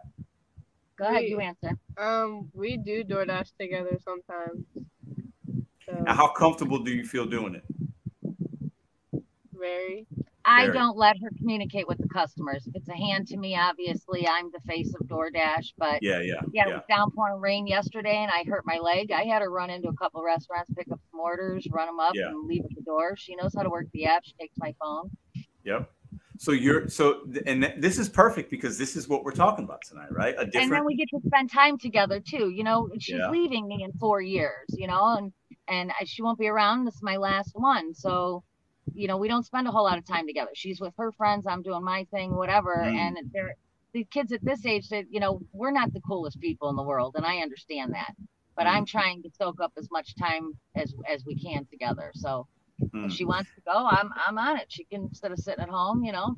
Go 0.98 1.04
ahead, 1.06 1.22
We- 1.24 1.28
you 1.30 1.40
answer. 1.40 1.78
Um, 1.98 2.50
we 2.54 2.76
do 2.76 3.04
DoorDash 3.04 3.52
together 3.58 3.98
sometimes. 4.02 4.64
So 5.84 5.92
And 5.92 6.08
how 6.08 6.28
comfortable 6.28 6.78
do 6.78 6.90
you 6.92 7.04
feel 7.04 7.26
doing 7.26 7.54
it? 7.54 7.64
very. 9.52 10.06
I 10.48 10.66
Very. 10.66 10.78
don't 10.78 10.96
let 10.96 11.16
her 11.22 11.30
communicate 11.38 11.88
with 11.88 11.98
the 11.98 12.08
customers. 12.08 12.66
If 12.68 12.76
it's 12.76 12.88
a 12.88 12.94
hand 12.94 13.26
to 13.28 13.36
me, 13.36 13.56
obviously 13.56 14.28
I'm 14.28 14.50
the 14.52 14.60
face 14.60 14.94
of 14.94 15.04
DoorDash. 15.08 15.72
But 15.76 16.02
Yeah, 16.02 16.20
yeah, 16.20 16.34
yeah, 16.52 16.66
it 16.66 16.68
yeah. 16.68 16.74
was 16.76 16.82
downpouring 16.88 17.40
rain 17.40 17.66
yesterday, 17.66 18.16
and 18.18 18.30
I 18.30 18.44
hurt 18.48 18.64
my 18.64 18.78
leg. 18.78 19.10
I 19.10 19.24
had 19.24 19.42
her 19.42 19.50
run 19.50 19.70
into 19.70 19.88
a 19.88 19.96
couple 19.96 20.22
restaurants, 20.22 20.70
pick 20.76 20.90
up 20.92 21.00
some 21.10 21.18
orders, 21.20 21.66
run 21.72 21.86
them 21.88 21.98
up, 21.98 22.14
Yeah. 22.14 22.28
and 22.28 22.46
leave 22.46 22.64
at 22.64 22.74
the 22.76 22.82
door. 22.82 23.16
She 23.16 23.34
knows 23.34 23.54
how 23.56 23.62
to 23.64 23.70
work 23.70 23.86
the 23.92 24.04
app. 24.04 24.24
She 24.24 24.34
takes 24.34 24.56
my 24.58 24.72
phone. 24.80 25.10
Yep. 25.64 25.90
So 26.38 26.52
you're 26.52 26.88
so, 26.88 27.22
and 27.46 27.62
th- 27.62 27.74
this 27.78 27.98
is 27.98 28.08
perfect 28.08 28.50
because 28.50 28.76
this 28.78 28.96
is 28.96 29.08
what 29.08 29.24
we're 29.24 29.32
talking 29.32 29.64
about 29.64 29.82
tonight, 29.86 30.10
right? 30.12 30.34
A 30.36 30.42
and 30.42 30.70
then 30.72 30.84
we 30.84 30.94
get 30.96 31.08
to 31.10 31.20
spend 31.26 31.50
time 31.50 31.78
together 31.78 32.20
too. 32.20 32.50
You 32.50 32.64
know, 32.64 32.88
she's 32.98 33.18
Yeah. 33.18 33.30
leaving 33.30 33.66
me 33.66 33.82
in 33.82 33.92
four 33.98 34.20
years. 34.20 34.66
You 34.70 34.86
know, 34.86 35.16
and 35.16 35.32
and 35.68 35.92
I- 35.98 36.04
she 36.04 36.22
won't 36.22 36.38
be 36.38 36.48
around. 36.48 36.84
This 36.84 36.94
is 36.96 37.02
my 37.02 37.16
last 37.16 37.52
one, 37.54 37.94
so 37.94 38.42
you 38.94 39.08
know 39.08 39.16
we 39.16 39.28
don't 39.28 39.44
spend 39.44 39.66
a 39.66 39.70
whole 39.70 39.84
lot 39.84 39.98
of 39.98 40.04
time 40.04 40.26
together. 40.26 40.50
She's 40.54 40.80
with 40.80 40.94
her 40.98 41.12
friends. 41.12 41.46
I'm 41.46 41.62
doing 41.62 41.82
my 41.84 42.04
thing, 42.10 42.34
whatever. 42.34 42.76
Mm. 42.76 42.94
And 42.96 43.18
they're 43.32 43.54
the 43.92 44.04
kids 44.04 44.32
at 44.32 44.44
this 44.44 44.64
age 44.66 44.88
that 44.90 45.06
you 45.10 45.20
know 45.20 45.40
we're 45.52 45.70
not 45.70 45.92
the 45.92 46.00
coolest 46.00 46.40
people 46.40 46.68
in 46.70 46.76
the 46.76 46.82
world, 46.82 47.14
and 47.16 47.24
I 47.26 47.38
understand 47.38 47.94
that. 47.94 48.14
But 48.56 48.66
Mm. 48.66 48.72
I'm 48.72 48.86
trying 48.86 49.22
to 49.22 49.30
soak 49.30 49.60
up 49.60 49.72
as 49.76 49.90
much 49.90 50.14
time 50.16 50.52
as 50.74 50.94
as 51.08 51.24
we 51.24 51.34
can 51.34 51.66
together. 51.66 52.10
So 52.14 52.46
Mm. 52.92 53.06
if 53.06 53.12
she 53.12 53.24
wants 53.24 53.50
to 53.54 53.60
go, 53.62 53.86
I'm 53.86 54.10
I'm 54.26 54.38
on 54.38 54.58
it. 54.58 54.66
She 54.68 54.84
can 54.84 55.02
instead 55.04 55.32
of 55.32 55.38
sitting 55.38 55.62
at 55.62 55.68
home, 55.68 56.04
you 56.04 56.12
know. 56.12 56.36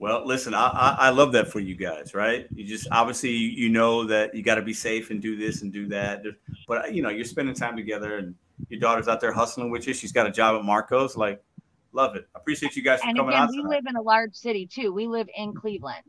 Well, 0.00 0.24
listen, 0.24 0.54
I, 0.54 0.68
I 0.68 0.96
I 0.98 1.10
love 1.10 1.32
that 1.32 1.48
for 1.48 1.58
you 1.60 1.74
guys, 1.74 2.14
right? 2.14 2.46
You 2.54 2.64
just 2.64 2.86
obviously 2.92 3.30
you 3.30 3.68
know 3.68 4.04
that 4.04 4.34
you 4.34 4.42
got 4.42 4.56
to 4.56 4.62
be 4.62 4.74
safe 4.74 5.10
and 5.10 5.20
do 5.20 5.36
this 5.36 5.62
and 5.62 5.72
do 5.72 5.88
that, 5.88 6.22
but 6.68 6.94
you 6.94 7.02
know 7.02 7.08
you're 7.08 7.24
spending 7.24 7.54
time 7.54 7.76
together, 7.76 8.18
and 8.18 8.34
your 8.68 8.78
daughter's 8.78 9.08
out 9.08 9.20
there 9.20 9.32
hustling 9.32 9.70
with 9.70 9.86
you. 9.88 9.94
She's 9.94 10.12
got 10.12 10.26
a 10.26 10.30
job 10.30 10.56
at 10.58 10.64
Marco's. 10.64 11.16
Like, 11.16 11.42
love 11.92 12.14
it. 12.14 12.28
I 12.36 12.38
appreciate 12.38 12.76
you 12.76 12.82
guys 12.82 13.00
for 13.00 13.08
And 13.08 13.16
coming 13.16 13.32
again, 13.32 13.42
out. 13.44 13.50
we 13.50 13.62
live 13.62 13.86
in 13.88 13.96
a 13.96 14.02
large 14.02 14.34
city 14.34 14.66
too. 14.66 14.92
We 14.92 15.06
live 15.08 15.28
in 15.36 15.52
Cleveland. 15.54 16.04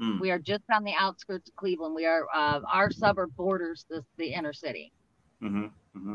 Mm. 0.00 0.20
We 0.20 0.30
are 0.30 0.38
just 0.38 0.64
on 0.72 0.84
the 0.84 0.94
outskirts 0.98 1.48
of 1.48 1.56
Cleveland. 1.56 1.94
We 1.94 2.06
are 2.06 2.26
uh, 2.34 2.60
our 2.72 2.90
suburb 2.90 3.34
borders 3.36 3.84
the, 3.88 4.04
the 4.18 4.32
inner 4.34 4.52
city. 4.52 4.92
hmm 5.40 5.66
hmm 5.94 6.14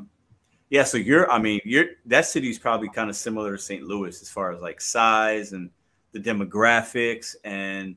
Yeah, 0.70 0.84
so 0.84 0.98
you're, 0.98 1.30
I 1.32 1.40
mean, 1.40 1.62
you're 1.64 1.86
that 2.06 2.26
city 2.26 2.50
is 2.50 2.60
probably 2.60 2.90
kind 2.90 3.10
of 3.10 3.16
similar 3.16 3.56
to 3.56 3.62
St. 3.62 3.84
Louis 3.84 4.22
as 4.22 4.30
far 4.30 4.52
as 4.52 4.62
like 4.62 4.82
size 4.82 5.54
and 5.54 5.70
the 6.12 6.20
demographics 6.20 7.36
and 7.44 7.96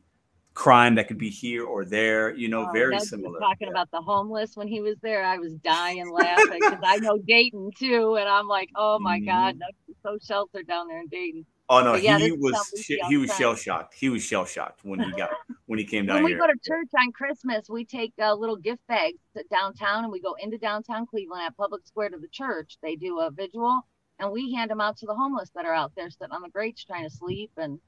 crime 0.54 0.94
that 0.96 1.08
could 1.08 1.18
be 1.18 1.30
here 1.30 1.64
or 1.64 1.84
there. 1.84 2.32
You 2.34 2.48
know, 2.48 2.66
Oh, 2.66 2.72
very 2.72 3.00
similar. 3.00 3.40
Talking 3.40 3.68
Yeah. 3.68 3.74
about 3.74 3.90
the 3.90 4.02
homeless 4.02 4.56
when 4.56 4.68
he 4.68 4.80
was 4.80 4.96
there, 5.02 5.24
I 5.24 5.38
was 5.38 5.54
dying 5.54 6.10
laughing 6.10 6.64
because 6.68 6.82
I 6.84 6.98
know 6.98 7.18
Dayton 7.18 7.70
too, 7.78 8.16
and 8.16 8.28
I'm 8.28 8.46
like, 8.48 8.68
oh 8.76 8.98
my 9.00 9.18
Mhm. 9.18 9.24
God, 9.26 9.56
that's 9.58 9.98
so 10.02 10.18
sheltered 10.22 10.66
down 10.66 10.88
there 10.88 11.00
in 11.00 11.08
Dayton. 11.08 11.46
Oh 11.72 11.84
no, 11.84 11.94
yeah, 11.94 12.18
he 12.18 12.30
this 12.30 12.32
is 12.32 12.38
was 12.40 12.84
he 13.08 13.16
was 13.16 13.32
shell 13.36 13.54
shocked. 13.54 13.94
He 13.94 14.08
was 14.08 14.24
shell 14.24 14.44
shocked 14.44 14.80
when 14.82 14.98
he 14.98 15.12
got 15.12 15.30
when 15.66 15.78
he 15.78 15.84
came 15.84 16.04
down 16.06 16.16
when 16.16 16.24
we 16.24 16.30
here. 16.32 16.40
go 16.40 16.48
to 16.48 16.58
church 16.66 16.88
on 16.98 17.12
Christmas, 17.12 17.68
we 17.70 17.84
take 17.84 18.12
uh, 18.20 18.34
little 18.34 18.56
gift 18.56 18.84
bags 18.88 19.20
to 19.36 19.44
downtown 19.52 20.02
and 20.02 20.12
we 20.12 20.20
go 20.20 20.34
into 20.40 20.58
downtown 20.58 21.06
Cleveland 21.06 21.44
at 21.46 21.56
Public 21.56 21.86
Square 21.86 22.10
to 22.10 22.18
the 22.18 22.26
church. 22.26 22.76
They 22.82 22.96
do 22.96 23.20
a 23.20 23.30
vigil 23.30 23.82
and 24.18 24.32
we 24.32 24.52
hand 24.52 24.72
them 24.72 24.80
out 24.80 24.96
to 24.96 25.06
the 25.06 25.14
homeless 25.14 25.50
that 25.54 25.64
are 25.64 25.72
out 25.72 25.92
there 25.96 26.10
sitting 26.10 26.32
on 26.32 26.42
the 26.42 26.48
grates 26.48 26.84
trying 26.84 27.08
to 27.08 27.14
sleep. 27.14 27.52
And 27.56 27.78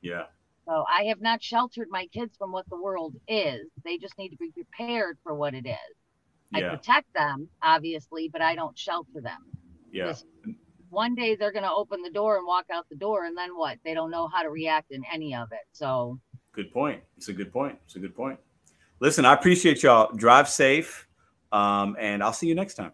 yeah, 0.00 0.26
so 0.64 0.84
I 0.88 1.06
have 1.06 1.20
not 1.20 1.42
sheltered 1.42 1.88
my 1.90 2.06
kids 2.06 2.36
from 2.36 2.52
what 2.52 2.70
the 2.70 2.80
world 2.80 3.16
is. 3.26 3.66
They 3.84 3.98
just 3.98 4.16
need 4.16 4.28
to 4.28 4.36
be 4.36 4.52
prepared 4.52 5.18
for 5.24 5.34
what 5.34 5.54
it 5.54 5.66
is. 5.66 5.96
I 6.54 6.62
protect 6.62 7.12
them, 7.14 7.48
obviously, 7.62 8.28
but 8.28 8.42
I 8.42 8.54
don't 8.54 8.78
shelter 8.78 9.20
them. 9.20 9.44
yeah. 9.92 10.04
Because 10.04 10.24
one 10.90 11.14
day 11.14 11.34
they're 11.36 11.52
going 11.52 11.64
to 11.64 11.72
open 11.72 12.02
the 12.02 12.10
door 12.10 12.36
and 12.38 12.46
walk 12.46 12.66
out 12.72 12.88
the 12.88 12.96
door, 12.96 13.24
and 13.24 13.36
then 13.36 13.50
what? 13.56 13.78
They 13.84 13.94
don't 13.94 14.10
know 14.10 14.28
how 14.28 14.42
to 14.42 14.50
react 14.50 14.90
in 14.90 15.02
any 15.12 15.34
of 15.34 15.52
it. 15.52 15.66
So, 15.72 16.18
Good 16.52 16.72
point. 16.72 17.02
It's 17.16 17.28
a 17.28 17.32
good 17.32 17.52
point. 17.52 17.78
It's 17.84 17.94
a 17.96 18.00
good 18.00 18.16
point. 18.16 18.38
Listen, 19.00 19.24
I 19.24 19.32
appreciate 19.32 19.82
y'all. 19.82 20.12
Drive 20.16 20.48
safe, 20.48 21.06
um, 21.52 21.96
and 22.00 22.22
I'll 22.22 22.32
see 22.32 22.48
you 22.48 22.54
next 22.56 22.74
time. 22.74 22.92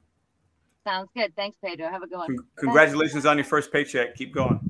sounds 0.85 1.09
good. 1.17 1.35
Thanks, 1.35 1.57
Pedro. 1.65 1.89
Have 1.89 2.03
a 2.03 2.07
good 2.07 2.19
one. 2.19 2.27
Con- 2.37 2.47
Congratulations 2.57 3.25
on 3.25 3.39
your 3.39 3.45
first 3.45 3.73
paycheck. 3.73 4.15
Keep 4.17 4.35
going. 4.35 4.61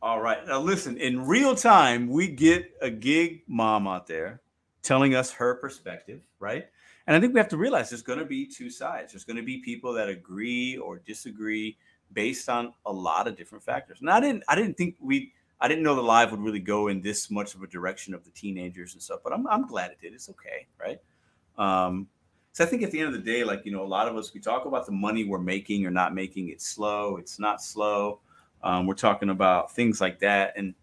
All 0.00 0.20
right. 0.20 0.46
Now, 0.46 0.60
listen, 0.60 0.98
in 0.98 1.26
real 1.26 1.56
time, 1.56 2.08
we 2.08 2.28
get 2.28 2.70
a 2.82 2.90
gig 2.90 3.42
mom 3.48 3.88
out 3.88 4.06
there 4.06 4.42
telling 4.82 5.14
us 5.14 5.32
her 5.32 5.54
perspective, 5.54 6.20
right? 6.38 6.66
And 7.06 7.14
I 7.16 7.20
think 7.20 7.34
we 7.34 7.40
have 7.40 7.48
to 7.48 7.56
realize 7.56 7.90
there's 7.90 8.02
going 8.02 8.18
to 8.18 8.24
be 8.24 8.46
two 8.46 8.70
sides. 8.70 9.12
There's 9.12 9.24
going 9.24 9.36
to 9.36 9.42
be 9.42 9.58
people 9.58 9.92
that 9.92 10.08
agree 10.08 10.78
or 10.78 10.98
disagree 10.98 11.76
based 12.12 12.48
on 12.48 12.72
a 12.86 12.92
lot 12.92 13.28
of 13.28 13.36
different 13.36 13.64
factors. 13.64 14.00
And 14.00 14.10
I 14.10 14.20
didn't 14.20 14.44
I 14.48 14.54
didn't 14.54 14.76
think 14.76 14.96
we 15.00 15.32
I 15.60 15.68
didn't 15.68 15.84
know 15.84 15.94
the 15.94 16.02
live 16.02 16.30
would 16.30 16.40
really 16.40 16.60
go 16.60 16.88
in 16.88 17.02
this 17.02 17.30
much 17.30 17.54
of 17.54 17.62
a 17.62 17.66
direction 17.66 18.14
of 18.14 18.24
the 18.24 18.30
teenagers 18.30 18.94
and 18.94 19.02
stuff, 19.02 19.20
but 19.22 19.32
I'm 19.32 19.46
I'm 19.48 19.66
glad 19.66 19.90
it 19.90 20.00
did. 20.00 20.14
It's 20.14 20.28
okay, 20.30 20.66
right? 20.80 21.00
Um, 21.58 22.08
so 22.52 22.64
I 22.64 22.66
think 22.66 22.82
at 22.82 22.90
the 22.90 23.00
end 23.00 23.08
of 23.08 23.14
the 23.14 23.30
day, 23.30 23.44
like 23.44 23.66
you 23.66 23.72
know, 23.72 23.82
a 23.82 23.86
lot 23.86 24.08
of 24.08 24.16
us 24.16 24.32
we 24.32 24.40
talk 24.40 24.64
about 24.64 24.86
the 24.86 24.92
money 24.92 25.24
we're 25.24 25.38
making 25.38 25.84
or 25.86 25.90
not 25.90 26.14
making. 26.14 26.48
It's 26.50 26.66
slow. 26.66 27.16
It's 27.16 27.38
not 27.38 27.62
slow. 27.62 28.20
Um, 28.62 28.86
we're 28.86 28.94
talking 28.94 29.28
about 29.28 29.72
things 29.72 30.00
like 30.00 30.18
that, 30.20 30.54
and 30.56 30.74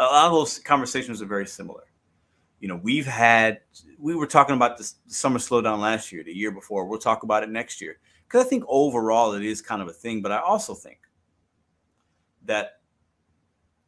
a 0.00 0.04
lot 0.04 0.26
of 0.26 0.32
those 0.32 0.58
conversations 0.58 1.22
are 1.22 1.26
very 1.26 1.46
similar. 1.46 1.84
You 2.60 2.68
know, 2.68 2.80
we've 2.82 3.06
had 3.06 3.60
we 3.98 4.14
were 4.14 4.26
talking 4.26 4.56
about 4.56 4.78
the 4.78 4.92
summer 5.06 5.38
slowdown 5.38 5.78
last 5.80 6.12
year, 6.12 6.24
the 6.24 6.32
year 6.32 6.50
before. 6.50 6.86
We'll 6.86 6.98
talk 6.98 7.22
about 7.22 7.42
it 7.42 7.50
next 7.50 7.80
year 7.80 7.98
because 8.26 8.44
I 8.44 8.48
think 8.48 8.64
overall 8.68 9.32
it 9.32 9.44
is 9.44 9.62
kind 9.62 9.82
of 9.82 9.88
a 9.88 9.92
thing. 9.92 10.22
But 10.22 10.32
I 10.32 10.38
also 10.38 10.74
think 10.74 10.98
that 12.44 12.80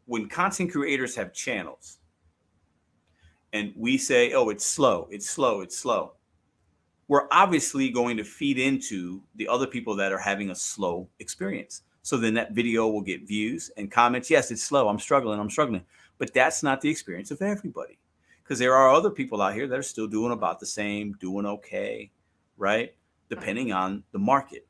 when 0.06 0.28
content 0.28 0.72
creators 0.72 1.14
have 1.14 1.32
channels 1.32 1.98
and 3.52 3.72
we 3.76 3.96
say, 3.96 4.32
oh, 4.32 4.48
it's 4.48 4.66
slow, 4.66 5.08
it's 5.10 5.30
slow, 5.30 5.60
it's 5.60 5.76
slow, 5.78 6.14
we're 7.06 7.28
obviously 7.30 7.90
going 7.90 8.16
to 8.16 8.24
feed 8.24 8.58
into 8.58 9.22
the 9.36 9.46
other 9.46 9.66
people 9.66 9.94
that 9.96 10.12
are 10.12 10.18
having 10.18 10.50
a 10.50 10.54
slow 10.54 11.08
experience. 11.20 11.82
So 12.02 12.16
then 12.16 12.34
that 12.34 12.52
video 12.52 12.88
will 12.88 13.02
get 13.02 13.28
views 13.28 13.70
and 13.76 13.90
comments. 13.90 14.30
Yes, 14.30 14.50
it's 14.50 14.62
slow. 14.62 14.88
I'm 14.88 14.98
struggling. 14.98 15.38
I'm 15.38 15.50
struggling. 15.50 15.84
But 16.18 16.34
that's 16.34 16.62
not 16.62 16.80
the 16.80 16.88
experience 16.88 17.30
of 17.30 17.40
everybody 17.40 17.99
because 18.50 18.58
there 18.58 18.74
are 18.74 18.90
other 18.90 19.10
people 19.10 19.40
out 19.40 19.54
here 19.54 19.68
that 19.68 19.78
are 19.78 19.82
still 19.82 20.08
doing 20.08 20.32
about 20.32 20.58
the 20.58 20.66
same, 20.66 21.12
doing 21.20 21.46
okay, 21.46 22.10
right? 22.58 22.92
depending 23.30 23.72
on 23.72 24.02
the 24.12 24.18
market. 24.18 24.66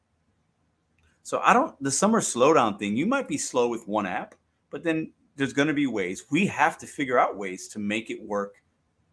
So 1.22 1.40
I 1.40 1.52
don't 1.52 1.82
the 1.82 1.90
summer 1.90 2.20
slowdown 2.20 2.78
thing, 2.78 2.96
you 2.96 3.06
might 3.06 3.26
be 3.26 3.38
slow 3.38 3.68
with 3.68 3.88
one 3.88 4.06
app, 4.06 4.34
but 4.70 4.84
then 4.84 5.12
there's 5.34 5.52
going 5.52 5.68
to 5.68 5.74
be 5.74 5.86
ways. 5.86 6.26
We 6.30 6.46
have 6.46 6.78
to 6.78 6.86
figure 6.86 7.18
out 7.18 7.36
ways 7.36 7.68
to 7.68 7.78
make 7.78 8.10
it 8.10 8.22
work 8.22 8.62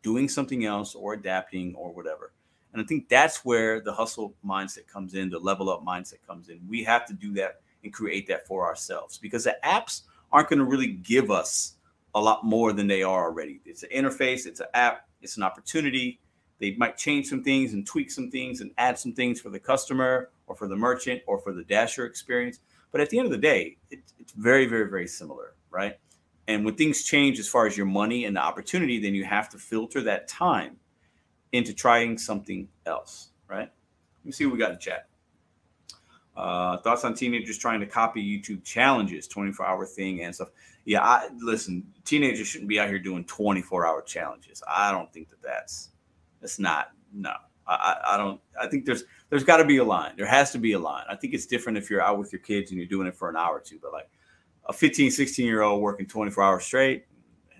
doing 0.04 0.30
something 0.30 0.66
else 0.66 0.94
or 0.94 1.14
adapting 1.14 1.74
or 1.76 1.92
whatever. 1.94 2.34
And 2.74 2.82
I 2.82 2.86
think 2.86 3.08
that's 3.08 3.46
where 3.46 3.80
the 3.80 3.94
hustle 3.94 4.36
mindset 4.46 4.88
comes 4.88 5.14
in, 5.14 5.30
the 5.30 5.40
level 5.40 5.70
up 5.70 5.86
mindset 5.86 6.20
comes 6.28 6.50
in. 6.50 6.60
We 6.68 6.84
have 6.84 7.06
to 7.08 7.14
do 7.14 7.34
that 7.36 7.62
and 7.84 7.94
create 7.94 8.28
that 8.28 8.46
for 8.46 8.66
ourselves 8.66 9.18
because 9.18 9.46
the 9.46 9.58
apps 9.64 10.02
aren't 10.32 10.50
going 10.50 10.60
to 10.60 10.66
really 10.66 10.88
give 10.88 11.32
us 11.32 11.77
a 12.18 12.22
lot 12.22 12.44
more 12.44 12.74
than 12.74 12.88
they 12.88 13.04
are 13.04 13.26
already. 13.26 13.62
It's 13.66 13.84
an 13.84 13.90
interface, 13.90 14.46
it's 14.46 14.60
an 14.60 14.68
app, 14.74 15.08
it's 15.22 15.38
an 15.38 15.44
opportunity 15.44 16.20
they 16.60 16.76
might 16.76 16.98
change 16.98 17.28
some 17.28 17.44
things 17.44 17.74
and 17.74 17.86
tweak 17.86 18.10
some 18.10 18.32
things 18.32 18.62
and 18.62 18.72
add 18.78 18.98
some 18.98 19.14
things 19.14 19.40
for 19.40 19.50
the 19.50 19.60
customer 19.60 20.30
or 20.48 20.56
for 20.56 20.68
the 20.68 20.76
merchant 20.76 21.22
or 21.28 21.40
for 21.40 21.54
the 21.54 21.64
dasher 21.64 22.06
experience. 22.06 22.60
But 22.92 23.02
at 23.02 23.10
the 23.10 23.20
end 23.20 23.26
of 23.26 23.32
the 23.32 23.38
day, 23.38 23.78
it, 23.92 24.00
it's 24.18 24.34
very, 24.34 24.66
very, 24.66 24.90
very 24.90 25.08
similar, 25.08 25.54
right? 25.70 26.00
And 26.48 26.66
when 26.66 26.76
things 26.76 27.04
change 27.04 27.40
as 27.40 27.48
far 27.48 27.68
as 27.68 27.78
your 27.78 27.86
money 27.86 28.26
and 28.26 28.36
the 28.36 28.42
opportunity, 28.42 29.00
then 29.00 29.14
you 29.14 29.26
have 29.26 29.50
to 29.50 29.58
filter 29.58 30.02
that 30.04 30.28
time 30.28 30.78
into 31.52 31.74
trying 31.74 32.18
something 32.18 32.68
else, 32.86 33.30
right? 33.48 33.70
Let 33.70 34.26
me 34.26 34.32
see 34.32 34.46
what 34.46 34.54
we 34.54 34.60
got 34.60 34.72
in 34.72 34.80
chat. 34.80 35.08
Uh, 36.36 36.78
thoughts 36.78 37.04
on 37.04 37.14
teenagers 37.14 37.58
trying 37.58 37.80
to 37.80 37.86
copy 37.86 38.24
YouTube 38.24 38.64
challenges, 38.64 39.28
24 39.28 39.66
hour 39.66 39.86
thing 39.86 40.24
and 40.24 40.34
stuff. 40.34 40.50
Yeah, 40.88 41.02
I 41.04 41.28
listen, 41.42 41.86
teenagers 42.06 42.48
shouldn't 42.48 42.70
be 42.70 42.80
out 42.80 42.88
here 42.88 42.98
doing 42.98 43.26
24 43.26 43.86
hour 43.86 44.02
challenges. 44.02 44.64
I 44.66 44.90
don't 44.90 45.12
think 45.12 45.28
that 45.28 45.42
that's 45.42 45.90
it's 46.42 46.60
not. 46.60 46.92
No, 47.14 47.34
I, 47.68 47.98
I 48.08 48.18
don't. 48.18 48.40
I 48.58 48.68
think 48.68 48.86
there's 48.86 49.04
there's 49.30 49.44
got 49.44 49.58
to 49.58 49.66
be 49.66 49.78
a 49.78 49.84
line. 49.84 50.14
There 50.16 50.26
has 50.26 50.54
to 50.54 50.58
be 50.58 50.72
a 50.72 50.80
line. 50.80 51.04
I 51.10 51.18
think 51.18 51.34
it's 51.34 51.46
different 51.46 51.78
if 51.78 51.90
you're 51.90 52.02
out 52.02 52.18
with 52.18 52.32
your 52.32 52.40
kids 52.40 52.72
and 52.72 52.80
you're 52.80 52.88
doing 52.88 53.06
it 53.06 53.18
for 53.18 53.30
an 53.30 53.36
hour 53.36 53.58
or 53.58 53.60
two. 53.60 53.80
But 53.82 53.92
like 53.92 54.10
a 54.64 54.72
15, 54.72 55.12
16 55.12 55.46
year 55.46 55.62
old 55.62 55.82
working 55.82 56.06
24 56.06 56.42
hours 56.42 56.64
straight, 56.64 57.06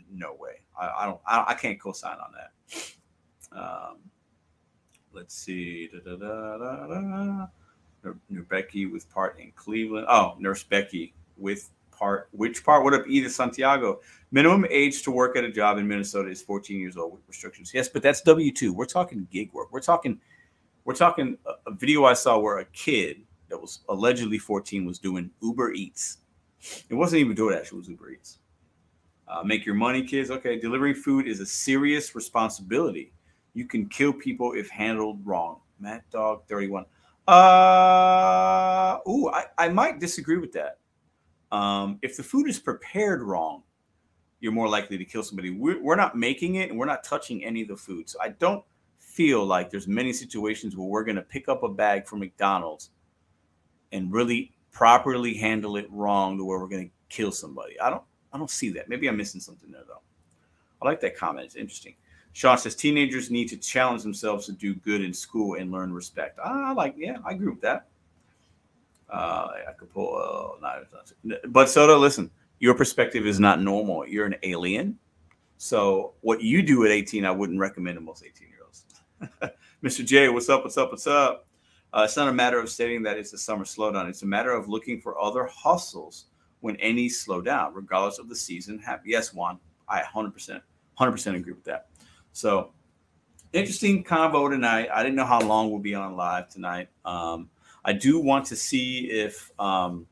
no 0.10 0.34
way. 0.40 0.62
I, 0.80 0.90
I 1.00 1.06
don't. 1.06 1.20
I, 1.28 1.46
I, 1.50 1.54
can't 1.54 1.78
co-sign 1.82 2.16
on 2.16 2.32
that. 2.32 3.60
Um, 3.60 3.98
let's 5.12 5.36
see. 5.36 5.90
Da, 5.92 6.16
da, 6.16 6.58
da, 6.58 7.48
Nurse 8.30 8.46
Becky 8.48 8.86
with 8.86 9.10
part 9.10 9.38
in 9.38 9.52
Cleveland. 9.52 10.08
Oh, 10.10 10.36
Nurse 10.40 10.64
Becky 10.64 11.14
with 11.36 11.70
part. 11.98 12.30
Which 12.32 12.64
part? 12.64 12.84
What 12.84 12.94
up, 12.94 13.08
Edith 13.08 13.34
Santiago? 13.34 14.02
Minimum 14.32 14.66
age 14.70 15.04
to 15.04 15.12
work 15.12 15.38
at 15.38 15.44
a 15.44 15.52
job 15.52 15.78
in 15.78 15.88
Minnesota 15.88 16.30
is 16.30 16.42
14 16.42 16.80
years 16.80 16.98
old 16.98 17.14
with 17.14 17.22
restrictions. 17.28 17.72
Yes, 17.74 17.90
but 17.90 18.02
that's 18.02 18.22
W 18.22 18.52
two. 18.52 18.74
We're 18.74 18.86
talking 18.86 19.28
gig 19.32 19.52
work. 19.54 19.72
We're 19.72 19.80
talking. 19.80 20.20
We're 20.86 20.96
talking 20.96 21.38
a, 21.46 21.70
a 21.70 21.74
video 21.74 22.06
I 22.06 22.14
saw 22.14 22.40
where 22.40 22.60
a 22.60 22.66
kid 22.66 23.22
that 23.50 23.60
was 23.60 23.82
allegedly 23.90 24.38
14 24.38 24.86
was 24.86 25.00
doing 25.00 25.30
Uber 25.42 25.74
Eats. 25.74 26.20
It 26.90 26.96
wasn't 26.96 27.22
even 27.22 27.36
DoorDash. 27.36 27.66
It 27.66 27.74
was 27.74 27.90
Uber 27.90 28.12
Eats. 28.12 28.40
Uh, 29.28 29.44
make 29.44 29.66
your 29.66 29.76
money, 29.76 30.04
kids. 30.04 30.32
Okay, 30.32 30.58
delivering 30.58 30.96
food 30.96 31.28
is 31.28 31.42
a 31.42 31.46
serious 31.46 32.16
responsibility. 32.16 33.12
You 33.54 33.66
can 33.66 33.90
kill 33.90 34.14
people 34.14 34.54
if 34.54 34.70
handled 34.70 35.20
wrong. 35.26 35.60
Matt 35.80 36.10
Dog 36.10 36.48
31. 36.48 36.86
Uh, 37.28 39.00
ooh, 39.08 39.30
I, 39.30 39.46
I 39.58 39.70
might 39.70 40.00
disagree 40.00 40.38
with 40.38 40.54
that. 40.54 40.78
Um, 41.52 42.00
if 42.02 42.18
the 42.18 42.24
food 42.24 42.50
is 42.50 42.60
prepared 42.60 43.22
wrong, 43.22 43.64
you're 44.40 44.52
more 44.52 44.68
likely 44.68 44.98
to 44.98 45.06
kill 45.06 45.24
somebody. 45.24 45.50
We're, 45.50 45.82
we're 45.82 45.96
not 45.96 46.18
making 46.18 46.56
it 46.56 46.70
and 46.70 46.78
we're 46.78 46.86
not 46.86 47.04
touching 47.04 47.44
any 47.44 47.62
of 47.62 47.68
the 47.68 47.78
food. 47.78 48.10
So 48.10 48.20
I 48.22 48.30
don't 48.30 48.64
feel 49.00 49.46
like 49.46 49.70
there's 49.70 49.88
many 49.88 50.14
situations 50.14 50.76
where 50.76 50.88
we're 50.88 51.04
going 51.04 51.16
to 51.16 51.24
pick 51.24 51.50
up 51.50 51.64
a 51.64 51.70
bag 51.70 52.06
from 52.06 52.20
McDonald's 52.20 52.92
and 53.92 54.12
really 54.12 54.54
properly 54.72 55.34
handle 55.34 55.78
it 55.78 55.88
wrong 55.90 56.38
to 56.38 56.46
where 56.46 56.60
we're 56.60 56.68
going 56.68 56.90
to 56.90 56.94
kill 57.10 57.32
somebody. 57.32 57.80
I 57.80 57.90
don't 57.90 58.04
I 58.34 58.38
don't 58.38 58.50
see 58.50 58.70
that. 58.74 58.90
Maybe 58.90 59.08
I'm 59.08 59.18
missing 59.18 59.42
something 59.42 59.72
there 59.72 59.84
though. 59.88 60.02
I 60.82 60.86
like 60.86 61.00
that 61.02 61.18
comment. 61.18 61.46
It's 61.46 61.56
interesting. 61.56 61.96
Sean 62.34 62.58
says 62.58 62.76
teenagers 62.76 63.32
need 63.32 63.50
to 63.50 63.58
challenge 63.58 64.04
themselves 64.04 64.46
to 64.46 64.52
do 64.52 64.76
good 64.76 65.02
in 65.02 65.12
school 65.12 65.56
and 65.56 65.72
learn 65.72 65.92
respect. 65.92 66.38
I 66.44 66.74
like, 66.74 66.94
yeah, 66.96 67.18
I 67.26 67.32
agree 67.32 67.50
with 67.50 67.62
that. 67.62 67.88
Uh, 69.10 69.48
I 69.70 69.72
could 69.74 69.92
pull, 69.92 70.16
uh, 70.16 70.60
not, 70.60 71.52
Bud 71.52 71.70
Soda, 71.70 71.96
listen, 71.96 72.30
your 72.60 72.74
perspective 72.74 73.26
is 73.26 73.40
not 73.40 73.62
normal. 73.62 74.06
You're 74.08 74.26
an 74.26 74.36
alien. 74.44 74.98
So 75.58 76.14
what 76.22 76.42
you 76.42 76.62
do 76.62 76.86
at 76.86 76.92
18, 76.92 77.26
I 77.26 77.32
wouldn't 77.32 77.60
recommend 77.60 77.98
to 77.98 78.02
most 78.02 78.24
18 78.24 78.48
year 78.50 78.60
olds. 78.64 79.54
Mr. 79.84 80.06
J, 80.06 80.30
what's 80.30 80.50
up? 80.50 80.64
What's 80.64 80.78
up? 80.78 80.92
What's 80.92 81.08
up? 81.08 81.48
Uh, 81.94 82.02
it's 82.04 82.18
not 82.18 82.28
a 82.28 82.34
matter 82.34 82.60
of 82.60 82.70
stating 82.70 83.02
that 83.04 83.18
it's 83.18 83.34
a 83.34 83.38
summer 83.38 83.64
slowdown. 83.64 84.10
It's 84.10 84.24
a 84.24 84.28
matter 84.28 84.52
of 84.52 84.68
looking 84.68 85.00
for 85.00 85.20
other 85.20 85.46
hustles 85.46 86.26
when 86.60 86.76
any 86.78 87.08
slow 87.08 87.42
down, 87.42 87.74
regardless 87.74 88.20
of 88.20 88.30
the 88.30 88.36
season. 88.36 88.84
Yes, 89.06 89.34
Juan, 89.34 89.60
I 89.88 90.02
100%, 90.02 90.62
100% 91.00 91.36
agree 91.36 91.54
with 91.54 91.64
that. 91.64 91.88
So 92.34 92.72
interesting 93.54 94.04
convo 94.04 94.50
tonight. 94.50 94.90
I 94.94 95.02
didn't 95.02 95.16
know 95.16 95.26
how 95.26 95.42
long 95.42 95.72
we'll 95.72 95.80
be 95.80 95.96
on 95.96 96.16
live 96.16 96.50
tonight. 96.50 96.90
Um, 97.06 97.50
I 97.88 97.94
do 97.94 98.20
want 98.20 98.46
to 98.48 98.56
see 98.58 99.10
if 99.10 99.50
um, 99.58 100.06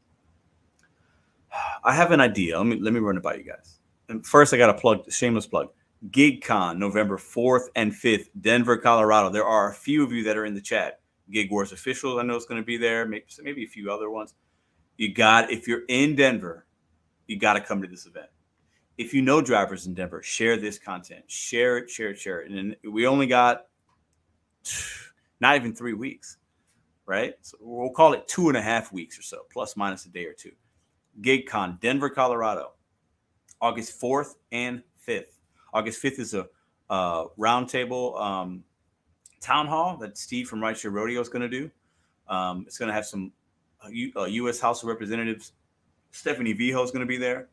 I 1.84 1.93
have 1.93 2.11
an 2.11 2.22
idea. 2.22 2.57
Let 2.57 2.65
me 2.65 2.80
let 2.80 2.93
me 2.93 3.02
run 3.02 3.18
it 3.18 3.23
by 3.23 3.35
you 3.35 3.43
guys. 3.43 3.80
And 4.07 4.26
first, 4.26 4.53
I 4.53 4.57
got 4.57 4.69
a 4.69 4.73
plug, 4.73 5.11
shameless 5.11 5.45
plug. 5.45 5.69
GigCon, 6.10 6.77
November 6.77 7.18
4th 7.18 7.68
and 7.76 7.91
5th, 7.91 8.27
Denver, 8.39 8.77
Colorado. 8.77 9.30
There 9.30 9.45
are 9.45 9.72
a 9.72 9.73
few 9.73 10.03
of 10.03 10.11
you 10.11 10.23
that 10.23 10.38
are 10.38 10.45
in 10.45 10.53
the 10.53 10.61
chat. 10.61 10.99
Gig 11.31 11.49
Wars 11.52 11.72
officials, 11.72 12.19
I 12.19 12.23
know 12.23 12.35
it's 12.35 12.45
going 12.45 12.61
to 12.61 12.65
be 12.65 12.77
there. 12.77 13.06
Maybe, 13.06 13.26
maybe 13.41 13.64
a 13.64 13.68
few 13.68 13.91
other 13.91 14.10
ones. 14.10 14.35
You 14.97 15.14
got, 15.14 15.52
if 15.52 15.68
you're 15.68 15.84
in 15.88 16.15
Denver, 16.15 16.68
you 17.26 17.39
got 17.39 17.53
to 17.53 17.61
come 17.61 17.81
to 17.81 17.88
this 17.88 18.06
event. 18.06 18.27
If 18.99 19.14
you 19.14 19.23
know 19.23 19.41
drivers 19.41 19.88
in 19.88 19.95
Denver, 19.95 20.22
share 20.22 20.57
this 20.57 20.77
content. 20.77 21.23
Share 21.27 21.77
it, 21.80 21.89
share 21.89 22.11
it, 22.11 22.19
share 22.19 22.41
it. 22.41 22.52
And 22.52 22.76
we 22.89 23.07
only 23.07 23.26
got 23.26 23.65
not 25.39 25.56
even 25.56 25.73
three 25.73 25.93
weeks 25.93 26.38
right? 27.06 27.36
So 27.41 27.57
we'll 27.60 27.90
call 27.90 28.14
it 28.14 28.27
two 28.27 28.49
and 28.49 28.57
a 28.57 28.61
half 28.61 28.91
weeks 28.91 29.18
or 29.18 29.22
so, 29.22 29.41
plus 29.52 29.77
minus 29.77 30.06
a 30.06 30.10
day 30.10 30.26
or 30.26 30.34
two. 30.34 30.52
GigCon, 31.22 31.80
Denver, 31.80 32.10
Colorado, 32.10 32.73
August 33.61 33.99
4th 34.02 34.36
and 34.52 34.84
5th. 35.07 35.40
August 35.73 36.02
5th 36.03 36.19
is 36.19 36.34
a 36.34 36.48
uh, 36.90 37.26
roundtable 37.40 38.19
um, 38.19 38.64
town 39.41 39.68
hall 39.68 39.98
that 39.98 40.18
Steve 40.18 40.48
from 40.48 40.60
Rideshare 40.60 40.91
Rodeo 40.91 41.22
is 41.22 41.30
going 41.30 41.41
to 41.41 41.49
do. 41.49 41.72
Um, 42.27 42.64
it's 42.68 42.77
going 42.77 42.88
to 42.88 42.94
have 42.94 43.06
some 43.06 43.32
uh, 43.84 43.90
U, 43.90 44.11
uh, 44.15 44.26
U.S. 44.26 44.60
House 44.60 44.84
of 44.84 44.90
Representatives. 44.90 45.53
Stephanie 46.11 46.53
Vijo 46.53 46.84
is 46.84 46.91
going 46.91 47.02
to 47.02 47.06
be 47.06 47.18
there. 47.18 47.49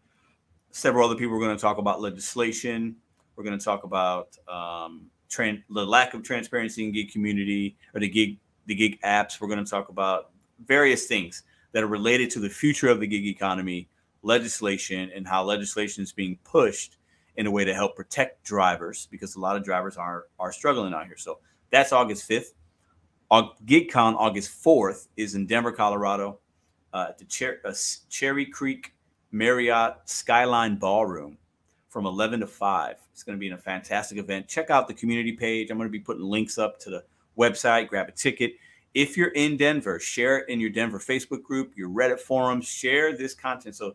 Several 0.71 1.07
other 1.07 1.17
people 1.19 1.37
are 1.37 1.41
going 1.41 1.55
to 1.57 1.61
talk 1.61 1.79
about 1.79 2.01
legislation. 2.01 2.97
We're 3.37 3.45
going 3.45 3.59
to 3.59 3.65
talk 3.65 3.85
about 3.85 4.37
um, 4.49 5.07
tran- 5.29 5.63
the 5.71 5.85
lack 5.85 6.15
of 6.15 6.23
transparency 6.23 6.85
in 6.85 6.93
gig 6.93 7.11
community 7.13 7.77
or 7.95 8.01
the 8.01 8.09
gig 8.09 8.39
the 8.67 8.75
gig 8.75 9.01
apps. 9.03 9.41
We're 9.41 9.49
going 9.49 9.65
to 9.65 9.71
talk 9.71 9.89
about 9.89 10.31
various 10.65 11.07
things 11.07 11.43
that 11.73 11.83
are 11.83 11.89
related 11.89 12.31
to 12.31 12.41
the 12.41 12.49
future 12.51 12.89
of 12.89 13.01
the 13.01 13.07
gig 13.07 13.27
economy, 13.27 13.89
legislation, 14.23 15.11
and 15.15 15.27
how 15.27 15.43
legislation 15.45 16.03
is 16.03 16.13
being 16.13 16.39
pushed 16.45 16.99
in 17.37 17.47
a 17.47 17.51
way 17.51 17.65
to 17.65 17.75
help 17.75 17.97
protect 17.97 18.45
drivers 18.45 19.09
because 19.11 19.37
a 19.37 19.41
lot 19.41 19.57
of 19.57 19.65
drivers 19.65 19.97
are 19.97 20.27
are 20.39 20.53
struggling 20.53 20.93
out 20.95 21.07
here. 21.07 21.17
So 21.17 21.39
that's 21.71 21.93
August 21.93 22.29
5th. 22.29 22.53
GigCon 23.33 24.15
August 24.17 24.63
4th 24.63 25.09
is 25.17 25.35
in 25.35 25.47
Denver, 25.47 25.73
Colorado. 25.73 26.39
uh, 26.93 27.07
at 27.09 27.19
the 27.19 27.25
Cher- 27.29 27.61
uh, 27.65 27.73
Cherry 28.11 28.45
Creek 28.45 28.95
Marriott 29.31 29.95
Skyline 30.05 30.77
Ballroom 30.77 31.39
from 31.89 32.05
11 32.05 32.41
to 32.41 32.47
5. 32.47 32.97
It's 33.13 33.23
going 33.23 33.37
to 33.37 33.41
be 33.41 33.49
a 33.51 33.57
fantastic 33.57 34.19
event. 34.19 34.47
Check 34.49 34.69
out 34.69 34.89
the 34.89 34.95
community 34.95 35.33
page. 35.33 35.71
I'm 35.71 35.79
going 35.79 35.89
to 35.89 35.93
be 35.93 35.99
putting 36.01 36.23
links 36.25 36.59
up 36.59 36.79
to 36.81 36.91
the 36.91 37.05
website. 37.39 37.89
Grab 37.89 38.09
a 38.09 38.13
ticket. 38.13 38.55
If 38.95 39.17
you're 39.17 39.29
in 39.29 39.57
Denver, 39.57 39.99
share 39.99 40.39
it 40.39 40.49
in 40.49 40.61
your 40.61 40.71
Denver 40.71 40.99
Facebook 40.99 41.43
group, 41.43 41.73
your 41.77 41.89
Reddit 41.89 42.21
forums. 42.21 42.67
Share 42.67 43.17
this 43.17 43.35
content 43.35 43.75
so 43.75 43.95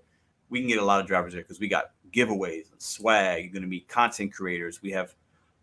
we 0.50 0.60
can 0.60 0.68
get 0.68 0.80
a 0.80 0.86
lot 0.86 1.00
of 1.00 1.08
drivers 1.08 1.34
there 1.34 1.44
because 1.44 1.60
we 1.60 1.68
got 1.68 1.92
giveaways 2.12 2.72
and 2.72 2.82
swag. 2.82 3.44
You're 3.44 3.54
going 3.54 3.62
to 3.62 3.68
meet 3.68 3.88
content 3.88 4.34
creators. 4.34 4.82
We 4.82 4.92
have 4.92 5.14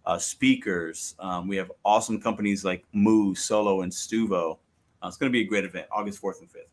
uh, 0.06 0.18
speakers. 0.18 1.14
Um, 1.18 1.48
we 1.48 1.56
have 1.56 1.72
awesome 1.84 2.20
companies 2.20 2.64
like 2.64 2.84
Moo, 2.92 3.34
Solo, 3.34 3.82
and 3.82 3.90
Stuvo. 3.90 4.58
Uh, 5.02 5.08
it's 5.08 5.16
going 5.16 5.30
to 5.30 5.32
be 5.32 5.42
a 5.42 5.46
great 5.46 5.64
event, 5.64 5.86
August 5.90 6.22
4th 6.22 6.40
and 6.40 6.48
5th. 6.48 6.70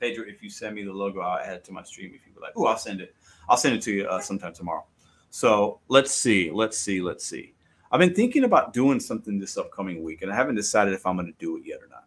Pedro, 0.00 0.24
if 0.26 0.42
you 0.42 0.50
send 0.50 0.76
me 0.76 0.84
the 0.84 0.92
logo, 0.92 1.20
I'll 1.20 1.38
add 1.38 1.54
it 1.54 1.64
to 1.64 1.72
my 1.72 1.82
stream. 1.82 2.12
If 2.14 2.26
you 2.26 2.32
would 2.34 2.42
like, 2.42 2.52
oh, 2.56 2.66
I'll 2.66 2.78
send 2.78 3.00
it. 3.00 3.14
I'll 3.48 3.56
send 3.56 3.74
it 3.74 3.82
to 3.82 3.92
you 3.92 4.06
uh, 4.06 4.20
sometime 4.20 4.54
tomorrow. 4.54 4.84
So 5.30 5.80
let's 5.88 6.12
see, 6.12 6.50
let's 6.50 6.78
see, 6.78 7.00
let's 7.00 7.24
see. 7.24 7.54
I've 7.90 8.00
been 8.00 8.14
thinking 8.14 8.44
about 8.44 8.72
doing 8.72 9.00
something 9.00 9.38
this 9.38 9.56
upcoming 9.56 10.02
week, 10.02 10.22
and 10.22 10.30
I 10.30 10.34
haven't 10.34 10.56
decided 10.56 10.92
if 10.92 11.06
I'm 11.06 11.16
going 11.16 11.26
to 11.26 11.38
do 11.38 11.56
it 11.56 11.62
yet 11.64 11.80
or 11.80 11.88
not. 11.88 12.04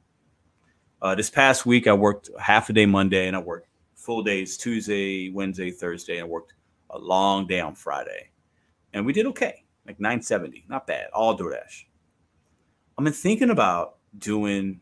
Uh, 1.02 1.16
this 1.16 1.30
past 1.30 1.66
week, 1.66 1.88
I 1.88 1.94
worked 1.94 2.30
half 2.40 2.70
a 2.70 2.74
day 2.74 2.86
Monday, 2.86 3.28
and 3.28 3.36
I 3.36 3.40
worked 3.40 3.68
full 3.96 4.22
days 4.22 4.58
Tuesday, 4.58 5.30
Wednesday, 5.30 5.72
Thursday. 5.72 6.18
And 6.18 6.26
I 6.26 6.30
worked 6.30 6.54
a 6.92 7.00
long 7.00 7.48
day 7.48 7.60
on 7.60 7.74
Friday, 7.74 8.30
and 8.94 9.06
we 9.06 9.14
did 9.14 9.26
okay, 9.28 9.64
like 9.88 10.00
970, 10.00 10.66
not 10.70 10.86
bad, 10.86 11.08
all 11.14 11.36
DoorDash. 11.38 11.86
I've 12.98 13.04
been 13.04 13.14
thinking 13.14 13.50
about 13.50 13.96
doing 14.20 14.80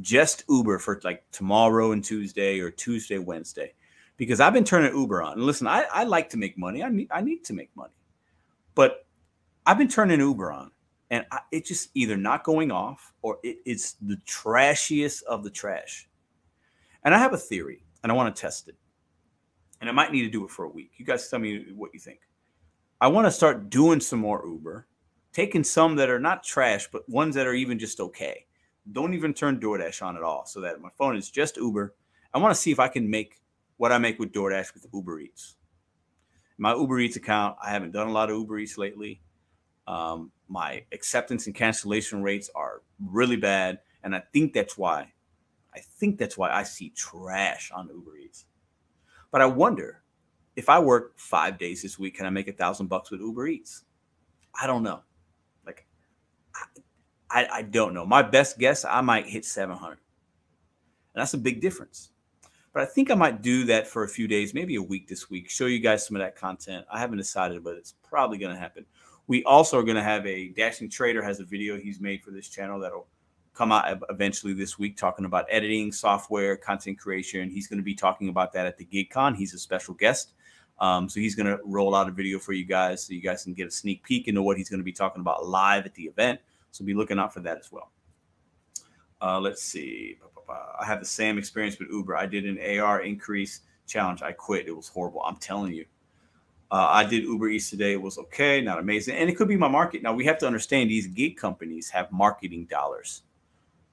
just 0.00 0.44
Uber 0.48 0.78
for 0.78 1.00
like 1.02 1.24
tomorrow 1.32 1.90
and 1.90 2.04
Tuesday 2.04 2.60
or 2.60 2.70
Tuesday, 2.70 3.18
Wednesday, 3.18 3.74
because 4.16 4.38
I've 4.38 4.52
been 4.52 4.62
turning 4.62 4.96
Uber 4.96 5.22
on. 5.22 5.32
And 5.32 5.42
listen, 5.42 5.66
I, 5.66 5.86
I 5.92 6.04
like 6.04 6.30
to 6.30 6.36
make 6.36 6.56
money. 6.56 6.84
I 6.84 6.88
need 6.88 7.08
I 7.10 7.20
need 7.20 7.42
to 7.46 7.52
make 7.52 7.74
money, 7.74 7.94
but 8.76 9.06
I've 9.66 9.78
been 9.78 9.88
turning 9.88 10.20
Uber 10.20 10.52
on, 10.52 10.70
and 11.10 11.24
I, 11.30 11.40
it's 11.52 11.68
just 11.68 11.90
either 11.94 12.16
not 12.16 12.44
going 12.44 12.70
off 12.70 13.12
or 13.22 13.38
it, 13.42 13.58
it's 13.64 13.92
the 14.00 14.16
trashiest 14.26 15.22
of 15.24 15.44
the 15.44 15.50
trash. 15.50 16.08
And 17.04 17.14
I 17.14 17.18
have 17.18 17.32
a 17.32 17.38
theory, 17.38 17.84
and 18.02 18.10
I 18.10 18.14
want 18.14 18.34
to 18.34 18.40
test 18.40 18.68
it. 18.68 18.76
And 19.80 19.88
I 19.88 19.92
might 19.92 20.12
need 20.12 20.22
to 20.22 20.30
do 20.30 20.44
it 20.44 20.50
for 20.50 20.64
a 20.64 20.70
week. 20.70 20.92
You 20.96 21.06
guys 21.06 21.28
tell 21.28 21.38
me 21.38 21.66
what 21.74 21.94
you 21.94 22.00
think. 22.00 22.20
I 23.00 23.08
want 23.08 23.26
to 23.26 23.30
start 23.30 23.70
doing 23.70 24.00
some 24.00 24.18
more 24.18 24.44
Uber, 24.46 24.86
taking 25.32 25.64
some 25.64 25.96
that 25.96 26.10
are 26.10 26.20
not 26.20 26.44
trash, 26.44 26.88
but 26.92 27.08
ones 27.08 27.34
that 27.34 27.46
are 27.46 27.54
even 27.54 27.78
just 27.78 27.98
okay 28.00 28.46
don't 28.92 29.14
even 29.14 29.34
turn 29.34 29.60
DoorDash 29.60 30.02
on 30.02 30.16
at 30.16 30.22
all 30.22 30.46
so 30.46 30.60
that 30.60 30.80
my 30.80 30.88
phone 30.96 31.16
is 31.16 31.30
just 31.30 31.56
Uber. 31.56 31.94
I 32.32 32.38
want 32.38 32.54
to 32.54 32.60
see 32.60 32.70
if 32.70 32.80
I 32.80 32.88
can 32.88 33.08
make 33.08 33.40
what 33.76 33.92
I 33.92 33.98
make 33.98 34.18
with 34.18 34.32
DoorDash 34.32 34.74
with 34.74 34.86
Uber 34.92 35.20
Eats. 35.20 35.56
My 36.58 36.74
Uber 36.74 37.00
Eats 37.00 37.16
account, 37.16 37.56
I 37.62 37.70
haven't 37.70 37.92
done 37.92 38.08
a 38.08 38.12
lot 38.12 38.30
of 38.30 38.36
Uber 38.36 38.58
Eats 38.58 38.78
lately. 38.78 39.20
Um, 39.90 40.30
my 40.46 40.84
acceptance 40.92 41.46
and 41.46 41.54
cancellation 41.54 42.22
rates 42.22 42.48
are 42.54 42.82
really 43.04 43.34
bad. 43.34 43.80
And 44.04 44.14
I 44.14 44.22
think 44.32 44.52
that's 44.52 44.78
why, 44.78 45.12
I 45.74 45.80
think 45.80 46.16
that's 46.16 46.38
why 46.38 46.48
I 46.48 46.62
see 46.62 46.90
trash 46.90 47.72
on 47.74 47.88
Uber 47.88 48.16
Eats. 48.18 48.46
But 49.32 49.40
I 49.40 49.46
wonder 49.46 50.02
if 50.54 50.68
I 50.68 50.78
work 50.78 51.18
five 51.18 51.58
days 51.58 51.82
this 51.82 51.98
week, 51.98 52.16
can 52.16 52.26
I 52.26 52.30
make 52.30 52.46
a 52.46 52.52
thousand 52.52 52.86
bucks 52.86 53.10
with 53.10 53.20
Uber 53.20 53.48
Eats? 53.48 53.82
I 54.60 54.68
don't 54.68 54.84
know. 54.84 55.00
Like, 55.66 55.88
I, 57.28 57.48
I 57.52 57.62
don't 57.62 57.92
know. 57.92 58.06
My 58.06 58.22
best 58.22 58.60
guess, 58.60 58.84
I 58.84 59.00
might 59.00 59.26
hit 59.26 59.44
700. 59.44 59.92
And 59.92 59.98
that's 61.20 61.34
a 61.34 61.38
big 61.38 61.60
difference. 61.60 62.10
But 62.72 62.84
I 62.84 62.86
think 62.86 63.10
I 63.10 63.16
might 63.16 63.42
do 63.42 63.64
that 63.64 63.88
for 63.88 64.04
a 64.04 64.08
few 64.08 64.28
days, 64.28 64.54
maybe 64.54 64.76
a 64.76 64.82
week 64.82 65.08
this 65.08 65.28
week, 65.28 65.50
show 65.50 65.66
you 65.66 65.80
guys 65.80 66.06
some 66.06 66.14
of 66.14 66.22
that 66.22 66.36
content. 66.36 66.86
I 66.92 67.00
haven't 67.00 67.18
decided, 67.18 67.64
but 67.64 67.74
it's 67.74 67.94
probably 68.04 68.38
going 68.38 68.54
to 68.54 68.60
happen. 68.60 68.86
We 69.30 69.44
also 69.44 69.78
are 69.78 69.84
going 69.84 69.94
to 69.94 70.02
have 70.02 70.26
a 70.26 70.48
Dashing 70.48 70.90
Trader 70.90 71.22
has 71.22 71.38
a 71.38 71.44
video 71.44 71.78
he's 71.78 72.00
made 72.00 72.20
for 72.20 72.32
this 72.32 72.48
channel 72.48 72.80
that'll 72.80 73.06
come 73.54 73.70
out 73.70 74.02
eventually 74.10 74.54
this 74.54 74.76
week 74.76 74.96
talking 74.96 75.24
about 75.24 75.46
editing, 75.48 75.92
software, 75.92 76.56
content 76.56 76.98
creation. 76.98 77.48
He's 77.48 77.68
going 77.68 77.78
to 77.78 77.84
be 77.84 77.94
talking 77.94 78.28
about 78.28 78.52
that 78.54 78.66
at 78.66 78.76
the 78.76 78.84
GigCon. 78.84 79.36
He's 79.36 79.54
a 79.54 79.58
special 79.60 79.94
guest. 79.94 80.32
Um, 80.80 81.08
so 81.08 81.20
he's 81.20 81.36
going 81.36 81.46
to 81.46 81.60
roll 81.64 81.94
out 81.94 82.08
a 82.08 82.10
video 82.10 82.40
for 82.40 82.54
you 82.54 82.64
guys 82.64 83.04
so 83.04 83.12
you 83.12 83.20
guys 83.20 83.44
can 83.44 83.54
get 83.54 83.68
a 83.68 83.70
sneak 83.70 84.02
peek 84.02 84.26
into 84.26 84.42
what 84.42 84.56
he's 84.56 84.68
going 84.68 84.80
to 84.80 84.84
be 84.84 84.90
talking 84.90 85.20
about 85.20 85.46
live 85.46 85.86
at 85.86 85.94
the 85.94 86.06
event. 86.06 86.40
So 86.72 86.84
be 86.84 86.92
looking 86.92 87.20
out 87.20 87.32
for 87.32 87.38
that 87.38 87.56
as 87.56 87.70
well. 87.70 87.92
Uh, 89.22 89.38
let's 89.38 89.62
see. 89.62 90.18
I 90.48 90.84
have 90.84 90.98
the 90.98 91.06
same 91.06 91.38
experience 91.38 91.78
with 91.78 91.88
Uber. 91.92 92.16
I 92.16 92.26
did 92.26 92.46
an 92.46 92.80
AR 92.80 93.02
increase 93.02 93.60
challenge. 93.86 94.22
I 94.22 94.32
quit. 94.32 94.66
It 94.66 94.74
was 94.74 94.88
horrible. 94.88 95.22
I'm 95.22 95.36
telling 95.36 95.72
you. 95.72 95.84
Uh, 96.70 96.86
I 96.88 97.04
did 97.04 97.24
Uber 97.24 97.48
Eats 97.48 97.70
today. 97.70 97.92
It 97.92 98.02
was 98.02 98.16
okay, 98.18 98.60
not 98.60 98.78
amazing. 98.78 99.16
And 99.16 99.28
it 99.28 99.36
could 99.36 99.48
be 99.48 99.56
my 99.56 99.68
market. 99.68 100.02
Now, 100.02 100.14
we 100.14 100.24
have 100.26 100.38
to 100.38 100.46
understand 100.46 100.88
these 100.88 101.08
gig 101.08 101.36
companies 101.36 101.90
have 101.90 102.12
marketing 102.12 102.66
dollars. 102.66 103.22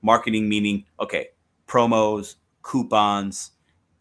Marketing 0.04 0.48
meaning, 0.48 0.86
okay, 1.00 1.30
promos, 1.68 2.36
coupons, 2.62 3.52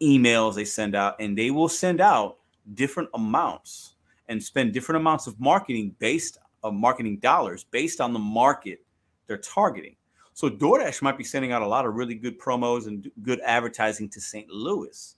emails 0.01 0.55
they 0.55 0.65
send 0.65 0.95
out, 0.95 1.15
and 1.19 1.37
they 1.37 1.49
will 1.49 1.69
send 1.69 2.01
out 2.01 2.37
different 2.75 3.09
amounts 3.13 3.95
and 4.27 4.41
spend 4.43 4.73
different 4.73 5.01
amounts 5.01 5.25
of 5.25 5.39
marketing 5.39 5.95
based 5.99 6.37
of 6.63 6.73
marketing 6.73 7.17
dollars 7.17 7.63
based 7.63 8.01
on 8.01 8.13
the 8.13 8.19
market 8.19 8.83
they're 9.25 9.37
targeting. 9.37 9.95
So 10.33 10.49
DoorDash 10.49 11.01
might 11.01 11.17
be 11.17 11.23
sending 11.23 11.51
out 11.51 11.61
a 11.61 11.67
lot 11.67 11.85
of 11.85 11.95
really 11.95 12.15
good 12.15 12.39
promos 12.39 12.87
and 12.87 13.09
good 13.23 13.39
advertising 13.41 14.09
to 14.09 14.21
St. 14.21 14.47
Louis, 14.49 15.15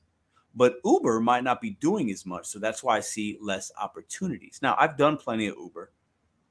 but 0.55 0.75
Uber 0.83 1.19
might 1.19 1.43
not 1.43 1.61
be 1.61 1.71
doing 1.71 2.09
as 2.11 2.25
much. 2.25 2.47
So 2.47 2.59
that's 2.59 2.83
why 2.83 2.97
I 2.97 3.01
see 3.01 3.37
less 3.41 3.71
opportunities. 3.79 4.59
Now, 4.61 4.75
I've 4.79 4.97
done 4.97 5.17
plenty 5.17 5.47
of 5.47 5.55
Uber, 5.57 5.91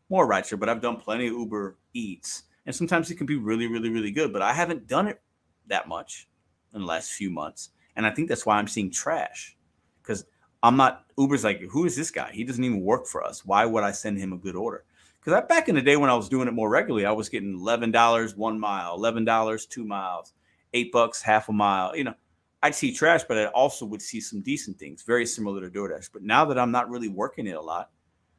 more 0.08 0.28
rideshare, 0.28 0.58
but 0.58 0.68
I've 0.68 0.80
done 0.80 0.96
plenty 0.96 1.26
of 1.26 1.34
Uber 1.34 1.78
Eats, 1.94 2.44
and 2.66 2.74
sometimes 2.74 3.10
it 3.10 3.16
can 3.16 3.26
be 3.26 3.36
really, 3.36 3.66
really, 3.66 3.90
really 3.90 4.10
good. 4.10 4.32
But 4.32 4.42
I 4.42 4.52
haven't 4.52 4.86
done 4.86 5.08
it 5.08 5.20
that 5.66 5.88
much 5.88 6.28
in 6.74 6.80
the 6.80 6.86
last 6.86 7.12
few 7.12 7.30
months, 7.30 7.70
and 7.96 8.06
I 8.06 8.10
think 8.10 8.28
that's 8.28 8.46
why 8.46 8.58
I'm 8.58 8.68
seeing 8.68 8.90
trash 8.90 9.56
because 10.02 10.24
I'm 10.62 10.76
not 10.76 11.04
Uber's 11.18 11.44
like, 11.44 11.60
who 11.62 11.84
is 11.84 11.96
this 11.96 12.10
guy? 12.10 12.30
He 12.32 12.44
doesn't 12.44 12.62
even 12.62 12.80
work 12.80 13.06
for 13.06 13.22
us. 13.22 13.44
Why 13.44 13.64
would 13.64 13.84
I 13.84 13.92
send 13.92 14.18
him 14.18 14.32
a 14.32 14.38
good 14.38 14.56
order? 14.56 14.84
Because 15.20 15.42
back 15.48 15.68
in 15.68 15.74
the 15.74 15.82
day 15.82 15.96
when 15.96 16.10
I 16.10 16.14
was 16.14 16.28
doing 16.28 16.48
it 16.48 16.54
more 16.54 16.70
regularly, 16.70 17.04
I 17.04 17.12
was 17.12 17.28
getting 17.28 17.54
eleven 17.54 17.90
dollars 17.90 18.36
one 18.36 18.58
mile, 18.58 18.94
eleven 18.94 19.24
dollars 19.24 19.66
two 19.66 19.84
miles, 19.84 20.32
eight 20.72 20.90
bucks 20.92 21.20
half 21.20 21.48
a 21.48 21.52
mile. 21.52 21.94
You 21.96 22.04
know, 22.04 22.14
I'd 22.62 22.74
see 22.74 22.92
trash, 22.92 23.22
but 23.24 23.38
I 23.38 23.46
also 23.46 23.86
would 23.86 24.02
see 24.02 24.20
some 24.20 24.40
decent 24.40 24.78
things, 24.78 25.02
very 25.02 25.26
similar 25.26 25.60
to 25.60 25.70
DoorDash. 25.70 26.10
But 26.12 26.22
now 26.22 26.44
that 26.46 26.58
I'm 26.58 26.72
not 26.72 26.90
really 26.90 27.08
working 27.08 27.46
it 27.46 27.56
a 27.56 27.60
lot, 27.60 27.90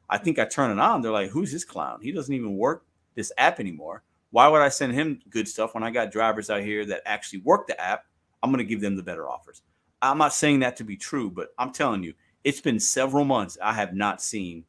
I 0.08 0.18
think 0.18 0.38
I 0.38 0.44
turn 0.44 0.70
it 0.70 0.80
on. 0.80 1.00
They're 1.00 1.12
like, 1.12 1.30
who's 1.30 1.52
this 1.52 1.64
clown? 1.64 2.00
He 2.02 2.12
doesn't 2.12 2.34
even 2.34 2.56
work 2.56 2.84
this 3.14 3.32
app 3.38 3.60
anymore. 3.60 4.02
Why 4.30 4.48
would 4.48 4.60
I 4.60 4.68
send 4.68 4.92
him 4.92 5.20
good 5.30 5.48
stuff 5.48 5.74
when 5.74 5.82
I 5.82 5.90
got 5.90 6.12
drivers 6.12 6.50
out 6.50 6.62
here 6.62 6.84
that 6.86 7.02
actually 7.06 7.40
work 7.40 7.66
the 7.66 7.80
app? 7.80 8.04
I'm 8.42 8.50
going 8.50 8.58
to 8.58 8.64
give 8.64 8.80
them 8.80 8.96
the 8.96 9.02
better 9.02 9.28
offers. 9.28 9.62
I'm 10.02 10.18
not 10.18 10.32
saying 10.32 10.60
that 10.60 10.76
to 10.76 10.84
be 10.84 10.96
true, 10.96 11.30
but 11.30 11.48
I'm 11.58 11.72
telling 11.72 12.02
you, 12.02 12.14
it's 12.44 12.60
been 12.60 12.80
several 12.80 13.24
months. 13.24 13.58
I 13.62 13.72
have 13.72 13.94
not 13.94 14.22
seen 14.22 14.64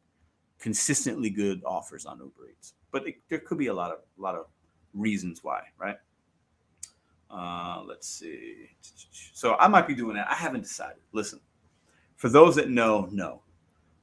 consistently 0.60 1.30
good 1.30 1.62
offers 1.66 2.06
on 2.06 2.20
Uber 2.20 2.52
Eats, 2.52 2.74
but 2.92 3.08
it, 3.08 3.16
there 3.30 3.40
could 3.40 3.58
be 3.58 3.68
a 3.68 3.74
lot 3.74 3.92
of 3.92 4.00
a 4.18 4.22
lot 4.22 4.36
of 4.36 4.46
reasons 4.94 5.44
why, 5.44 5.62
right? 5.78 5.96
Uh, 7.32 7.84
let's 7.86 8.08
see. 8.08 8.70
So 9.34 9.56
I 9.56 9.68
might 9.68 9.88
be 9.88 9.96
doing 9.96 10.16
that. 10.16 10.30
I 10.30 10.36
haven't 10.36 10.62
decided. 10.62 11.02
Listen, 11.14 11.40
for 12.18 12.30
those 12.30 12.56
that 12.56 12.70
know, 12.70 13.08
know 13.12 13.42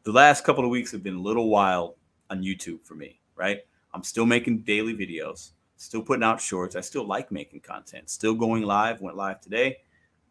the 0.05 0.13
last 0.13 0.45
couple 0.45 0.65
of 0.65 0.71
weeks 0.71 0.91
have 0.93 1.03
been 1.03 1.17
a 1.17 1.21
little 1.21 1.49
wild 1.51 1.95
on 2.31 2.43
YouTube 2.43 2.83
for 2.85 2.95
me, 2.95 3.21
right? 3.37 3.61
I'm 3.93 4.03
still 4.03 4.27
making 4.27 4.61
daily 4.61 4.95
videos, 4.95 5.51
still 5.77 6.03
putting 6.03 6.23
out 6.23 6.41
shorts. 6.41 6.77
I 6.77 6.81
still 6.81 7.07
like 7.07 7.31
making 7.31 7.61
content, 7.61 8.09
still 8.09 8.35
going 8.35 8.63
live, 8.63 9.01
went 9.01 9.17
live 9.17 9.41
today 9.41 9.79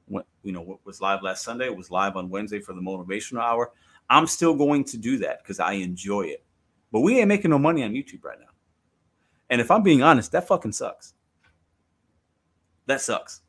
went, 0.07 0.25
you 0.43 0.51
know, 0.51 0.61
what 0.61 0.85
was 0.85 1.01
live 1.01 1.21
last 1.21 1.43
Sunday, 1.43 1.65
it 1.65 1.75
was 1.75 1.91
live 1.91 2.15
on 2.15 2.29
Wednesday 2.29 2.59
for 2.59 2.73
the 2.73 2.81
motivational 2.81 3.41
hour. 3.41 3.71
I'm 4.09 4.27
still 4.27 4.55
going 4.55 4.83
to 4.85 4.97
do 4.97 5.17
that 5.19 5.43
because 5.43 5.59
I 5.59 5.73
enjoy 5.73 6.21
it. 6.21 6.43
But 6.91 7.01
we 7.01 7.19
ain't 7.19 7.27
making 7.27 7.51
no 7.51 7.59
money 7.59 7.83
on 7.83 7.91
YouTube 7.91 8.23
right 8.23 8.39
now. 8.39 8.45
And 9.49 9.59
if 9.59 9.69
I'm 9.69 9.83
being 9.83 10.01
honest, 10.01 10.31
that 10.31 10.47
fucking 10.47 10.71
sucks. 10.71 11.13
That 12.87 13.01
sucks. 13.01 13.41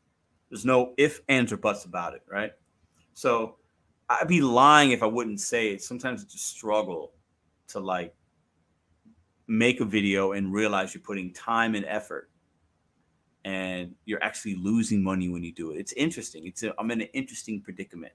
There's 0.49 0.65
no 0.65 0.93
if, 0.97 1.21
ands, 1.27 1.51
or 1.51 1.57
buts 1.57 1.85
about 1.85 2.13
it, 2.13 2.21
right? 2.29 2.51
So 3.13 3.55
I'd 4.09 4.27
be 4.27 4.41
lying 4.41 4.91
if 4.91 5.03
I 5.03 5.07
wouldn't 5.07 5.39
say 5.39 5.71
it. 5.71 5.81
Sometimes 5.81 6.23
it's 6.23 6.35
a 6.35 6.39
struggle 6.39 7.13
to 7.69 7.79
like 7.79 8.13
make 9.47 9.81
a 9.81 9.85
video 9.85 10.33
and 10.33 10.53
realize 10.53 10.93
you're 10.93 11.01
putting 11.01 11.33
time 11.33 11.75
and 11.75 11.85
effort 11.85 12.29
and 13.45 13.95
you're 14.05 14.23
actually 14.23 14.55
losing 14.55 15.03
money 15.03 15.29
when 15.29 15.43
you 15.43 15.51
do 15.51 15.71
it. 15.71 15.77
It's 15.77 15.93
interesting. 15.93 16.45
It's 16.45 16.63
a, 16.63 16.73
I'm 16.77 16.91
in 16.91 17.01
an 17.01 17.07
interesting 17.13 17.61
predicament, 17.61 18.13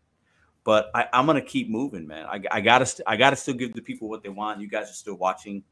but 0.64 0.90
I, 0.94 1.06
am 1.12 1.26
gonna 1.26 1.40
keep 1.40 1.68
moving, 1.68 2.06
man. 2.06 2.26
I, 2.26 2.40
I 2.50 2.60
gotta 2.60 2.86
st- 2.86 3.06
I 3.06 3.16
gotta 3.16 3.36
still 3.36 3.54
give 3.54 3.72
the 3.74 3.82
people 3.82 4.08
what 4.08 4.22
they 4.22 4.28
want. 4.28 4.60
You 4.60 4.68
guys 4.68 4.90
are 4.90 4.94
still 4.94 5.16
watching, 5.16 5.64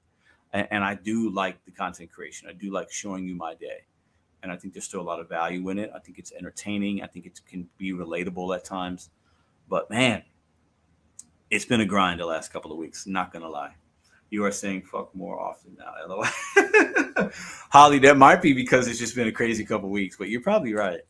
and, 0.52 0.66
and, 0.70 0.84
I 0.84 0.94
do 0.94 1.30
like 1.30 1.62
the 1.64 1.70
content 1.70 2.10
creation. 2.10 2.48
I 2.48 2.54
do 2.54 2.72
like 2.72 2.90
showing 2.90 3.26
you 3.26 3.34
my 3.34 3.54
day, 3.54 3.84
and 4.42 4.50
I 4.50 4.56
think 4.56 4.74
there's 4.74 4.84
still 4.84 5.00
a 5.00 5.02
lot 5.02 5.20
of 5.20 5.28
value 5.28 5.68
in 5.70 5.78
it. 5.78 5.90
I 5.94 5.98
think 5.98 6.18
it's 6.18 6.32
entertaining. 6.32 7.02
I 7.02 7.06
think 7.06 7.26
it 7.26 7.40
can 7.46 7.68
be 7.78 7.92
relatable 7.92 8.54
at 8.54 8.64
times. 8.64 9.10
But 9.68 9.90
man, 9.90 10.22
it's 11.50 11.64
been 11.64 11.80
a 11.80 11.86
grind 11.86 12.20
the 12.20 12.26
last 12.26 12.52
couple 12.52 12.72
of 12.72 12.78
weeks. 12.78 13.06
Not 13.06 13.32
gonna 13.32 13.48
lie. 13.48 13.74
You 14.30 14.44
are 14.44 14.52
saying 14.52 14.82
fuck 14.82 15.14
more 15.14 15.38
often 15.38 15.76
now. 15.78 17.30
Holly, 17.70 17.98
that 18.00 18.16
might 18.16 18.40
be 18.40 18.52
because 18.52 18.88
it's 18.88 18.98
just 18.98 19.14
been 19.14 19.28
a 19.28 19.32
crazy 19.32 19.64
couple 19.64 19.90
weeks, 19.90 20.16
but 20.16 20.28
you're 20.28 20.40
probably 20.40 20.74
right. 20.74 21.00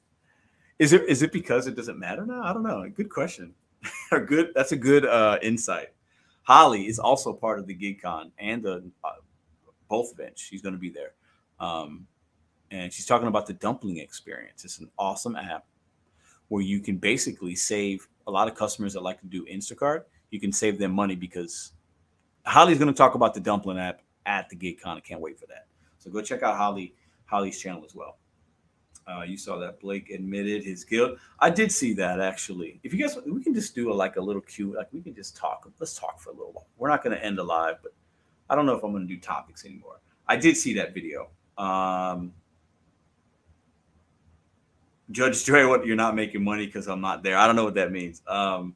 Is 0.79 0.93
it 0.93 1.09
is 1.09 1.23
it 1.23 1.33
because 1.33 1.67
it 1.67 1.77
doesn't 1.77 1.99
matter 1.99 2.27
now? 2.27 2.43
I 2.43 2.53
don't 2.53 2.65
know. 2.65 2.89
Good 2.95 3.11
question. 3.11 3.55
a 4.13 4.21
good 4.21 4.51
that's 4.55 4.73
a 4.73 4.77
good 4.77 5.07
uh, 5.07 5.39
insight. 5.43 5.89
Holly 6.43 6.87
is 6.89 6.99
also 6.99 7.33
part 7.33 7.59
of 7.59 7.67
the 7.67 7.75
GigCon 7.75 8.33
and 8.39 8.63
the 8.63 8.91
uh, 9.05 9.13
both 9.89 10.13
events. 10.13 10.43
She's 10.43 10.63
going 10.63 10.75
to 10.75 10.81
be 10.81 10.91
there. 10.91 11.13
Um, 11.61 12.07
and 12.73 12.93
she's 12.93 13.07
talking 13.07 13.29
about 13.29 13.47
the 13.47 13.53
dumpling 13.53 13.99
experience. 13.99 14.65
It's 14.65 14.79
an 14.79 14.91
awesome 14.99 15.37
app 15.37 15.67
where 16.49 16.63
you 16.63 16.81
can 16.81 16.97
basically 16.97 17.55
save 17.55 18.09
a 18.27 18.31
lot 18.31 18.49
of 18.49 18.55
customers 18.55 18.95
that 18.95 19.03
like 19.03 19.21
to 19.21 19.27
do 19.27 19.45
Instacart. 19.45 20.05
You 20.31 20.41
can 20.41 20.53
save 20.53 20.79
them 20.79 20.93
money 20.93 21.15
because 21.15 21.73
Holly's 22.47 22.79
going 22.79 22.93
to 22.93 22.97
talk 22.97 23.15
about 23.15 23.35
the 23.35 23.41
dumpling 23.41 23.79
app 23.79 24.01
at 24.25 24.49
the 24.49 24.57
GigCon. 24.57 24.97
I 24.97 25.01
can't 25.01 25.21
wait 25.21 25.39
for 25.39 25.47
that. 25.47 25.67
So 25.99 26.11
go 26.11 26.23
check 26.23 26.43
out 26.43 26.57
Holly 26.57 26.95
Holly's 27.27 27.59
channel 27.59 27.85
as 27.85 27.95
well. 27.95 28.17
Uh, 29.07 29.23
you 29.23 29.37
saw 29.37 29.59
that 29.59 29.81
Blake 29.81 30.11
admitted 30.11 30.65
his 30.65 30.85
guilt. 30.85 31.19
I 31.41 31.51
did 31.51 31.71
see 31.73 31.93
that 31.95 32.21
actually. 32.21 32.81
If 32.83 32.95
you 32.95 33.01
guys, 33.01 33.19
we 33.27 33.43
can 33.43 33.53
just 33.53 33.75
do 33.75 33.93
a, 33.93 33.95
like 33.95 34.17
a 34.17 34.21
little 34.21 34.43
cue, 34.43 34.75
like 34.75 34.89
we 34.93 35.03
can 35.03 35.15
just 35.15 35.37
talk. 35.37 35.71
Let's 35.79 35.99
talk 35.99 36.21
for 36.21 36.31
a 36.31 36.33
little 36.33 36.53
while. 36.53 36.67
We're 36.79 36.89
not 36.89 37.03
going 37.05 37.17
to 37.17 37.23
end 37.23 37.37
the 37.37 37.45
live, 37.45 37.77
but 37.83 37.93
I 38.49 38.55
don't 38.55 38.65
know 38.65 38.75
if 38.75 38.83
I'm 38.83 38.93
going 38.93 39.07
to 39.07 39.15
do 39.15 39.21
topics 39.21 39.65
anymore. 39.67 40.01
I 40.27 40.37
did 40.37 40.57
see 40.57 40.73
that 40.75 40.95
video. 40.95 41.29
Um, 41.59 42.33
Judge 45.13 45.45
Dre, 45.45 45.65
what 45.65 45.87
you're 45.87 45.97
not 45.97 46.15
making 46.17 46.43
money 46.43 46.67
because 46.67 46.89
I'm 46.89 47.01
not 47.01 47.23
there. 47.23 47.37
I 47.37 47.47
don't 47.47 47.57
know 47.57 47.65
what 47.65 47.75
that 47.75 47.93
means. 47.93 48.23
Um, 48.27 48.75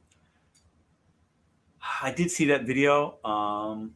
I 2.01 2.11
did 2.11 2.31
see 2.31 2.45
that 2.45 2.65
video. 2.65 3.17
Um, 3.25 3.93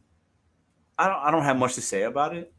I 0.98 1.08
don't. 1.08 1.18
I 1.18 1.30
don't 1.30 1.42
have 1.42 1.56
much 1.56 1.74
to 1.74 1.80
say 1.80 2.02
about 2.02 2.34
it. 2.36 2.52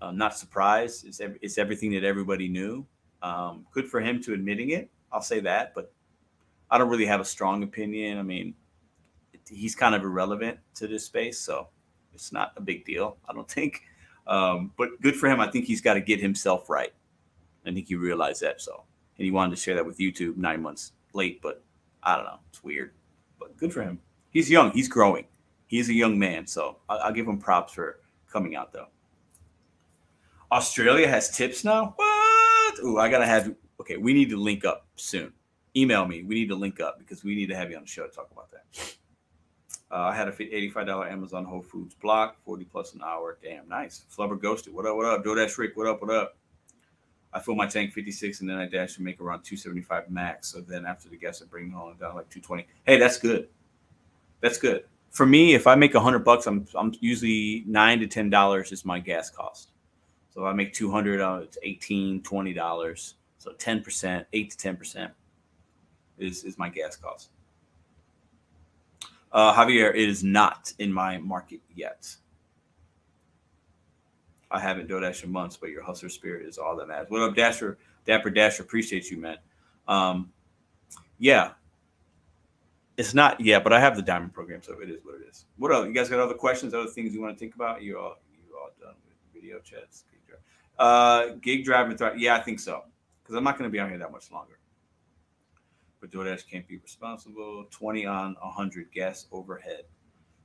I'm 0.00 0.18
not 0.18 0.36
surprised. 0.36 1.06
It's 1.06 1.20
it's 1.20 1.58
everything 1.58 1.92
that 1.92 2.04
everybody 2.04 2.48
knew. 2.48 2.86
Um, 3.22 3.66
good 3.72 3.88
for 3.88 4.00
him 4.00 4.22
to 4.22 4.34
admitting 4.34 4.70
it. 4.70 4.90
I'll 5.12 5.22
say 5.22 5.40
that, 5.40 5.74
but 5.74 5.92
I 6.70 6.78
don't 6.78 6.88
really 6.88 7.06
have 7.06 7.20
a 7.20 7.24
strong 7.24 7.62
opinion. 7.62 8.18
I 8.18 8.22
mean, 8.22 8.54
he's 9.48 9.74
kind 9.74 9.94
of 9.94 10.02
irrelevant 10.02 10.58
to 10.76 10.86
this 10.86 11.04
space, 11.04 11.40
so 11.40 11.68
it's 12.12 12.32
not 12.32 12.52
a 12.56 12.60
big 12.60 12.84
deal. 12.84 13.16
I 13.28 13.32
don't 13.32 13.50
think. 13.58 13.82
Um, 14.26 14.72
but 14.76 15.00
good 15.00 15.16
for 15.16 15.28
him. 15.28 15.40
I 15.40 15.50
think 15.50 15.66
he's 15.66 15.80
got 15.80 15.94
to 15.94 16.00
get 16.00 16.20
himself 16.20 16.68
right. 16.68 16.92
I 17.64 17.72
think 17.72 17.88
he 17.88 17.94
realized 17.96 18.42
that. 18.42 18.60
So, 18.60 18.84
and 19.18 19.24
he 19.24 19.30
wanted 19.30 19.56
to 19.56 19.60
share 19.60 19.74
that 19.74 19.86
with 19.86 19.98
YouTube 19.98 20.36
nine 20.36 20.62
months 20.62 20.92
late, 21.12 21.40
but 21.42 21.62
I 22.02 22.16
don't 22.16 22.24
know. 22.24 22.38
It's 22.50 22.62
weird, 22.62 22.92
but 23.38 23.56
good 23.56 23.72
for 23.72 23.82
him. 23.82 24.00
He's 24.30 24.50
young. 24.50 24.70
He's 24.72 24.88
growing. 24.88 25.24
He's 25.66 25.88
a 25.88 25.94
young 25.94 26.18
man. 26.18 26.46
So 26.46 26.76
I'll, 26.88 26.98
I'll 26.98 27.12
give 27.12 27.26
him 27.26 27.38
props 27.38 27.72
for 27.72 28.00
coming 28.30 28.54
out, 28.56 28.72
though. 28.72 28.88
Australia 30.52 31.08
has 31.08 31.36
tips 31.36 31.64
now. 31.64 31.94
What? 31.96 32.78
Ooh, 32.84 32.98
I 32.98 33.08
gotta 33.08 33.26
have. 33.26 33.54
Okay, 33.80 33.96
we 33.96 34.12
need 34.12 34.30
to 34.30 34.36
link 34.36 34.64
up 34.64 34.86
soon. 34.96 35.32
Email 35.74 36.06
me. 36.06 36.22
We 36.22 36.34
need 36.34 36.48
to 36.48 36.54
link 36.54 36.80
up 36.80 36.98
because 36.98 37.24
we 37.24 37.34
need 37.34 37.48
to 37.48 37.56
have 37.56 37.70
you 37.70 37.76
on 37.76 37.82
the 37.82 37.88
show 37.88 38.06
to 38.06 38.12
talk 38.14 38.28
about 38.30 38.50
that. 38.50 38.96
Uh, 39.90 40.08
I 40.08 40.14
had 40.14 40.26
a 40.28 40.32
$85 40.32 41.10
Amazon 41.10 41.44
Whole 41.44 41.62
Foods 41.62 41.94
block, 41.94 42.36
40 42.44 42.64
plus 42.64 42.94
an 42.94 43.02
hour. 43.04 43.38
Damn, 43.42 43.68
nice. 43.68 44.04
Flubber 44.14 44.40
ghosted. 44.40 44.74
What 44.74 44.86
up? 44.86 44.96
What 44.96 45.06
up? 45.06 45.24
DoorDash 45.24 45.58
Rick. 45.58 45.76
What 45.76 45.86
up? 45.86 46.00
What 46.00 46.10
up? 46.10 46.36
I 47.32 47.40
fill 47.40 47.54
my 47.54 47.66
tank 47.66 47.92
56 47.92 48.40
and 48.40 48.48
then 48.48 48.56
I 48.56 48.66
dash 48.66 48.96
and 48.96 49.04
make 49.04 49.20
around 49.20 49.42
275 49.42 50.10
max. 50.10 50.48
So 50.48 50.60
then 50.60 50.86
after 50.86 51.08
the 51.08 51.16
gas, 51.16 51.42
I 51.42 51.46
bring 51.46 51.68
it 51.68 51.72
home 51.72 51.96
down 52.00 52.14
like 52.14 52.28
220. 52.30 52.66
Hey, 52.86 52.98
that's 52.98 53.18
good. 53.18 53.48
That's 54.40 54.58
good. 54.58 54.84
For 55.10 55.26
me, 55.26 55.54
if 55.54 55.66
I 55.66 55.74
make 55.74 55.94
hundred 55.94 56.20
bucks, 56.20 56.46
I'm 56.46 56.66
I'm 56.74 56.92
usually 57.00 57.64
nine 57.66 58.00
to 58.00 58.06
ten 58.06 58.28
dollars 58.28 58.70
is 58.72 58.84
my 58.84 58.98
gas 58.98 59.30
cost. 59.30 59.70
So 60.30 60.42
if 60.42 60.46
I 60.46 60.52
make 60.52 60.74
200, 60.74 61.20
uh, 61.20 61.40
it's 61.42 61.56
18 61.62 62.22
$20. 62.22 63.14
So 63.38 63.52
10 63.52 63.82
percent, 63.82 64.26
eight 64.34 64.50
to 64.50 64.56
10 64.56 64.76
percent 64.76 65.12
is 66.18 66.44
is 66.44 66.58
my 66.58 66.68
gas 66.68 66.96
cost. 66.96 67.30
Uh, 69.32 69.54
Javier, 69.54 69.90
it 69.90 70.08
is 70.08 70.22
not 70.24 70.72
in 70.78 70.92
my 70.92 71.18
market 71.18 71.60
yet. 71.74 72.14
I 74.50 74.60
haven't 74.60 74.88
DoorDash 74.88 75.24
in 75.24 75.32
months, 75.32 75.56
but 75.56 75.70
your 75.70 75.82
hustler 75.82 76.08
spirit 76.08 76.46
is 76.46 76.58
all 76.58 76.76
that 76.76 76.88
matters. 76.88 77.10
What 77.10 77.22
up, 77.22 77.34
Dasher? 77.34 77.78
Dapper 78.06 78.30
Dasher, 78.30 78.62
appreciate 78.62 79.10
you, 79.10 79.18
man. 79.18 79.38
Um, 79.88 80.32
yeah, 81.18 81.52
it's 82.96 83.14
not 83.14 83.40
yet, 83.40 83.64
but 83.64 83.72
I 83.72 83.80
have 83.80 83.96
the 83.96 84.02
diamond 84.02 84.32
program, 84.32 84.62
so 84.62 84.80
it 84.80 84.90
is 84.90 84.98
what 85.04 85.16
it 85.16 85.26
is. 85.28 85.46
What 85.56 85.72
else? 85.72 85.86
You 85.86 85.92
guys 85.92 86.08
got 86.08 86.20
other 86.20 86.34
questions, 86.34 86.74
other 86.74 86.86
things 86.86 87.12
you 87.12 87.20
want 87.20 87.34
to 87.34 87.38
think 87.38 87.54
about? 87.54 87.82
You 87.82 87.98
all, 87.98 88.16
you 88.32 88.56
all 88.56 88.70
done 88.80 88.94
with 89.04 89.16
video 89.34 89.58
chats? 89.58 90.04
Gig 90.10 90.20
drive, 90.26 90.40
uh, 90.78 91.34
gig 91.40 91.64
drive 91.64 91.88
and 91.88 91.98
thrive. 91.98 92.18
Yeah, 92.18 92.36
I 92.36 92.40
think 92.40 92.60
so, 92.60 92.84
because 93.22 93.34
I'm 93.34 93.44
not 93.44 93.58
going 93.58 93.68
to 93.68 93.72
be 93.72 93.80
on 93.80 93.88
here 93.88 93.98
that 93.98 94.12
much 94.12 94.30
longer 94.30 94.58
but 96.00 96.10
DoorDash 96.10 96.48
can't 96.48 96.66
be 96.66 96.78
responsible. 96.78 97.66
20 97.70 98.06
on 98.06 98.36
100 98.40 98.92
gas 98.92 99.26
overhead. 99.32 99.82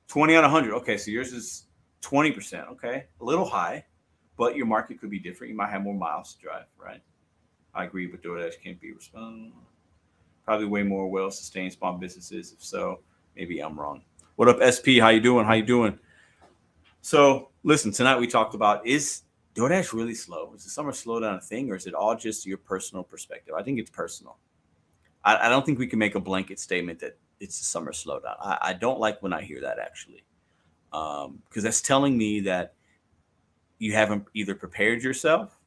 20 0.08 0.36
on 0.36 0.42
100. 0.42 0.74
Okay, 0.74 0.96
so 0.96 1.10
yours 1.10 1.32
is 1.32 1.66
20%. 2.02 2.68
Okay, 2.72 3.04
a 3.20 3.24
little 3.24 3.44
high, 3.44 3.84
but 4.36 4.56
your 4.56 4.66
market 4.66 5.00
could 5.00 5.10
be 5.10 5.18
different. 5.18 5.50
You 5.50 5.56
might 5.56 5.70
have 5.70 5.82
more 5.82 5.94
miles 5.94 6.34
to 6.34 6.40
drive, 6.40 6.66
right? 6.78 7.02
I 7.74 7.84
agree, 7.84 8.06
but 8.06 8.22
DoorDash 8.22 8.54
can't 8.62 8.80
be 8.80 8.92
responsible. 8.92 9.52
Probably 10.44 10.66
way 10.66 10.82
more 10.82 11.08
well-sustained 11.08 11.72
small 11.72 11.94
businesses. 11.94 12.52
If 12.52 12.62
so, 12.62 13.00
maybe 13.36 13.60
I'm 13.60 13.78
wrong. 13.78 14.02
What 14.36 14.48
up, 14.48 14.58
SP? 14.60 14.98
How 15.00 15.08
you 15.08 15.20
doing? 15.20 15.46
How 15.46 15.54
you 15.54 15.62
doing? 15.62 15.98
So, 17.00 17.50
listen, 17.62 17.92
tonight 17.92 18.18
we 18.18 18.26
talked 18.26 18.54
about 18.54 18.86
is 18.86 19.22
DoorDash 19.54 19.92
really 19.92 20.14
slow? 20.14 20.52
Is 20.54 20.64
the 20.64 20.70
summer 20.70 20.92
slowdown 20.92 21.36
a 21.36 21.40
thing, 21.40 21.70
or 21.70 21.76
is 21.76 21.86
it 21.86 21.94
all 21.94 22.16
just 22.16 22.46
your 22.46 22.58
personal 22.58 23.04
perspective? 23.04 23.54
I 23.54 23.62
think 23.62 23.78
it's 23.78 23.90
personal. 23.90 24.38
I, 25.24 25.46
I, 25.46 25.48
don't 25.48 25.64
think 25.64 25.78
we 25.78 25.86
can 25.86 25.98
make 25.98 26.14
a 26.14 26.20
blanket 26.20 26.58
statement 26.58 26.98
that 27.00 27.18
it's 27.38 27.60
a 27.60 27.64
summer 27.64 27.92
slowdown. 27.92 28.36
I, 28.40 28.58
I 28.60 28.72
don't 28.72 28.98
like 28.98 29.22
when 29.22 29.32
I 29.32 29.42
hear 29.42 29.60
that 29.60 29.78
actually, 29.78 30.24
because 30.90 31.26
um, 31.26 31.62
that's 31.62 31.80
telling 31.80 32.16
me 32.16 32.40
that 32.40 32.74
you 33.82 33.92
haven't 33.92 34.24
either 34.34 34.54
prepared 34.54 35.02
yourself, 35.02 35.58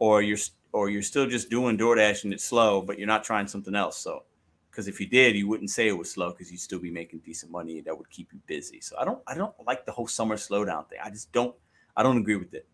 or 0.00 0.22
you're 0.22 0.38
or 0.72 0.90
you're 0.90 1.02
still 1.02 1.26
just 1.26 1.50
doing 1.50 1.78
DoorDash 1.78 2.24
and 2.24 2.32
it's 2.32 2.44
slow, 2.44 2.82
but 2.82 2.98
you're 2.98 3.06
not 3.06 3.22
trying 3.22 3.46
something 3.46 3.74
else. 3.74 3.96
So, 3.98 4.24
because 4.70 4.88
if 4.88 4.98
you 5.00 5.06
did, 5.06 5.36
you 5.36 5.46
wouldn't 5.46 5.70
say 5.70 5.86
it 5.86 5.96
was 5.96 6.10
slow 6.10 6.30
because 6.32 6.50
you'd 6.50 6.60
still 6.60 6.80
be 6.80 6.90
making 6.90 7.20
decent 7.20 7.52
money 7.52 7.80
that 7.82 7.96
would 7.96 8.10
keep 8.10 8.32
you 8.32 8.40
busy. 8.46 8.80
So 8.80 8.96
I 8.98 9.04
don't 9.04 9.22
I 9.28 9.34
don't 9.34 9.54
like 9.66 9.86
the 9.86 9.92
whole 9.92 10.08
summer 10.08 10.36
slowdown 10.36 10.88
thing. 10.88 10.98
I 11.02 11.10
just 11.10 11.30
don't 11.32 11.54
I 11.96 12.02
don't 12.02 12.18
agree 12.18 12.36
with 12.36 12.54
it. 12.54 12.66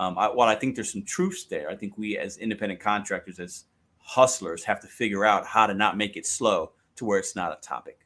Um, 0.00 0.18
I, 0.18 0.26
while 0.28 0.48
I 0.48 0.56
think 0.56 0.74
there's 0.74 0.90
some 0.90 1.04
truths 1.04 1.44
there, 1.44 1.70
I 1.70 1.76
think 1.76 1.96
we 1.96 2.18
as 2.18 2.38
independent 2.38 2.80
contractors, 2.80 3.38
as 3.38 3.66
hustlers 3.98 4.64
have 4.64 4.80
to 4.80 4.88
figure 4.88 5.24
out 5.24 5.46
how 5.46 5.68
to 5.68 5.74
not 5.74 5.96
make 5.96 6.16
it 6.16 6.26
slow 6.26 6.72
to 6.96 7.04
where 7.04 7.18
it's 7.18 7.36
not 7.36 7.56
a 7.56 7.60
topic 7.60 8.00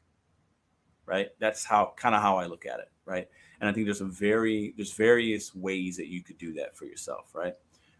right 1.07 1.29
that's 1.39 1.65
how 1.65 1.93
kind 1.97 2.13
of 2.13 2.21
how 2.21 2.37
i 2.37 2.45
look 2.45 2.67
at 2.67 2.79
it 2.79 2.91
right 3.05 3.27
and 3.59 3.69
i 3.69 3.73
think 3.73 3.85
there's 3.85 4.01
a 4.01 4.05
very 4.05 4.73
there's 4.75 4.93
various 4.93 5.53
ways 5.55 5.97
that 5.97 6.07
you 6.07 6.21
could 6.23 6.37
do 6.37 6.53
that 6.53 6.75
for 6.77 6.85
yourself 6.85 7.31
right? 7.33 7.53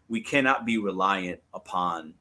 We 0.08 0.22
cannot 0.22 0.64
be 0.64 0.78
reliant 0.78 1.40
upon 1.52 2.14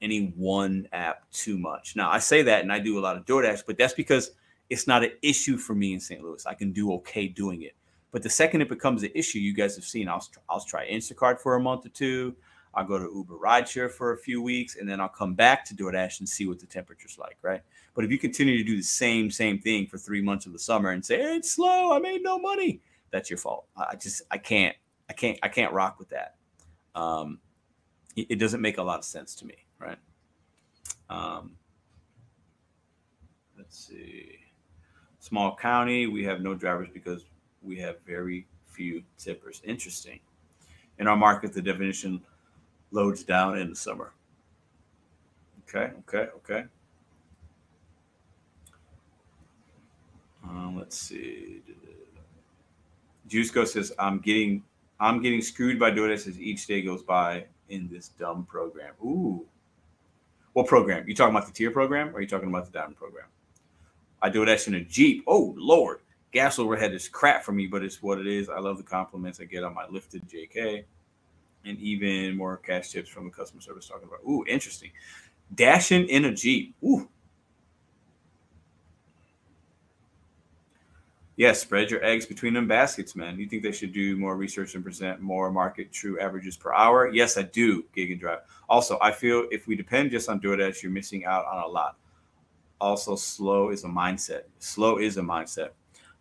any 0.00 0.32
one 0.36 0.88
app 0.92 1.30
too 1.30 1.58
much. 1.58 1.96
Now 1.96 2.10
i 2.10 2.18
say 2.18 2.42
that 2.42 2.62
and 2.62 2.72
i 2.72 2.78
do 2.78 2.98
a 2.98 3.00
lot 3.00 3.16
of 3.16 3.24
doordash 3.24 3.62
but 3.66 3.78
that's 3.78 3.94
because 3.94 4.32
it's 4.68 4.86
not 4.86 5.04
an 5.04 5.12
issue 5.22 5.56
for 5.56 5.74
me 5.74 5.92
in 5.92 6.00
st 6.00 6.22
louis. 6.22 6.44
I 6.46 6.54
can 6.54 6.72
do 6.72 6.92
okay 6.94 7.28
doing 7.28 7.62
it. 7.62 7.74
But 8.12 8.22
the 8.22 8.30
second 8.30 8.62
it 8.62 8.68
becomes 8.68 9.02
an 9.02 9.10
issue 9.14 9.38
you 9.38 9.54
guys 9.54 9.76
have 9.76 9.84
seen 9.84 10.08
i'll, 10.08 10.26
I'll 10.48 10.60
try 10.60 10.88
instacart 10.88 11.40
for 11.40 11.54
a 11.54 11.60
month 11.60 11.86
or 11.86 11.90
two. 11.90 12.36
I'll 12.76 12.84
go 12.84 12.98
to 12.98 13.10
Uber 13.12 13.36
rideshare 13.36 13.90
for 13.90 14.12
a 14.12 14.18
few 14.18 14.42
weeks, 14.42 14.76
and 14.76 14.86
then 14.86 15.00
I'll 15.00 15.08
come 15.08 15.32
back 15.34 15.64
to 15.66 15.74
DoorDash 15.74 16.20
and 16.20 16.28
see 16.28 16.46
what 16.46 16.60
the 16.60 16.66
temperature's 16.66 17.18
like, 17.18 17.38
right? 17.40 17.62
But 17.96 18.04
if 18.04 18.10
you 18.10 18.18
continue 18.18 18.58
to 18.58 18.62
do 18.62 18.76
the 18.76 18.82
same 18.82 19.30
same 19.30 19.58
thing 19.58 19.86
for 19.86 19.96
three 19.96 20.20
months 20.20 20.44
of 20.44 20.52
the 20.52 20.58
summer 20.58 20.90
and 20.90 21.04
say 21.04 21.16
it's 21.16 21.52
slow, 21.52 21.94
I 21.94 21.98
made 21.98 22.22
no 22.22 22.38
money, 22.38 22.82
that's 23.10 23.30
your 23.30 23.38
fault. 23.38 23.64
I 23.74 23.96
just 23.96 24.20
I 24.30 24.36
can't 24.36 24.76
I 25.08 25.14
can't 25.14 25.38
I 25.42 25.48
can't 25.48 25.72
rock 25.72 25.98
with 25.98 26.10
that. 26.10 26.34
Um, 26.94 27.38
it, 28.14 28.26
it 28.30 28.36
doesn't 28.36 28.60
make 28.60 28.76
a 28.76 28.82
lot 28.82 28.98
of 28.98 29.04
sense 29.06 29.34
to 29.36 29.46
me, 29.46 29.54
right? 29.78 29.96
Um, 31.08 31.56
let's 33.56 33.88
see. 33.88 34.40
Small 35.18 35.56
county, 35.56 36.06
we 36.06 36.22
have 36.24 36.42
no 36.42 36.54
drivers 36.54 36.88
because 36.92 37.24
we 37.62 37.78
have 37.78 37.96
very 38.06 38.46
few 38.66 39.02
tippers. 39.16 39.62
Interesting. 39.64 40.20
In 40.98 41.06
our 41.06 41.16
market, 41.16 41.54
the 41.54 41.62
definition 41.62 42.20
loads 42.90 43.24
down 43.24 43.56
in 43.58 43.70
the 43.70 43.76
summer. 43.76 44.12
Okay, 45.62 45.92
okay, 46.00 46.28
okay. 46.36 46.64
Um, 50.48 50.76
let's 50.78 50.98
see. 50.98 51.62
Juiceco 53.28 53.66
says, 53.66 53.92
"I'm 53.98 54.20
getting, 54.20 54.62
I'm 55.00 55.20
getting 55.20 55.42
screwed 55.42 55.78
by 55.78 55.90
doing 55.90 56.10
this 56.10 56.26
as 56.26 56.40
each 56.40 56.66
day 56.66 56.82
goes 56.82 57.02
by. 57.02 57.46
in 57.68 57.88
this 57.88 58.08
dumb 58.10 58.44
program. 58.44 58.94
Ooh. 59.02 59.44
What 60.52 60.66
program? 60.66 61.08
You 61.08 61.14
talking 61.14 61.34
about 61.34 61.46
the 61.46 61.52
tier 61.52 61.70
program 61.70 62.10
or 62.10 62.18
are 62.18 62.20
you 62.20 62.28
talking 62.28 62.48
about 62.48 62.66
the 62.66 62.72
diamond 62.72 62.96
program? 62.96 63.26
I 64.22 64.30
do 64.30 64.42
it 64.42 64.48
as 64.48 64.66
in 64.68 64.74
a 64.74 64.80
Jeep. 64.84 65.24
Oh, 65.26 65.54
Lord. 65.58 65.98
Gas 66.32 66.58
overhead 66.58 66.92
is 66.92 67.08
crap 67.08 67.44
for 67.44 67.52
me, 67.52 67.66
but 67.66 67.82
it's 67.82 68.02
what 68.02 68.18
it 68.18 68.26
is. 68.26 68.48
I 68.48 68.58
love 68.58 68.76
the 68.76 68.82
compliments 68.82 69.40
I 69.40 69.44
get 69.44 69.64
on 69.64 69.74
my 69.74 69.86
lifted 69.88 70.22
JK 70.28 70.84
and 71.64 71.78
even 71.78 72.36
more 72.36 72.56
cash 72.56 72.90
tips 72.90 73.08
from 73.08 73.24
the 73.24 73.30
customer 73.30 73.60
service 73.60 73.88
talking 73.88 74.06
about. 74.06 74.20
Ooh, 74.28 74.44
interesting. 74.46 74.90
Dashing 75.54 76.08
in 76.08 76.26
a 76.26 76.32
Jeep. 76.32 76.74
Ooh. 76.84 77.08
Yes, 81.36 81.60
spread 81.60 81.90
your 81.90 82.02
eggs 82.02 82.24
between 82.24 82.54
them 82.54 82.66
baskets, 82.66 83.14
man. 83.14 83.38
You 83.38 83.46
think 83.46 83.62
they 83.62 83.72
should 83.72 83.92
do 83.92 84.16
more 84.16 84.36
research 84.36 84.74
and 84.74 84.82
present 84.82 85.20
more 85.20 85.52
market 85.52 85.92
true 85.92 86.18
averages 86.18 86.56
per 86.56 86.72
hour? 86.72 87.12
Yes, 87.12 87.36
I 87.36 87.42
do, 87.42 87.84
Gig 87.94 88.10
and 88.10 88.18
Drive. 88.18 88.38
Also, 88.70 88.98
I 89.02 89.12
feel 89.12 89.46
if 89.50 89.66
we 89.66 89.76
depend 89.76 90.10
just 90.10 90.30
on 90.30 90.40
DoorDash, 90.40 90.82
you're 90.82 90.92
missing 90.92 91.26
out 91.26 91.44
on 91.44 91.62
a 91.62 91.66
lot. 91.66 91.98
Also, 92.80 93.16
slow 93.16 93.68
is 93.68 93.84
a 93.84 93.88
mindset. 93.88 94.44
Slow 94.60 94.96
is 94.98 95.18
a 95.18 95.22
mindset. 95.22 95.70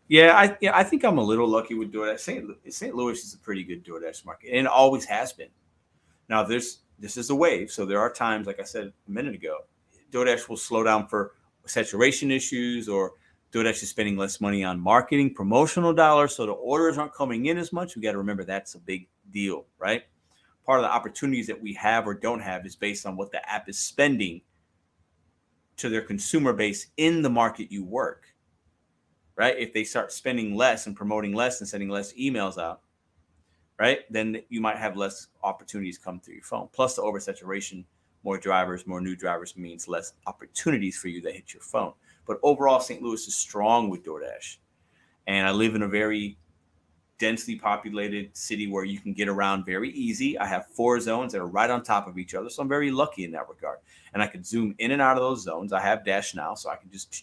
Yeah, 0.09 0.33
I 0.37 0.57
yeah, 0.59 0.77
I 0.77 0.83
think 0.83 1.03
I'm 1.03 1.17
a 1.17 1.23
little 1.23 1.47
lucky 1.47 1.75
with 1.75 1.93
DoorDash. 1.93 2.19
St. 2.19 2.45
St. 2.69 2.93
Louis 2.93 3.23
is 3.23 3.33
a 3.33 3.37
pretty 3.37 3.63
good 3.63 3.85
DoorDash 3.85 4.25
market, 4.25 4.51
and 4.51 4.67
always 4.67 5.05
has 5.05 5.31
been. 5.31 5.49
Now, 6.27 6.43
there's 6.43 6.79
this 6.99 7.15
is 7.15 7.29
a 7.29 7.35
wave, 7.35 7.71
so 7.71 7.85
there 7.85 7.99
are 7.99 8.11
times, 8.11 8.47
like 8.47 8.59
I 8.59 8.63
said 8.63 8.91
a 9.07 9.11
minute 9.11 9.33
ago, 9.33 9.59
DoorDash 10.11 10.49
will 10.49 10.57
slow 10.57 10.83
down 10.83 11.07
for 11.07 11.33
saturation 11.65 12.31
issues, 12.31 12.87
or 12.87 13.13
DoorDash 13.55 13.83
is 13.83 13.89
spending 13.89 14.17
less 14.17 14.41
money 14.41 14.63
on 14.63 14.79
marketing, 14.79 15.33
promotional 15.33 15.93
dollars, 15.93 16.35
so 16.35 16.45
the 16.45 16.51
orders 16.51 16.97
aren't 16.97 17.13
coming 17.13 17.45
in 17.45 17.57
as 17.57 17.71
much. 17.71 17.95
We 17.95 18.01
got 18.01 18.11
to 18.11 18.17
remember 18.17 18.43
that's 18.43 18.75
a 18.75 18.79
big 18.79 19.07
deal, 19.31 19.65
right? 19.79 20.03
Part 20.65 20.79
of 20.79 20.83
the 20.83 20.91
opportunities 20.91 21.47
that 21.47 21.61
we 21.61 21.73
have 21.73 22.05
or 22.05 22.13
don't 22.13 22.41
have 22.41 22.65
is 22.65 22.75
based 22.75 23.05
on 23.05 23.15
what 23.15 23.31
the 23.31 23.49
app 23.49 23.69
is 23.69 23.79
spending 23.79 24.41
to 25.77 25.89
their 25.89 26.01
consumer 26.01 26.53
base 26.53 26.87
in 26.97 27.21
the 27.21 27.29
market 27.29 27.71
you 27.71 27.83
work 27.83 28.35
right? 29.35 29.57
If 29.57 29.73
they 29.73 29.83
start 29.83 30.11
spending 30.11 30.55
less 30.55 30.87
and 30.87 30.95
promoting 30.95 31.33
less 31.33 31.59
and 31.59 31.67
sending 31.67 31.89
less 31.89 32.13
emails 32.13 32.57
out, 32.57 32.81
right? 33.77 33.99
Then 34.09 34.41
you 34.49 34.61
might 34.61 34.77
have 34.77 34.95
less 34.95 35.27
opportunities 35.43 35.97
come 35.97 36.19
through 36.19 36.35
your 36.35 36.43
phone. 36.43 36.69
Plus 36.71 36.95
the 36.95 37.01
oversaturation, 37.01 37.83
more 38.23 38.37
drivers, 38.37 38.87
more 38.87 39.01
new 39.01 39.15
drivers 39.15 39.55
means 39.57 39.87
less 39.87 40.13
opportunities 40.25 40.97
for 40.97 41.09
you 41.09 41.21
that 41.21 41.33
hit 41.33 41.53
your 41.53 41.61
phone. 41.61 41.93
But 42.25 42.39
overall, 42.43 42.79
St. 42.79 43.01
Louis 43.01 43.27
is 43.27 43.35
strong 43.35 43.89
with 43.89 44.03
DoorDash. 44.03 44.57
And 45.27 45.47
I 45.47 45.51
live 45.51 45.75
in 45.75 45.83
a 45.83 45.87
very 45.87 46.37
densely 47.17 47.55
populated 47.55 48.35
city 48.35 48.67
where 48.67 48.83
you 48.83 48.99
can 48.99 49.13
get 49.13 49.27
around 49.27 49.65
very 49.65 49.89
easy. 49.91 50.37
I 50.37 50.45
have 50.45 50.67
four 50.67 50.99
zones 50.99 51.31
that 51.31 51.41
are 51.41 51.47
right 51.47 51.69
on 51.69 51.83
top 51.83 52.07
of 52.07 52.17
each 52.17 52.35
other. 52.35 52.49
So 52.49 52.61
I'm 52.61 52.69
very 52.69 52.91
lucky 52.91 53.23
in 53.23 53.31
that 53.31 53.47
regard. 53.47 53.79
And 54.13 54.21
I 54.21 54.27
can 54.27 54.43
zoom 54.43 54.75
in 54.79 54.91
and 54.91 55.01
out 55.01 55.17
of 55.17 55.23
those 55.23 55.43
zones. 55.43 55.71
I 55.71 55.79
have 55.79 56.05
Dash 56.05 56.35
now, 56.35 56.55
so 56.55 56.69
I 56.69 56.75
can 56.75 56.91
just 56.91 57.13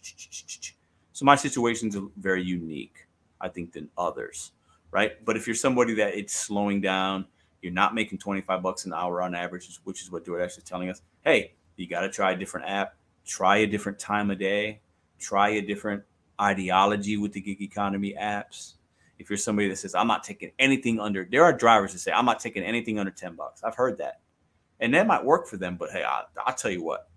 so 1.12 1.26
my 1.26 1.36
situation's 1.36 1.96
very 2.16 2.42
unique, 2.42 3.06
I 3.40 3.48
think, 3.48 3.72
than 3.72 3.90
others, 3.98 4.52
right? 4.90 5.22
But 5.24 5.36
if 5.36 5.46
you're 5.46 5.54
somebody 5.54 5.94
that 5.94 6.14
it's 6.14 6.34
slowing 6.34 6.80
down, 6.80 7.26
you're 7.60 7.72
not 7.72 7.94
making 7.94 8.18
25 8.18 8.62
bucks 8.62 8.86
an 8.86 8.92
hour 8.92 9.22
on 9.22 9.34
average, 9.34 9.78
which 9.84 10.02
is 10.02 10.10
what 10.10 10.24
DoorDash 10.24 10.58
is 10.58 10.64
telling 10.64 10.88
us. 10.88 11.02
Hey, 11.22 11.52
you 11.76 11.86
got 11.86 12.00
to 12.00 12.08
try 12.08 12.32
a 12.32 12.36
different 12.36 12.68
app, 12.68 12.96
try 13.26 13.58
a 13.58 13.66
different 13.66 13.98
time 13.98 14.30
of 14.30 14.38
day, 14.38 14.80
try 15.22 15.50
a 15.50 15.60
different 15.60 16.02
ideology 16.40 17.16
with 17.16 17.32
the 17.32 17.40
gig 17.40 17.62
economy 17.62 18.14
apps. 18.20 18.74
If 19.18 19.30
you're 19.30 19.36
somebody 19.36 19.68
that 19.68 19.76
says, 19.76 19.94
I'm 19.94 20.08
not 20.08 20.24
taking 20.24 20.50
anything 20.58 20.98
under, 20.98 21.26
there 21.30 21.44
are 21.44 21.52
drivers 21.52 21.92
that 21.92 22.00
say, 22.00 22.12
I'm 22.12 22.24
not 22.24 22.40
taking 22.40 22.62
anything 22.62 22.98
under 22.98 23.10
10 23.10 23.36
bucks. 23.36 23.62
I've 23.62 23.76
heard 23.76 23.98
that. 23.98 24.20
And 24.80 24.92
that 24.94 25.06
might 25.06 25.24
work 25.24 25.46
for 25.46 25.56
them, 25.56 25.76
but 25.76 25.90
hey, 25.90 26.02
I, 26.02 26.24
I'll 26.44 26.54
tell 26.54 26.72
you 26.72 26.82
what, 26.82 27.08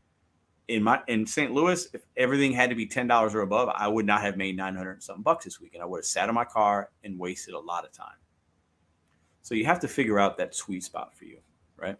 in 0.68 0.84
my 0.84 1.02
in 1.08 1.26
St. 1.26 1.52
Louis, 1.52 1.88
if 1.94 2.02
everything 2.18 2.52
had 2.52 2.70
to 2.70 2.76
be 2.76 2.86
ten 2.86 3.08
dollars 3.08 3.36
or 3.36 3.42
above, 3.42 3.70
I 3.74 3.88
would 3.88 4.06
not 4.06 4.22
have 4.22 4.38
made 4.38 4.58
nine 4.58 4.76
hundred 4.76 5.04
something 5.04 5.24
bucks 5.24 5.46
this 5.46 5.60
week, 5.60 5.74
and 5.74 5.84
I 5.84 5.86
would 5.86 6.00
have 6.00 6.06
sat 6.06 6.30
in 6.30 6.36
my 6.36 6.46
car 6.46 6.90
and 7.04 7.20
wasted 7.20 7.54
a 7.54 7.60
lot 7.60 7.86
of 7.86 7.92
time. 7.92 8.18
So 9.42 9.54
you 9.54 9.66
have 9.66 9.80
to 9.82 9.88
figure 9.88 10.20
out 10.20 10.38
that 10.38 10.56
sweet 10.56 10.84
spot 10.84 11.16
for 11.16 11.26
you, 11.26 11.38
right? 11.78 11.98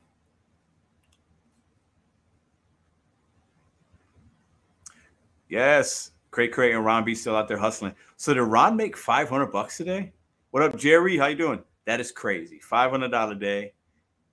Yes, 5.50 6.12
Craig 6.32 6.52
Craig 6.52 6.74
and 6.74 6.84
Ron 6.84 7.04
B 7.04 7.14
still 7.16 7.36
out 7.36 7.48
there 7.48 7.58
hustling. 7.58 7.94
So 8.18 8.34
did 8.34 8.42
Ron 8.42 8.76
make 8.76 8.98
five 8.98 9.30
hundred 9.30 9.48
bucks 9.48 9.78
today? 9.78 10.12
What 10.52 10.64
up, 10.64 10.76
Jerry? 10.78 11.18
How 11.18 11.28
you 11.28 11.36
doing? 11.36 11.64
That 11.86 12.00
is 12.00 12.12
crazy. 12.12 12.60
Five 12.60 12.92
hundred 12.92 13.12
dollar 13.12 13.34
a 13.34 13.40
day 13.40 13.74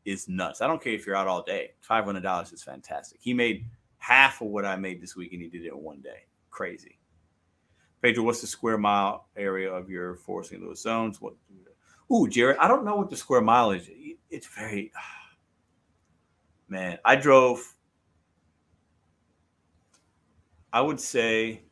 is 0.05 0.29
nuts. 0.29 0.61
I 0.61 0.67
don't 0.67 0.83
care 0.83 0.95
if 0.95 1.07
you're 1.07 1.17
out 1.17 1.29
all 1.29 1.43
day. 1.43 1.73
Five 1.81 2.05
hundred 2.05 2.23
dollars 2.23 2.53
is 2.53 2.63
fantastic. 2.63 3.19
He 3.21 3.35
made 3.35 3.67
half 3.99 4.41
of 4.41 4.49
what 4.49 4.65
I 4.65 4.77
made 4.77 5.01
this 5.01 5.15
week, 5.15 5.33
and 5.33 5.43
he 5.43 5.49
did 5.49 5.63
it 5.65 5.73
in 5.73 5.79
one 5.79 6.01
day. 6.01 6.27
Crazy. 6.51 6.99
Pedro, 8.01 8.25
what's 8.25 8.41
the 8.41 8.47
square 8.49 8.79
mile 8.79 9.29
area 9.37 9.73
of 9.73 9.89
your 9.89 10.17
four 10.17 10.43
St. 10.43 10.61
Louis 10.61 10.81
zones? 10.81 11.21
What? 11.21 11.35
Ooh, 12.13 12.29
Jared, 12.29 12.57
I 12.59 12.67
don't 12.69 12.85
know 12.85 12.97
what 12.97 13.11
the 13.11 13.17
square 13.17 13.41
mile 13.41 13.71
is. 13.71 13.89
It's 14.29 14.47
very, 14.47 14.93
man. 16.69 16.99
I 17.05 17.17
drove. 17.17 17.75
I 20.73 20.81
would 20.81 21.01
say 21.01 21.63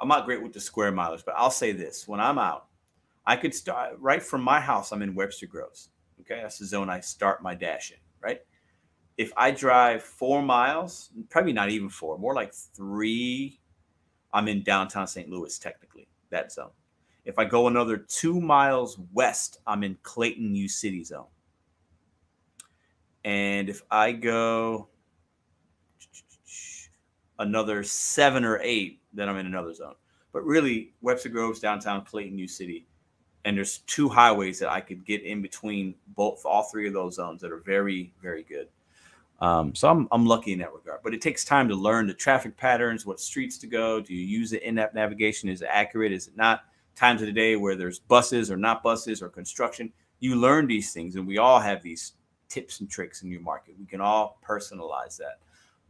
I'm 0.00 0.08
not 0.08 0.26
great 0.26 0.42
with 0.42 0.52
the 0.52 0.60
square 0.60 0.92
mileage, 0.92 1.24
but 1.24 1.34
I'll 1.36 1.50
say 1.50 1.72
this: 1.72 2.06
when 2.06 2.20
I'm 2.20 2.38
out, 2.38 2.66
I 3.26 3.36
could 3.36 3.54
start 3.54 3.96
right 3.98 4.22
from 4.22 4.42
my 4.42 4.60
house. 4.60 4.92
I'm 4.92 5.02
in 5.02 5.14
Webster 5.14 5.46
Groves. 5.46 5.90
Okay, 6.20 6.40
that's 6.42 6.58
the 6.58 6.66
zone 6.66 6.90
I 6.90 7.00
start 7.00 7.42
my 7.42 7.54
dash 7.54 7.90
in. 7.90 7.98
Right 8.22 8.40
if 9.16 9.32
I 9.36 9.50
drive 9.50 10.02
four 10.02 10.42
miles, 10.42 11.10
probably 11.30 11.52
not 11.52 11.70
even 11.70 11.88
four, 11.88 12.18
more 12.18 12.34
like 12.34 12.52
three, 12.52 13.60
I'm 14.32 14.48
in 14.48 14.62
downtown 14.62 15.06
St. 15.06 15.28
Louis, 15.28 15.56
technically, 15.58 16.08
that 16.30 16.52
zone. 16.52 16.70
If 17.24 17.38
I 17.38 17.44
go 17.44 17.68
another 17.68 17.96
two 17.96 18.40
miles 18.40 18.98
west, 19.12 19.60
I'm 19.66 19.84
in 19.84 19.96
Clayton 20.02 20.54
U 20.54 20.68
City 20.68 21.04
zone. 21.04 21.26
And 23.24 23.70
if 23.70 23.82
I 23.90 24.12
go 24.12 24.88
another 27.38 27.82
seven 27.82 28.44
or 28.44 28.60
eight, 28.62 29.00
then 29.12 29.28
I'm 29.28 29.36
in 29.36 29.46
another 29.46 29.74
zone. 29.74 29.94
But 30.32 30.44
really, 30.44 30.92
Webster 31.00 31.28
Groves, 31.28 31.60
downtown 31.60 32.04
Clayton 32.04 32.38
U 32.38 32.48
City. 32.48 32.86
And 33.44 33.56
there's 33.56 33.78
two 33.78 34.08
highways 34.08 34.58
that 34.60 34.70
I 34.70 34.80
could 34.80 35.04
get 35.04 35.22
in 35.22 35.42
between 35.42 35.94
both, 36.08 36.46
all 36.46 36.62
three 36.62 36.88
of 36.88 36.94
those 36.94 37.16
zones 37.16 37.42
that 37.42 37.52
are 37.52 37.58
very, 37.58 38.12
very 38.22 38.42
good. 38.42 38.68
Um, 39.40 39.74
so 39.74 39.90
I'm, 39.90 40.08
I'm 40.12 40.24
lucky 40.24 40.52
in 40.52 40.60
that 40.60 40.72
regard, 40.72 41.00
but 41.02 41.12
it 41.12 41.20
takes 41.20 41.44
time 41.44 41.68
to 41.68 41.74
learn 41.74 42.06
the 42.06 42.14
traffic 42.14 42.56
patterns, 42.56 43.04
what 43.04 43.20
streets 43.20 43.58
to 43.58 43.66
go. 43.66 44.00
Do 44.00 44.14
you 44.14 44.24
use 44.24 44.50
the 44.50 44.66
in-app 44.66 44.94
navigation? 44.94 45.48
Is 45.50 45.60
it 45.60 45.68
accurate? 45.70 46.12
Is 46.12 46.28
it 46.28 46.36
not? 46.36 46.64
Times 46.96 47.20
of 47.20 47.26
the 47.26 47.32
day 47.32 47.56
where 47.56 47.74
there's 47.74 47.98
buses 47.98 48.50
or 48.50 48.56
not 48.56 48.82
buses 48.82 49.20
or 49.20 49.28
construction. 49.28 49.92
You 50.20 50.36
learn 50.36 50.66
these 50.66 50.92
things, 50.92 51.16
and 51.16 51.26
we 51.26 51.38
all 51.38 51.58
have 51.58 51.82
these 51.82 52.12
tips 52.48 52.80
and 52.80 52.88
tricks 52.88 53.22
in 53.22 53.30
your 53.30 53.40
market. 53.40 53.74
We 53.78 53.84
can 53.84 54.00
all 54.00 54.38
personalize 54.48 55.16
that. 55.18 55.40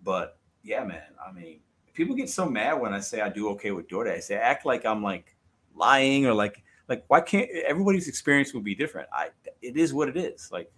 But 0.02 0.38
yeah, 0.64 0.82
man, 0.82 1.02
I 1.24 1.30
mean, 1.30 1.60
people 1.92 2.16
get 2.16 2.28
so 2.28 2.48
mad 2.48 2.80
when 2.80 2.92
I 2.92 3.00
say 3.00 3.20
I 3.20 3.28
do 3.28 3.50
okay 3.50 3.70
with 3.70 3.86
DoorDash. 3.88 4.26
They 4.26 4.36
act 4.36 4.66
like 4.66 4.84
I'm 4.84 5.02
like 5.02 5.36
lying 5.74 6.26
or 6.26 6.34
like 6.34 6.62
like 6.88 7.04
why 7.08 7.20
can't 7.20 7.48
everybody's 7.66 8.08
experience 8.08 8.52
will 8.52 8.62
be 8.62 8.74
different? 8.74 9.08
I 9.12 9.28
it 9.62 9.76
is 9.76 9.94
what 9.94 10.08
it 10.08 10.16
is. 10.16 10.50
Like 10.50 10.72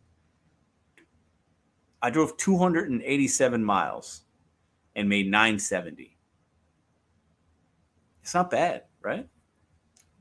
I 2.03 2.11
drove 2.11 2.37
287 2.37 3.65
miles 3.65 4.23
and 4.95 5.09
made 5.09 5.31
970. 5.31 6.17
It's 8.23 8.35
not 8.35 8.51
bad, 8.51 8.85
right? 9.03 9.29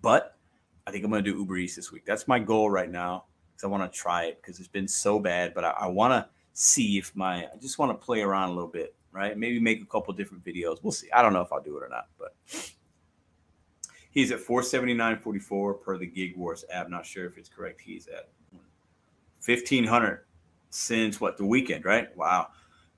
But 0.02 0.38
I 0.86 0.92
think 0.92 1.04
I'm 1.04 1.12
going 1.12 1.24
to 1.24 1.32
do 1.32 1.38
Uber 1.38 1.58
Eats 1.58 1.76
this 1.76 1.92
week. 1.92 2.06
That's 2.06 2.28
my 2.28 2.40
goal 2.40 2.70
right 2.70 2.90
now 2.90 3.26
because 3.52 3.64
I 3.64 3.68
want 3.68 3.92
to 3.92 3.98
try 3.98 4.26
it 4.26 4.40
because 4.42 4.60
it's 4.60 4.68
been 4.68 4.88
so 4.88 5.20
bad. 5.20 5.54
But 5.54 5.66
I, 5.66 5.70
I 5.72 5.88
want 5.88 6.14
to 6.14 6.30
see 6.54 6.98
if 6.98 7.16
my, 7.16 7.46
I 7.46 7.58
just 7.60 7.80
want 7.80 7.92
to 7.92 8.06
play 8.06 8.22
around 8.22 8.50
a 8.50 8.54
little 8.54 8.70
bit, 8.70 8.96
right? 9.16 9.38
Maybe 9.38 9.60
make 9.60 9.82
a 9.82 9.86
couple 9.86 10.14
different 10.14 10.44
videos. 10.44 10.78
We'll 10.84 10.92
see. 10.92 11.10
I 11.12 11.22
don't 11.22 11.34
know 11.34 11.42
if 11.42 11.52
I'll 11.52 11.62
do 11.62 11.78
it 11.78 11.84
or 11.84 11.90
not, 11.90 12.08
but 12.20 12.36
he's 14.12 14.32
at 14.32 14.40
479.44 14.40 15.82
per 15.82 15.98
the 15.98 16.06
Gig 16.06 16.36
Wars 16.36 16.66
app. 16.72 16.90
Not 16.90 17.06
sure 17.06 17.26
if 17.26 17.38
it's 17.38 17.50
correct. 17.50 17.82
He's 17.82 18.08
at 18.08 18.30
1500 19.44 20.26
since 20.70 21.22
what 21.22 21.38
the 21.38 21.46
weekend, 21.46 21.86
right? 21.86 22.16
Wow. 22.18 22.48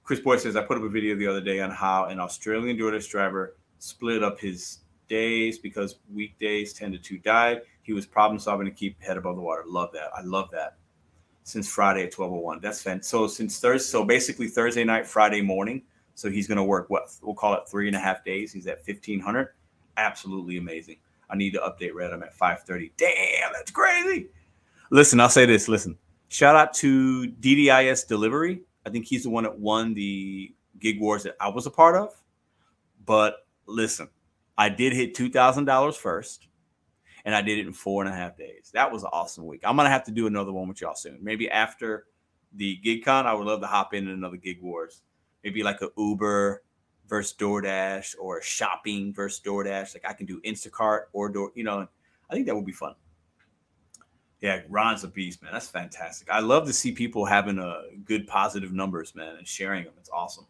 Chris 0.03 0.19
Boy 0.19 0.37
says 0.37 0.55
I 0.55 0.63
put 0.63 0.77
up 0.77 0.83
a 0.83 0.89
video 0.89 1.15
the 1.15 1.27
other 1.27 1.41
day 1.41 1.59
on 1.59 1.69
how 1.69 2.05
an 2.05 2.19
Australian 2.19 2.77
DoorDash 2.77 3.09
driver 3.09 3.57
split 3.79 4.23
up 4.23 4.39
his 4.39 4.79
days 5.07 5.59
because 5.59 5.99
weekdays 6.13 6.73
tended 6.73 7.03
to 7.03 7.17
die. 7.17 7.59
He 7.81 7.93
was 7.93 8.05
problem 8.05 8.39
solving 8.39 8.65
to 8.65 8.71
keep 8.71 9.01
head 9.01 9.17
above 9.17 9.35
the 9.35 9.41
water. 9.41 9.63
Love 9.65 9.91
that. 9.93 10.09
I 10.15 10.21
love 10.21 10.49
that. 10.51 10.77
Since 11.43 11.69
Friday 11.69 12.01
at 12.01 12.17
1201. 12.17 12.59
That's 12.61 12.81
fantastic. 12.81 13.09
So 13.09 13.27
since 13.27 13.59
Thursday, 13.59 13.85
so 13.85 14.03
basically 14.03 14.47
Thursday 14.47 14.83
night, 14.83 15.07
Friday 15.07 15.41
morning. 15.41 15.83
So 16.17 16.29
he's 16.29 16.47
gonna 16.47 16.63
work 16.63 16.89
what 16.89 17.09
we'll 17.21 17.35
call 17.35 17.53
it 17.53 17.69
three 17.69 17.87
and 17.87 17.95
a 17.95 17.99
half 17.99 18.25
days. 18.25 18.51
He's 18.51 18.67
at 18.67 18.85
1500. 18.85 19.49
Absolutely 19.95 20.57
amazing. 20.57 20.97
I 21.29 21.37
need 21.37 21.51
to 21.51 21.59
update 21.59 21.93
Red. 21.93 22.11
I'm 22.11 22.23
at 22.23 22.33
530. 22.33 22.91
Damn, 22.97 23.53
that's 23.53 23.71
crazy. 23.71 24.27
Listen, 24.91 25.19
I'll 25.19 25.29
say 25.29 25.45
this. 25.45 25.67
Listen, 25.67 25.97
Shout 26.29 26.55
out 26.55 26.73
to 26.75 27.27
DDIS 27.27 28.07
Delivery. 28.07 28.61
I 28.85 28.89
think 28.89 29.05
he's 29.05 29.23
the 29.23 29.29
one 29.29 29.43
that 29.43 29.59
won 29.59 29.93
the 29.93 30.53
gig 30.79 30.99
wars 30.99 31.23
that 31.23 31.35
I 31.39 31.47
was 31.47 31.65
a 31.65 31.71
part 31.71 31.95
of. 31.95 32.13
But 33.05 33.47
listen, 33.65 34.09
I 34.57 34.69
did 34.69 34.93
hit 34.93 35.15
two 35.15 35.29
thousand 35.29 35.65
dollars 35.65 35.95
first, 35.95 36.47
and 37.23 37.33
I 37.33 37.41
did 37.41 37.59
it 37.59 37.67
in 37.67 37.73
four 37.73 38.03
and 38.03 38.13
a 38.13 38.15
half 38.15 38.37
days. 38.37 38.71
That 38.73 38.91
was 38.91 39.03
an 39.03 39.09
awesome 39.13 39.45
week. 39.45 39.61
I'm 39.63 39.77
gonna 39.77 39.89
have 39.89 40.03
to 40.05 40.11
do 40.11 40.27
another 40.27 40.51
one 40.51 40.67
with 40.67 40.81
y'all 40.81 40.95
soon. 40.95 41.19
Maybe 41.21 41.49
after 41.49 42.07
the 42.53 42.77
GigCon, 42.83 43.25
I 43.25 43.33
would 43.33 43.47
love 43.47 43.61
to 43.61 43.67
hop 43.67 43.93
in 43.93 44.09
another 44.09 44.37
gig 44.37 44.61
wars. 44.61 45.01
Maybe 45.47 45.63
like 45.63 45.81
a 45.81 45.87
Uber 45.97 46.61
versus 47.07 47.33
DoorDash 47.37 48.15
or 48.19 48.41
shopping 48.41 49.13
versus 49.13 49.39
DoorDash. 49.45 49.93
Like 49.93 50.03
I 50.05 50.11
can 50.11 50.25
do 50.25 50.41
Instacart 50.41 51.03
or 51.13 51.29
Door. 51.29 51.53
You 51.55 51.63
know, 51.63 51.87
I 52.29 52.33
think 52.33 52.47
that 52.47 52.53
would 52.53 52.65
be 52.65 52.73
fun. 52.73 52.95
Yeah, 54.41 54.59
Ron's 54.67 55.05
a 55.05 55.07
beast, 55.07 55.41
man. 55.41 55.53
That's 55.53 55.69
fantastic. 55.69 56.29
I 56.29 56.41
love 56.41 56.67
to 56.67 56.73
see 56.73 56.91
people 56.91 57.23
having 57.23 57.59
a 57.59 57.83
good 58.03 58.27
positive 58.27 58.73
numbers, 58.73 59.15
man, 59.15 59.37
and 59.37 59.47
sharing 59.47 59.85
them. 59.85 59.93
It's 59.97 60.09
awesome. 60.09 60.47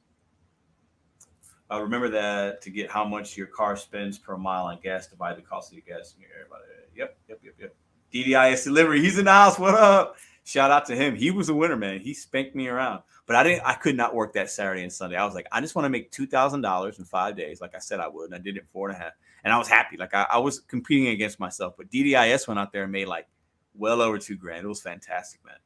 Uh, 1.72 1.80
remember 1.80 2.10
that 2.10 2.64
to 2.64 2.72
get 2.72 2.90
how 2.90 3.06
much 3.06 3.38
your 3.38 3.46
car 3.46 3.76
spends 3.76 4.18
per 4.18 4.36
mile 4.36 4.66
on 4.66 4.80
gas, 4.82 5.06
divide 5.06 5.38
the 5.38 5.44
cost 5.44 5.72
of 5.72 5.76
the 5.76 5.82
gas 5.84 6.16
in 6.16 6.24
your 6.24 6.32
area. 6.32 6.48
Yep, 6.96 7.18
yep, 7.30 7.40
yep, 7.44 7.54
yep. 7.60 7.76
DDIS 8.12 8.64
delivery. 8.64 9.00
He's 9.00 9.20
in 9.20 9.26
the 9.26 9.32
house. 9.32 9.60
What 9.60 9.76
up? 9.76 10.18
Shout 10.44 10.72
out 10.72 10.88
to 10.88 10.96
him. 10.96 11.16
He 11.16 11.30
was 11.30 11.50
a 11.50 11.54
winner, 11.54 11.76
man. 11.76 12.00
He 12.00 12.16
spanked 12.16 12.56
me 12.56 12.68
around. 12.68 13.04
But 13.28 13.36
I 13.36 13.44
didn't. 13.44 13.64
I 13.64 13.74
could 13.74 13.96
not 13.96 14.16
work 14.16 14.34
that 14.34 14.50
Saturday 14.50 14.82
and 14.82 14.92
Sunday. 14.92 15.18
I 15.18 15.26
was 15.26 15.36
like, 15.36 15.48
I 15.52 15.62
just 15.62 15.76
want 15.76 15.86
to 15.86 15.90
make 15.90 16.12
two 16.12 16.26
thousand 16.26 16.62
dollars 16.62 16.98
in 16.98 17.06
five 17.06 17.36
days, 17.36 17.62
like 17.62 17.76
I 17.76 17.80
said 17.80 18.00
I 18.00 18.08
would, 18.08 18.26
and 18.26 18.36
I 18.36 18.40
did 18.40 18.58
it 18.58 18.66
four 18.68 18.90
and 18.90 18.98
a 18.98 19.00
half. 19.00 19.14
And 19.44 19.54
I 19.54 19.58
was 19.58 19.68
happy. 19.68 19.98
Like 19.98 20.14
I, 20.14 20.26
I 20.32 20.38
was 20.40 20.62
competing 20.62 21.10
against 21.10 21.40
myself. 21.40 21.76
But 21.78 21.92
DDIS 21.92 22.48
went 22.48 22.60
out 22.60 22.72
there 22.72 22.84
and 22.84 22.92
made 22.92 23.08
like 23.08 23.28
well 23.76 24.02
over 24.02 24.18
two 24.18 24.38
grand. 24.38 24.66
It 24.66 24.68
was 24.68 24.82
fantastic, 24.82 25.46
man. 25.46 25.58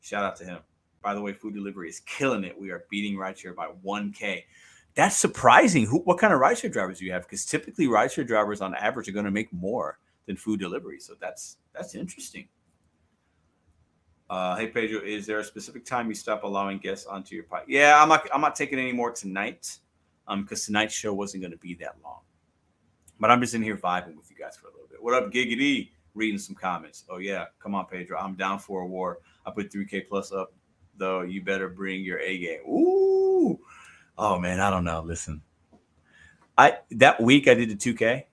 Shout 0.00 0.24
out 0.24 0.36
to 0.36 0.44
him. 0.44 0.60
By 1.02 1.14
the 1.14 1.20
way, 1.20 1.32
food 1.32 1.54
delivery 1.54 1.88
is 1.88 2.00
killing 2.00 2.44
it. 2.44 2.58
We 2.58 2.70
are 2.70 2.84
beating 2.90 3.16
rideshare 3.16 3.54
by 3.54 3.68
1K 3.84 4.44
that's 4.98 5.16
surprising. 5.16 5.86
Who, 5.86 5.98
what 5.98 6.18
kind 6.18 6.32
of 6.32 6.40
rideshare 6.40 6.72
drivers 6.72 6.98
do 6.98 7.04
you 7.04 7.12
have? 7.12 7.22
Because 7.22 7.44
typically 7.46 7.86
rideshare 7.86 8.26
drivers 8.26 8.60
on 8.60 8.74
average 8.74 9.08
are 9.08 9.12
going 9.12 9.26
to 9.26 9.30
make 9.30 9.52
more 9.52 9.96
than 10.26 10.36
food 10.36 10.58
delivery. 10.58 10.98
So 10.98 11.14
that's 11.20 11.58
that's 11.72 11.94
interesting. 11.94 12.48
Uh, 14.30 14.56
hey 14.56 14.66
Pedro, 14.66 15.00
is 15.00 15.26
there 15.26 15.38
a 15.38 15.44
specific 15.44 15.84
time 15.84 16.08
you 16.08 16.14
stop 16.14 16.44
allowing 16.44 16.78
guests 16.78 17.06
onto 17.06 17.34
your 17.34 17.44
pod? 17.44 17.62
Yeah, 17.66 18.00
I'm 18.00 18.08
not 18.08 18.28
I'm 18.32 18.40
not 18.40 18.54
taking 18.54 18.78
any 18.78 18.92
more 18.92 19.10
tonight. 19.10 19.78
Um, 20.26 20.42
because 20.42 20.66
tonight's 20.66 20.92
show 20.92 21.14
wasn't 21.14 21.42
going 21.42 21.52
to 21.52 21.56
be 21.58 21.72
that 21.76 21.96
long. 22.04 22.20
But 23.18 23.30
I'm 23.30 23.40
just 23.40 23.54
in 23.54 23.62
here 23.62 23.78
vibing 23.78 24.14
with 24.14 24.30
you 24.30 24.36
guys 24.38 24.58
for 24.58 24.66
a 24.68 24.70
little 24.72 24.86
bit. 24.90 25.02
What 25.02 25.14
up, 25.14 25.32
Giggity? 25.32 25.88
Reading 26.14 26.38
some 26.38 26.54
comments. 26.54 27.04
Oh 27.08 27.16
yeah, 27.16 27.46
come 27.58 27.74
on, 27.74 27.86
Pedro. 27.86 28.18
I'm 28.18 28.34
down 28.34 28.58
for 28.58 28.82
a 28.82 28.86
war. 28.86 29.20
I 29.46 29.50
put 29.50 29.72
3K 29.72 30.06
plus 30.06 30.30
up, 30.30 30.52
though. 30.98 31.22
You 31.22 31.42
better 31.42 31.70
bring 31.70 32.04
your 32.04 32.18
A 32.18 32.36
game. 32.36 32.60
Ooh, 32.68 33.58
Oh 34.18 34.38
man, 34.38 34.58
I 34.58 34.68
don't 34.68 34.84
know. 34.84 35.00
Listen, 35.00 35.40
I 36.58 36.78
that 36.90 37.20
week 37.20 37.46
I 37.46 37.54
did 37.54 37.70
the 37.70 37.76
2K. 37.94 38.24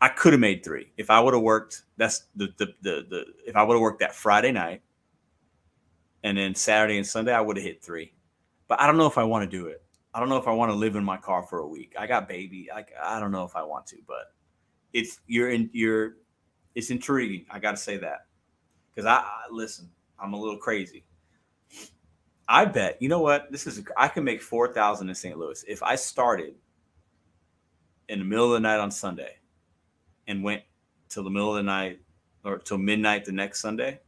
I 0.00 0.08
could 0.08 0.32
have 0.32 0.40
made 0.40 0.64
three 0.64 0.92
if 0.96 1.10
I 1.10 1.20
would 1.20 1.34
have 1.34 1.42
worked. 1.42 1.82
That's 1.96 2.26
the 2.36 2.54
the 2.56 2.66
the, 2.82 3.06
the 3.10 3.24
if 3.46 3.56
I 3.56 3.64
would 3.64 3.74
have 3.74 3.80
worked 3.80 4.00
that 4.00 4.14
Friday 4.14 4.52
night, 4.52 4.82
and 6.24 6.38
then 6.38 6.54
Saturday 6.54 6.96
and 6.96 7.06
Sunday 7.06 7.32
I 7.32 7.40
would 7.40 7.56
have 7.56 7.64
hit 7.64 7.82
three. 7.82 8.12
But 8.68 8.80
I 8.80 8.86
don't 8.86 8.96
know 8.96 9.06
if 9.06 9.18
I 9.18 9.24
want 9.24 9.48
to 9.48 9.56
do 9.56 9.66
it. 9.66 9.82
I 10.14 10.20
don't 10.20 10.28
know 10.28 10.36
if 10.36 10.46
I 10.46 10.52
want 10.52 10.70
to 10.70 10.76
live 10.76 10.96
in 10.96 11.04
my 11.04 11.16
car 11.16 11.42
for 11.42 11.60
a 11.60 11.66
week. 11.66 11.94
I 11.98 12.06
got 12.06 12.28
baby. 12.28 12.68
I 12.70 12.84
I 13.02 13.20
don't 13.20 13.32
know 13.32 13.44
if 13.44 13.56
I 13.56 13.62
want 13.62 13.86
to, 13.88 13.96
but 14.06 14.32
it's 14.92 15.20
you're 15.26 15.50
in 15.50 15.70
you're 15.72 16.16
it's 16.74 16.90
intriguing. 16.90 17.46
I 17.50 17.58
got 17.58 17.72
to 17.72 17.76
say 17.76 17.96
that 17.98 18.26
because 18.90 19.06
I, 19.06 19.16
I 19.16 19.44
listen. 19.50 19.90
I'm 20.18 20.34
a 20.34 20.40
little 20.40 20.58
crazy. 20.58 21.04
I 22.48 22.64
bet 22.66 23.00
you 23.00 23.08
know 23.08 23.20
what 23.20 23.50
this 23.50 23.66
is. 23.66 23.82
I 23.96 24.08
can 24.08 24.24
make 24.24 24.42
four 24.42 24.72
thousand 24.72 25.08
in 25.08 25.14
St. 25.14 25.38
Louis 25.38 25.64
if 25.66 25.82
I 25.82 25.96
started 25.96 26.54
in 28.08 28.18
the 28.18 28.24
middle 28.24 28.46
of 28.46 28.52
the 28.52 28.60
night 28.60 28.78
on 28.78 28.90
Sunday 28.90 29.36
and 30.26 30.44
went 30.44 30.62
till 31.08 31.24
the 31.24 31.30
middle 31.30 31.50
of 31.50 31.56
the 31.56 31.62
night 31.62 32.00
or 32.44 32.58
till 32.58 32.78
midnight 32.78 33.24
the 33.24 33.32
next 33.32 33.60
Sunday, 33.60 34.00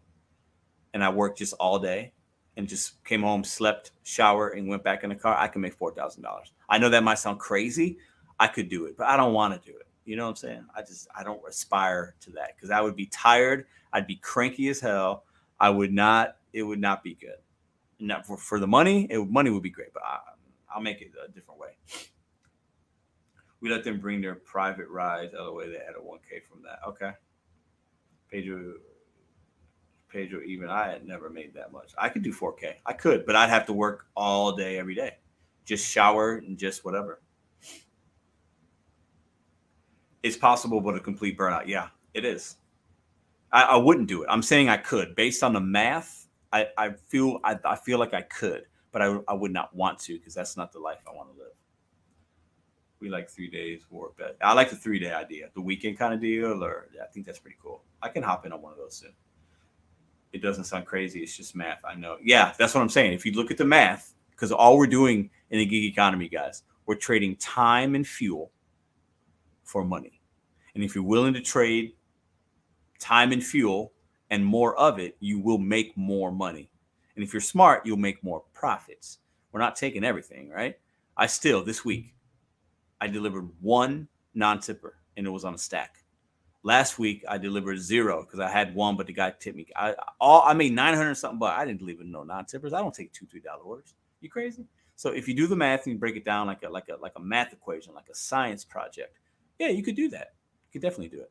and 0.94 1.04
I 1.04 1.10
worked 1.10 1.38
just 1.38 1.52
all 1.60 1.78
day 1.78 2.12
and 2.56 2.66
just 2.66 3.04
came 3.04 3.22
home, 3.22 3.44
slept, 3.44 3.90
shower, 4.04 4.50
and 4.50 4.66
went 4.66 4.82
back 4.82 5.04
in 5.04 5.10
the 5.10 5.16
car. 5.16 5.36
I 5.36 5.48
can 5.48 5.60
make 5.60 5.74
four 5.74 5.92
thousand 5.92 6.22
dollars. 6.22 6.52
I 6.70 6.78
know 6.78 6.88
that 6.88 7.04
might 7.04 7.18
sound 7.18 7.38
crazy. 7.38 7.98
I 8.40 8.46
could 8.46 8.70
do 8.70 8.86
it, 8.86 8.96
but 8.96 9.06
I 9.06 9.18
don't 9.18 9.34
want 9.34 9.60
to 9.60 9.70
do 9.70 9.76
it. 9.76 9.86
You 10.06 10.16
know 10.16 10.24
what 10.24 10.30
I'm 10.30 10.36
saying? 10.36 10.64
I 10.74 10.80
just 10.80 11.08
I 11.14 11.22
don't 11.22 11.42
aspire 11.46 12.14
to 12.22 12.30
that 12.32 12.56
because 12.56 12.70
I 12.70 12.80
would 12.80 12.96
be 12.96 13.06
tired. 13.06 13.66
I'd 13.92 14.06
be 14.06 14.16
cranky 14.16 14.68
as 14.68 14.80
hell. 14.80 15.24
I 15.60 15.68
would 15.68 15.92
not. 15.92 16.36
It 16.54 16.62
would 16.62 16.80
not 16.80 17.02
be 17.02 17.14
good 17.14 17.36
not 18.00 18.26
for, 18.26 18.36
for 18.36 18.60
the 18.60 18.66
money, 18.66 19.06
it 19.10 19.18
money 19.28 19.50
would 19.50 19.62
be 19.62 19.70
great, 19.70 19.92
but 19.92 20.02
I, 20.04 20.18
I'll 20.74 20.82
make 20.82 21.00
it 21.00 21.12
a 21.24 21.30
different 21.30 21.60
way. 21.60 21.70
We 23.60 23.70
let 23.70 23.84
them 23.84 23.98
bring 23.98 24.20
their 24.20 24.34
private 24.34 24.88
rides. 24.88 25.34
Other 25.38 25.52
way, 25.52 25.68
they 25.68 25.76
added 25.76 26.02
1K 26.02 26.42
from 26.48 26.62
that. 26.62 26.80
Okay. 26.86 27.12
Pedro, 28.30 28.74
Even 30.16 30.68
I 30.68 30.88
had 30.88 31.06
never 31.06 31.30
made 31.30 31.54
that 31.54 31.72
much. 31.72 31.92
I 31.98 32.08
could 32.08 32.22
do 32.22 32.32
4K. 32.32 32.74
I 32.86 32.92
could, 32.92 33.26
but 33.26 33.36
I'd 33.36 33.50
have 33.50 33.66
to 33.66 33.72
work 33.72 34.06
all 34.16 34.54
day, 34.54 34.78
every 34.78 34.94
day. 34.94 35.18
Just 35.64 35.90
shower 35.90 36.36
and 36.36 36.58
just 36.58 36.84
whatever. 36.84 37.20
It's 40.22 40.36
possible, 40.36 40.80
but 40.80 40.94
a 40.94 41.00
complete 41.00 41.36
burnout. 41.36 41.66
Yeah, 41.66 41.88
it 42.14 42.24
is. 42.24 42.56
I, 43.52 43.62
I 43.62 43.76
wouldn't 43.76 44.08
do 44.08 44.22
it. 44.22 44.28
I'm 44.30 44.42
saying 44.42 44.68
I 44.68 44.76
could, 44.76 45.14
based 45.14 45.42
on 45.42 45.52
the 45.52 45.60
math 45.60 46.24
I, 46.54 46.68
I 46.78 46.90
feel 46.92 47.40
I, 47.42 47.58
I 47.64 47.74
feel 47.74 47.98
like 47.98 48.14
I 48.14 48.22
could, 48.22 48.66
but 48.92 49.02
I, 49.02 49.18
I 49.26 49.34
would 49.34 49.52
not 49.52 49.74
want 49.74 49.98
to 50.00 50.16
because 50.16 50.34
that's 50.34 50.56
not 50.56 50.72
the 50.72 50.78
life 50.78 51.00
I 51.04 51.12
want 51.12 51.32
to 51.32 51.36
live. 51.36 51.50
We 53.00 53.08
like 53.08 53.28
three 53.28 53.50
days 53.50 53.82
for 53.90 54.12
bet. 54.16 54.36
I 54.40 54.52
like 54.52 54.70
the 54.70 54.76
three 54.76 55.00
day 55.00 55.12
idea, 55.12 55.50
the 55.54 55.60
weekend 55.60 55.98
kind 55.98 56.14
of 56.14 56.20
deal, 56.20 56.62
or 56.62 56.86
I 57.02 57.06
think 57.06 57.26
that's 57.26 57.40
pretty 57.40 57.56
cool. 57.60 57.82
I 58.00 58.08
can 58.08 58.22
hop 58.22 58.46
in 58.46 58.52
on 58.52 58.62
one 58.62 58.70
of 58.70 58.78
those 58.78 58.94
soon. 58.94 59.12
It 60.34 60.42
doesn't 60.42 60.64
sound 60.64 60.84
crazy. 60.84 61.20
It's 61.22 61.36
just 61.36 61.54
math. 61.54 61.78
I 61.84 61.94
know. 61.94 62.16
Yeah, 62.20 62.52
that's 62.58 62.74
what 62.74 62.80
I'm 62.80 62.88
saying. 62.88 63.12
If 63.12 63.24
you 63.24 63.32
look 63.32 63.52
at 63.52 63.56
the 63.56 63.64
math, 63.64 64.14
because 64.32 64.50
all 64.50 64.76
we're 64.76 64.88
doing 64.88 65.30
in 65.50 65.60
the 65.60 65.64
gig 65.64 65.84
economy, 65.84 66.28
guys, 66.28 66.64
we're 66.86 66.96
trading 66.96 67.36
time 67.36 67.94
and 67.94 68.04
fuel 68.04 68.50
for 69.62 69.84
money. 69.84 70.20
And 70.74 70.82
if 70.82 70.92
you're 70.96 71.04
willing 71.04 71.34
to 71.34 71.40
trade 71.40 71.92
time 72.98 73.30
and 73.30 73.44
fuel 73.44 73.92
and 74.30 74.44
more 74.44 74.76
of 74.76 74.98
it, 74.98 75.16
you 75.20 75.38
will 75.38 75.58
make 75.58 75.96
more 75.96 76.32
money. 76.32 76.68
And 77.14 77.24
if 77.24 77.32
you're 77.32 77.40
smart, 77.40 77.86
you'll 77.86 77.96
make 77.96 78.24
more 78.24 78.42
profits. 78.52 79.18
We're 79.52 79.60
not 79.60 79.76
taking 79.76 80.02
everything, 80.02 80.50
right? 80.50 80.76
I 81.16 81.26
still, 81.28 81.64
this 81.64 81.84
week, 81.84 82.12
I 83.00 83.06
delivered 83.06 83.48
one 83.60 84.08
non 84.34 84.58
tipper 84.58 84.96
and 85.16 85.28
it 85.28 85.30
was 85.30 85.44
on 85.44 85.54
a 85.54 85.58
stack. 85.58 86.03
Last 86.66 86.98
week, 86.98 87.22
I 87.28 87.36
delivered 87.36 87.78
zero 87.78 88.22
because 88.22 88.40
I 88.40 88.48
had 88.48 88.74
one, 88.74 88.96
but 88.96 89.06
the 89.06 89.12
guy 89.12 89.34
tipped 89.38 89.54
me. 89.54 89.66
I 89.76 89.94
all 90.18 90.42
I 90.46 90.54
made 90.54 90.72
900 90.72 91.14
something, 91.14 91.38
but 91.38 91.54
I 91.54 91.66
didn't 91.66 91.78
deliver 91.78 92.04
no 92.04 92.24
non 92.24 92.46
tippers. 92.46 92.72
I 92.72 92.80
don't 92.80 92.94
take 92.94 93.12
two, 93.12 93.26
$3 93.26 93.42
orders. 93.62 93.94
You 94.22 94.30
crazy? 94.30 94.64
So 94.96 95.10
if 95.10 95.28
you 95.28 95.34
do 95.34 95.46
the 95.46 95.56
math 95.56 95.84
and 95.84 95.92
you 95.92 95.98
break 95.98 96.16
it 96.16 96.24
down 96.24 96.46
like 96.46 96.62
a 96.62 96.70
like 96.70 96.88
a 96.88 96.96
like 96.96 97.12
a 97.16 97.20
math 97.20 97.52
equation, 97.52 97.92
like 97.92 98.08
a 98.10 98.14
science 98.14 98.64
project, 98.64 99.18
yeah, 99.58 99.68
you 99.68 99.82
could 99.82 99.94
do 99.94 100.08
that. 100.08 100.32
You 100.72 100.80
could 100.80 100.82
definitely 100.82 101.14
do 101.14 101.20
it. 101.20 101.30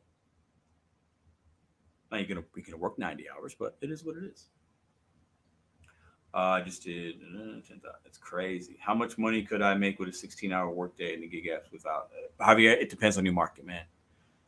Now 2.12 2.18
you're 2.18 2.28
gonna 2.28 2.44
you're 2.54 2.64
gonna 2.64 2.76
work 2.76 2.96
90 2.96 3.26
hours, 3.28 3.56
but 3.58 3.76
it 3.80 3.90
is 3.90 4.04
what 4.04 4.16
it 4.16 4.22
is. 4.22 4.50
Uh, 6.32 6.36
I 6.36 6.60
just 6.60 6.84
did. 6.84 7.16
Uh, 7.16 7.88
it's 8.04 8.18
crazy. 8.18 8.76
How 8.80 8.94
much 8.94 9.18
money 9.18 9.42
could 9.42 9.62
I 9.62 9.74
make 9.74 9.98
with 9.98 10.08
a 10.08 10.12
16-hour 10.12 10.70
workday 10.70 11.14
in 11.14 11.20
the 11.20 11.28
gig 11.28 11.46
apps 11.46 11.72
without 11.72 12.10
uh, 12.40 12.44
Javier? 12.44 12.72
It 12.72 12.90
depends 12.90 13.18
on 13.18 13.24
your 13.24 13.34
market, 13.34 13.64
man. 13.64 13.84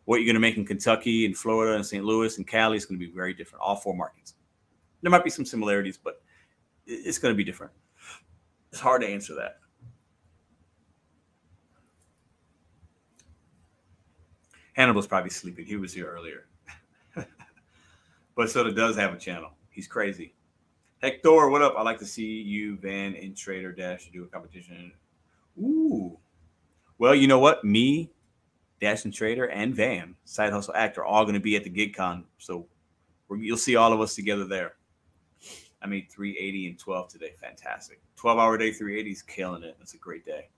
What 0.07 0.17
you're 0.17 0.27
gonna 0.27 0.41
make 0.41 0.57
in 0.57 0.65
Kentucky 0.65 1.27
and 1.27 1.37
Florida 1.37 1.75
and 1.75 1.85
St. 1.85 2.05
Louis 2.05 2.39
and 2.39 2.47
Cali 2.47 2.77
is 2.77 2.87
gonna 2.87 2.99
be 2.99 3.11
very 3.11 3.35
different. 3.35 3.63
All 3.63 3.77
four 3.77 3.95
markets. 3.95 4.35
There 5.03 5.11
might 5.11 5.25
be 5.25 5.31
some 5.31 5.45
similarities, 5.45 5.99
but 6.03 6.23
it's 6.87 7.19
gonna 7.19 7.35
be 7.35 7.45
different. 7.45 7.73
It's 8.71 8.81
hard 8.81 9.03
to 9.03 9.09
answer 9.09 9.35
that. 9.35 9.59
Hannibal's 14.75 15.07
probably 15.07 15.31
sleeping. 15.31 15.65
He 15.65 15.77
was 15.77 15.93
here 15.93 16.07
earlier. 16.07 16.47
Bud 18.37 18.51
Soda 18.51 18.73
does 18.73 18.95
have 18.97 19.15
a 19.15 19.19
channel. 19.19 19.51
He's 19.71 19.89
crazy. 19.89 20.35
Hector, 21.03 21.49
what 21.49 21.63
up? 21.63 21.75
I'd 21.77 21.83
like 21.83 21.99
to 21.99 22.07
see 22.07 22.43
you, 22.43 22.77
Van, 22.77 23.15
and 23.15 23.37
Trader 23.37 23.73
Dash 23.73 24.05
to 24.05 24.13
do 24.13 24.25
a 24.25 24.27
competition. 24.27 24.93
Ooh. 25.59 26.19
Well, 26.99 27.15
you 27.15 27.27
know 27.27 27.39
what? 27.39 27.65
Me, 27.65 28.11
Dashing 28.81 29.13
Trader, 29.13 29.47
and 29.47 29.75
Van, 29.75 30.15
Side 30.25 30.53
Hustle 30.53 30.75
Actor, 30.75 31.05
all 31.05 31.25
going 31.25 31.35
to 31.35 31.41
be 31.41 31.57
at 31.57 31.65
the 31.65 31.71
GigCon. 31.71 32.25
So 32.39 32.67
you'll 33.31 33.57
see 33.57 33.77
all 33.77 33.93
of 33.93 34.01
us 34.01 34.15
together 34.15 34.45
there. 34.45 34.75
I 35.83 35.87
made 35.87 36.11
380 36.11 36.69
and 36.69 36.79
12 36.79 37.09
today. 37.09 37.35
Fantastic. 37.41 38.01
12 38.17 38.39
hour 38.39 38.59
day, 38.59 38.73
380 38.73 39.11
is 39.11 39.23
killing 39.23 39.63
it. 39.63 39.77
That's 39.79 39.95
a 39.95 39.99
great 39.99 40.25
day. 40.25 40.49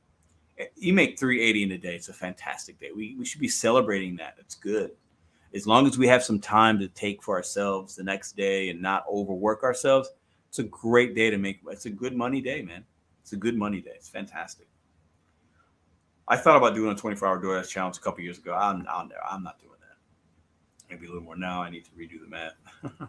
Eh, 0.58 0.66
you 0.76 0.92
make 0.92 1.18
380 1.18 1.62
in 1.64 1.72
a 1.72 1.78
day. 1.78 1.96
It's 1.96 2.08
a 2.08 2.12
fantastic 2.12 2.78
day. 2.78 2.90
We, 2.94 3.16
we 3.18 3.24
should 3.24 3.40
be 3.40 3.48
celebrating 3.48 4.16
that. 4.16 4.36
It's 4.38 4.54
good. 4.54 4.92
as 5.54 5.66
long 5.66 5.86
as 5.86 5.98
we 5.98 6.06
have 6.08 6.22
some 6.22 6.40
time 6.40 6.78
to 6.78 6.88
take 6.88 7.22
for 7.22 7.36
ourselves 7.36 7.96
the 7.96 8.04
next 8.04 8.36
day 8.36 8.70
and 8.70 8.80
not 8.80 9.04
overwork 9.10 9.62
ourselves, 9.62 10.10
it's 10.48 10.58
a 10.58 10.64
great 10.64 11.14
day 11.14 11.30
to 11.30 11.38
make. 11.38 11.60
It's 11.68 11.86
a 11.86 11.90
good 11.90 12.16
money 12.16 12.40
day, 12.40 12.62
man. 12.62 12.84
It's 13.22 13.32
a 13.32 13.36
good 13.36 13.56
money 13.56 13.80
day. 13.80 13.92
It's 13.94 14.08
fantastic. 14.08 14.66
I 16.28 16.36
thought 16.36 16.56
about 16.56 16.74
doing 16.74 16.92
a 16.92 16.94
24 16.94 17.26
hour 17.26 17.40
DoorDash 17.40 17.68
challenge 17.68 17.96
a 17.96 18.00
couple 18.00 18.22
years 18.22 18.38
ago. 18.38 18.52
I'm, 18.52 18.86
I'm, 18.88 19.10
I'm 19.28 19.42
not 19.42 19.58
doing 19.60 19.72
that. 19.80 19.96
Maybe 20.90 21.06
a 21.06 21.08
little 21.08 21.24
more 21.24 21.36
now. 21.36 21.62
I 21.62 21.70
need 21.70 21.86
to 21.86 21.90
redo 21.92 22.20
the 22.20 22.28
math. 22.28 23.08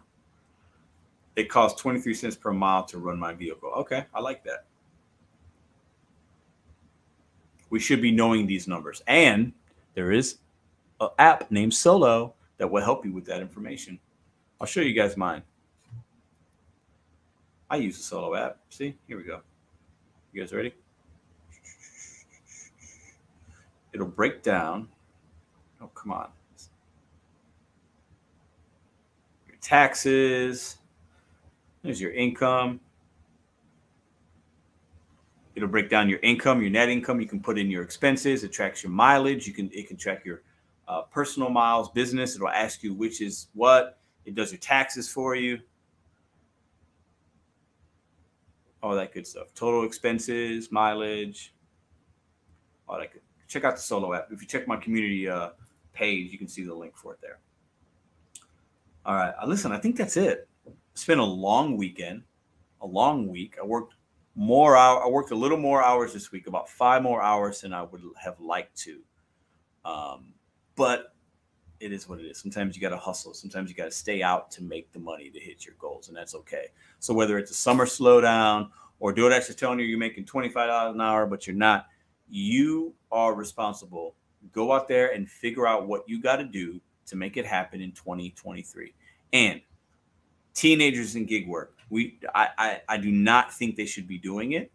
it 1.36 1.50
costs 1.50 1.80
23 1.82 2.14
cents 2.14 2.36
per 2.36 2.50
mile 2.52 2.84
to 2.86 2.98
run 2.98 3.18
my 3.18 3.34
vehicle. 3.34 3.70
Okay, 3.76 4.06
I 4.14 4.20
like 4.20 4.42
that. 4.44 4.64
We 7.68 7.78
should 7.78 8.00
be 8.00 8.10
knowing 8.10 8.46
these 8.46 8.66
numbers. 8.66 9.02
And 9.06 9.52
there 9.94 10.12
is 10.12 10.38
an 11.00 11.10
app 11.18 11.50
named 11.50 11.74
Solo 11.74 12.34
that 12.56 12.70
will 12.70 12.82
help 12.82 13.04
you 13.04 13.12
with 13.12 13.26
that 13.26 13.40
information. 13.40 13.98
I'll 14.60 14.66
show 14.66 14.80
you 14.80 14.94
guys 14.94 15.16
mine. 15.16 15.42
I 17.68 17.76
use 17.76 17.98
the 17.98 18.02
Solo 18.02 18.34
app. 18.34 18.58
See, 18.70 18.96
here 19.06 19.18
we 19.18 19.24
go. 19.24 19.42
You 20.32 20.42
guys 20.42 20.52
ready? 20.52 20.74
It'll 23.92 24.06
break 24.06 24.42
down. 24.42 24.88
Oh, 25.80 25.88
come 25.88 26.12
on. 26.12 26.28
Your 29.48 29.56
taxes. 29.60 30.78
There's 31.82 32.00
your 32.00 32.12
income. 32.12 32.80
It'll 35.54 35.68
break 35.68 35.90
down 35.90 36.08
your 36.08 36.20
income, 36.20 36.60
your 36.60 36.70
net 36.70 36.88
income. 36.88 37.20
You 37.20 37.26
can 37.26 37.40
put 37.40 37.58
in 37.58 37.70
your 37.70 37.82
expenses. 37.82 38.44
It 38.44 38.52
tracks 38.52 38.82
your 38.82 38.92
mileage. 38.92 39.46
You 39.46 39.52
can 39.52 39.70
it 39.72 39.88
can 39.88 39.96
track 39.96 40.24
your 40.24 40.42
uh, 40.88 41.02
personal 41.02 41.50
miles, 41.50 41.90
business. 41.90 42.36
It'll 42.36 42.48
ask 42.48 42.82
you 42.82 42.94
which 42.94 43.20
is 43.20 43.48
what. 43.54 43.98
It 44.24 44.34
does 44.34 44.52
your 44.52 44.58
taxes 44.60 45.10
for 45.10 45.34
you. 45.34 45.58
All 48.82 48.94
that 48.94 49.12
good 49.12 49.26
stuff. 49.26 49.52
Total 49.54 49.84
expenses, 49.84 50.70
mileage, 50.70 51.52
all 52.88 52.98
that 52.98 53.12
good. 53.12 53.22
Check 53.50 53.64
out 53.64 53.74
the 53.74 53.82
Solo 53.82 54.14
app. 54.14 54.28
If 54.30 54.40
you 54.40 54.46
check 54.46 54.68
my 54.68 54.76
community 54.76 55.28
uh, 55.28 55.50
page, 55.92 56.30
you 56.30 56.38
can 56.38 56.46
see 56.46 56.62
the 56.62 56.72
link 56.72 56.96
for 56.96 57.14
it 57.14 57.20
there. 57.20 57.40
All 59.04 59.16
right. 59.16 59.34
Uh, 59.42 59.46
listen, 59.46 59.72
I 59.72 59.78
think 59.78 59.96
that's 59.96 60.16
it. 60.16 60.48
It's 60.92 61.04
been 61.04 61.18
a 61.18 61.24
long 61.24 61.76
weekend, 61.76 62.22
a 62.80 62.86
long 62.86 63.26
week. 63.26 63.56
I 63.60 63.66
worked 63.66 63.94
more 64.36 64.76
hour. 64.76 65.04
I 65.04 65.08
worked 65.08 65.32
a 65.32 65.34
little 65.34 65.58
more 65.58 65.82
hours 65.82 66.12
this 66.12 66.30
week, 66.30 66.46
about 66.46 66.68
five 66.68 67.02
more 67.02 67.20
hours 67.20 67.62
than 67.62 67.72
I 67.72 67.82
would 67.82 68.02
have 68.22 68.38
liked 68.38 68.78
to. 68.82 69.00
Um, 69.84 70.32
but 70.76 71.12
it 71.80 71.92
is 71.92 72.08
what 72.08 72.20
it 72.20 72.26
is. 72.26 72.38
Sometimes 72.38 72.76
you 72.76 72.80
got 72.80 72.90
to 72.90 72.98
hustle. 72.98 73.34
Sometimes 73.34 73.68
you 73.68 73.74
got 73.74 73.86
to 73.86 73.90
stay 73.90 74.22
out 74.22 74.52
to 74.52 74.62
make 74.62 74.92
the 74.92 75.00
money 75.00 75.28
to 75.28 75.40
hit 75.40 75.66
your 75.66 75.74
goals, 75.80 76.06
and 76.06 76.16
that's 76.16 76.36
okay. 76.36 76.66
So 77.00 77.12
whether 77.12 77.36
it's 77.36 77.50
a 77.50 77.54
summer 77.54 77.86
slowdown 77.86 78.68
or 79.00 79.12
do 79.12 79.22
DoorDash 79.22 79.50
is 79.50 79.56
telling 79.56 79.80
you 79.80 79.86
you're 79.86 79.98
making 79.98 80.26
twenty 80.26 80.50
five 80.50 80.68
dollars 80.68 80.94
an 80.94 81.00
hour, 81.00 81.26
but 81.26 81.48
you're 81.48 81.56
not, 81.56 81.86
you 82.30 82.94
are 83.12 83.34
responsible. 83.34 84.14
Go 84.52 84.72
out 84.72 84.88
there 84.88 85.12
and 85.12 85.28
figure 85.28 85.66
out 85.66 85.86
what 85.86 86.08
you 86.08 86.22
got 86.22 86.36
to 86.36 86.44
do 86.44 86.80
to 87.06 87.16
make 87.16 87.36
it 87.36 87.44
happen 87.44 87.80
in 87.80 87.92
2023. 87.92 88.94
And 89.32 89.60
teenagers 90.54 91.16
in 91.16 91.24
gig 91.24 91.48
work. 91.48 91.76
We 91.88 92.18
I, 92.34 92.48
I, 92.58 92.80
I 92.88 92.96
do 92.96 93.10
not 93.10 93.52
think 93.52 93.76
they 93.76 93.86
should 93.86 94.06
be 94.06 94.18
doing 94.18 94.52
it. 94.52 94.70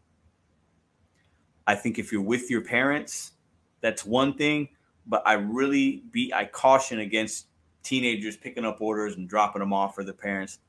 I 1.68 1.76
think 1.76 1.98
if 1.98 2.12
you're 2.12 2.22
with 2.22 2.50
your 2.50 2.62
parents, 2.62 3.34
that's 3.82 4.06
one 4.06 4.36
thing. 4.36 4.70
But 5.08 5.24
I 5.26 5.34
really 5.34 6.04
be 6.12 6.34
I 6.34 6.46
caution 6.46 7.00
against 7.00 7.48
teenagers 7.84 8.36
picking 8.36 8.66
up 8.66 8.82
orders 8.82 9.16
and 9.16 9.30
dropping 9.30 9.60
them 9.60 9.74
off 9.74 9.96
for 9.96 10.04
the 10.04 10.14
parents. 10.14 10.60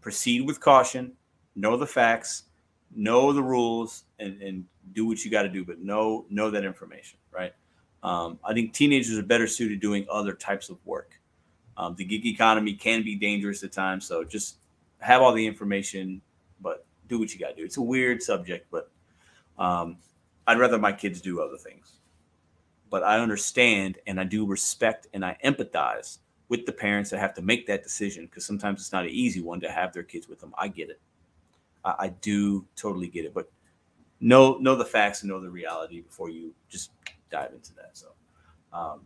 Proceed 0.00 0.46
with 0.46 0.60
caution, 0.60 1.12
know 1.54 1.76
the 1.76 1.86
facts, 1.86 2.44
know 2.94 3.32
the 3.32 3.42
rules, 3.42 4.04
and, 4.18 4.40
and 4.42 4.64
do 4.92 5.06
what 5.06 5.24
you 5.24 5.30
got 5.30 5.42
to 5.42 5.48
do, 5.48 5.64
but 5.64 5.80
know 5.80 6.26
know 6.30 6.50
that 6.50 6.64
information, 6.64 7.18
right? 7.32 7.52
Um, 8.02 8.38
I 8.44 8.52
think 8.52 8.72
teenagers 8.72 9.18
are 9.18 9.22
better 9.22 9.46
suited 9.46 9.80
doing 9.80 10.06
other 10.10 10.34
types 10.34 10.68
of 10.68 10.78
work. 10.84 11.20
Um, 11.76 11.94
the 11.96 12.04
gig 12.04 12.26
economy 12.26 12.74
can 12.74 13.02
be 13.02 13.16
dangerous 13.16 13.64
at 13.64 13.72
times, 13.72 14.06
so 14.06 14.22
just 14.24 14.58
have 14.98 15.22
all 15.22 15.32
the 15.32 15.46
information, 15.46 16.20
but 16.60 16.86
do 17.08 17.18
what 17.18 17.32
you 17.32 17.40
got 17.40 17.50
to 17.50 17.56
do. 17.56 17.64
It's 17.64 17.76
a 17.76 17.82
weird 17.82 18.22
subject, 18.22 18.66
but 18.70 18.90
um, 19.58 19.96
I'd 20.46 20.58
rather 20.58 20.78
my 20.78 20.92
kids 20.92 21.20
do 21.20 21.40
other 21.40 21.56
things. 21.56 21.94
But 22.90 23.02
I 23.02 23.18
understand 23.18 23.98
and 24.06 24.20
I 24.20 24.24
do 24.24 24.46
respect 24.46 25.08
and 25.12 25.24
I 25.24 25.36
empathize 25.44 26.18
with 26.48 26.66
the 26.66 26.72
parents 26.72 27.10
that 27.10 27.18
have 27.18 27.34
to 27.34 27.42
make 27.42 27.66
that 27.66 27.82
decision 27.82 28.26
because 28.26 28.44
sometimes 28.44 28.80
it's 28.80 28.92
not 28.92 29.04
an 29.04 29.10
easy 29.10 29.40
one 29.40 29.60
to 29.60 29.70
have 29.70 29.92
their 29.92 30.02
kids 30.02 30.28
with 30.28 30.40
them. 30.40 30.54
I 30.56 30.68
get 30.68 30.90
it. 30.90 31.00
I, 31.84 31.94
I 31.98 32.08
do 32.08 32.66
totally 32.76 33.08
get 33.08 33.24
it, 33.24 33.34
but 33.34 33.50
know 34.24 34.56
know 34.58 34.74
the 34.74 34.84
facts 34.84 35.22
and 35.22 35.30
know 35.30 35.38
the 35.40 35.50
reality 35.50 36.00
before 36.00 36.30
you 36.30 36.54
just 36.68 36.90
dive 37.30 37.52
into 37.52 37.74
that. 37.74 37.90
So. 37.92 38.08
Um, 38.72 39.02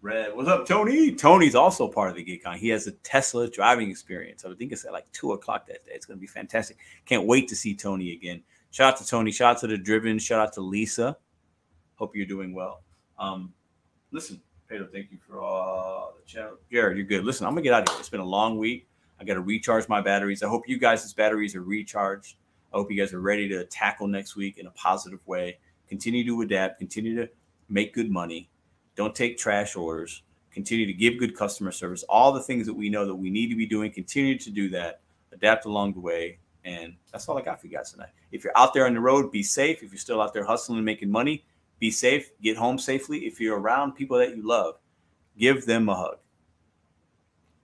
Red, 0.00 0.34
what's 0.34 0.48
up, 0.48 0.66
Tony? 0.66 1.12
Tony's 1.14 1.54
also 1.54 1.86
part 1.86 2.10
of 2.10 2.16
the 2.16 2.24
GeekCon. 2.24 2.56
He 2.56 2.68
has 2.70 2.88
a 2.88 2.90
Tesla 2.90 3.48
driving 3.48 3.88
experience. 3.88 4.44
I 4.44 4.52
think 4.54 4.72
it's 4.72 4.84
at 4.84 4.92
like 4.92 5.10
two 5.12 5.30
o'clock 5.30 5.64
that 5.68 5.84
day. 5.84 5.92
It's 5.94 6.06
going 6.06 6.18
to 6.18 6.20
be 6.20 6.26
fantastic. 6.26 6.76
Can't 7.06 7.24
wait 7.24 7.46
to 7.48 7.56
see 7.56 7.76
Tony 7.76 8.12
again. 8.12 8.42
Shout 8.72 8.94
out 8.94 8.98
to 8.98 9.06
Tony. 9.06 9.30
Shout 9.30 9.56
out 9.56 9.60
to 9.60 9.68
the 9.68 9.78
Driven. 9.78 10.18
Shout 10.18 10.40
out 10.40 10.52
to 10.54 10.60
Lisa. 10.60 11.16
Hope 11.94 12.16
you're 12.16 12.26
doing 12.26 12.52
well. 12.52 12.82
Um, 13.16 13.52
listen, 14.10 14.42
Pedro, 14.68 14.88
thank 14.92 15.12
you 15.12 15.18
for 15.24 15.40
all 15.40 16.14
the 16.18 16.26
chat. 16.26 16.50
Jared, 16.72 16.96
you're 16.96 17.06
good. 17.06 17.24
Listen, 17.24 17.46
I'm 17.46 17.52
gonna 17.52 17.62
get 17.62 17.72
out 17.72 17.88
of 17.88 17.90
here. 17.90 18.00
It's 18.00 18.08
been 18.08 18.18
a 18.18 18.24
long 18.24 18.58
week. 18.58 18.88
I 19.20 19.24
got 19.24 19.34
to 19.34 19.40
recharge 19.40 19.88
my 19.88 20.00
batteries. 20.00 20.42
I 20.42 20.48
hope 20.48 20.68
you 20.68 20.78
guys' 20.78 21.12
batteries 21.12 21.54
are 21.54 21.62
recharged. 21.62 22.38
I 22.72 22.76
hope 22.76 22.90
you 22.90 22.98
guys 22.98 23.12
are 23.12 23.20
ready 23.20 23.48
to 23.48 23.64
tackle 23.64 24.06
next 24.06 24.36
week 24.36 24.58
in 24.58 24.66
a 24.66 24.70
positive 24.72 25.20
way. 25.26 25.58
Continue 25.88 26.24
to 26.26 26.42
adapt. 26.42 26.78
Continue 26.78 27.14
to 27.16 27.28
make 27.68 27.94
good 27.94 28.10
money 28.10 28.48
don't 28.94 29.14
take 29.14 29.38
trash 29.38 29.76
orders, 29.76 30.22
continue 30.50 30.86
to 30.86 30.92
give 30.92 31.18
good 31.18 31.36
customer 31.36 31.72
service, 31.72 32.02
all 32.04 32.32
the 32.32 32.42
things 32.42 32.66
that 32.66 32.74
we 32.74 32.90
know 32.90 33.06
that 33.06 33.14
we 33.14 33.30
need 33.30 33.48
to 33.48 33.56
be 33.56 33.66
doing, 33.66 33.90
continue 33.90 34.38
to 34.38 34.50
do 34.50 34.68
that, 34.70 35.00
adapt 35.32 35.64
along 35.64 35.94
the 35.94 36.00
way. 36.00 36.38
And 36.64 36.94
that's 37.10 37.28
all 37.28 37.38
I 37.38 37.42
got 37.42 37.60
for 37.60 37.66
you 37.66 37.76
guys 37.76 37.92
tonight. 37.92 38.10
If 38.30 38.44
you're 38.44 38.56
out 38.56 38.72
there 38.72 38.86
on 38.86 38.94
the 38.94 39.00
road, 39.00 39.32
be 39.32 39.42
safe. 39.42 39.82
If 39.82 39.90
you're 39.90 39.98
still 39.98 40.20
out 40.20 40.32
there 40.32 40.44
hustling 40.44 40.78
and 40.78 40.84
making 40.84 41.10
money, 41.10 41.44
be 41.80 41.90
safe, 41.90 42.30
get 42.40 42.56
home 42.56 42.78
safely. 42.78 43.20
If 43.20 43.40
you're 43.40 43.58
around 43.58 43.92
people 43.92 44.18
that 44.18 44.36
you 44.36 44.46
love, 44.46 44.76
give 45.36 45.66
them 45.66 45.88
a 45.88 45.96
hug. 45.96 46.18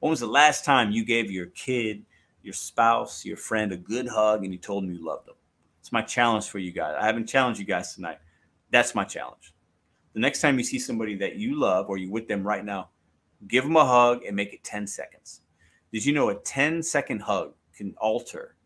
When 0.00 0.10
was 0.10 0.20
the 0.20 0.26
last 0.26 0.64
time 0.64 0.90
you 0.90 1.04
gave 1.04 1.30
your 1.30 1.46
kid, 1.46 2.04
your 2.48 2.54
spouse, 2.54 3.26
your 3.26 3.36
friend 3.36 3.72
a 3.72 3.76
good 3.76 4.08
hug 4.08 4.42
and 4.42 4.54
you 4.54 4.58
told 4.58 4.82
them 4.82 4.90
you 4.90 5.04
loved 5.04 5.28
them? 5.28 5.34
It's 5.80 5.92
my 5.92 6.00
challenge 6.00 6.48
for 6.48 6.58
you 6.58 6.72
guys. 6.72 6.96
I 6.98 7.04
haven't 7.04 7.26
challenged 7.26 7.60
you 7.60 7.66
guys 7.66 7.94
tonight. 7.94 8.18
That's 8.70 8.94
my 8.94 9.04
challenge. 9.04 9.52
The 10.14 10.20
next 10.20 10.40
time 10.40 10.56
you 10.56 10.64
see 10.64 10.78
somebody 10.78 11.14
that 11.16 11.36
you 11.36 11.60
love 11.60 11.90
or 11.90 11.98
you're 11.98 12.10
with 12.10 12.26
them 12.26 12.42
right 12.42 12.64
now, 12.64 12.88
give 13.48 13.64
them 13.64 13.76
a 13.76 13.84
hug 13.84 14.24
and 14.24 14.34
make 14.34 14.54
it 14.54 14.64
10 14.64 14.86
seconds. 14.86 15.42
Did 15.92 16.06
you 16.06 16.14
know 16.14 16.30
a 16.30 16.36
10 16.36 16.82
second 16.82 17.20
hug 17.20 17.52
can 17.76 17.94
alter 17.98 18.56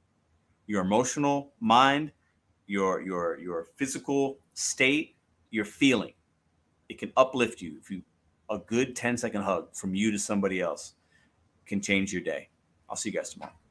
your 0.67 0.83
emotional 0.83 1.53
mind, 1.59 2.13
your 2.67 3.01
your 3.03 3.39
your 3.39 3.67
physical 3.77 4.39
state, 4.55 5.17
your 5.51 5.65
feeling? 5.65 6.15
It 6.89 6.99
can 6.99 7.13
uplift 7.17 7.61
you 7.61 7.79
if 7.81 7.91
you 7.91 8.03
a 8.49 8.59
good 8.59 8.95
10 8.95 9.17
second 9.17 9.43
hug 9.43 9.75
from 9.75 9.95
you 9.95 10.13
to 10.13 10.19
somebody 10.19 10.61
else 10.61 10.95
can 11.67 11.81
change 11.81 12.13
your 12.13 12.23
day. 12.23 12.49
I'll 12.89 12.97
see 12.97 13.11
you 13.11 13.17
guys 13.17 13.31
tomorrow. 13.31 13.62